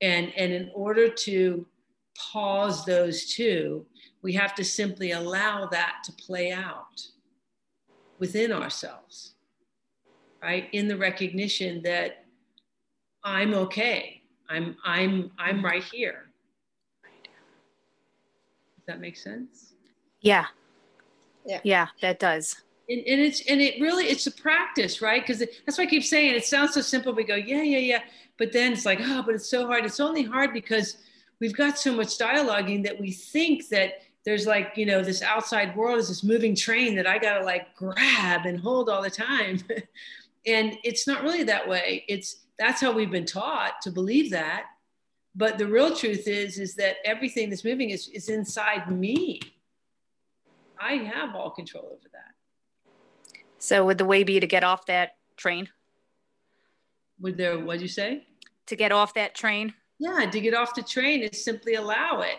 And, 0.00 0.32
and 0.36 0.52
in 0.52 0.70
order 0.74 1.08
to 1.08 1.66
pause 2.32 2.84
those 2.84 3.26
two, 3.34 3.86
we 4.22 4.32
have 4.32 4.54
to 4.56 4.64
simply 4.64 5.12
allow 5.12 5.66
that 5.66 5.96
to 6.04 6.12
play 6.12 6.52
out 6.52 7.06
within 8.18 8.52
ourselves, 8.52 9.34
right? 10.42 10.68
In 10.72 10.88
the 10.88 10.96
recognition 10.96 11.82
that 11.82 12.24
I'm 13.24 13.54
okay. 13.54 14.22
I'm 14.48 14.76
I'm 14.84 15.30
I'm 15.38 15.64
right 15.64 15.82
here. 15.82 16.26
Does 18.76 18.86
that 18.86 19.00
make 19.00 19.16
sense? 19.16 19.74
Yeah. 20.20 20.46
Yeah. 21.44 21.60
Yeah, 21.62 21.86
that 22.00 22.18
does 22.18 22.62
and, 22.88 23.00
and 23.00 23.20
it's 23.20 23.40
and 23.48 23.60
it 23.60 23.80
really 23.80 24.06
it's 24.06 24.26
a 24.26 24.30
practice 24.30 25.02
right? 25.02 25.22
Because 25.22 25.38
that's 25.38 25.78
why 25.78 25.84
i 25.84 25.86
keep 25.86 26.04
saying 26.04 26.34
it 26.34 26.44
sounds 26.44 26.74
so 26.74 26.80
simple. 26.80 27.12
We 27.12 27.24
go 27.24 27.34
yeah 27.34 27.62
yeah 27.62 27.78
yeah. 27.78 28.00
But 28.38 28.52
then 28.52 28.72
it's 28.72 28.86
like 28.86 29.00
oh 29.02 29.22
but 29.24 29.34
it's 29.34 29.48
so 29.48 29.66
hard. 29.66 29.84
It's 29.84 30.00
only 30.00 30.22
hard 30.22 30.52
because 30.52 30.98
we've 31.40 31.56
got 31.56 31.78
so 31.78 31.92
much 31.94 32.18
dialoguing 32.18 32.84
that 32.84 33.00
we 33.00 33.12
think 33.12 33.68
that 33.68 34.02
there's 34.24 34.46
like 34.46 34.72
you 34.76 34.86
know 34.86 35.02
this 35.02 35.22
outside 35.22 35.76
world 35.76 35.98
is 35.98 36.08
this 36.08 36.24
moving 36.24 36.54
train 36.54 36.96
that 36.96 37.06
i 37.06 37.16
gotta 37.16 37.44
like 37.44 37.74
grab 37.76 38.46
and 38.46 38.58
hold 38.60 38.88
all 38.88 39.02
the 39.02 39.10
time. 39.10 39.60
And 40.48 40.78
it's 40.84 41.08
not 41.08 41.24
really 41.24 41.42
that 41.42 41.68
way. 41.68 42.04
It's 42.06 42.44
that's 42.56 42.80
how 42.80 42.92
we've 42.92 43.10
been 43.10 43.26
taught 43.26 43.82
to 43.82 43.90
believe 43.90 44.30
that. 44.30 44.66
But 45.34 45.58
the 45.58 45.66
real 45.66 45.94
truth 45.96 46.28
is 46.28 46.60
is 46.60 46.76
that 46.76 46.98
everything 47.04 47.50
that's 47.50 47.64
moving 47.64 47.90
is, 47.90 48.06
is 48.10 48.28
inside 48.28 48.88
me. 48.88 49.40
I 50.80 50.98
have 50.98 51.34
all 51.34 51.50
control 51.50 51.86
over 51.86 52.08
that 52.12 52.35
So 53.66 53.84
would 53.84 53.98
the 53.98 54.04
way 54.04 54.22
be 54.22 54.38
to 54.38 54.46
get 54.46 54.62
off 54.62 54.86
that 54.86 55.16
train? 55.36 55.68
Would 57.20 57.36
there, 57.36 57.58
what'd 57.58 57.82
you 57.82 57.88
say? 57.88 58.24
To 58.66 58.76
get 58.76 58.92
off 58.92 59.14
that 59.14 59.34
train? 59.34 59.74
Yeah, 59.98 60.30
to 60.30 60.40
get 60.40 60.54
off 60.54 60.76
the 60.76 60.84
train 60.84 61.22
is 61.22 61.42
simply 61.42 61.74
allow 61.74 62.20
it. 62.20 62.38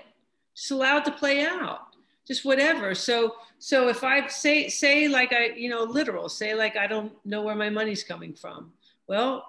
Just 0.56 0.72
allow 0.72 1.00
it 1.00 1.06
to 1.06 1.12
play 1.12 1.46
out. 1.46 1.88
Just 2.26 2.46
whatever. 2.46 2.96
So 2.96 3.36
so 3.60 3.90
if 3.90 4.06
I 4.06 4.26
say 4.28 4.70
say 4.70 5.10
like 5.10 5.34
I, 5.34 5.48
you 5.48 5.70
know, 5.70 5.84
literal, 5.84 6.30
say 6.30 6.56
like 6.56 6.78
I 6.78 6.88
don't 6.88 7.12
know 7.26 7.42
where 7.42 7.56
my 7.56 7.70
money's 7.70 8.06
coming 8.06 8.34
from. 8.34 8.72
Well, 9.08 9.44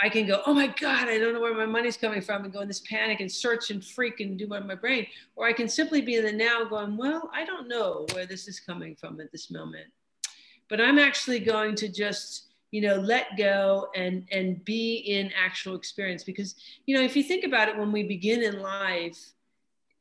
I 0.00 0.08
can 0.08 0.26
go, 0.26 0.40
oh 0.46 0.54
my 0.54 0.68
God, 0.68 1.08
I 1.08 1.18
don't 1.18 1.34
know 1.34 1.40
where 1.40 1.54
my 1.54 1.66
money's 1.66 1.98
coming 1.98 2.22
from 2.22 2.44
and 2.44 2.52
go 2.52 2.60
in 2.60 2.68
this 2.68 2.80
panic 2.80 3.20
and 3.20 3.30
search 3.30 3.70
and 3.70 3.84
freak 3.84 4.20
and 4.20 4.38
do 4.38 4.48
what 4.48 4.66
my 4.66 4.76
brain. 4.76 5.06
Or 5.36 5.46
I 5.46 5.52
can 5.52 5.68
simply 5.68 6.00
be 6.00 6.16
in 6.16 6.24
the 6.24 6.32
now 6.32 6.64
going, 6.64 6.96
well, 6.96 7.30
I 7.34 7.44
don't 7.44 7.68
know 7.68 8.06
where 8.14 8.24
this 8.24 8.48
is 8.48 8.60
coming 8.60 8.96
from 8.96 9.20
at 9.20 9.30
this 9.30 9.50
moment. 9.50 9.88
But 10.68 10.80
I'm 10.80 10.98
actually 10.98 11.40
going 11.40 11.74
to 11.76 11.88
just, 11.88 12.46
you 12.70 12.80
know, 12.80 12.96
let 12.96 13.36
go 13.36 13.88
and 13.94 14.26
and 14.32 14.64
be 14.64 14.96
in 14.96 15.30
actual 15.36 15.74
experience. 15.74 16.24
Because, 16.24 16.54
you 16.86 16.96
know, 16.96 17.02
if 17.02 17.16
you 17.16 17.22
think 17.22 17.44
about 17.44 17.68
it, 17.68 17.76
when 17.76 17.92
we 17.92 18.02
begin 18.02 18.42
in 18.42 18.60
life, 18.60 19.32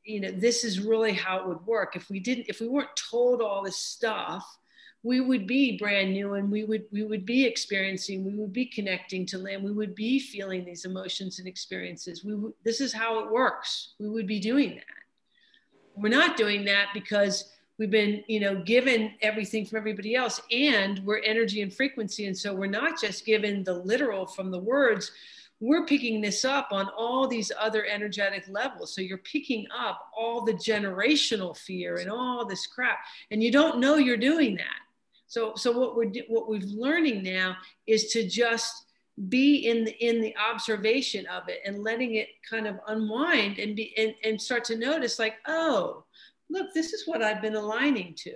you 0.04 0.20
know, 0.20 0.32
this 0.32 0.64
is 0.64 0.80
really 0.80 1.14
how 1.14 1.40
it 1.40 1.48
would 1.48 1.66
work. 1.66 1.96
If 1.96 2.10
we 2.10 2.20
didn't, 2.20 2.48
if 2.48 2.60
we 2.62 2.68
weren't 2.68 2.96
told 2.96 3.42
all 3.42 3.64
this 3.64 3.78
stuff, 3.78 4.58
we 5.04 5.20
would 5.20 5.48
be 5.48 5.78
brand 5.78 6.14
new 6.14 6.36
and 6.36 6.52
we 6.52 6.64
would 6.64 6.84
we 6.92 7.04
would 7.04 7.26
be 7.26 7.46
experiencing 7.46 8.24
we 8.24 8.36
would 8.36 8.54
be 8.54 8.66
connecting 8.66 9.26
to 9.26 9.38
land 9.38 9.64
we 9.64 9.72
would 9.72 9.96
be 9.96 10.20
feeling 10.20 10.64
these 10.64 10.86
emotions 10.86 11.40
and 11.40 11.48
experiences 11.48 12.24
we 12.24 12.36
this 12.64 12.80
is 12.82 12.94
how 12.94 13.20
it 13.20 13.32
works 13.32 13.94
we 14.00 14.10
would 14.10 14.28
be 14.28 14.40
doing 14.40 14.76
that 14.76 14.86
we're 15.96 16.10
not 16.10 16.38
doing 16.38 16.64
that 16.66 16.88
because 16.94 17.52
we've 17.82 17.90
been 17.90 18.24
you 18.28 18.40
know 18.40 18.62
given 18.62 19.12
everything 19.22 19.66
from 19.66 19.80
everybody 19.80 20.14
else 20.14 20.40
and 20.52 21.00
we're 21.04 21.18
energy 21.24 21.64
and 21.64 21.74
frequency 21.74 22.28
and 22.28 22.38
so 22.38 22.54
we're 22.54 22.68
not 22.68 23.02
just 23.02 23.26
given 23.26 23.64
the 23.64 23.74
literal 23.74 24.28
from 24.28 24.52
the 24.52 24.60
words 24.60 25.12
we're 25.60 25.88
picking 25.88 26.22
this 26.22 26.46
up 26.46 26.70
on 26.72 26.90
all 26.98 27.28
these 27.28 27.52
other 27.58 27.86
energetic 27.86 28.44
levels. 28.50 28.96
So 28.96 29.00
you're 29.00 29.20
picking 29.20 29.68
up 29.78 30.10
all 30.18 30.44
the 30.44 30.54
generational 30.54 31.56
fear 31.56 31.98
and 31.98 32.10
all 32.10 32.46
this 32.46 32.66
crap, 32.66 32.98
and 33.30 33.44
you 33.44 33.52
don't 33.52 33.80
know 33.80 33.98
you're 33.98 34.18
doing 34.18 34.56
that. 34.56 34.80
So, 35.28 35.54
so 35.56 35.72
what 35.72 35.96
we're 35.96 36.12
what 36.30 36.50
we're 36.50 36.62
learning 36.62 37.22
now 37.22 37.58
is 37.86 38.08
to 38.14 38.28
just 38.28 38.86
be 39.30 39.68
in 39.68 39.84
the 39.84 39.92
in 40.04 40.20
the 40.20 40.36
observation 40.36 41.28
of 41.28 41.48
it 41.48 41.60
and 41.64 41.84
letting 41.84 42.16
it 42.16 42.30
kind 42.50 42.66
of 42.66 42.80
unwind 42.88 43.60
and 43.60 43.76
be 43.76 43.94
and, 43.98 44.16
and 44.24 44.42
start 44.42 44.64
to 44.66 44.76
notice 44.76 45.20
like, 45.20 45.36
oh, 45.48 46.04
look, 46.52 46.74
this 46.74 46.94
is 46.94 47.08
what 47.08 47.22
I've 47.22 47.42
been 47.42 47.56
aligning 47.56 48.14
to. 48.20 48.34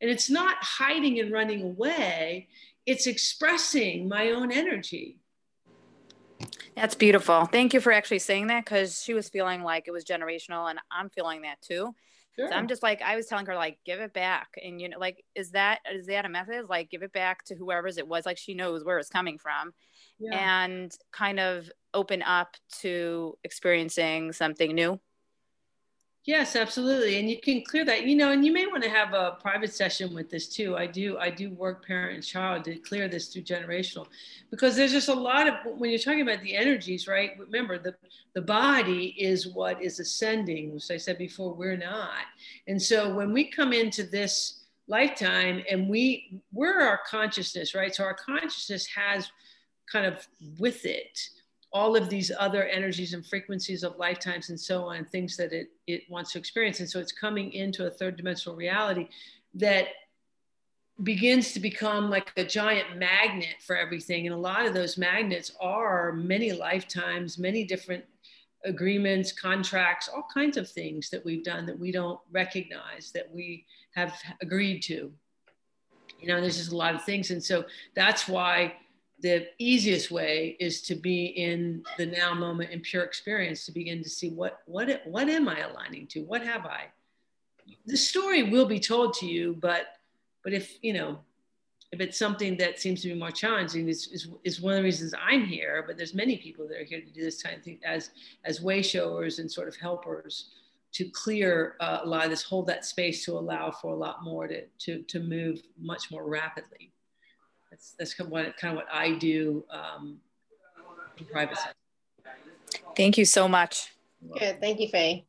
And 0.00 0.10
it's 0.10 0.30
not 0.30 0.56
hiding 0.60 1.18
and 1.20 1.32
running 1.32 1.62
away, 1.62 2.48
it's 2.86 3.06
expressing 3.06 4.08
my 4.08 4.30
own 4.30 4.50
energy. 4.50 5.18
That's 6.74 6.94
beautiful. 6.94 7.46
Thank 7.46 7.74
you 7.74 7.80
for 7.80 7.92
actually 7.92 8.20
saying 8.20 8.46
that 8.46 8.64
because 8.64 9.02
she 9.02 9.12
was 9.12 9.28
feeling 9.28 9.62
like 9.62 9.88
it 9.88 9.90
was 9.90 10.04
generational 10.04 10.70
and 10.70 10.78
I'm 10.90 11.10
feeling 11.10 11.42
that 11.42 11.60
too. 11.60 11.94
Sure. 12.38 12.48
So 12.48 12.54
I'm 12.54 12.68
just 12.68 12.84
like 12.84 13.02
I 13.02 13.16
was 13.16 13.26
telling 13.26 13.46
her 13.46 13.56
like 13.56 13.78
give 13.84 13.98
it 13.98 14.12
back 14.12 14.50
and 14.62 14.80
you 14.80 14.88
know 14.88 14.98
like 14.98 15.24
is 15.34 15.50
that 15.50 15.80
is 15.92 16.06
that 16.06 16.24
a 16.24 16.28
method 16.28 16.66
like 16.68 16.88
give 16.88 17.02
it 17.02 17.12
back 17.12 17.44
to 17.46 17.56
whoever's 17.56 17.98
it 17.98 18.06
was 18.06 18.24
like 18.24 18.38
she 18.38 18.54
knows 18.54 18.84
where 18.84 18.96
it's 18.98 19.08
coming 19.08 19.38
from 19.38 19.72
yeah. 20.20 20.64
and 20.64 20.92
kind 21.10 21.40
of 21.40 21.68
open 21.94 22.22
up 22.22 22.54
to 22.80 23.36
experiencing 23.42 24.32
something 24.32 24.72
new. 24.72 25.00
Yes, 26.28 26.56
absolutely. 26.56 27.18
And 27.18 27.30
you 27.30 27.40
can 27.40 27.64
clear 27.64 27.86
that, 27.86 28.04
you 28.04 28.14
know, 28.14 28.32
and 28.32 28.44
you 28.44 28.52
may 28.52 28.66
want 28.66 28.82
to 28.82 28.90
have 28.90 29.14
a 29.14 29.38
private 29.40 29.72
session 29.72 30.12
with 30.12 30.28
this 30.28 30.46
too. 30.46 30.76
I 30.76 30.86
do, 30.86 31.16
I 31.16 31.30
do 31.30 31.48
work 31.48 31.86
parent 31.86 32.16
and 32.16 32.22
child 32.22 32.64
to 32.64 32.74
clear 32.74 33.08
this 33.08 33.28
through 33.28 33.44
generational 33.44 34.06
because 34.50 34.76
there's 34.76 34.92
just 34.92 35.08
a 35.08 35.14
lot 35.14 35.48
of, 35.48 35.54
when 35.78 35.88
you're 35.88 35.98
talking 35.98 36.20
about 36.20 36.42
the 36.42 36.54
energies, 36.54 37.08
right? 37.08 37.30
Remember 37.38 37.78
the, 37.78 37.94
the 38.34 38.42
body 38.42 39.16
is 39.18 39.48
what 39.48 39.82
is 39.82 40.00
ascending, 40.00 40.74
which 40.74 40.90
I 40.90 40.98
said 40.98 41.16
before, 41.16 41.54
we're 41.54 41.78
not. 41.78 42.26
And 42.66 42.80
so 42.80 43.14
when 43.14 43.32
we 43.32 43.50
come 43.50 43.72
into 43.72 44.02
this 44.02 44.64
lifetime 44.86 45.62
and 45.70 45.88
we, 45.88 46.42
we're 46.52 46.78
our 46.78 47.00
consciousness, 47.08 47.74
right? 47.74 47.94
So 47.94 48.04
our 48.04 48.12
consciousness 48.12 48.86
has 48.94 49.30
kind 49.90 50.04
of 50.04 50.28
with 50.58 50.84
it, 50.84 51.18
all 51.72 51.96
of 51.96 52.08
these 52.08 52.32
other 52.38 52.64
energies 52.64 53.12
and 53.12 53.26
frequencies 53.26 53.82
of 53.82 53.96
lifetimes 53.98 54.48
and 54.48 54.58
so 54.58 54.84
on, 54.84 55.04
things 55.04 55.36
that 55.36 55.52
it, 55.52 55.68
it 55.86 56.02
wants 56.08 56.32
to 56.32 56.38
experience. 56.38 56.80
And 56.80 56.88
so 56.88 56.98
it's 56.98 57.12
coming 57.12 57.52
into 57.52 57.86
a 57.86 57.90
third 57.90 58.16
dimensional 58.16 58.56
reality 58.56 59.08
that 59.54 59.88
begins 61.02 61.52
to 61.52 61.60
become 61.60 62.10
like 62.10 62.32
a 62.36 62.44
giant 62.44 62.96
magnet 62.96 63.56
for 63.64 63.76
everything. 63.76 64.26
And 64.26 64.34
a 64.34 64.38
lot 64.38 64.66
of 64.66 64.74
those 64.74 64.98
magnets 64.98 65.52
are 65.60 66.12
many 66.12 66.52
lifetimes, 66.52 67.38
many 67.38 67.64
different 67.64 68.04
agreements, 68.64 69.30
contracts, 69.30 70.08
all 70.08 70.26
kinds 70.32 70.56
of 70.56 70.68
things 70.68 71.10
that 71.10 71.24
we've 71.24 71.44
done 71.44 71.66
that 71.66 71.78
we 71.78 71.92
don't 71.92 72.18
recognize 72.32 73.12
that 73.14 73.32
we 73.32 73.64
have 73.94 74.14
agreed 74.42 74.80
to. 74.80 75.12
You 76.18 76.26
know, 76.26 76.40
there's 76.40 76.56
just 76.56 76.72
a 76.72 76.76
lot 76.76 76.94
of 76.94 77.04
things. 77.04 77.30
And 77.30 77.42
so 77.42 77.64
that's 77.94 78.26
why 78.26 78.74
the 79.20 79.48
easiest 79.58 80.10
way 80.10 80.56
is 80.60 80.80
to 80.82 80.94
be 80.94 81.26
in 81.26 81.82
the 81.96 82.06
now 82.06 82.34
moment 82.34 82.70
in 82.70 82.80
pure 82.80 83.02
experience 83.02 83.66
to 83.66 83.72
begin 83.72 84.02
to 84.02 84.08
see 84.08 84.30
what 84.30 84.60
what 84.66 85.02
what 85.06 85.28
am 85.28 85.48
i 85.48 85.58
aligning 85.58 86.06
to? 86.08 86.20
What 86.20 86.44
have 86.44 86.66
i? 86.66 86.84
The 87.86 87.96
story 87.96 88.44
will 88.44 88.66
be 88.66 88.78
told 88.78 89.14
to 89.14 89.26
you 89.26 89.56
but 89.60 89.98
but 90.44 90.52
if 90.52 90.78
you 90.82 90.92
know 90.92 91.18
if 91.90 92.00
it's 92.00 92.18
something 92.18 92.56
that 92.58 92.78
seems 92.78 93.00
to 93.00 93.08
be 93.08 93.14
more 93.14 93.30
challenging 93.30 93.88
is, 93.88 94.08
is, 94.08 94.28
is 94.44 94.60
one 94.60 94.74
of 94.74 94.78
the 94.78 94.84
reasons 94.84 95.14
i'm 95.22 95.44
here 95.44 95.84
but 95.86 95.96
there's 95.96 96.14
many 96.14 96.36
people 96.36 96.68
that 96.68 96.80
are 96.80 96.84
here 96.84 97.00
to 97.00 97.10
do 97.10 97.22
this 97.22 97.42
kind 97.42 97.56
of 97.56 97.62
thing 97.62 97.78
as 97.84 98.10
as 98.44 98.60
way 98.60 98.82
showers 98.82 99.38
and 99.38 99.50
sort 99.50 99.68
of 99.68 99.76
helpers 99.76 100.50
to 100.92 101.04
clear 101.10 101.76
uh, 101.80 102.00
a 102.02 102.06
lot 102.06 102.24
of 102.24 102.30
this 102.30 102.42
hold 102.42 102.66
that 102.66 102.84
space 102.84 103.24
to 103.24 103.32
allow 103.32 103.70
for 103.70 103.92
a 103.92 103.96
lot 103.96 104.22
more 104.22 104.46
to 104.46 104.64
to, 104.78 105.02
to 105.02 105.20
move 105.20 105.62
much 105.78 106.10
more 106.10 106.28
rapidly 106.28 106.92
that's 107.78 107.94
that's 107.98 108.14
kind 108.14 108.26
of 108.26 108.32
what 108.32 108.56
kind 108.56 108.72
of 108.72 108.76
what 108.76 108.88
I 108.92 109.14
do 109.14 109.64
um, 109.70 110.18
in 111.16 111.26
private 111.26 111.56
sector. 111.56 111.74
Thank 112.96 113.16
you 113.16 113.24
so 113.24 113.48
much. 113.48 113.92
Good. 114.38 114.60
Thank 114.60 114.80
you, 114.80 114.88
Faye. 114.88 115.24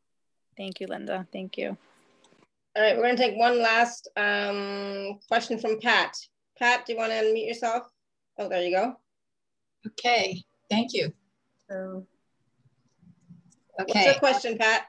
Thank 0.58 0.80
you, 0.80 0.88
Linda. 0.88 1.28
Thank 1.32 1.58
you. 1.58 1.78
All 2.76 2.84
right, 2.84 2.96
we're 2.96 3.04
going 3.04 3.16
to 3.16 3.22
take 3.22 3.38
one 3.38 3.62
last 3.62 4.10
um, 4.16 5.20
question 5.28 5.60
from 5.60 5.80
Pat. 5.80 6.16
Pat, 6.58 6.86
do 6.86 6.94
you 6.94 7.00
want 7.00 7.12
to 7.12 7.18
unmute 7.18 7.48
yourself? 7.48 7.84
Oh, 8.38 8.50
there 8.50 8.62
you 8.62 8.76
go. 8.76 8.96
Okay, 9.88 10.44
thank 10.70 10.94
you. 10.94 11.12
So, 11.70 12.06
okay. 13.80 13.94
What's 13.94 14.06
your 14.06 14.16
question, 14.16 14.58
Pat? 14.58 14.88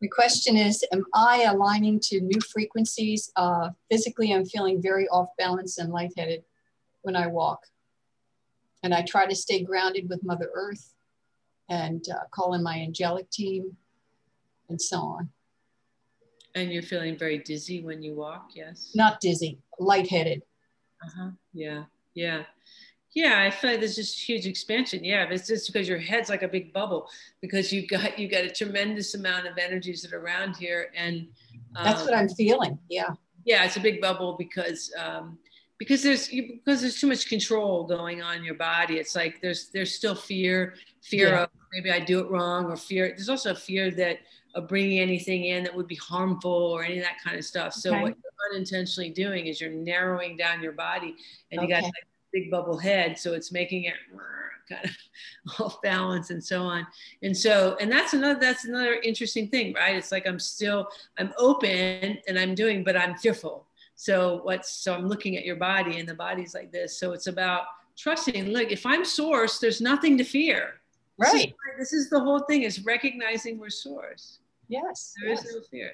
The 0.00 0.08
question 0.08 0.56
is, 0.56 0.84
am 0.92 1.04
I 1.14 1.44
aligning 1.44 2.00
to 2.04 2.20
new 2.20 2.40
frequencies? 2.40 3.30
Uh, 3.36 3.70
physically, 3.90 4.32
I'm 4.32 4.44
feeling 4.44 4.82
very 4.82 5.08
off 5.08 5.28
balance 5.38 5.78
and 5.78 5.92
lightheaded 5.92 6.42
when 7.02 7.16
I 7.16 7.26
walk. 7.26 7.60
And 8.82 8.92
I 8.92 9.02
try 9.02 9.26
to 9.26 9.34
stay 9.34 9.62
grounded 9.62 10.08
with 10.08 10.24
Mother 10.24 10.50
Earth 10.54 10.94
and 11.68 12.04
uh, 12.10 12.24
call 12.30 12.54
in 12.54 12.62
my 12.62 12.78
angelic 12.78 13.30
team 13.30 13.76
and 14.68 14.80
so 14.80 14.98
on. 14.98 15.28
And 16.54 16.72
you're 16.72 16.82
feeling 16.82 17.16
very 17.16 17.38
dizzy 17.38 17.82
when 17.82 18.02
you 18.02 18.14
walk, 18.14 18.50
yes? 18.54 18.90
Not 18.94 19.20
dizzy, 19.20 19.58
lightheaded. 19.78 20.42
Uh-huh. 21.04 21.30
Yeah, 21.54 21.84
yeah. 22.14 22.42
Yeah, 23.14 23.42
I 23.42 23.50
feel 23.50 23.70
like 23.70 23.80
there's 23.80 23.96
just 23.96 24.18
huge 24.18 24.46
expansion. 24.46 25.04
Yeah, 25.04 25.26
it's 25.30 25.46
just 25.46 25.70
because 25.70 25.86
your 25.86 25.98
head's 25.98 26.30
like 26.30 26.42
a 26.42 26.48
big 26.48 26.72
bubble 26.72 27.08
because 27.42 27.70
you've 27.70 27.88
got 27.88 28.18
you 28.18 28.26
got 28.26 28.44
a 28.44 28.50
tremendous 28.50 29.14
amount 29.14 29.46
of 29.46 29.58
energies 29.58 30.00
that 30.02 30.14
are 30.14 30.20
around 30.20 30.56
here, 30.56 30.90
and 30.96 31.28
um, 31.76 31.84
that's 31.84 32.04
what 32.04 32.14
I'm 32.14 32.28
feeling. 32.30 32.78
Yeah. 32.88 33.10
Yeah, 33.44 33.64
it's 33.64 33.76
a 33.76 33.80
big 33.80 34.00
bubble 34.00 34.36
because 34.38 34.92
um, 34.98 35.38
because 35.82 36.00
there's 36.00 36.28
because 36.28 36.80
there's 36.80 37.00
too 37.00 37.08
much 37.08 37.28
control 37.28 37.82
going 37.84 38.22
on 38.22 38.36
in 38.36 38.44
your 38.44 38.54
body 38.54 38.98
it's 38.98 39.16
like 39.16 39.40
there's 39.40 39.68
there's 39.70 39.92
still 39.92 40.14
fear 40.14 40.74
fear 41.00 41.30
yeah. 41.30 41.42
of 41.42 41.48
maybe 41.72 41.90
i 41.90 41.98
do 41.98 42.20
it 42.20 42.30
wrong 42.30 42.66
or 42.66 42.76
fear 42.76 43.08
there's 43.08 43.28
also 43.28 43.50
a 43.50 43.54
fear 43.54 43.90
that 43.90 44.18
of 44.54 44.68
bringing 44.68 45.00
anything 45.00 45.46
in 45.46 45.64
that 45.64 45.74
would 45.74 45.88
be 45.88 45.96
harmful 45.96 46.52
or 46.52 46.84
any 46.84 46.98
of 46.98 47.04
that 47.04 47.16
kind 47.24 47.36
of 47.36 47.44
stuff 47.44 47.72
so 47.72 47.90
okay. 47.90 48.02
what 48.02 48.08
you're 48.10 48.52
unintentionally 48.52 49.10
doing 49.10 49.46
is 49.46 49.60
you're 49.60 49.70
narrowing 49.70 50.36
down 50.36 50.62
your 50.62 50.72
body 50.72 51.16
and 51.50 51.60
okay. 51.60 51.68
you 51.68 51.74
got 51.74 51.82
like 51.82 51.92
big 52.32 52.48
bubble 52.48 52.78
head 52.78 53.18
so 53.18 53.32
it's 53.32 53.50
making 53.50 53.84
it 53.84 53.94
kind 54.68 54.84
of 54.84 55.60
off 55.60 55.82
balance 55.82 56.30
and 56.30 56.42
so 56.42 56.62
on 56.62 56.86
and 57.24 57.36
so 57.36 57.76
and 57.80 57.90
that's 57.90 58.12
another 58.12 58.38
that's 58.38 58.64
another 58.64 58.94
interesting 59.02 59.48
thing 59.48 59.74
right 59.74 59.96
it's 59.96 60.12
like 60.12 60.26
i'm 60.28 60.38
still 60.38 60.86
i'm 61.18 61.32
open 61.38 62.16
and 62.28 62.38
i'm 62.38 62.54
doing 62.54 62.84
but 62.84 62.96
i'm 62.96 63.16
fearful 63.16 63.66
so 63.94 64.40
what's 64.42 64.70
so 64.70 64.94
I'm 64.94 65.06
looking 65.06 65.36
at 65.36 65.44
your 65.44 65.56
body 65.56 65.98
and 65.98 66.08
the 66.08 66.14
body's 66.14 66.54
like 66.54 66.72
this. 66.72 66.98
So 66.98 67.12
it's 67.12 67.26
about 67.26 67.64
trusting. 67.96 68.48
Look, 68.48 68.72
if 68.72 68.84
I'm 68.86 69.04
source, 69.04 69.58
there's 69.58 69.80
nothing 69.80 70.18
to 70.18 70.24
fear. 70.24 70.74
Right. 71.18 71.32
This 71.32 71.42
is, 71.44 71.52
this 71.78 71.92
is 71.92 72.10
the 72.10 72.20
whole 72.20 72.40
thing 72.40 72.62
is 72.62 72.84
recognizing 72.84 73.58
we're 73.58 73.70
source. 73.70 74.38
Yes. 74.68 75.14
There 75.20 75.30
yes. 75.30 75.44
is 75.44 75.54
no 75.54 75.60
fear. 75.62 75.92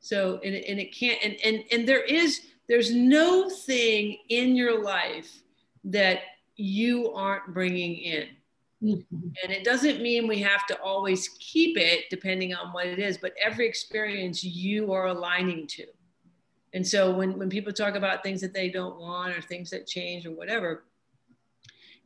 So 0.00 0.40
and, 0.44 0.54
and 0.54 0.78
it 0.78 0.94
can't 0.94 1.18
and, 1.22 1.36
and 1.44 1.64
and 1.72 1.88
there 1.88 2.04
is 2.04 2.42
there's 2.68 2.92
no 2.94 3.48
thing 3.48 4.18
in 4.28 4.54
your 4.54 4.82
life 4.82 5.42
that 5.84 6.20
you 6.56 7.12
aren't 7.12 7.54
bringing 7.54 7.96
in. 7.96 8.28
Mm-hmm. 8.82 9.28
And 9.42 9.52
it 9.52 9.64
doesn't 9.64 10.02
mean 10.02 10.28
we 10.28 10.38
have 10.40 10.66
to 10.66 10.80
always 10.80 11.30
keep 11.40 11.76
it 11.76 12.04
depending 12.10 12.54
on 12.54 12.72
what 12.72 12.86
it 12.86 12.98
is, 12.98 13.18
but 13.18 13.32
every 13.42 13.66
experience 13.66 14.44
you 14.44 14.92
are 14.92 15.06
aligning 15.06 15.66
to. 15.68 15.86
And 16.74 16.86
so 16.86 17.10
when, 17.10 17.38
when 17.38 17.48
people 17.48 17.72
talk 17.72 17.94
about 17.94 18.22
things 18.22 18.40
that 18.40 18.52
they 18.52 18.68
don't 18.68 19.00
want 19.00 19.36
or 19.36 19.40
things 19.40 19.70
that 19.70 19.86
change 19.86 20.26
or 20.26 20.32
whatever, 20.32 20.84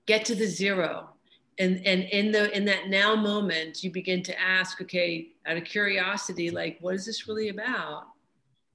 get 0.07 0.25
to 0.27 0.35
the 0.35 0.47
zero. 0.47 1.11
And, 1.59 1.85
and 1.87 2.05
in 2.05 2.33
the 2.33 2.55
in 2.57 2.65
that 2.65 2.89
now 2.89 3.15
moment, 3.15 3.85
you 3.85 3.91
begin 3.91 4.23
to 4.25 4.41
ask, 4.41 4.81
okay, 4.81 5.29
out 5.47 5.57
of 5.57 5.65
curiosity, 5.65 6.51
like, 6.51 6.79
what 6.81 6.95
is 6.95 7.05
this 7.05 7.29
really 7.29 7.51
about? 7.51 8.05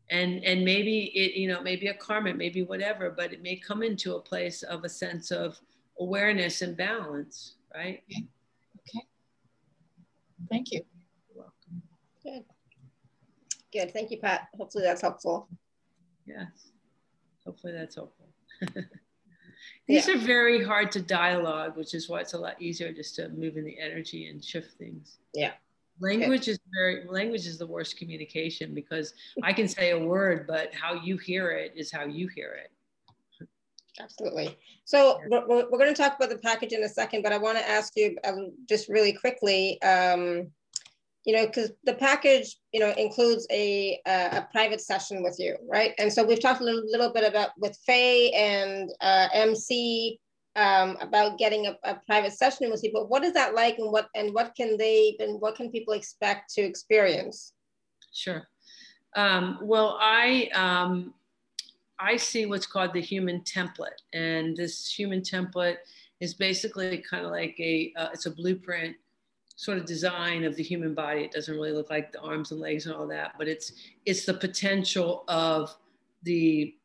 And 0.10 0.44
and 0.44 0.64
maybe 0.64 1.06
it, 1.06 1.36
you 1.36 1.48
know, 1.48 1.62
maybe 1.62 1.88
a 1.88 1.94
karma, 1.94 2.34
maybe 2.34 2.64
whatever, 2.64 3.10
but 3.10 3.34
it 3.34 3.42
may 3.42 3.56
come 3.56 3.82
into 3.82 4.16
a 4.16 4.22
place 4.22 4.62
of 4.64 4.84
a 4.84 4.90
sense 4.90 5.32
of 5.32 5.60
awareness 6.00 6.62
and 6.62 6.78
balance, 6.78 7.56
right? 7.74 8.04
Okay. 8.10 8.28
okay. 8.80 9.06
Thank 10.50 10.72
you. 10.72 10.82
You're 11.28 11.44
welcome. 11.44 11.82
Good. 12.24 12.46
Good. 13.74 13.92
Thank 13.92 14.12
you, 14.12 14.18
Pat. 14.18 14.50
Hopefully 14.56 14.84
that's 14.84 15.02
helpful. 15.02 15.50
Yes. 16.28 16.72
Hopefully 17.46 17.74
that's 17.74 17.96
helpful. 17.96 18.28
These 19.88 20.08
yeah. 20.08 20.16
are 20.16 20.18
very 20.18 20.64
hard 20.64 20.92
to 20.92 21.02
dialogue, 21.02 21.78
which 21.78 21.94
is 21.94 22.10
why 22.10 22.20
it's 22.20 22.34
a 22.34 22.38
lot 22.38 22.62
easier 22.62 22.92
just 22.92 23.16
to 23.16 23.30
move 23.30 23.58
in 23.58 23.64
the 23.64 23.80
energy 23.80 24.28
and 24.28 24.44
shift 24.44 24.74
things. 24.78 25.18
Yeah. 25.34 25.54
Language 26.00 26.48
is 26.48 26.60
very 26.78 27.06
language 27.08 27.48
is 27.48 27.58
the 27.58 27.66
worst 27.66 27.98
communication 27.98 28.76
because 28.76 29.14
I 29.42 29.52
can 29.52 29.68
say 29.68 29.92
a 29.92 30.00
word, 30.00 30.46
but 30.46 30.72
how 30.74 30.94
you 30.94 31.18
hear 31.18 31.50
it 31.52 31.74
is 31.76 31.92
how 31.92 32.06
you 32.06 32.28
hear 32.28 32.60
it. 32.64 33.48
Absolutely. 34.00 34.56
So 34.86 35.20
yeah. 35.30 35.42
we're, 35.48 35.70
we're 35.70 35.80
going 35.80 35.94
to 35.94 36.00
talk 36.00 36.16
about 36.16 36.30
the 36.30 36.38
package 36.38 36.74
in 36.74 36.84
a 36.84 36.90
second, 36.90 37.24
but 37.24 37.32
I 37.32 37.38
want 37.38 37.58
to 37.58 37.68
ask 37.68 37.94
you 37.96 38.16
um, 38.26 38.52
just 38.68 38.90
really 38.90 39.14
quickly. 39.14 39.82
Um, 39.82 40.52
you 41.28 41.36
know, 41.36 41.46
because 41.46 41.72
the 41.84 41.94
package, 41.94 42.56
you 42.72 42.80
know, 42.80 42.94
includes 42.98 43.46
a, 43.52 44.00
a, 44.08 44.48
private 44.54 44.80
session 44.80 45.22
with 45.22 45.36
you, 45.38 45.58
right? 45.70 45.94
And 46.00 46.12
so 46.12 46.24
we've 46.24 46.42
talked 46.42 46.62
a 46.62 46.64
little, 46.64 46.84
little 46.90 47.12
bit 47.12 47.26
about 47.26 47.50
with 47.58 47.78
Faye 47.86 48.32
and 48.32 48.90
uh, 49.02 49.28
MC 49.34 50.22
um, 50.56 50.98
about 51.02 51.38
getting 51.38 51.68
a, 51.68 51.78
a, 51.84 51.96
private 52.06 52.32
session 52.32 52.72
with 52.72 52.82
you. 52.82 52.92
But 52.94 53.10
what 53.10 53.26
is 53.26 53.34
that 53.34 53.54
like, 53.54 53.78
and 53.78 53.92
what 53.92 54.08
and 54.16 54.34
what 54.34 54.54
can 54.56 54.78
they 54.78 55.18
and 55.20 55.42
what 55.42 55.56
can 55.56 55.70
people 55.70 55.94
expect 55.94 56.54
to 56.54 56.62
experience? 56.62 57.52
Sure. 58.14 58.48
Um, 59.18 59.60
well, 59.62 59.98
I 60.00 60.50
um, 60.56 61.14
I 62.00 62.16
see 62.16 62.46
what's 62.46 62.66
called 62.66 62.94
the 62.94 63.02
human 63.02 63.42
template, 63.42 64.00
and 64.14 64.56
this 64.56 64.90
human 64.94 65.20
template 65.20 65.78
is 66.22 66.34
basically 66.34 67.00
kind 67.00 67.26
of 67.26 67.32
like 67.32 67.58
a 67.60 67.92
uh, 67.98 68.10
it's 68.14 68.28
a 68.28 68.32
blueprint 68.32 68.96
sort 69.58 69.80
of 69.80 69.86
design 69.86 70.44
of 70.44 70.56
the 70.56 70.64
human 70.64 70.94
body. 70.94 71.22
It 71.22 71.32
doesn't 71.32 71.54
really 71.54 71.72
look 71.72 71.90
like 71.90 72.12
the 72.12 72.22
arms 72.22 72.52
and 72.52 72.62
legs 72.62 72.86
and 72.86 72.96
all 72.96 73.08
that, 73.08 73.34
but 73.38 73.48
it's 73.48 73.74
it's 74.06 74.24
the 74.24 74.36
potential 74.36 75.26
of 75.28 75.76
the 76.24 76.76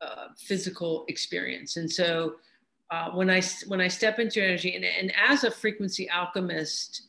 uh, 0.00 0.28
physical 0.36 1.04
experience. 1.08 1.76
And 1.76 1.90
so 1.90 2.36
uh, 2.90 3.10
when 3.10 3.30
I 3.30 3.42
when 3.68 3.80
I 3.80 3.88
step 3.88 4.18
into 4.18 4.42
energy, 4.42 4.74
and, 4.74 4.84
and 4.84 5.12
as 5.16 5.44
a 5.44 5.50
frequency 5.50 6.08
alchemist, 6.08 7.08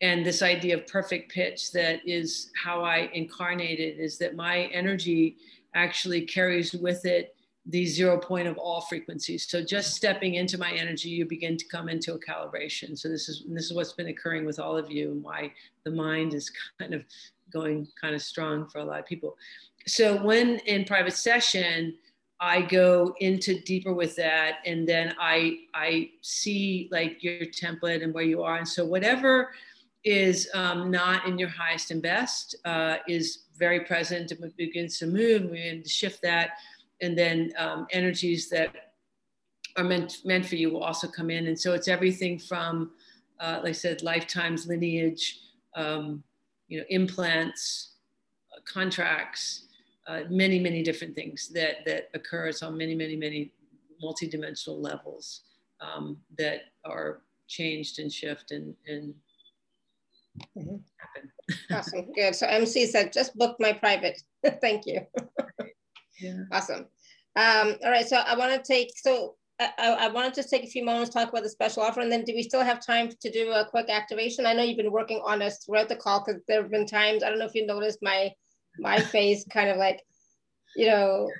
and 0.00 0.24
this 0.24 0.40
idea 0.40 0.78
of 0.78 0.86
perfect 0.86 1.30
pitch 1.30 1.70
that 1.72 2.00
is 2.06 2.50
how 2.62 2.82
I 2.82 3.10
incarnated 3.12 3.98
is 3.98 4.16
that 4.18 4.36
my 4.36 4.64
energy 4.72 5.36
actually 5.74 6.22
carries 6.22 6.72
with 6.72 7.04
it 7.04 7.35
the 7.68 7.84
zero 7.84 8.16
point 8.16 8.46
of 8.46 8.56
all 8.58 8.80
frequencies. 8.80 9.46
So 9.48 9.62
just 9.62 9.94
stepping 9.94 10.34
into 10.34 10.56
my 10.56 10.72
energy, 10.72 11.08
you 11.08 11.26
begin 11.26 11.56
to 11.56 11.64
come 11.66 11.88
into 11.88 12.14
a 12.14 12.18
calibration. 12.18 12.96
So 12.96 13.08
this 13.08 13.28
is 13.28 13.44
this 13.48 13.66
is 13.66 13.74
what's 13.74 13.92
been 13.92 14.08
occurring 14.08 14.46
with 14.46 14.60
all 14.60 14.76
of 14.76 14.90
you 14.90 15.10
and 15.10 15.22
why 15.22 15.52
the 15.84 15.90
mind 15.90 16.32
is 16.32 16.50
kind 16.78 16.94
of 16.94 17.04
going 17.52 17.88
kind 18.00 18.14
of 18.14 18.22
strong 18.22 18.68
for 18.68 18.78
a 18.78 18.84
lot 18.84 19.00
of 19.00 19.06
people. 19.06 19.36
So 19.86 20.22
when 20.22 20.58
in 20.60 20.84
private 20.84 21.14
session, 21.14 21.94
I 22.38 22.62
go 22.62 23.14
into 23.20 23.60
deeper 23.62 23.92
with 23.94 24.14
that 24.16 24.58
and 24.64 24.86
then 24.86 25.14
I 25.18 25.60
I 25.74 26.10
see 26.22 26.88
like 26.92 27.22
your 27.22 27.46
template 27.46 28.04
and 28.04 28.14
where 28.14 28.24
you 28.24 28.42
are. 28.42 28.56
And 28.56 28.68
so 28.68 28.84
whatever 28.84 29.50
is 30.04 30.48
um, 30.54 30.88
not 30.88 31.26
in 31.26 31.36
your 31.36 31.48
highest 31.48 31.90
and 31.90 32.00
best 32.00 32.54
uh, 32.64 32.98
is 33.08 33.46
very 33.56 33.80
present 33.80 34.30
and 34.30 34.56
begins 34.56 34.98
to 34.98 35.06
move, 35.06 35.42
we 35.42 35.48
begin 35.48 35.82
to 35.82 35.88
shift 35.88 36.22
that 36.22 36.50
and 37.00 37.16
then 37.16 37.52
um, 37.58 37.86
energies 37.90 38.48
that 38.50 38.74
are 39.76 39.84
meant 39.84 40.18
meant 40.24 40.46
for 40.46 40.56
you 40.56 40.70
will 40.70 40.82
also 40.82 41.06
come 41.06 41.30
in. 41.30 41.46
And 41.46 41.58
so 41.58 41.74
it's 41.74 41.88
everything 41.88 42.38
from, 42.38 42.92
uh, 43.40 43.60
like 43.62 43.70
I 43.70 43.72
said, 43.72 44.02
lifetimes, 44.02 44.66
lineage, 44.66 45.40
um, 45.74 46.22
you 46.68 46.78
know, 46.78 46.84
implants, 46.88 47.94
uh, 48.54 48.60
contracts, 48.64 49.66
uh, 50.06 50.20
many 50.30 50.58
many 50.58 50.82
different 50.82 51.14
things 51.14 51.48
that 51.48 51.84
that 51.84 52.08
occurs 52.14 52.62
on 52.62 52.76
many 52.76 52.94
many 52.94 53.16
many 53.16 53.52
multidimensional 54.02 54.80
levels 54.80 55.42
um, 55.80 56.16
that 56.38 56.62
are 56.84 57.22
changed 57.48 57.98
and 57.98 58.12
shift 58.12 58.50
and 58.50 58.74
and 58.86 59.14
mm-hmm. 60.56 60.76
happen. 60.96 61.30
awesome, 61.70 62.12
good. 62.14 62.34
So 62.34 62.46
MC 62.46 62.86
said, 62.86 63.12
just 63.12 63.36
book 63.36 63.56
my 63.58 63.72
private. 63.72 64.22
Thank 64.60 64.86
you. 64.86 65.00
Yeah. 66.20 66.42
Awesome. 66.52 66.86
Um, 67.36 67.76
all 67.84 67.90
right, 67.90 68.06
so 68.06 68.16
I 68.16 68.36
want 68.36 68.52
to 68.52 68.72
take, 68.72 68.90
so 68.96 69.36
I, 69.60 69.70
I 69.78 70.08
want 70.08 70.32
to 70.32 70.40
just 70.40 70.50
take 70.50 70.64
a 70.64 70.68
few 70.68 70.84
moments 70.84 71.10
to 71.10 71.18
talk 71.18 71.28
about 71.28 71.42
the 71.42 71.48
special 71.48 71.82
offer, 71.82 72.00
and 72.00 72.12
then 72.12 72.24
do 72.24 72.34
we 72.34 72.42
still 72.42 72.62
have 72.62 72.84
time 72.84 73.10
to 73.20 73.30
do 73.30 73.50
a 73.52 73.66
quick 73.68 73.88
activation? 73.88 74.46
I 74.46 74.52
know 74.52 74.62
you've 74.62 74.76
been 74.76 74.92
working 74.92 75.22
on 75.24 75.38
this 75.38 75.58
throughout 75.64 75.88
the 75.88 75.96
call 75.96 76.24
because 76.24 76.42
there 76.48 76.62
have 76.62 76.70
been 76.70 76.86
times, 76.86 77.22
I 77.22 77.28
don't 77.28 77.38
know 77.38 77.46
if 77.46 77.54
you 77.54 77.66
noticed 77.66 77.98
my 78.02 78.32
my 78.78 79.00
face 79.12 79.44
kind 79.50 79.70
of 79.70 79.78
like, 79.78 80.02
you 80.76 80.86
know, 80.86 81.30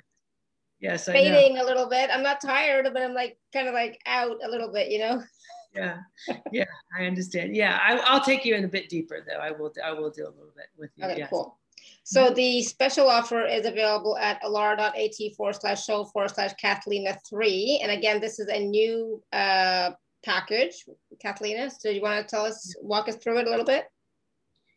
yes, 0.79 1.05
fading 1.05 1.59
a 1.59 1.63
little 1.63 1.87
bit. 1.89 2.09
I'm 2.11 2.23
not 2.23 2.41
tired, 2.41 2.87
but 2.91 3.01
I'm 3.01 3.13
like 3.13 3.37
kind 3.53 3.67
of 3.67 3.73
like 3.73 3.99
out 4.07 4.37
a 4.43 4.49
little 4.49 4.71
bit, 4.71 4.91
you 4.91 4.99
know? 4.99 5.21
Yeah, 5.75 5.97
yeah, 6.51 6.65
I 6.97 7.05
understand. 7.05 7.55
Yeah, 7.55 7.77
I, 7.79 8.13
will 8.13 8.23
take 8.23 8.45
you 8.45 8.55
in 8.55 8.65
a 8.65 8.67
bit 8.67 8.89
deeper 8.89 9.23
though. 9.27 9.39
I 9.39 9.51
will, 9.51 9.71
I 9.83 9.91
will 9.91 10.09
do 10.09 10.23
a 10.23 10.33
little 10.33 10.53
bit 10.55 10.67
with 10.75 10.89
you. 10.95 11.05
Okay, 11.05 11.19
yes. 11.19 11.29
cool. 11.29 11.59
So 12.03 12.29
the 12.29 12.61
special 12.61 13.09
offer 13.09 13.45
is 13.45 13.65
available 13.65 14.17
at 14.17 14.41
alara.at 14.41 15.35
forward 15.35 15.55
slash 15.55 15.85
show 15.85 16.05
forward 16.05 16.31
slash 16.31 16.53
Cathleena 16.63 17.17
three. 17.27 17.79
And 17.83 17.91
again, 17.91 18.21
this 18.21 18.39
is 18.39 18.47
a 18.47 18.59
new 18.59 19.21
uh, 19.33 19.91
package. 20.23 20.85
Cathleena, 21.23 21.71
so 21.71 21.89
you 21.89 22.01
want 22.01 22.25
to 22.25 22.35
tell 22.35 22.45
us, 22.45 22.75
walk 22.81 23.09
us 23.09 23.15
through 23.15 23.39
it 23.39 23.47
a 23.47 23.49
little 23.49 23.65
bit? 23.65 23.85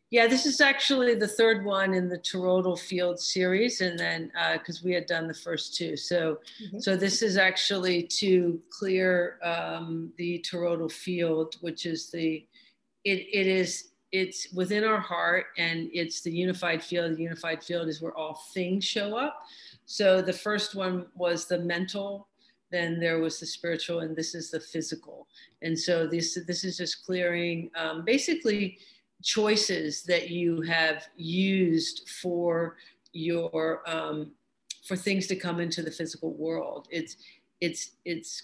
Yeah, 0.09 0.27
this 0.27 0.45
is 0.45 0.59
actually 0.59 1.15
the 1.15 1.27
third 1.27 1.63
one 1.63 1.93
in 1.93 2.09
the 2.09 2.17
toroidal 2.17 2.77
field 2.77 3.17
series, 3.17 3.79
and 3.79 3.97
then 3.97 4.29
because 4.53 4.79
uh, 4.79 4.81
we 4.83 4.91
had 4.91 5.05
done 5.05 5.25
the 5.25 5.33
first 5.33 5.77
two, 5.77 5.95
so 5.95 6.37
mm-hmm. 6.61 6.79
so 6.79 6.97
this 6.97 7.21
is 7.21 7.37
actually 7.37 8.03
to 8.19 8.59
clear 8.77 9.39
um, 9.41 10.11
the 10.17 10.43
toroidal 10.45 10.91
field, 10.91 11.55
which 11.61 11.85
is 11.85 12.11
the 12.11 12.45
it, 13.05 13.25
it 13.31 13.47
is 13.47 13.90
it's 14.11 14.51
within 14.53 14.83
our 14.83 14.99
heart 14.99 15.47
and 15.57 15.89
it's 15.93 16.21
the 16.21 16.31
unified 16.31 16.83
field. 16.83 17.15
The 17.15 17.23
unified 17.23 17.63
field 17.63 17.87
is 17.87 18.01
where 18.01 18.15
all 18.15 18.43
things 18.53 18.83
show 18.83 19.17
up. 19.17 19.43
So 19.85 20.21
the 20.21 20.33
first 20.33 20.75
one 20.75 21.07
was 21.15 21.47
the 21.47 21.59
mental, 21.59 22.27
then 22.71 22.99
there 22.99 23.19
was 23.19 23.39
the 23.39 23.45
spiritual, 23.45 23.99
and 23.99 24.15
this 24.15 24.33
is 24.33 24.51
the 24.51 24.59
physical. 24.59 25.27
And 25.61 25.77
so 25.77 26.07
this 26.07 26.37
this 26.47 26.63
is 26.63 26.77
just 26.77 27.05
clearing 27.05 27.69
um, 27.75 28.03
basically 28.05 28.77
choices 29.21 30.03
that 30.03 30.29
you 30.29 30.61
have 30.61 31.07
used 31.15 32.09
for 32.21 32.77
your 33.13 33.81
um, 33.89 34.31
for 34.87 34.95
things 34.95 35.27
to 35.27 35.35
come 35.35 35.59
into 35.59 35.81
the 35.81 35.91
physical 35.91 36.33
world. 36.33 36.87
It's 36.89 37.17
it's 37.59 37.91
it's 38.05 38.43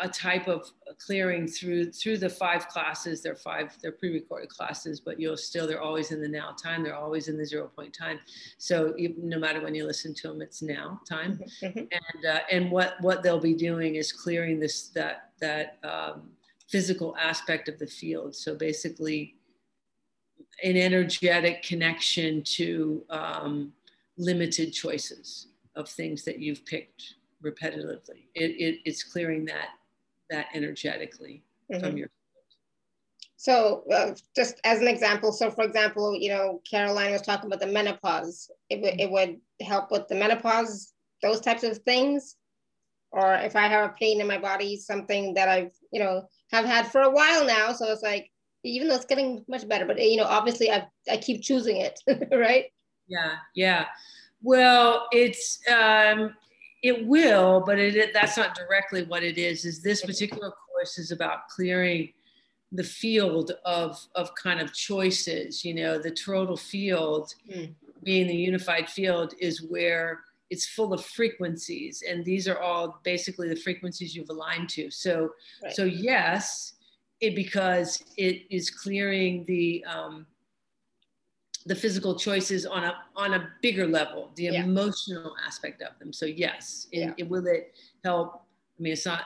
a, 0.00 0.06
a, 0.06 0.08
type 0.08 0.48
of 0.48 0.70
clearing 1.04 1.46
through 1.46 1.92
through 1.92 2.18
the 2.18 2.28
five 2.28 2.68
classes. 2.68 3.22
They're 3.22 3.34
five, 3.34 3.76
they're 3.82 3.92
pre-recorded 3.92 4.48
classes, 4.48 5.00
but 5.00 5.20
you'll 5.20 5.36
still 5.36 5.66
they're 5.66 5.80
always 5.80 6.12
in 6.12 6.20
the 6.20 6.28
now 6.28 6.54
time. 6.62 6.82
They're 6.82 6.96
always 6.96 7.28
in 7.28 7.36
the 7.36 7.46
zero 7.46 7.68
point 7.68 7.96
time. 7.98 8.20
So 8.58 8.94
no 9.18 9.38
matter 9.38 9.60
when 9.60 9.74
you 9.74 9.86
listen 9.86 10.14
to 10.14 10.28
them, 10.28 10.42
it's 10.42 10.62
now 10.62 11.00
time. 11.08 11.40
Mm-hmm. 11.62 11.78
And 11.78 12.26
uh, 12.26 12.40
and 12.50 12.70
what 12.70 12.94
what 13.00 13.22
they'll 13.22 13.40
be 13.40 13.54
doing 13.54 13.96
is 13.96 14.12
clearing 14.12 14.60
this 14.60 14.88
that 14.88 15.30
that 15.40 15.78
um, 15.84 16.30
physical 16.68 17.16
aspect 17.16 17.68
of 17.68 17.78
the 17.78 17.86
field. 17.86 18.34
So 18.34 18.54
basically, 18.54 19.36
an 20.62 20.76
energetic 20.76 21.62
connection 21.62 22.42
to 22.42 23.04
um, 23.10 23.72
limited 24.16 24.72
choices 24.72 25.48
of 25.76 25.88
things 25.88 26.24
that 26.24 26.38
you've 26.38 26.64
picked 26.66 27.14
repetitively. 27.44 28.26
It, 28.34 28.50
it, 28.58 28.80
it's 28.84 29.02
clearing 29.02 29.44
that 29.46 29.68
that 30.30 30.46
energetically 30.54 31.42
mm-hmm. 31.70 31.82
from 31.82 31.96
your. 31.96 32.08
So 33.36 33.82
uh, 33.92 34.14
just 34.36 34.60
as 34.64 34.80
an 34.80 34.88
example, 34.88 35.32
so 35.32 35.50
for 35.50 35.64
example, 35.64 36.16
you 36.16 36.28
know, 36.28 36.60
Caroline 36.68 37.12
was 37.12 37.22
talking 37.22 37.46
about 37.46 37.60
the 37.60 37.66
menopause. 37.66 38.50
It 38.70 38.80
would 38.80 39.00
it 39.00 39.10
would 39.10 39.40
help 39.60 39.90
with 39.90 40.08
the 40.08 40.14
menopause 40.14 40.92
those 41.22 41.40
types 41.40 41.62
of 41.62 41.78
things. 41.78 42.36
Or 43.10 43.34
if 43.34 43.56
I 43.56 43.68
have 43.68 43.90
a 43.90 43.94
pain 43.94 44.20
in 44.20 44.26
my 44.26 44.38
body, 44.38 44.76
something 44.76 45.34
that 45.34 45.48
I've, 45.48 45.72
you 45.92 46.00
know, 46.00 46.28
have 46.50 46.64
had 46.64 46.86
for 46.86 47.02
a 47.02 47.10
while 47.10 47.46
now. 47.46 47.72
So 47.72 47.90
it's 47.92 48.02
like, 48.02 48.30
even 48.64 48.88
though 48.88 48.94
it's 48.94 49.04
getting 49.04 49.44
much 49.48 49.68
better, 49.68 49.84
but 49.84 50.00
you 50.00 50.16
know, 50.16 50.24
obviously 50.24 50.70
I 50.70 50.86
I 51.10 51.16
keep 51.16 51.42
choosing 51.42 51.78
it, 51.78 52.00
right? 52.32 52.66
Yeah, 53.08 53.34
yeah. 53.54 53.86
Well, 54.42 55.08
it's 55.12 55.60
um, 55.68 56.34
it 56.82 57.06
will, 57.06 57.62
but 57.64 57.78
it 57.78 58.12
that's 58.12 58.36
not 58.36 58.54
directly 58.54 59.04
what 59.04 59.22
it 59.22 59.38
is. 59.38 59.64
Is 59.64 59.82
this 59.82 60.02
particular 60.02 60.50
course 60.50 60.98
is 60.98 61.12
about 61.12 61.48
clearing 61.48 62.12
the 62.72 62.82
field 62.82 63.52
of 63.64 64.04
of 64.14 64.34
kind 64.34 64.60
of 64.60 64.72
choices. 64.72 65.64
You 65.64 65.74
know, 65.74 65.98
the 65.98 66.10
toroidal 66.10 66.58
field, 66.58 67.34
mm. 67.48 67.72
being 68.02 68.26
the 68.26 68.34
unified 68.34 68.88
field, 68.88 69.34
is 69.38 69.62
where 69.62 70.20
it's 70.50 70.66
full 70.66 70.92
of 70.92 71.04
frequencies, 71.04 72.02
and 72.08 72.24
these 72.24 72.48
are 72.48 72.58
all 72.58 73.00
basically 73.04 73.48
the 73.48 73.56
frequencies 73.56 74.14
you've 74.16 74.30
aligned 74.30 74.68
to. 74.70 74.90
So, 74.90 75.30
right. 75.62 75.72
so 75.72 75.84
yes, 75.84 76.74
it 77.20 77.36
because 77.36 78.02
it 78.16 78.42
is 78.50 78.70
clearing 78.70 79.44
the 79.46 79.84
um, 79.84 80.26
the 81.66 81.74
physical 81.74 82.18
choices 82.18 82.66
on 82.66 82.84
a 82.84 82.94
on 83.16 83.34
a 83.34 83.48
bigger 83.60 83.86
level, 83.86 84.30
the 84.36 84.44
yeah. 84.44 84.64
emotional 84.64 85.34
aspect 85.46 85.82
of 85.82 85.98
them. 85.98 86.12
So 86.12 86.26
yes, 86.26 86.86
it, 86.92 86.98
yeah. 86.98 87.12
it, 87.16 87.28
will 87.28 87.46
it 87.46 87.74
help. 88.04 88.42
I 88.78 88.82
mean, 88.82 88.92
it's 88.92 89.06
not. 89.06 89.24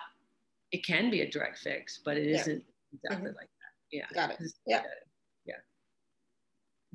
It 0.73 0.85
can 0.85 1.11
be 1.11 1.23
a 1.23 1.31
direct 1.31 1.59
fix, 1.59 2.01
but 2.05 2.17
it 2.17 2.31
not 2.31 2.41
exactly 2.41 2.63
mm-hmm. 3.11 3.25
like 3.27 3.37
that. 3.37 3.73
Yeah. 3.91 4.07
Got 4.13 4.33
it. 4.33 4.39
Yeah. 4.67 4.83
Yeah. 5.47 5.55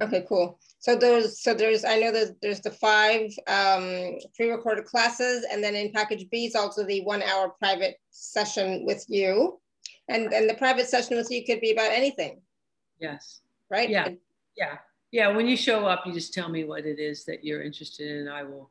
Okay, 0.03 0.26
cool. 0.27 0.59
So 0.80 0.95
there's 0.95 1.41
so 1.41 1.53
there's 1.53 1.85
I 1.85 1.97
know 1.97 2.11
that 2.11 2.35
there's 2.41 2.61
the 2.61 2.72
five 2.72 3.31
um, 3.47 4.18
pre-recorded 4.35 4.85
classes, 4.85 5.45
and 5.51 5.63
then 5.63 5.76
in 5.76 5.91
package 5.91 6.27
B 6.30 6.45
is 6.45 6.55
also 6.55 6.85
the 6.85 7.01
one-hour 7.01 7.55
private 7.59 7.95
session 8.09 8.85
with 8.85 9.05
you, 9.07 9.59
and 10.09 10.34
and 10.34 10.49
the 10.49 10.55
private 10.55 10.88
session 10.88 11.18
with 11.18 11.31
you 11.31 11.45
could 11.45 11.61
be 11.61 11.72
about 11.72 11.91
anything. 11.91 12.41
Yes. 12.99 13.41
Right. 13.69 13.89
Yeah. 13.89 14.09
Yeah 14.57 14.77
yeah, 15.12 15.28
when 15.28 15.48
you 15.48 15.58
show 15.58 15.86
up, 15.86 16.06
you 16.06 16.14
just 16.14 16.34
tell 16.34 16.50
me 16.50 16.64
what 16.64 16.86
it 16.86 16.98
is 16.98 17.26
that 17.26 17.44
you're 17.44 17.62
interested 17.62 18.10
in. 18.10 18.18
And 18.20 18.30
I 18.30 18.44
will, 18.44 18.70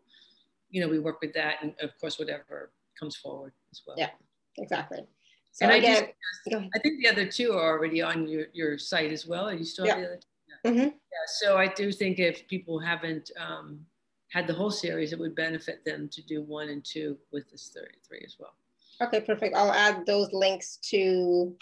you 0.71 0.81
know, 0.81 0.89
we 0.89 0.99
work 0.99 1.21
with 1.21 1.35
that, 1.35 1.57
and 1.63 1.75
of 1.81 1.91
course, 2.01 2.19
whatever 2.19 2.71
comes 2.99 3.15
forward 3.15 3.53
as 3.73 3.83
well. 3.87 3.97
Yeah, 3.99 4.11
exactly. 4.57 5.01
So 5.53 5.67
and 5.67 5.75
again, 5.75 5.97
I, 5.97 6.51
just, 6.51 6.65
I 6.75 6.79
think 6.79 7.03
the 7.03 7.09
other 7.09 7.27
two 7.27 7.53
are 7.53 7.71
already 7.71 8.01
on 8.01 8.27
your, 8.27 8.47
your 8.53 8.79
site 8.79 9.13
as 9.13 9.27
well. 9.27 9.49
Are 9.49 9.55
you 9.55 9.65
still 9.65 9.87
yeah. 9.87 10.01
the 10.01 10.07
other 10.07 10.17
two? 10.17 10.29
Yeah. 10.65 10.71
Mm-hmm. 10.71 10.89
yeah. 10.89 11.27
So 11.27 11.57
I 11.57 11.67
do 11.67 11.93
think 11.93 12.19
if 12.19 12.47
people 12.49 12.79
haven't 12.79 13.31
um, 13.39 13.81
had 14.29 14.47
the 14.47 14.55
whole 14.55 14.71
series, 14.71 15.13
it 15.13 15.19
would 15.19 15.35
benefit 15.35 15.85
them 15.85 16.09
to 16.13 16.23
do 16.23 16.43
one 16.43 16.69
and 16.69 16.85
two 16.85 17.19
with 17.33 17.51
this 17.51 17.71
33 17.75 18.23
as 18.25 18.37
well. 18.39 18.55
Okay, 19.03 19.21
perfect. 19.21 19.57
I'll 19.57 19.73
add 19.73 20.07
those 20.07 20.33
links 20.33 20.79
to 20.91 21.55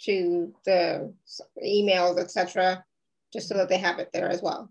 to 0.00 0.52
the 0.64 1.12
emails, 1.64 2.18
etc 2.18 2.84
just 3.34 3.48
so 3.48 3.54
that 3.56 3.68
they 3.68 3.76
have 3.76 3.98
it 3.98 4.08
there 4.14 4.30
as 4.30 4.40
well. 4.40 4.70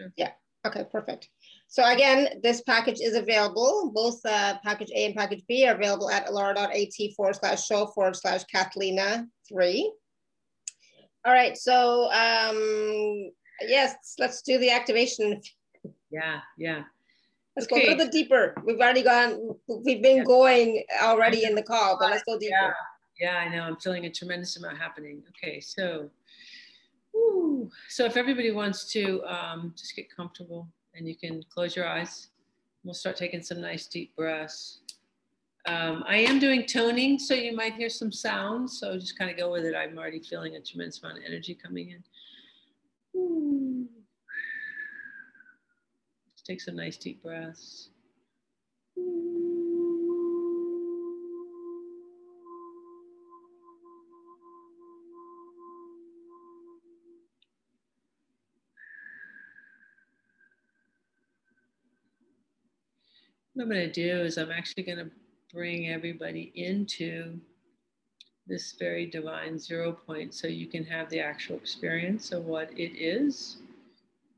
Sure. 0.00 0.12
Yeah, 0.16 0.32
okay, 0.66 0.84
perfect. 0.90 1.28
So 1.68 1.84
again, 1.84 2.40
this 2.42 2.62
package 2.62 3.00
is 3.00 3.14
available. 3.14 3.92
Both 3.94 4.18
uh, 4.24 4.56
package 4.64 4.90
A 4.96 5.06
and 5.06 5.14
package 5.14 5.44
B 5.46 5.68
are 5.68 5.76
available 5.76 6.10
at 6.10 6.26
alara.at 6.26 7.14
forward 7.14 7.36
slash 7.36 7.64
show 7.64 7.86
forward 7.94 8.16
slash 8.16 8.42
Cathleena 8.52 9.28
three. 9.48 9.92
All 11.24 11.32
right, 11.32 11.56
so 11.56 12.10
um, 12.10 13.30
yes, 13.68 13.94
let's 14.18 14.42
do 14.42 14.58
the 14.58 14.70
activation. 14.70 15.40
Yeah, 16.10 16.40
yeah. 16.58 16.82
Let's 17.56 17.70
okay. 17.70 17.82
go 17.82 17.86
a 17.86 17.90
little 17.90 18.06
bit 18.06 18.12
deeper. 18.12 18.54
We've 18.64 18.78
already 18.78 19.02
gone, 19.02 19.54
we've 19.84 20.02
been 20.02 20.18
yeah. 20.18 20.24
going 20.24 20.82
already 21.02 21.44
in 21.44 21.54
the 21.54 21.62
call, 21.62 21.98
but 22.00 22.10
let's 22.10 22.22
go 22.22 22.38
deeper. 22.38 22.54
Yeah. 23.20 23.32
yeah, 23.32 23.36
I 23.36 23.48
know. 23.54 23.62
I'm 23.62 23.76
feeling 23.76 24.06
a 24.06 24.10
tremendous 24.10 24.56
amount 24.56 24.78
happening. 24.78 25.22
Okay, 25.30 25.60
so 25.60 26.10
so 27.88 28.04
if 28.04 28.16
everybody 28.16 28.50
wants 28.50 28.90
to 28.92 29.22
um, 29.24 29.74
just 29.76 29.94
get 29.94 30.14
comfortable 30.14 30.68
and 30.94 31.06
you 31.06 31.16
can 31.16 31.42
close 31.52 31.76
your 31.76 31.86
eyes, 31.86 32.28
we'll 32.84 32.94
start 32.94 33.16
taking 33.16 33.42
some 33.42 33.60
nice 33.60 33.86
deep 33.86 34.14
breaths. 34.16 34.80
Um, 35.66 36.04
I 36.08 36.16
am 36.16 36.38
doing 36.38 36.64
toning, 36.64 37.18
so 37.18 37.34
you 37.34 37.54
might 37.54 37.74
hear 37.74 37.90
some 37.90 38.10
sounds. 38.10 38.78
So 38.78 38.94
just 38.98 39.18
kind 39.18 39.30
of 39.30 39.36
go 39.36 39.52
with 39.52 39.64
it. 39.64 39.74
I'm 39.74 39.98
already 39.98 40.20
feeling 40.20 40.56
a 40.56 40.60
tremendous 40.60 41.02
amount 41.02 41.18
of 41.18 41.24
energy 41.26 41.54
coming 41.54 41.90
in. 41.90 42.02
Just 46.32 46.46
take 46.46 46.60
some 46.60 46.76
nice 46.76 46.96
deep 46.96 47.22
breaths. 47.22 47.90
What 63.60 63.64
I'm 63.66 63.72
going 63.72 63.92
to 63.92 64.08
do 64.08 64.22
is 64.22 64.38
I'm 64.38 64.50
actually 64.50 64.84
going 64.84 64.96
to 64.96 65.10
bring 65.52 65.90
everybody 65.90 66.50
into 66.54 67.38
this 68.46 68.74
very 68.78 69.04
divine 69.04 69.58
zero 69.58 69.92
point 69.92 70.32
so 70.32 70.46
you 70.48 70.66
can 70.66 70.82
have 70.84 71.10
the 71.10 71.20
actual 71.20 71.56
experience 71.56 72.32
of 72.32 72.46
what 72.46 72.70
it 72.70 72.98
is. 72.98 73.58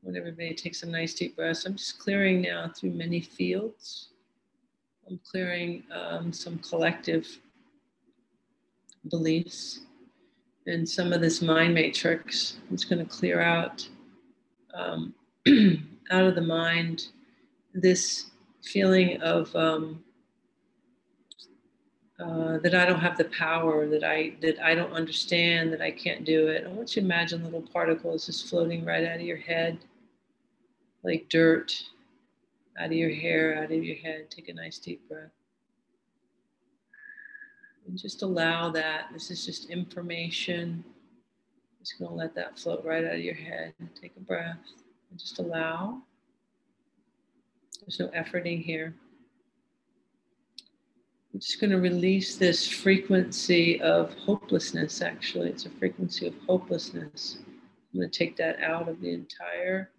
When 0.01 0.17
everybody 0.17 0.53
takes 0.53 0.83
a 0.83 0.87
nice 0.87 1.13
deep 1.13 1.37
breath, 1.37 1.63
I'm 1.65 1.77
just 1.77 1.99
clearing 1.99 2.41
now 2.41 2.69
through 2.75 2.89
many 2.89 3.21
fields. 3.21 4.09
I'm 5.09 5.21
clearing 5.23 5.83
um, 5.95 6.33
some 6.33 6.57
collective 6.57 7.25
beliefs 9.09 9.85
and 10.67 10.87
some 10.87 11.13
of 11.13 11.21
this 11.21 11.41
mind 11.41 11.73
matrix. 11.73 12.57
I'm 12.69 12.75
just 12.75 12.89
going 12.89 13.05
to 13.05 13.09
clear 13.09 13.39
out 13.39 13.87
um, 14.73 15.13
out 16.11 16.25
of 16.25 16.35
the 16.35 16.41
mind 16.41 17.07
this 17.73 18.31
feeling 18.63 19.21
of 19.21 19.53
um, 19.55 20.03
uh, 22.19 22.57
that 22.59 22.75
I 22.75 22.85
don't 22.85 22.99
have 22.99 23.17
the 23.17 23.25
power, 23.25 23.87
that 23.87 24.03
I 24.03 24.33
that 24.41 24.59
I 24.63 24.75
don't 24.75 24.93
understand, 24.93 25.73
that 25.73 25.81
I 25.81 25.91
can't 25.91 26.23
do 26.23 26.47
it. 26.47 26.65
I 26.65 26.69
want 26.69 26.95
you 26.95 27.01
to 27.01 27.05
imagine 27.05 27.43
little 27.43 27.61
particles 27.61 28.27
just 28.27 28.47
floating 28.49 28.85
right 28.85 29.03
out 29.03 29.15
of 29.15 29.21
your 29.21 29.37
head, 29.37 29.79
like 31.03 31.27
dirt, 31.29 31.73
out 32.79 32.87
of 32.87 32.93
your 32.93 33.13
hair, 33.13 33.61
out 33.61 33.71
of 33.71 33.83
your 33.83 33.97
head. 33.97 34.29
Take 34.29 34.49
a 34.49 34.53
nice 34.53 34.77
deep 34.77 35.07
breath. 35.09 35.31
And 37.87 37.97
just 37.97 38.21
allow 38.21 38.69
that. 38.69 39.07
This 39.11 39.29
is 39.29 39.45
just 39.45 39.69
information. 39.69 40.83
Just 41.79 41.99
gonna 41.99 42.15
let 42.15 42.33
that 42.35 42.57
float 42.57 42.85
right 42.85 43.03
out 43.03 43.15
of 43.15 43.19
your 43.19 43.33
head. 43.33 43.73
Take 43.99 44.13
a 44.15 44.21
breath 44.21 44.59
and 45.09 45.19
just 45.19 45.39
allow. 45.39 46.01
There's 47.85 47.99
no 47.99 48.07
efforting 48.09 48.63
here. 48.63 48.95
I'm 51.33 51.39
just 51.39 51.59
going 51.59 51.71
to 51.71 51.79
release 51.79 52.37
this 52.37 52.65
frequency 52.67 53.81
of 53.81 54.13
hopelessness, 54.13 55.01
actually. 55.01 55.49
It's 55.49 55.65
a 55.65 55.69
frequency 55.69 56.27
of 56.27 56.33
hopelessness. 56.47 57.39
I'm 57.93 57.99
going 57.99 58.09
to 58.09 58.17
take 58.17 58.37
that 58.37 58.61
out 58.61 58.87
of 58.87 59.01
the 59.01 59.11
entire. 59.13 59.89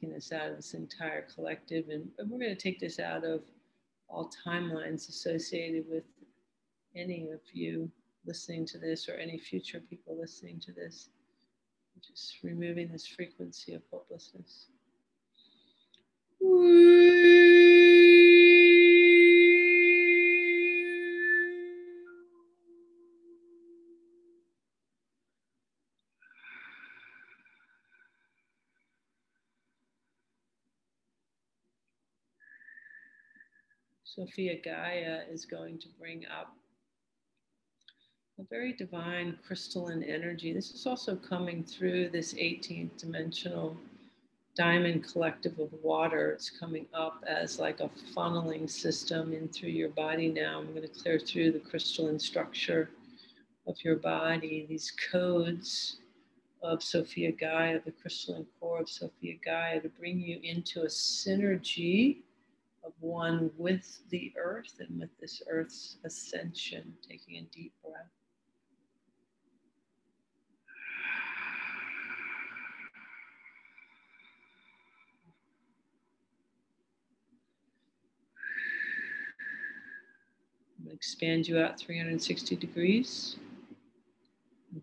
This 0.00 0.32
out 0.32 0.50
of 0.50 0.56
this 0.56 0.74
entire 0.74 1.22
collective, 1.34 1.88
and, 1.88 2.08
we're 2.28 2.38
going 2.38 2.54
to 2.54 2.54
take 2.54 2.78
this 2.78 2.98
out 2.98 3.24
of 3.24 3.42
all 4.08 4.30
timelines 4.46 5.08
associated 5.08 5.84
with 5.88 6.04
any 6.94 7.28
of 7.30 7.40
you 7.52 7.90
listening 8.26 8.66
to 8.66 8.78
this 8.78 9.08
or 9.08 9.14
any 9.14 9.38
future 9.38 9.80
people 9.88 10.16
listening 10.18 10.60
to 10.60 10.72
this. 10.72 11.08
Just 12.06 12.36
removing 12.42 12.90
this 12.90 13.06
frequency 13.06 13.74
of 13.74 13.82
hopelessness. 13.90 14.66
Sophia 34.20 34.60
Gaia 34.62 35.22
is 35.30 35.46
going 35.46 35.78
to 35.78 35.88
bring 35.98 36.26
up 36.26 36.54
a 38.38 38.42
very 38.50 38.74
divine 38.74 39.38
crystalline 39.46 40.02
energy. 40.02 40.52
This 40.52 40.72
is 40.72 40.86
also 40.86 41.16
coming 41.16 41.64
through 41.64 42.10
this 42.10 42.34
18th 42.34 42.98
dimensional 42.98 43.78
diamond 44.54 45.04
collective 45.10 45.58
of 45.58 45.70
water. 45.82 46.32
It's 46.32 46.50
coming 46.50 46.84
up 46.92 47.24
as 47.26 47.58
like 47.58 47.80
a 47.80 47.88
funneling 48.14 48.68
system 48.68 49.32
in 49.32 49.48
through 49.48 49.70
your 49.70 49.88
body 49.88 50.28
now. 50.28 50.58
I'm 50.58 50.74
going 50.74 50.82
to 50.82 51.02
clear 51.02 51.18
through 51.18 51.52
the 51.52 51.58
crystalline 51.58 52.18
structure 52.18 52.90
of 53.66 53.82
your 53.82 53.96
body, 53.96 54.66
these 54.68 54.92
codes 55.10 55.96
of 56.62 56.82
Sophia 56.82 57.32
Gaia, 57.32 57.80
the 57.82 57.92
crystalline 57.92 58.46
core 58.60 58.80
of 58.80 58.90
Sophia 58.90 59.36
Gaia, 59.42 59.80
to 59.80 59.88
bring 59.88 60.20
you 60.20 60.38
into 60.42 60.82
a 60.82 60.88
synergy 60.88 62.18
of 62.90 63.02
one 63.02 63.50
with 63.56 64.00
the 64.10 64.32
earth 64.36 64.80
and 64.80 64.98
with 64.98 65.10
this 65.20 65.42
earth's 65.48 65.98
ascension. 66.04 66.92
Taking 67.08 67.36
a 67.36 67.42
deep 67.54 67.72
breath. 67.84 68.10
expand 80.92 81.48
you 81.48 81.58
out 81.58 81.78
360 81.78 82.56
degrees, 82.56 83.36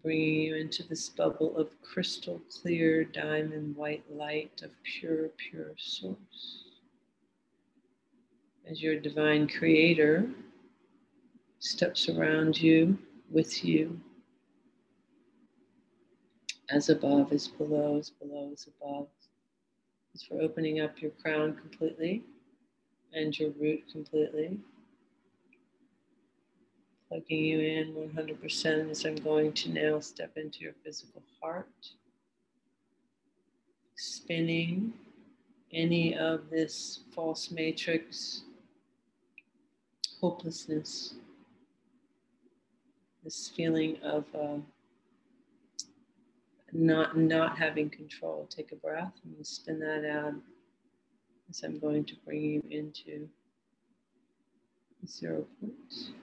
bringing 0.01 0.41
you 0.41 0.55
into 0.55 0.81
this 0.81 1.09
bubble 1.09 1.55
of 1.57 1.69
crystal 1.84 2.41
clear 2.49 3.03
diamond 3.03 3.75
white 3.75 4.03
light 4.09 4.61
of 4.63 4.71
pure, 4.84 5.29
pure 5.38 5.73
source. 5.77 6.66
As 8.69 8.81
your 8.81 8.99
divine 8.99 9.48
creator 9.48 10.27
steps 11.60 12.10
around 12.10 12.61
you, 12.61 12.98
with 13.30 13.64
you, 13.64 13.99
as 16.69 16.89
above 16.89 17.31
is 17.31 17.48
below, 17.48 17.98
as 17.98 18.10
below 18.10 18.49
is 18.53 18.68
above. 18.68 19.07
As 20.14 20.23
for 20.23 20.41
opening 20.41 20.81
up 20.81 21.02
your 21.02 21.11
crown 21.11 21.56
completely 21.56 22.23
and 23.14 23.38
your 23.38 23.52
root 23.52 23.84
completely 23.91 24.60
plugging 27.07 27.44
you 27.44 27.60
in 27.60 27.94
100% 27.94 28.89
as 28.89 29.06
I'm 29.06 29.15
going 29.15 29.53
to 29.53 29.69
now 29.69 29.99
step 29.99 30.31
into 30.35 30.60
your 30.60 30.73
physical 30.84 31.23
heart, 31.41 31.69
spinning 33.95 34.94
any 35.72 36.18
of 36.18 36.49
this 36.49 37.02
false 37.15 37.49
matrix, 37.52 38.44
hopelessness, 40.19 41.15
this 43.23 43.52
feeling 43.56 43.98
of 44.03 44.26
uh, 44.35 44.57
not 46.73 47.18
not 47.18 47.57
having 47.57 47.89
control. 47.89 48.48
Take 48.49 48.72
a 48.72 48.76
breath 48.76 49.14
and 49.23 49.45
spin 49.45 49.80
that 49.80 50.06
out 50.10 50.34
as 51.49 51.64
I'm 51.64 51.80
going 51.80 52.06
to 52.06 52.15
bring 52.26 52.41
you 52.41 52.64
into 52.69 53.27
zero 55.06 55.45
point. 55.60 56.14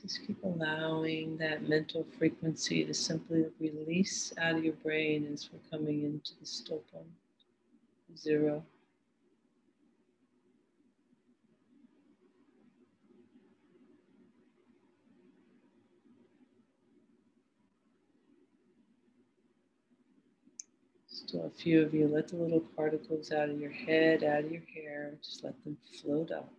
Just 0.00 0.17
keep 0.28 0.44
allowing 0.44 1.38
that 1.38 1.66
mental 1.66 2.06
frequency 2.18 2.84
to 2.84 2.92
simply 2.92 3.46
release 3.58 4.30
out 4.36 4.56
of 4.56 4.62
your 4.62 4.74
brain 4.74 5.26
as 5.32 5.48
we're 5.50 5.78
coming 5.78 6.02
into 6.04 6.32
the 6.38 6.74
point, 6.92 7.06
zero. 8.14 8.62
Still 21.06 21.46
a 21.46 21.50
few 21.50 21.82
of 21.82 21.94
you, 21.94 22.06
let 22.06 22.28
the 22.28 22.36
little 22.36 22.60
particles 22.76 23.32
out 23.32 23.48
of 23.48 23.58
your 23.58 23.70
head, 23.70 24.24
out 24.24 24.44
of 24.44 24.52
your 24.52 24.62
hair, 24.74 25.14
just 25.22 25.42
let 25.42 25.54
them 25.64 25.78
float 26.02 26.30
up. 26.30 26.52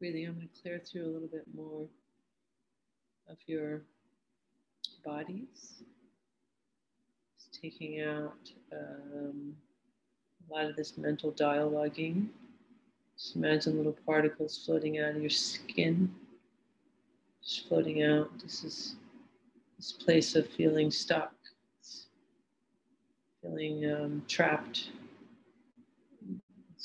Breathing, 0.00 0.26
I'm 0.26 0.34
going 0.34 0.48
to 0.48 0.62
clear 0.62 0.80
through 0.80 1.04
a 1.04 1.12
little 1.12 1.28
bit 1.28 1.44
more 1.54 1.86
of 3.28 3.36
your 3.46 3.82
bodies. 5.04 5.82
Just 7.36 7.60
taking 7.60 8.00
out 8.00 8.50
um, 8.72 9.54
a 10.48 10.54
lot 10.54 10.64
of 10.64 10.74
this 10.74 10.96
mental 10.96 11.32
dialoguing. 11.32 12.28
Just 13.14 13.36
imagine 13.36 13.76
little 13.76 13.96
particles 14.06 14.62
floating 14.64 14.98
out 15.00 15.16
of 15.16 15.20
your 15.20 15.28
skin, 15.28 16.10
just 17.44 17.68
floating 17.68 18.02
out. 18.02 18.30
This 18.42 18.64
is 18.64 18.94
this 19.76 19.92
place 19.92 20.34
of 20.34 20.48
feeling 20.48 20.90
stuck, 20.90 21.34
feeling 23.42 23.92
um, 23.92 24.22
trapped 24.28 24.88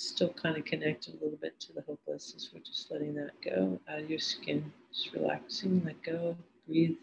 still 0.07 0.33
kind 0.33 0.57
of 0.57 0.65
connected 0.65 1.15
a 1.15 1.23
little 1.23 1.39
bit 1.41 1.59
to 1.59 1.73
the 1.73 1.81
hopelessness. 1.81 2.49
We're 2.53 2.61
just 2.61 2.91
letting 2.91 3.15
that 3.15 3.31
go 3.43 3.79
out 3.89 3.99
of 3.99 4.09
your 4.09 4.19
skin, 4.19 4.71
just 4.93 5.13
relaxing, 5.13 5.83
let 5.83 6.01
go, 6.03 6.37
breathe. 6.67 6.95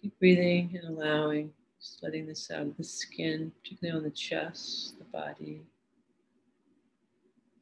Keep 0.00 0.18
breathing 0.18 0.78
and 0.80 0.96
allowing, 0.96 1.52
just 1.80 2.02
letting 2.02 2.26
this 2.26 2.50
out 2.50 2.62
of 2.62 2.76
the 2.76 2.84
skin, 2.84 3.52
particularly 3.62 3.96
on 3.96 4.04
the 4.04 4.10
chest, 4.10 4.98
the 4.98 5.04
body, 5.04 5.62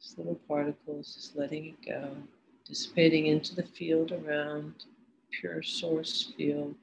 these 0.05 0.19
little 0.19 0.39
particles, 0.47 1.15
just 1.15 1.35
letting 1.35 1.65
it 1.65 1.83
go, 1.83 2.15
dissipating 2.63 3.25
into 3.25 3.55
the 3.55 3.63
field 3.63 4.11
around, 4.11 4.85
pure 5.31 5.63
source 5.63 6.31
field. 6.37 6.75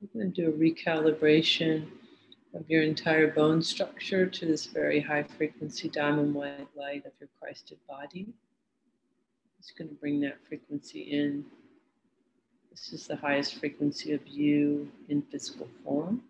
We're 0.00 0.22
going 0.22 0.32
to 0.32 0.42
do 0.42 0.48
a 0.48 0.52
recalibration 0.52 1.86
of 2.54 2.64
your 2.70 2.82
entire 2.82 3.30
bone 3.30 3.60
structure 3.60 4.24
to 4.24 4.46
this 4.46 4.64
very 4.64 5.00
high 5.00 5.24
frequency 5.24 5.90
diamond 5.90 6.34
white 6.34 6.66
light 6.74 7.04
of 7.04 7.12
your 7.20 7.28
Christed 7.38 7.76
body. 7.86 8.32
It's 9.58 9.72
going 9.72 9.88
to 9.88 9.94
bring 9.94 10.20
that 10.20 10.38
frequency 10.48 11.00
in. 11.00 11.44
This 12.70 12.92
is 12.92 13.06
the 13.06 13.16
highest 13.16 13.56
frequency 13.56 14.12
of 14.12 14.26
you 14.26 14.88
in 15.08 15.22
physical 15.22 15.68
form. 15.84 16.22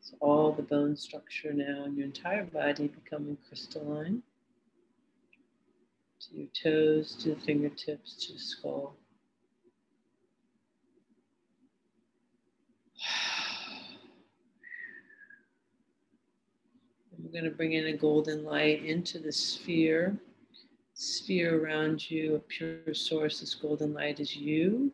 So 0.00 0.16
all 0.20 0.52
the 0.52 0.62
bone 0.62 0.96
structure 0.96 1.52
now 1.52 1.84
in 1.84 1.96
your 1.96 2.06
entire 2.06 2.44
body 2.44 2.88
becoming 2.88 3.36
crystalline. 3.46 4.22
To 6.20 6.36
your 6.36 6.48
toes, 6.62 7.14
to 7.16 7.34
the 7.34 7.40
fingertips, 7.40 8.26
to 8.26 8.32
the 8.32 8.38
skull. 8.38 8.94
And 17.12 17.24
we're 17.24 17.32
going 17.32 17.50
to 17.50 17.56
bring 17.56 17.72
in 17.72 17.86
a 17.86 17.96
golden 17.96 18.44
light 18.44 18.84
into 18.84 19.18
the 19.18 19.32
sphere 19.32 20.18
sphere 20.98 21.62
around 21.62 22.10
you, 22.10 22.36
a 22.36 22.38
pure 22.38 22.94
source, 22.94 23.40
this 23.40 23.54
golden 23.54 23.92
light 23.92 24.18
is 24.18 24.34
you 24.34 24.90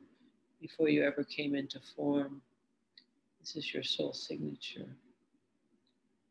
before 0.60 0.88
you 0.88 1.04
ever 1.04 1.22
came 1.22 1.54
into 1.54 1.78
form. 1.94 2.42
This 3.40 3.54
is 3.54 3.72
your 3.72 3.84
soul 3.84 4.12
signature. 4.12 4.88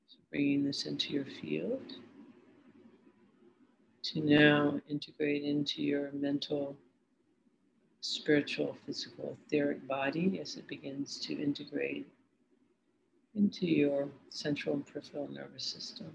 So 0.07 0.17
bringing 0.29 0.65
this 0.65 0.85
into 0.85 1.13
your 1.13 1.23
field 1.23 1.93
to 4.03 4.19
now 4.19 4.81
integrate 4.89 5.43
into 5.43 5.81
your 5.81 6.11
mental, 6.11 6.75
spiritual, 8.01 8.75
physical, 8.85 9.37
etheric 9.47 9.87
body 9.87 10.41
as 10.41 10.57
it 10.57 10.67
begins 10.67 11.17
to 11.19 11.41
integrate 11.41 12.07
into 13.35 13.65
your 13.67 14.09
central 14.29 14.75
and 14.75 14.85
peripheral 14.85 15.29
nervous 15.31 15.63
system. 15.63 16.11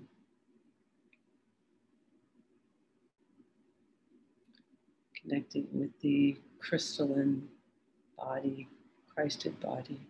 Connecting 5.26 5.66
with 5.72 5.90
the 6.00 6.36
crystalline 6.60 7.42
body, 8.16 8.68
Christed 9.14 9.58
body. 9.60 10.00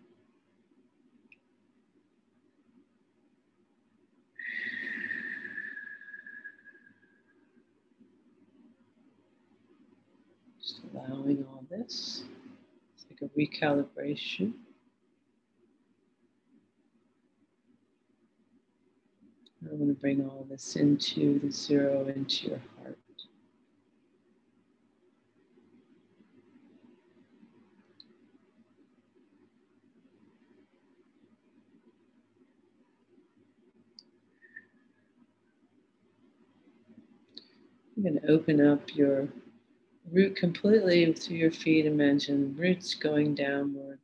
Just 10.61 10.81
allowing 10.93 11.45
all 11.49 11.63
this. 11.69 12.23
It's 12.95 13.05
like 13.09 13.21
a 13.21 13.39
recalibration. 13.39 14.53
I'm 19.63 19.77
going 19.77 19.87
to 19.87 19.99
bring 19.99 20.23
all 20.23 20.45
this 20.49 20.75
into 20.75 21.39
the 21.39 21.51
zero, 21.51 22.05
into 22.07 22.49
your 22.49 22.61
heart. 22.77 22.97
You're 37.97 38.11
going 38.11 38.21
to 38.21 38.31
open 38.31 38.61
up 38.61 38.95
your 38.95 39.27
root 40.11 40.35
completely 40.35 41.11
through 41.13 41.37
your 41.37 41.49
feet. 41.51 41.87
Imagine 41.87 42.55
roots 42.55 42.93
going 42.93 43.33
downward, 43.33 43.97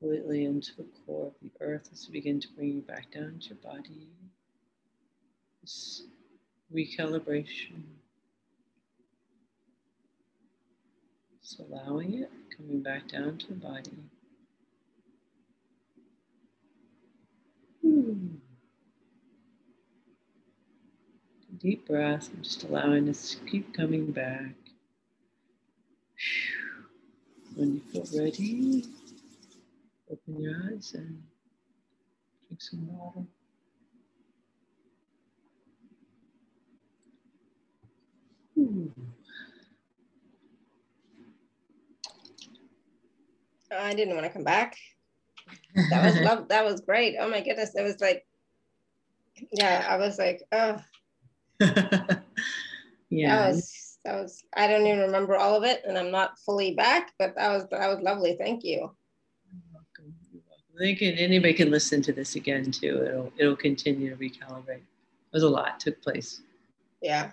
completely 0.00 0.46
into 0.46 0.74
the 0.78 0.86
core 1.06 1.28
of 1.28 1.34
the 1.40 1.64
earth 1.64 1.88
as 1.92 2.08
you 2.08 2.12
begin 2.12 2.40
to 2.40 2.48
bring 2.56 2.74
you 2.74 2.80
back 2.80 3.12
down 3.12 3.38
to 3.38 3.48
your 3.50 3.58
body. 3.58 4.08
This 5.60 6.02
recalibration. 6.74 7.82
Just 11.40 11.60
allowing 11.60 12.14
it, 12.14 12.30
coming 12.56 12.82
back 12.82 13.06
down 13.06 13.38
to 13.38 13.46
the 13.46 13.54
body. 13.54 13.92
Hmm. 17.80 18.26
Deep 21.60 21.86
breath 21.86 22.30
and 22.32 22.42
just 22.42 22.64
allowing 22.64 23.08
us 23.08 23.34
to 23.34 23.50
keep 23.50 23.74
coming 23.74 24.10
back. 24.10 24.54
When 27.54 27.74
you 27.74 27.80
feel 27.92 28.22
ready, 28.22 28.86
open 30.10 30.40
your 30.42 30.54
eyes 30.72 30.94
and 30.94 31.22
drink 32.48 32.60
some 32.60 32.88
water. 32.88 33.26
Oh, 43.72 43.78
I 43.78 43.94
didn't 43.94 44.14
want 44.14 44.26
to 44.26 44.32
come 44.32 44.44
back. 44.44 44.76
That 45.90 46.04
was 46.04 46.16
love. 46.16 46.48
That 46.48 46.64
was 46.64 46.80
great. 46.80 47.16
Oh 47.18 47.28
my 47.28 47.40
goodness. 47.40 47.74
It 47.74 47.82
was 47.82 48.00
like, 48.00 48.26
yeah, 49.52 49.86
I 49.88 49.96
was 49.96 50.18
like, 50.18 50.42
oh, 50.52 50.76
yeah. 53.10 53.36
That 53.36 53.54
was 53.54 53.98
that 54.04 54.14
was 54.14 54.42
I 54.54 54.66
don't 54.66 54.86
even 54.86 55.00
remember 55.00 55.36
all 55.36 55.54
of 55.54 55.64
it 55.64 55.82
and 55.86 55.98
I'm 55.98 56.10
not 56.10 56.38
fully 56.38 56.74
back, 56.74 57.12
but 57.18 57.34
that 57.36 57.52
was 57.52 57.66
that 57.70 57.88
was 57.88 58.00
lovely. 58.00 58.36
Thank 58.38 58.64
you. 58.64 58.78
You're 58.78 59.62
welcome. 59.74 60.14
You're 60.32 60.42
welcome. 60.48 60.78
They 60.78 60.94
can, 60.94 61.14
anybody 61.14 61.52
can 61.52 61.70
listen 61.70 62.00
to 62.02 62.12
this 62.12 62.34
again 62.34 62.70
too. 62.70 63.04
It'll 63.04 63.32
it'll 63.38 63.56
continue 63.56 64.10
to 64.10 64.16
recalibrate. 64.16 64.78
It 64.78 65.34
was 65.34 65.42
a 65.42 65.48
lot 65.48 65.78
took 65.78 66.00
place. 66.02 66.40
Yeah. 67.02 67.32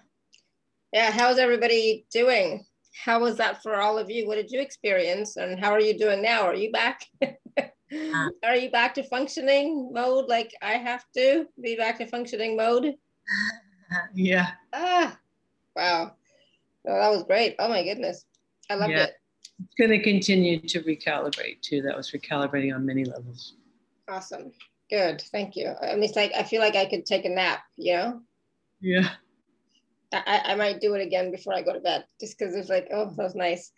Yeah. 0.91 1.11
How's 1.11 1.37
everybody 1.37 2.05
doing? 2.11 2.65
How 3.03 3.19
was 3.21 3.37
that 3.37 3.63
for 3.63 3.75
all 3.75 3.97
of 3.97 4.09
you? 4.09 4.27
What 4.27 4.35
did 4.35 4.51
you 4.51 4.59
experience? 4.59 5.37
And 5.37 5.59
how 5.59 5.71
are 5.71 5.79
you 5.79 5.97
doing 5.97 6.21
now? 6.21 6.41
Are 6.41 6.55
you 6.55 6.71
back? 6.71 7.05
are 8.43 8.55
you 8.55 8.69
back 8.71 8.93
to 8.95 9.03
functioning 9.03 9.91
mode 9.93 10.27
like 10.27 10.51
I 10.61 10.73
have 10.73 11.05
to 11.15 11.45
be 11.61 11.77
back 11.77 11.99
to 11.99 12.07
functioning 12.07 12.57
mode? 12.57 12.93
yeah. 14.13 14.51
Ah, 14.73 15.17
wow. 15.75 16.13
Oh, 16.87 16.99
that 16.99 17.11
was 17.11 17.23
great. 17.23 17.55
Oh 17.59 17.69
my 17.69 17.83
goodness. 17.83 18.25
I 18.69 18.75
loved 18.75 18.91
yeah. 18.91 19.03
it. 19.03 19.15
It's 19.63 19.75
going 19.75 19.89
to 19.89 20.01
continue 20.03 20.59
to 20.59 20.81
recalibrate 20.81 21.61
too. 21.61 21.81
That 21.81 21.97
was 21.97 22.11
recalibrating 22.11 22.73
on 22.73 22.85
many 22.85 23.05
levels. 23.05 23.55
Awesome. 24.07 24.51
Good. 24.89 25.21
Thank 25.31 25.55
you. 25.55 25.73
I 25.81 25.95
mean, 25.95 26.03
it's 26.03 26.15
like, 26.15 26.31
I 26.35 26.43
feel 26.43 26.61
like 26.61 26.75
I 26.75 26.85
could 26.85 27.05
take 27.05 27.25
a 27.25 27.29
nap, 27.29 27.61
you 27.75 27.93
know? 27.93 28.21
Yeah. 28.79 29.09
I, 30.13 30.41
I 30.45 30.55
might 30.55 30.79
do 30.79 30.93
it 30.93 31.01
again 31.01 31.31
before 31.31 31.53
I 31.53 31.61
go 31.61 31.73
to 31.73 31.81
bed 31.81 32.05
just 32.19 32.37
because 32.37 32.55
it's 32.55 32.69
like, 32.69 32.87
oh, 32.93 33.13
that 33.17 33.23
was 33.23 33.35
nice. 33.35 33.71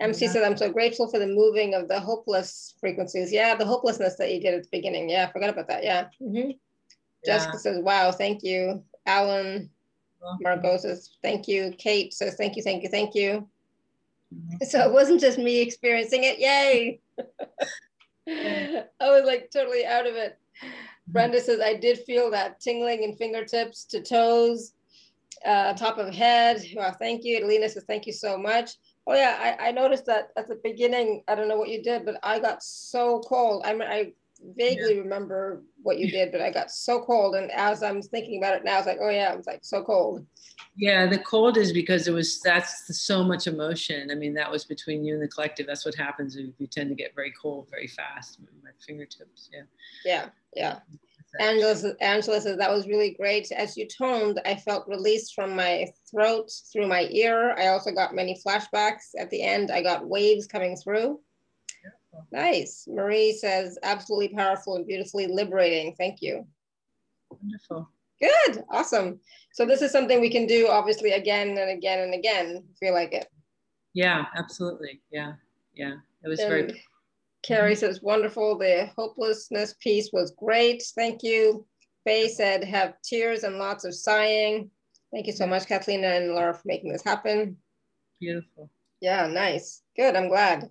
MC 0.00 0.24
yeah. 0.24 0.32
said, 0.32 0.42
I'm 0.42 0.56
so 0.56 0.72
grateful 0.72 1.08
for 1.08 1.18
the 1.18 1.26
moving 1.26 1.74
of 1.74 1.88
the 1.88 2.00
hopeless 2.00 2.74
frequencies. 2.80 3.30
Yeah, 3.30 3.54
the 3.54 3.66
hopelessness 3.66 4.16
that 4.16 4.32
you 4.32 4.40
did 4.40 4.54
at 4.54 4.62
the 4.62 4.68
beginning. 4.72 5.10
Yeah, 5.10 5.26
I 5.28 5.32
forgot 5.32 5.50
about 5.50 5.68
that. 5.68 5.84
Yeah. 5.84 6.04
Mm-hmm. 6.22 6.50
yeah. 6.50 6.52
Jessica 7.26 7.58
says, 7.58 7.78
wow, 7.82 8.10
thank 8.10 8.42
you. 8.42 8.82
Alan 9.06 9.70
Margot 10.40 10.76
says, 10.78 11.16
thank 11.22 11.48
you. 11.48 11.72
Kate 11.78 12.12
says, 12.12 12.34
thank 12.36 12.56
you, 12.56 12.62
thank 12.62 12.82
you, 12.82 12.88
thank 12.88 13.14
you. 13.14 13.48
Mm-hmm. 14.34 14.64
So 14.64 14.80
it 14.80 14.92
wasn't 14.92 15.20
just 15.20 15.38
me 15.38 15.60
experiencing 15.60 16.24
it. 16.24 16.38
Yay. 16.38 17.00
I 19.00 19.08
was 19.08 19.24
like 19.24 19.50
totally 19.52 19.86
out 19.86 20.06
of 20.06 20.16
it. 20.16 20.38
Mm-hmm. 20.62 21.12
Brenda 21.12 21.40
says, 21.40 21.60
I 21.60 21.74
did 21.74 21.98
feel 22.00 22.30
that 22.32 22.60
tingling 22.60 23.04
in 23.04 23.14
fingertips 23.16 23.84
to 23.86 24.02
toes, 24.02 24.72
uh, 25.44 25.74
top 25.74 25.98
of 25.98 26.12
head. 26.12 26.64
Well, 26.74 26.96
thank 26.98 27.24
you. 27.24 27.36
Adelina 27.36 27.68
says, 27.68 27.84
thank 27.86 28.06
you 28.06 28.12
so 28.12 28.36
much. 28.36 28.72
Oh 29.06 29.14
yeah, 29.14 29.56
I, 29.60 29.68
I 29.68 29.70
noticed 29.70 30.06
that 30.06 30.30
at 30.36 30.48
the 30.48 30.58
beginning, 30.64 31.22
I 31.28 31.36
don't 31.36 31.46
know 31.46 31.58
what 31.58 31.68
you 31.68 31.80
did, 31.80 32.04
but 32.04 32.18
I 32.24 32.40
got 32.40 32.62
so 32.64 33.20
cold. 33.20 33.62
I 33.64 33.72
mean, 33.72 33.88
I 33.88 34.12
vaguely 34.56 34.94
yeah. 34.94 35.00
remember 35.00 35.62
what 35.82 35.98
you 35.98 36.10
did, 36.10 36.32
but 36.32 36.40
I 36.40 36.50
got 36.50 36.70
so 36.70 37.00
cold. 37.00 37.34
And 37.34 37.50
as 37.52 37.82
I'm 37.82 38.02
thinking 38.02 38.38
about 38.38 38.56
it 38.56 38.64
now, 38.64 38.78
it's 38.78 38.86
like, 38.86 38.98
oh 39.00 39.10
yeah, 39.10 39.30
I 39.32 39.36
was 39.36 39.46
like 39.46 39.60
so 39.62 39.82
cold. 39.82 40.24
Yeah, 40.76 41.06
the 41.06 41.18
cold 41.18 41.56
is 41.56 41.72
because 41.72 42.06
it 42.06 42.12
was 42.12 42.40
that's 42.40 43.02
so 43.04 43.24
much 43.24 43.46
emotion. 43.46 44.10
I 44.10 44.14
mean, 44.14 44.34
that 44.34 44.50
was 44.50 44.64
between 44.64 45.04
you 45.04 45.14
and 45.14 45.22
the 45.22 45.28
collective. 45.28 45.66
That's 45.66 45.84
what 45.84 45.94
happens. 45.94 46.36
We, 46.36 46.66
tend 46.66 46.90
to 46.90 46.94
get 46.94 47.14
very 47.14 47.32
cold 47.40 47.68
very 47.70 47.86
fast. 47.86 48.40
My 48.62 48.70
fingertips. 48.86 49.48
Yeah. 49.52 49.62
Yeah. 50.04 50.28
Yeah. 50.54 50.78
Angela, 51.40 51.94
Angela 52.00 52.40
says 52.40 52.56
that 52.56 52.70
was 52.70 52.86
really 52.86 53.14
great. 53.18 53.50
As 53.52 53.76
you 53.76 53.86
toned, 53.86 54.40
I 54.44 54.56
felt 54.56 54.88
release 54.88 55.30
from 55.30 55.54
my 55.54 55.86
throat 56.10 56.50
through 56.72 56.86
my 56.86 57.08
ear. 57.10 57.54
I 57.58 57.68
also 57.68 57.92
got 57.92 58.14
many 58.14 58.40
flashbacks 58.46 59.10
at 59.18 59.30
the 59.30 59.42
end. 59.42 59.70
I 59.70 59.82
got 59.82 60.06
waves 60.06 60.46
coming 60.46 60.76
through. 60.76 61.20
Nice. 62.32 62.86
Marie 62.88 63.32
says, 63.32 63.78
absolutely 63.82 64.28
powerful 64.28 64.76
and 64.76 64.86
beautifully 64.86 65.26
liberating. 65.26 65.94
Thank 65.96 66.22
you. 66.22 66.46
Wonderful. 67.30 67.88
Good. 68.20 68.64
Awesome. 68.70 69.20
So 69.52 69.66
this 69.66 69.82
is 69.82 69.92
something 69.92 70.20
we 70.20 70.30
can 70.30 70.46
do 70.46 70.68
obviously 70.68 71.12
again 71.12 71.56
and 71.58 71.70
again 71.70 72.00
and 72.00 72.14
again 72.14 72.64
if 72.72 72.76
you 72.80 72.92
like 72.92 73.12
it. 73.12 73.26
Yeah, 73.94 74.26
absolutely. 74.36 75.00
Yeah. 75.10 75.32
Yeah, 75.76 75.94
it 76.24 76.28
was 76.28 76.40
very. 76.40 76.82
Carrie 77.42 77.74
mhm. 77.74 77.78
says, 77.78 78.02
wonderful. 78.02 78.58
The 78.58 78.90
hopelessness 78.96 79.74
piece 79.80 80.10
was 80.12 80.32
great. 80.32 80.82
Thank 80.96 81.22
you. 81.22 81.66
Faye 82.04 82.28
said, 82.28 82.64
have 82.64 82.94
tears 83.02 83.44
and 83.44 83.58
lots 83.58 83.84
of 83.84 83.94
sighing. 83.94 84.70
Thank 85.12 85.26
you 85.26 85.32
so 85.32 85.46
much, 85.46 85.66
Kathleen 85.66 86.02
and 86.04 86.34
Laura, 86.34 86.54
for 86.54 86.62
making 86.64 86.92
this 86.92 87.04
happen. 87.04 87.56
Beautiful. 88.20 88.70
Yeah, 89.00 89.26
nice. 89.26 89.82
Good. 89.96 90.16
I'm 90.16 90.28
glad. 90.28 90.68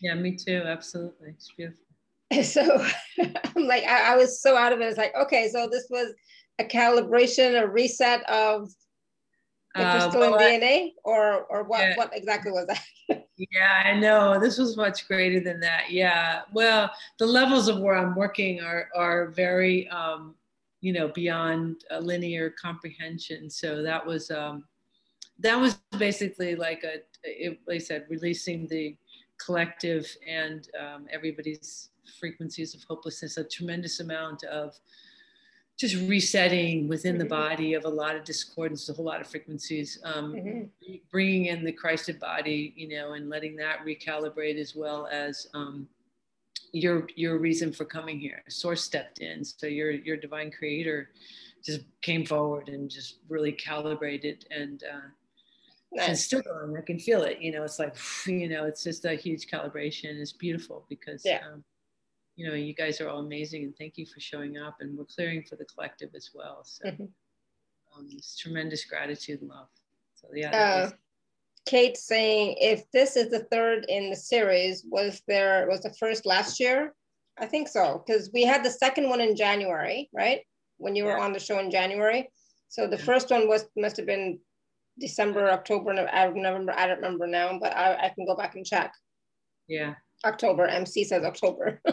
Yeah, 0.00 0.14
me 0.14 0.36
too. 0.36 0.62
Absolutely. 0.64 1.30
It's 1.30 1.50
beautiful. 1.56 1.80
So 2.42 2.84
I'm 3.56 3.66
like, 3.66 3.84
I, 3.84 4.14
I, 4.14 4.16
was 4.16 4.40
so 4.40 4.56
out 4.56 4.72
of 4.72 4.80
it. 4.80 4.86
It's 4.86 4.98
like, 4.98 5.14
okay, 5.14 5.48
so 5.52 5.68
this 5.70 5.86
was 5.88 6.12
a 6.58 6.64
calibration, 6.64 7.62
a 7.62 7.66
reset 7.66 8.28
of 8.28 8.70
the 9.74 9.82
uh, 9.82 10.10
well, 10.14 10.38
DNA, 10.38 10.92
or 11.04 11.44
or 11.44 11.64
what? 11.64 11.80
Yeah. 11.80 11.96
What 11.96 12.10
exactly 12.14 12.52
was 12.52 12.66
that? 12.66 13.26
yeah, 13.36 13.82
I 13.84 13.98
know. 13.98 14.38
This 14.38 14.58
was 14.58 14.76
much 14.76 15.06
greater 15.08 15.40
than 15.40 15.60
that. 15.60 15.90
Yeah. 15.90 16.42
Well, 16.52 16.90
the 17.18 17.26
levels 17.26 17.68
of 17.68 17.80
where 17.80 17.96
I'm 17.96 18.14
working 18.14 18.60
are 18.60 18.88
are 18.94 19.28
very, 19.28 19.88
um, 19.88 20.34
you 20.80 20.92
know, 20.92 21.08
beyond 21.08 21.84
a 21.90 22.00
linear 22.00 22.50
comprehension. 22.50 23.50
So 23.50 23.82
that 23.82 24.04
was 24.04 24.30
um, 24.30 24.64
that 25.40 25.58
was 25.58 25.78
basically 25.98 26.54
like 26.54 26.84
a, 26.84 26.98
it, 27.24 27.58
like 27.66 27.76
I 27.76 27.78
said, 27.78 28.06
releasing 28.08 28.68
the 28.68 28.96
collective 29.44 30.06
and 30.28 30.68
um, 30.78 31.06
everybody's 31.10 31.90
frequencies 32.18 32.74
of 32.74 32.82
hopelessness, 32.84 33.36
a 33.36 33.44
tremendous 33.44 34.00
amount 34.00 34.44
of 34.44 34.78
just 35.76 35.96
resetting 36.08 36.86
within 36.88 37.18
the 37.18 37.24
mm-hmm. 37.24 37.34
body 37.34 37.74
of 37.74 37.84
a 37.84 37.88
lot 37.88 38.14
of 38.14 38.24
discordance, 38.24 38.88
a 38.88 38.92
whole 38.92 39.04
lot 39.04 39.20
of 39.20 39.26
frequencies, 39.26 39.98
um, 40.04 40.32
mm-hmm. 40.32 40.94
bringing 41.10 41.46
in 41.46 41.64
the 41.64 41.72
Christed 41.72 42.20
body, 42.20 42.72
you 42.76 42.88
know, 42.88 43.14
and 43.14 43.28
letting 43.28 43.56
that 43.56 43.80
recalibrate 43.84 44.58
as 44.58 44.74
well 44.76 45.08
as 45.10 45.48
um, 45.54 45.88
your 46.72 47.08
your 47.16 47.38
reason 47.38 47.72
for 47.72 47.84
coming 47.84 48.18
here. 48.20 48.42
Source 48.48 48.82
stepped 48.82 49.18
in, 49.18 49.44
so 49.44 49.66
your 49.66 49.90
your 49.90 50.16
divine 50.16 50.50
creator 50.50 51.10
just 51.64 51.80
came 52.02 52.24
forward 52.24 52.68
and 52.68 52.90
just 52.90 53.18
really 53.28 53.52
calibrated 53.52 54.46
and. 54.50 54.84
Uh, 54.84 55.08
And 56.00 56.18
still 56.18 56.42
going, 56.42 56.76
I 56.76 56.80
can 56.80 56.98
feel 56.98 57.22
it. 57.22 57.40
You 57.40 57.52
know, 57.52 57.62
it's 57.62 57.78
like, 57.78 57.94
you 58.26 58.48
know, 58.48 58.64
it's 58.64 58.82
just 58.82 59.04
a 59.04 59.14
huge 59.14 59.46
calibration. 59.46 60.20
It's 60.20 60.32
beautiful 60.32 60.86
because 60.88 61.22
yeah. 61.24 61.40
Um, 61.52 61.64
you 62.36 62.48
know, 62.48 62.54
you 62.54 62.74
guys 62.74 63.00
are 63.00 63.08
all 63.08 63.20
amazing 63.20 63.62
and 63.62 63.76
thank 63.76 63.96
you 63.96 64.06
for 64.06 64.18
showing 64.18 64.58
up. 64.58 64.78
And 64.80 64.98
we're 64.98 65.04
clearing 65.04 65.44
for 65.44 65.54
the 65.56 65.64
collective 65.64 66.10
as 66.16 66.30
well. 66.34 66.64
So 66.64 66.84
mm-hmm. 66.88 67.04
um, 67.96 68.08
it's 68.10 68.36
tremendous 68.36 68.84
gratitude 68.84 69.40
and 69.40 69.50
love. 69.50 69.68
So 70.16 70.28
yeah. 70.34 70.50
Uh, 70.50 70.90
Kate 71.66 71.96
saying 71.96 72.56
if 72.58 72.90
this 72.90 73.16
is 73.16 73.30
the 73.30 73.44
third 73.50 73.86
in 73.88 74.10
the 74.10 74.16
series, 74.16 74.84
was 74.86 75.22
there 75.26 75.66
was 75.68 75.82
the 75.82 75.94
first 75.94 76.26
last 76.26 76.60
year? 76.60 76.92
I 77.38 77.46
think 77.46 77.68
so, 77.68 78.02
because 78.04 78.30
we 78.32 78.44
had 78.44 78.64
the 78.64 78.70
second 78.70 79.08
one 79.08 79.20
in 79.20 79.34
January, 79.34 80.08
right? 80.12 80.40
When 80.76 80.94
you 80.94 81.04
were 81.04 81.16
yeah. 81.16 81.24
on 81.24 81.32
the 81.32 81.40
show 81.40 81.58
in 81.58 81.70
January. 81.70 82.30
So 82.68 82.86
the 82.86 82.96
yeah. 82.96 83.04
first 83.04 83.30
one 83.30 83.48
was 83.48 83.66
must 83.76 83.96
have 83.96 84.06
been 84.06 84.38
December, 84.98 85.50
October, 85.50 85.92
November. 85.92 86.74
I 86.76 86.86
don't 86.86 86.96
remember 86.96 87.26
now, 87.26 87.58
but 87.60 87.76
I, 87.76 87.94
I 87.94 88.08
can 88.14 88.26
go 88.26 88.36
back 88.36 88.54
and 88.54 88.64
check. 88.64 88.92
Yeah. 89.68 89.94
October. 90.24 90.66
MC 90.66 91.04
says 91.04 91.24
October. 91.24 91.80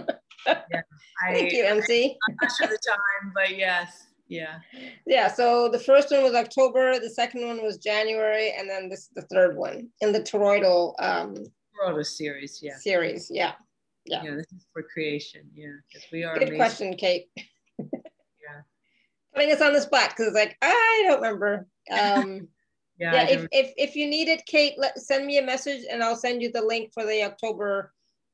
yeah, 0.47 0.81
I, 1.27 1.33
Thank 1.33 1.53
you, 1.53 1.63
MC. 1.65 2.17
I'm 2.29 2.35
not 2.41 2.51
sure 2.57 2.67
the 2.67 2.79
time, 2.87 3.31
but 3.33 3.57
yes. 3.57 4.07
Yeah. 4.27 4.59
Yeah. 5.05 5.27
So 5.27 5.69
the 5.69 5.79
first 5.79 6.09
one 6.11 6.23
was 6.23 6.33
October, 6.33 6.99
the 6.99 7.09
second 7.09 7.45
one 7.45 7.61
was 7.61 7.77
January, 7.77 8.53
and 8.57 8.69
then 8.69 8.87
this 8.87 9.09
the 9.13 9.23
third 9.23 9.57
one 9.57 9.89
in 9.99 10.13
the 10.13 10.21
toroidal 10.21 10.93
um 10.99 11.35
toroidal 11.75 12.05
series, 12.05 12.59
yeah. 12.61 12.77
Series, 12.77 13.29
yeah. 13.29 13.53
Yeah. 14.05 14.23
Yeah, 14.23 14.35
this 14.35 14.47
is 14.55 14.65
for 14.71 14.83
creation. 14.83 15.41
Yeah. 15.53 15.73
Because 15.87 16.07
we 16.11 16.23
are 16.23 16.33
good 16.33 16.43
amazing. 16.43 16.57
question, 16.57 16.95
Kate. 16.95 17.27
yeah. 17.77 18.61
Putting 19.35 19.51
us 19.51 19.61
on 19.61 19.73
the 19.73 19.81
spot 19.81 20.11
because 20.11 20.27
it's 20.27 20.35
like, 20.35 20.55
I 20.61 21.03
don't 21.07 21.21
remember. 21.21 21.67
Um 21.91 22.47
yeah, 23.01 23.13
yeah 23.13 23.29
if, 23.29 23.47
if 23.51 23.73
if 23.77 23.95
you 23.95 24.07
need 24.07 24.27
it, 24.29 24.45
Kate, 24.45 24.75
let 24.77 24.97
send 24.97 25.25
me 25.25 25.37
a 25.37 25.45
message 25.45 25.83
and 25.91 26.03
I'll 26.03 26.15
send 26.15 26.41
you 26.41 26.51
the 26.51 26.61
link 26.61 26.91
for 26.93 27.05
the 27.05 27.23
October 27.23 27.91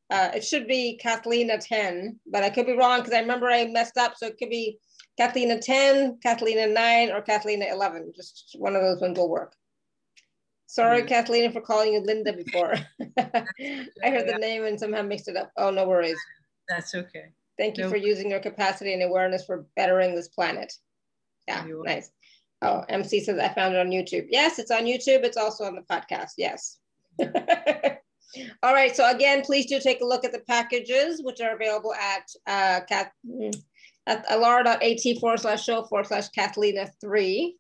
uh, 0.09 0.29
it 0.35 0.43
should 0.43 0.67
be 0.67 0.97
Kathleen 0.97 1.51
10, 1.59 2.19
but 2.27 2.43
I 2.43 2.49
could 2.49 2.65
be 2.65 2.77
wrong 2.77 2.99
because 2.99 3.13
I 3.13 3.19
remember 3.19 3.47
I 3.47 3.65
messed 3.65 3.97
up. 3.97 4.15
So 4.15 4.27
it 4.27 4.37
could 4.37 4.49
be 4.49 4.79
Kathleen 5.17 5.59
10, 5.59 6.19
Kathleen 6.23 6.73
9, 6.73 7.11
or 7.11 7.21
Kathleen 7.21 7.61
11. 7.61 8.13
Just 8.15 8.55
one 8.57 8.75
of 8.75 8.81
those 8.81 9.01
ones 9.01 9.17
will 9.17 9.29
work. 9.29 9.53
Sorry, 10.65 10.99
mm-hmm. 10.99 11.07
Kathleen, 11.07 11.51
for 11.51 11.61
calling 11.61 11.93
you 11.93 12.01
Linda 12.01 12.33
before. 12.33 12.75
I 13.17 14.09
heard 14.09 14.27
the 14.27 14.37
name 14.39 14.65
and 14.65 14.79
somehow 14.79 15.01
mixed 15.01 15.27
it 15.27 15.35
up. 15.35 15.51
Oh, 15.57 15.71
no 15.71 15.87
worries. 15.87 16.19
That's 16.69 16.95
okay. 16.95 17.25
Thank 17.57 17.77
you 17.77 17.83
nope. 17.83 17.91
for 17.91 17.97
using 17.97 18.29
your 18.29 18.39
capacity 18.39 18.93
and 18.93 19.03
awareness 19.03 19.45
for 19.45 19.65
bettering 19.75 20.15
this 20.15 20.27
planet. 20.27 20.71
Yeah, 21.47 21.65
nice. 21.83 22.11
Oh, 22.61 22.83
MC 22.89 23.19
says 23.19 23.39
I 23.39 23.49
found 23.49 23.75
it 23.75 23.79
on 23.79 23.89
YouTube. 23.89 24.27
Yes, 24.29 24.57
it's 24.59 24.71
on 24.71 24.83
YouTube. 24.83 25.23
It's 25.23 25.37
also 25.37 25.65
on 25.65 25.75
the 25.75 25.81
podcast. 25.81 26.31
Yes. 26.37 26.79
All 28.61 28.73
right, 28.73 28.95
so 28.95 29.09
again, 29.09 29.41
please 29.41 29.67
do 29.67 29.79
take 29.79 30.01
a 30.01 30.05
look 30.05 30.25
at 30.25 30.31
the 30.31 30.41
packages, 30.41 31.21
which 31.23 31.39
are 31.39 31.55
available 31.55 31.93
at 31.93 32.29
uh, 32.45 32.85
cat, 32.85 33.11
at 34.05 34.27
alara.at 34.27 35.19
forward 35.19 35.39
slash 35.39 35.63
show 35.63 35.83
forward 35.83 36.07
slash 36.07 36.29
Cathleena 36.37 36.89
3. 36.99 37.55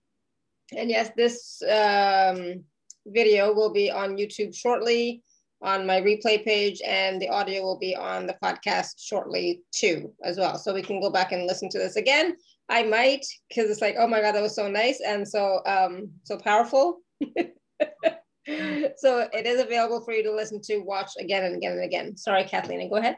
And 0.75 0.89
yes, 0.89 1.11
this 1.15 1.61
um, 1.63 2.63
video 3.05 3.53
will 3.53 3.71
be 3.71 3.89
on 3.89 4.17
YouTube 4.17 4.55
shortly 4.55 5.23
on 5.61 5.87
my 5.87 5.99
replay 5.99 6.43
page, 6.43 6.81
and 6.85 7.21
the 7.21 7.29
audio 7.29 7.63
will 7.63 7.79
be 7.79 7.95
on 7.95 8.27
the 8.27 8.37
podcast 8.43 8.95
shortly 8.99 9.61
too, 9.71 10.13
as 10.23 10.37
well. 10.37 10.57
So 10.57 10.73
we 10.73 10.83
can 10.83 11.01
go 11.01 11.09
back 11.09 11.31
and 11.31 11.47
listen 11.47 11.69
to 11.69 11.79
this 11.79 11.95
again. 11.95 12.35
I 12.69 12.83
might, 12.83 13.25
because 13.47 13.69
it's 13.69 13.81
like, 13.81 13.95
oh 13.97 14.07
my 14.07 14.21
God, 14.21 14.33
that 14.33 14.41
was 14.41 14.55
so 14.55 14.69
nice 14.69 15.01
and 15.05 15.27
so 15.27 15.61
um, 15.65 16.09
so 16.23 16.37
powerful. 16.37 16.99
so 17.23 17.33
it 18.45 19.45
is 19.45 19.61
available 19.61 20.01
for 20.01 20.13
you 20.13 20.23
to 20.23 20.33
listen 20.33 20.61
to, 20.63 20.79
watch 20.79 21.11
again 21.19 21.45
and 21.45 21.55
again 21.55 21.73
and 21.73 21.83
again. 21.83 22.17
Sorry, 22.17 22.43
Kathleen, 22.43 22.89
go 22.89 22.97
ahead. 22.97 23.17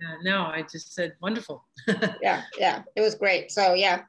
Yeah, 0.00 0.16
no, 0.22 0.42
I 0.42 0.64
just 0.70 0.94
said 0.94 1.14
wonderful. 1.22 1.64
yeah, 2.22 2.42
yeah, 2.58 2.82
it 2.96 3.00
was 3.00 3.14
great. 3.14 3.50
So 3.50 3.74
yeah, 3.74 4.02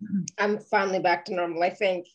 I'm 0.38 0.58
finally 0.58 1.00
back 1.00 1.24
to 1.26 1.34
normal. 1.34 1.62
I 1.62 1.70
think. 1.70 2.06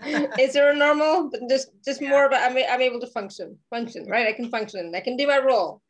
is 0.38 0.52
there 0.52 0.70
a 0.70 0.76
normal? 0.76 1.30
Just 1.48 1.70
just 1.84 2.00
yeah. 2.00 2.10
more 2.10 2.26
about 2.26 2.48
I'm 2.48 2.56
I'm 2.56 2.80
able 2.80 3.00
to 3.00 3.08
function, 3.08 3.58
function, 3.70 4.06
right? 4.06 4.28
I 4.28 4.32
can 4.32 4.50
function. 4.50 4.94
I 4.94 5.00
can 5.00 5.16
do 5.16 5.26
my 5.26 5.38
role. 5.38 5.82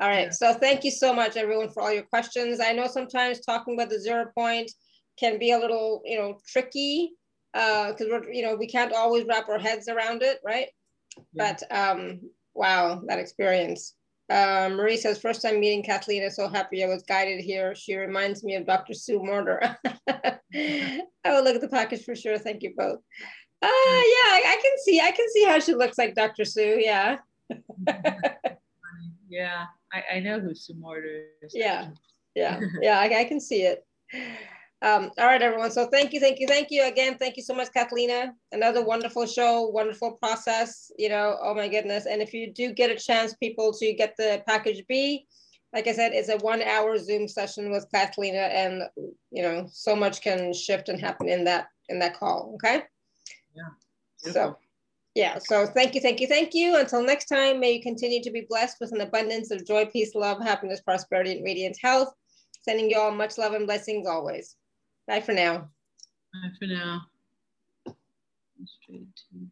All 0.00 0.08
right. 0.08 0.26
Yeah. 0.26 0.30
So 0.30 0.54
thank 0.54 0.84
you 0.84 0.90
so 0.90 1.14
much, 1.14 1.36
everyone, 1.36 1.70
for 1.70 1.82
all 1.82 1.92
your 1.92 2.02
questions. 2.02 2.60
I 2.60 2.72
know 2.72 2.86
sometimes 2.86 3.40
talking 3.40 3.74
about 3.74 3.88
the 3.88 4.00
zero 4.00 4.26
point 4.36 4.70
can 5.18 5.38
be 5.38 5.52
a 5.52 5.58
little, 5.58 6.02
you 6.04 6.18
know, 6.18 6.38
tricky 6.46 7.12
because 7.52 8.02
uh, 8.02 8.06
we're 8.10 8.30
you 8.32 8.42
know 8.42 8.54
we 8.54 8.66
can't 8.66 8.92
always 8.92 9.24
wrap 9.26 9.48
our 9.48 9.58
heads 9.58 9.88
around 9.88 10.22
it, 10.22 10.38
right? 10.44 10.68
Yeah. 11.32 11.56
But 11.58 11.76
um, 11.76 12.20
wow, 12.54 13.02
that 13.06 13.18
experience. 13.18 13.94
Uh, 14.28 14.68
Marie 14.72 14.96
says, 14.96 15.20
first 15.20 15.40
time 15.40 15.60
meeting 15.60 15.84
Kathleen, 15.84 16.24
I'm 16.24 16.30
so 16.30 16.48
happy 16.48 16.82
I 16.82 16.88
was 16.88 17.04
guided 17.04 17.40
here. 17.40 17.76
She 17.76 17.94
reminds 17.94 18.42
me 18.42 18.56
of 18.56 18.66
Dr. 18.66 18.92
Sue 18.92 19.22
Morter. 19.22 19.60
I 20.08 20.40
will 21.26 21.44
look 21.44 21.54
at 21.54 21.60
the 21.60 21.68
package 21.68 22.04
for 22.04 22.16
sure. 22.16 22.36
Thank 22.36 22.64
you 22.64 22.74
both. 22.76 22.98
Uh, 23.62 23.68
yeah, 23.68 23.70
I, 23.70 24.42
I 24.46 24.60
can 24.60 24.72
see, 24.84 25.00
I 25.00 25.12
can 25.12 25.26
see 25.32 25.44
how 25.44 25.60
she 25.60 25.74
looks 25.74 25.96
like 25.96 26.16
Dr. 26.16 26.44
Sue. 26.44 26.80
Yeah. 26.80 27.18
yeah, 29.28 29.66
I, 29.96 30.16
I 30.16 30.20
know 30.20 30.40
who 30.40 30.54
Sue 30.54 30.74
is. 31.42 31.52
Yeah, 31.54 31.88
yeah, 32.34 32.60
yeah, 32.80 32.98
I, 32.98 33.20
I 33.20 33.24
can 33.24 33.40
see 33.40 33.62
it. 33.62 33.86
Um, 34.82 35.10
all 35.18 35.26
right, 35.26 35.40
everyone. 35.40 35.70
So 35.70 35.86
thank 35.86 36.12
you, 36.12 36.20
thank 36.20 36.38
you, 36.38 36.46
thank 36.46 36.68
you 36.70 36.86
again. 36.86 37.16
Thank 37.18 37.36
you 37.36 37.42
so 37.42 37.54
much, 37.54 37.68
Cathleena. 37.74 38.32
Another 38.52 38.84
wonderful 38.84 39.26
show, 39.26 39.68
wonderful 39.68 40.12
process. 40.12 40.90
You 40.98 41.08
know, 41.08 41.38
oh 41.42 41.54
my 41.54 41.68
goodness. 41.68 42.06
And 42.06 42.20
if 42.20 42.34
you 42.34 42.52
do 42.52 42.72
get 42.72 42.90
a 42.90 42.96
chance, 42.96 43.34
people, 43.34 43.72
to 43.72 43.94
get 43.94 44.14
the 44.18 44.42
package 44.46 44.84
B, 44.86 45.26
like 45.72 45.86
I 45.86 45.92
said, 45.92 46.12
it's 46.12 46.28
a 46.28 46.36
one-hour 46.38 46.98
Zoom 46.98 47.26
session 47.26 47.70
with 47.70 47.86
Cathleena, 47.94 48.50
and 48.52 48.82
you 49.30 49.42
know, 49.42 49.66
so 49.70 49.96
much 49.96 50.20
can 50.20 50.52
shift 50.52 50.88
and 50.88 51.00
happen 51.00 51.28
in 51.28 51.44
that 51.44 51.68
in 51.88 51.98
that 52.00 52.14
call. 52.18 52.52
Okay. 52.56 52.82
Yeah. 53.54 53.70
Beautiful. 54.22 54.52
So. 54.52 54.65
Yeah, 55.16 55.38
so 55.38 55.64
thank 55.64 55.94
you, 55.94 56.02
thank 56.02 56.20
you, 56.20 56.26
thank 56.26 56.52
you. 56.52 56.76
Until 56.76 57.02
next 57.02 57.24
time, 57.24 57.58
may 57.58 57.72
you 57.72 57.80
continue 57.80 58.22
to 58.22 58.30
be 58.30 58.44
blessed 58.46 58.76
with 58.82 58.92
an 58.92 59.00
abundance 59.00 59.50
of 59.50 59.64
joy, 59.64 59.86
peace, 59.86 60.14
love, 60.14 60.42
happiness, 60.42 60.82
prosperity, 60.82 61.32
and 61.32 61.42
radiant 61.42 61.78
health. 61.82 62.12
Sending 62.60 62.90
you 62.90 62.98
all 62.98 63.10
much 63.12 63.38
love 63.38 63.54
and 63.54 63.66
blessings 63.66 64.06
always. 64.06 64.56
Bye 65.08 65.22
for 65.22 65.32
now. 65.32 65.70
Bye 66.34 66.50
for 66.58 66.66
now. 66.66 67.06
Straight 68.82 69.06
to 69.16 69.46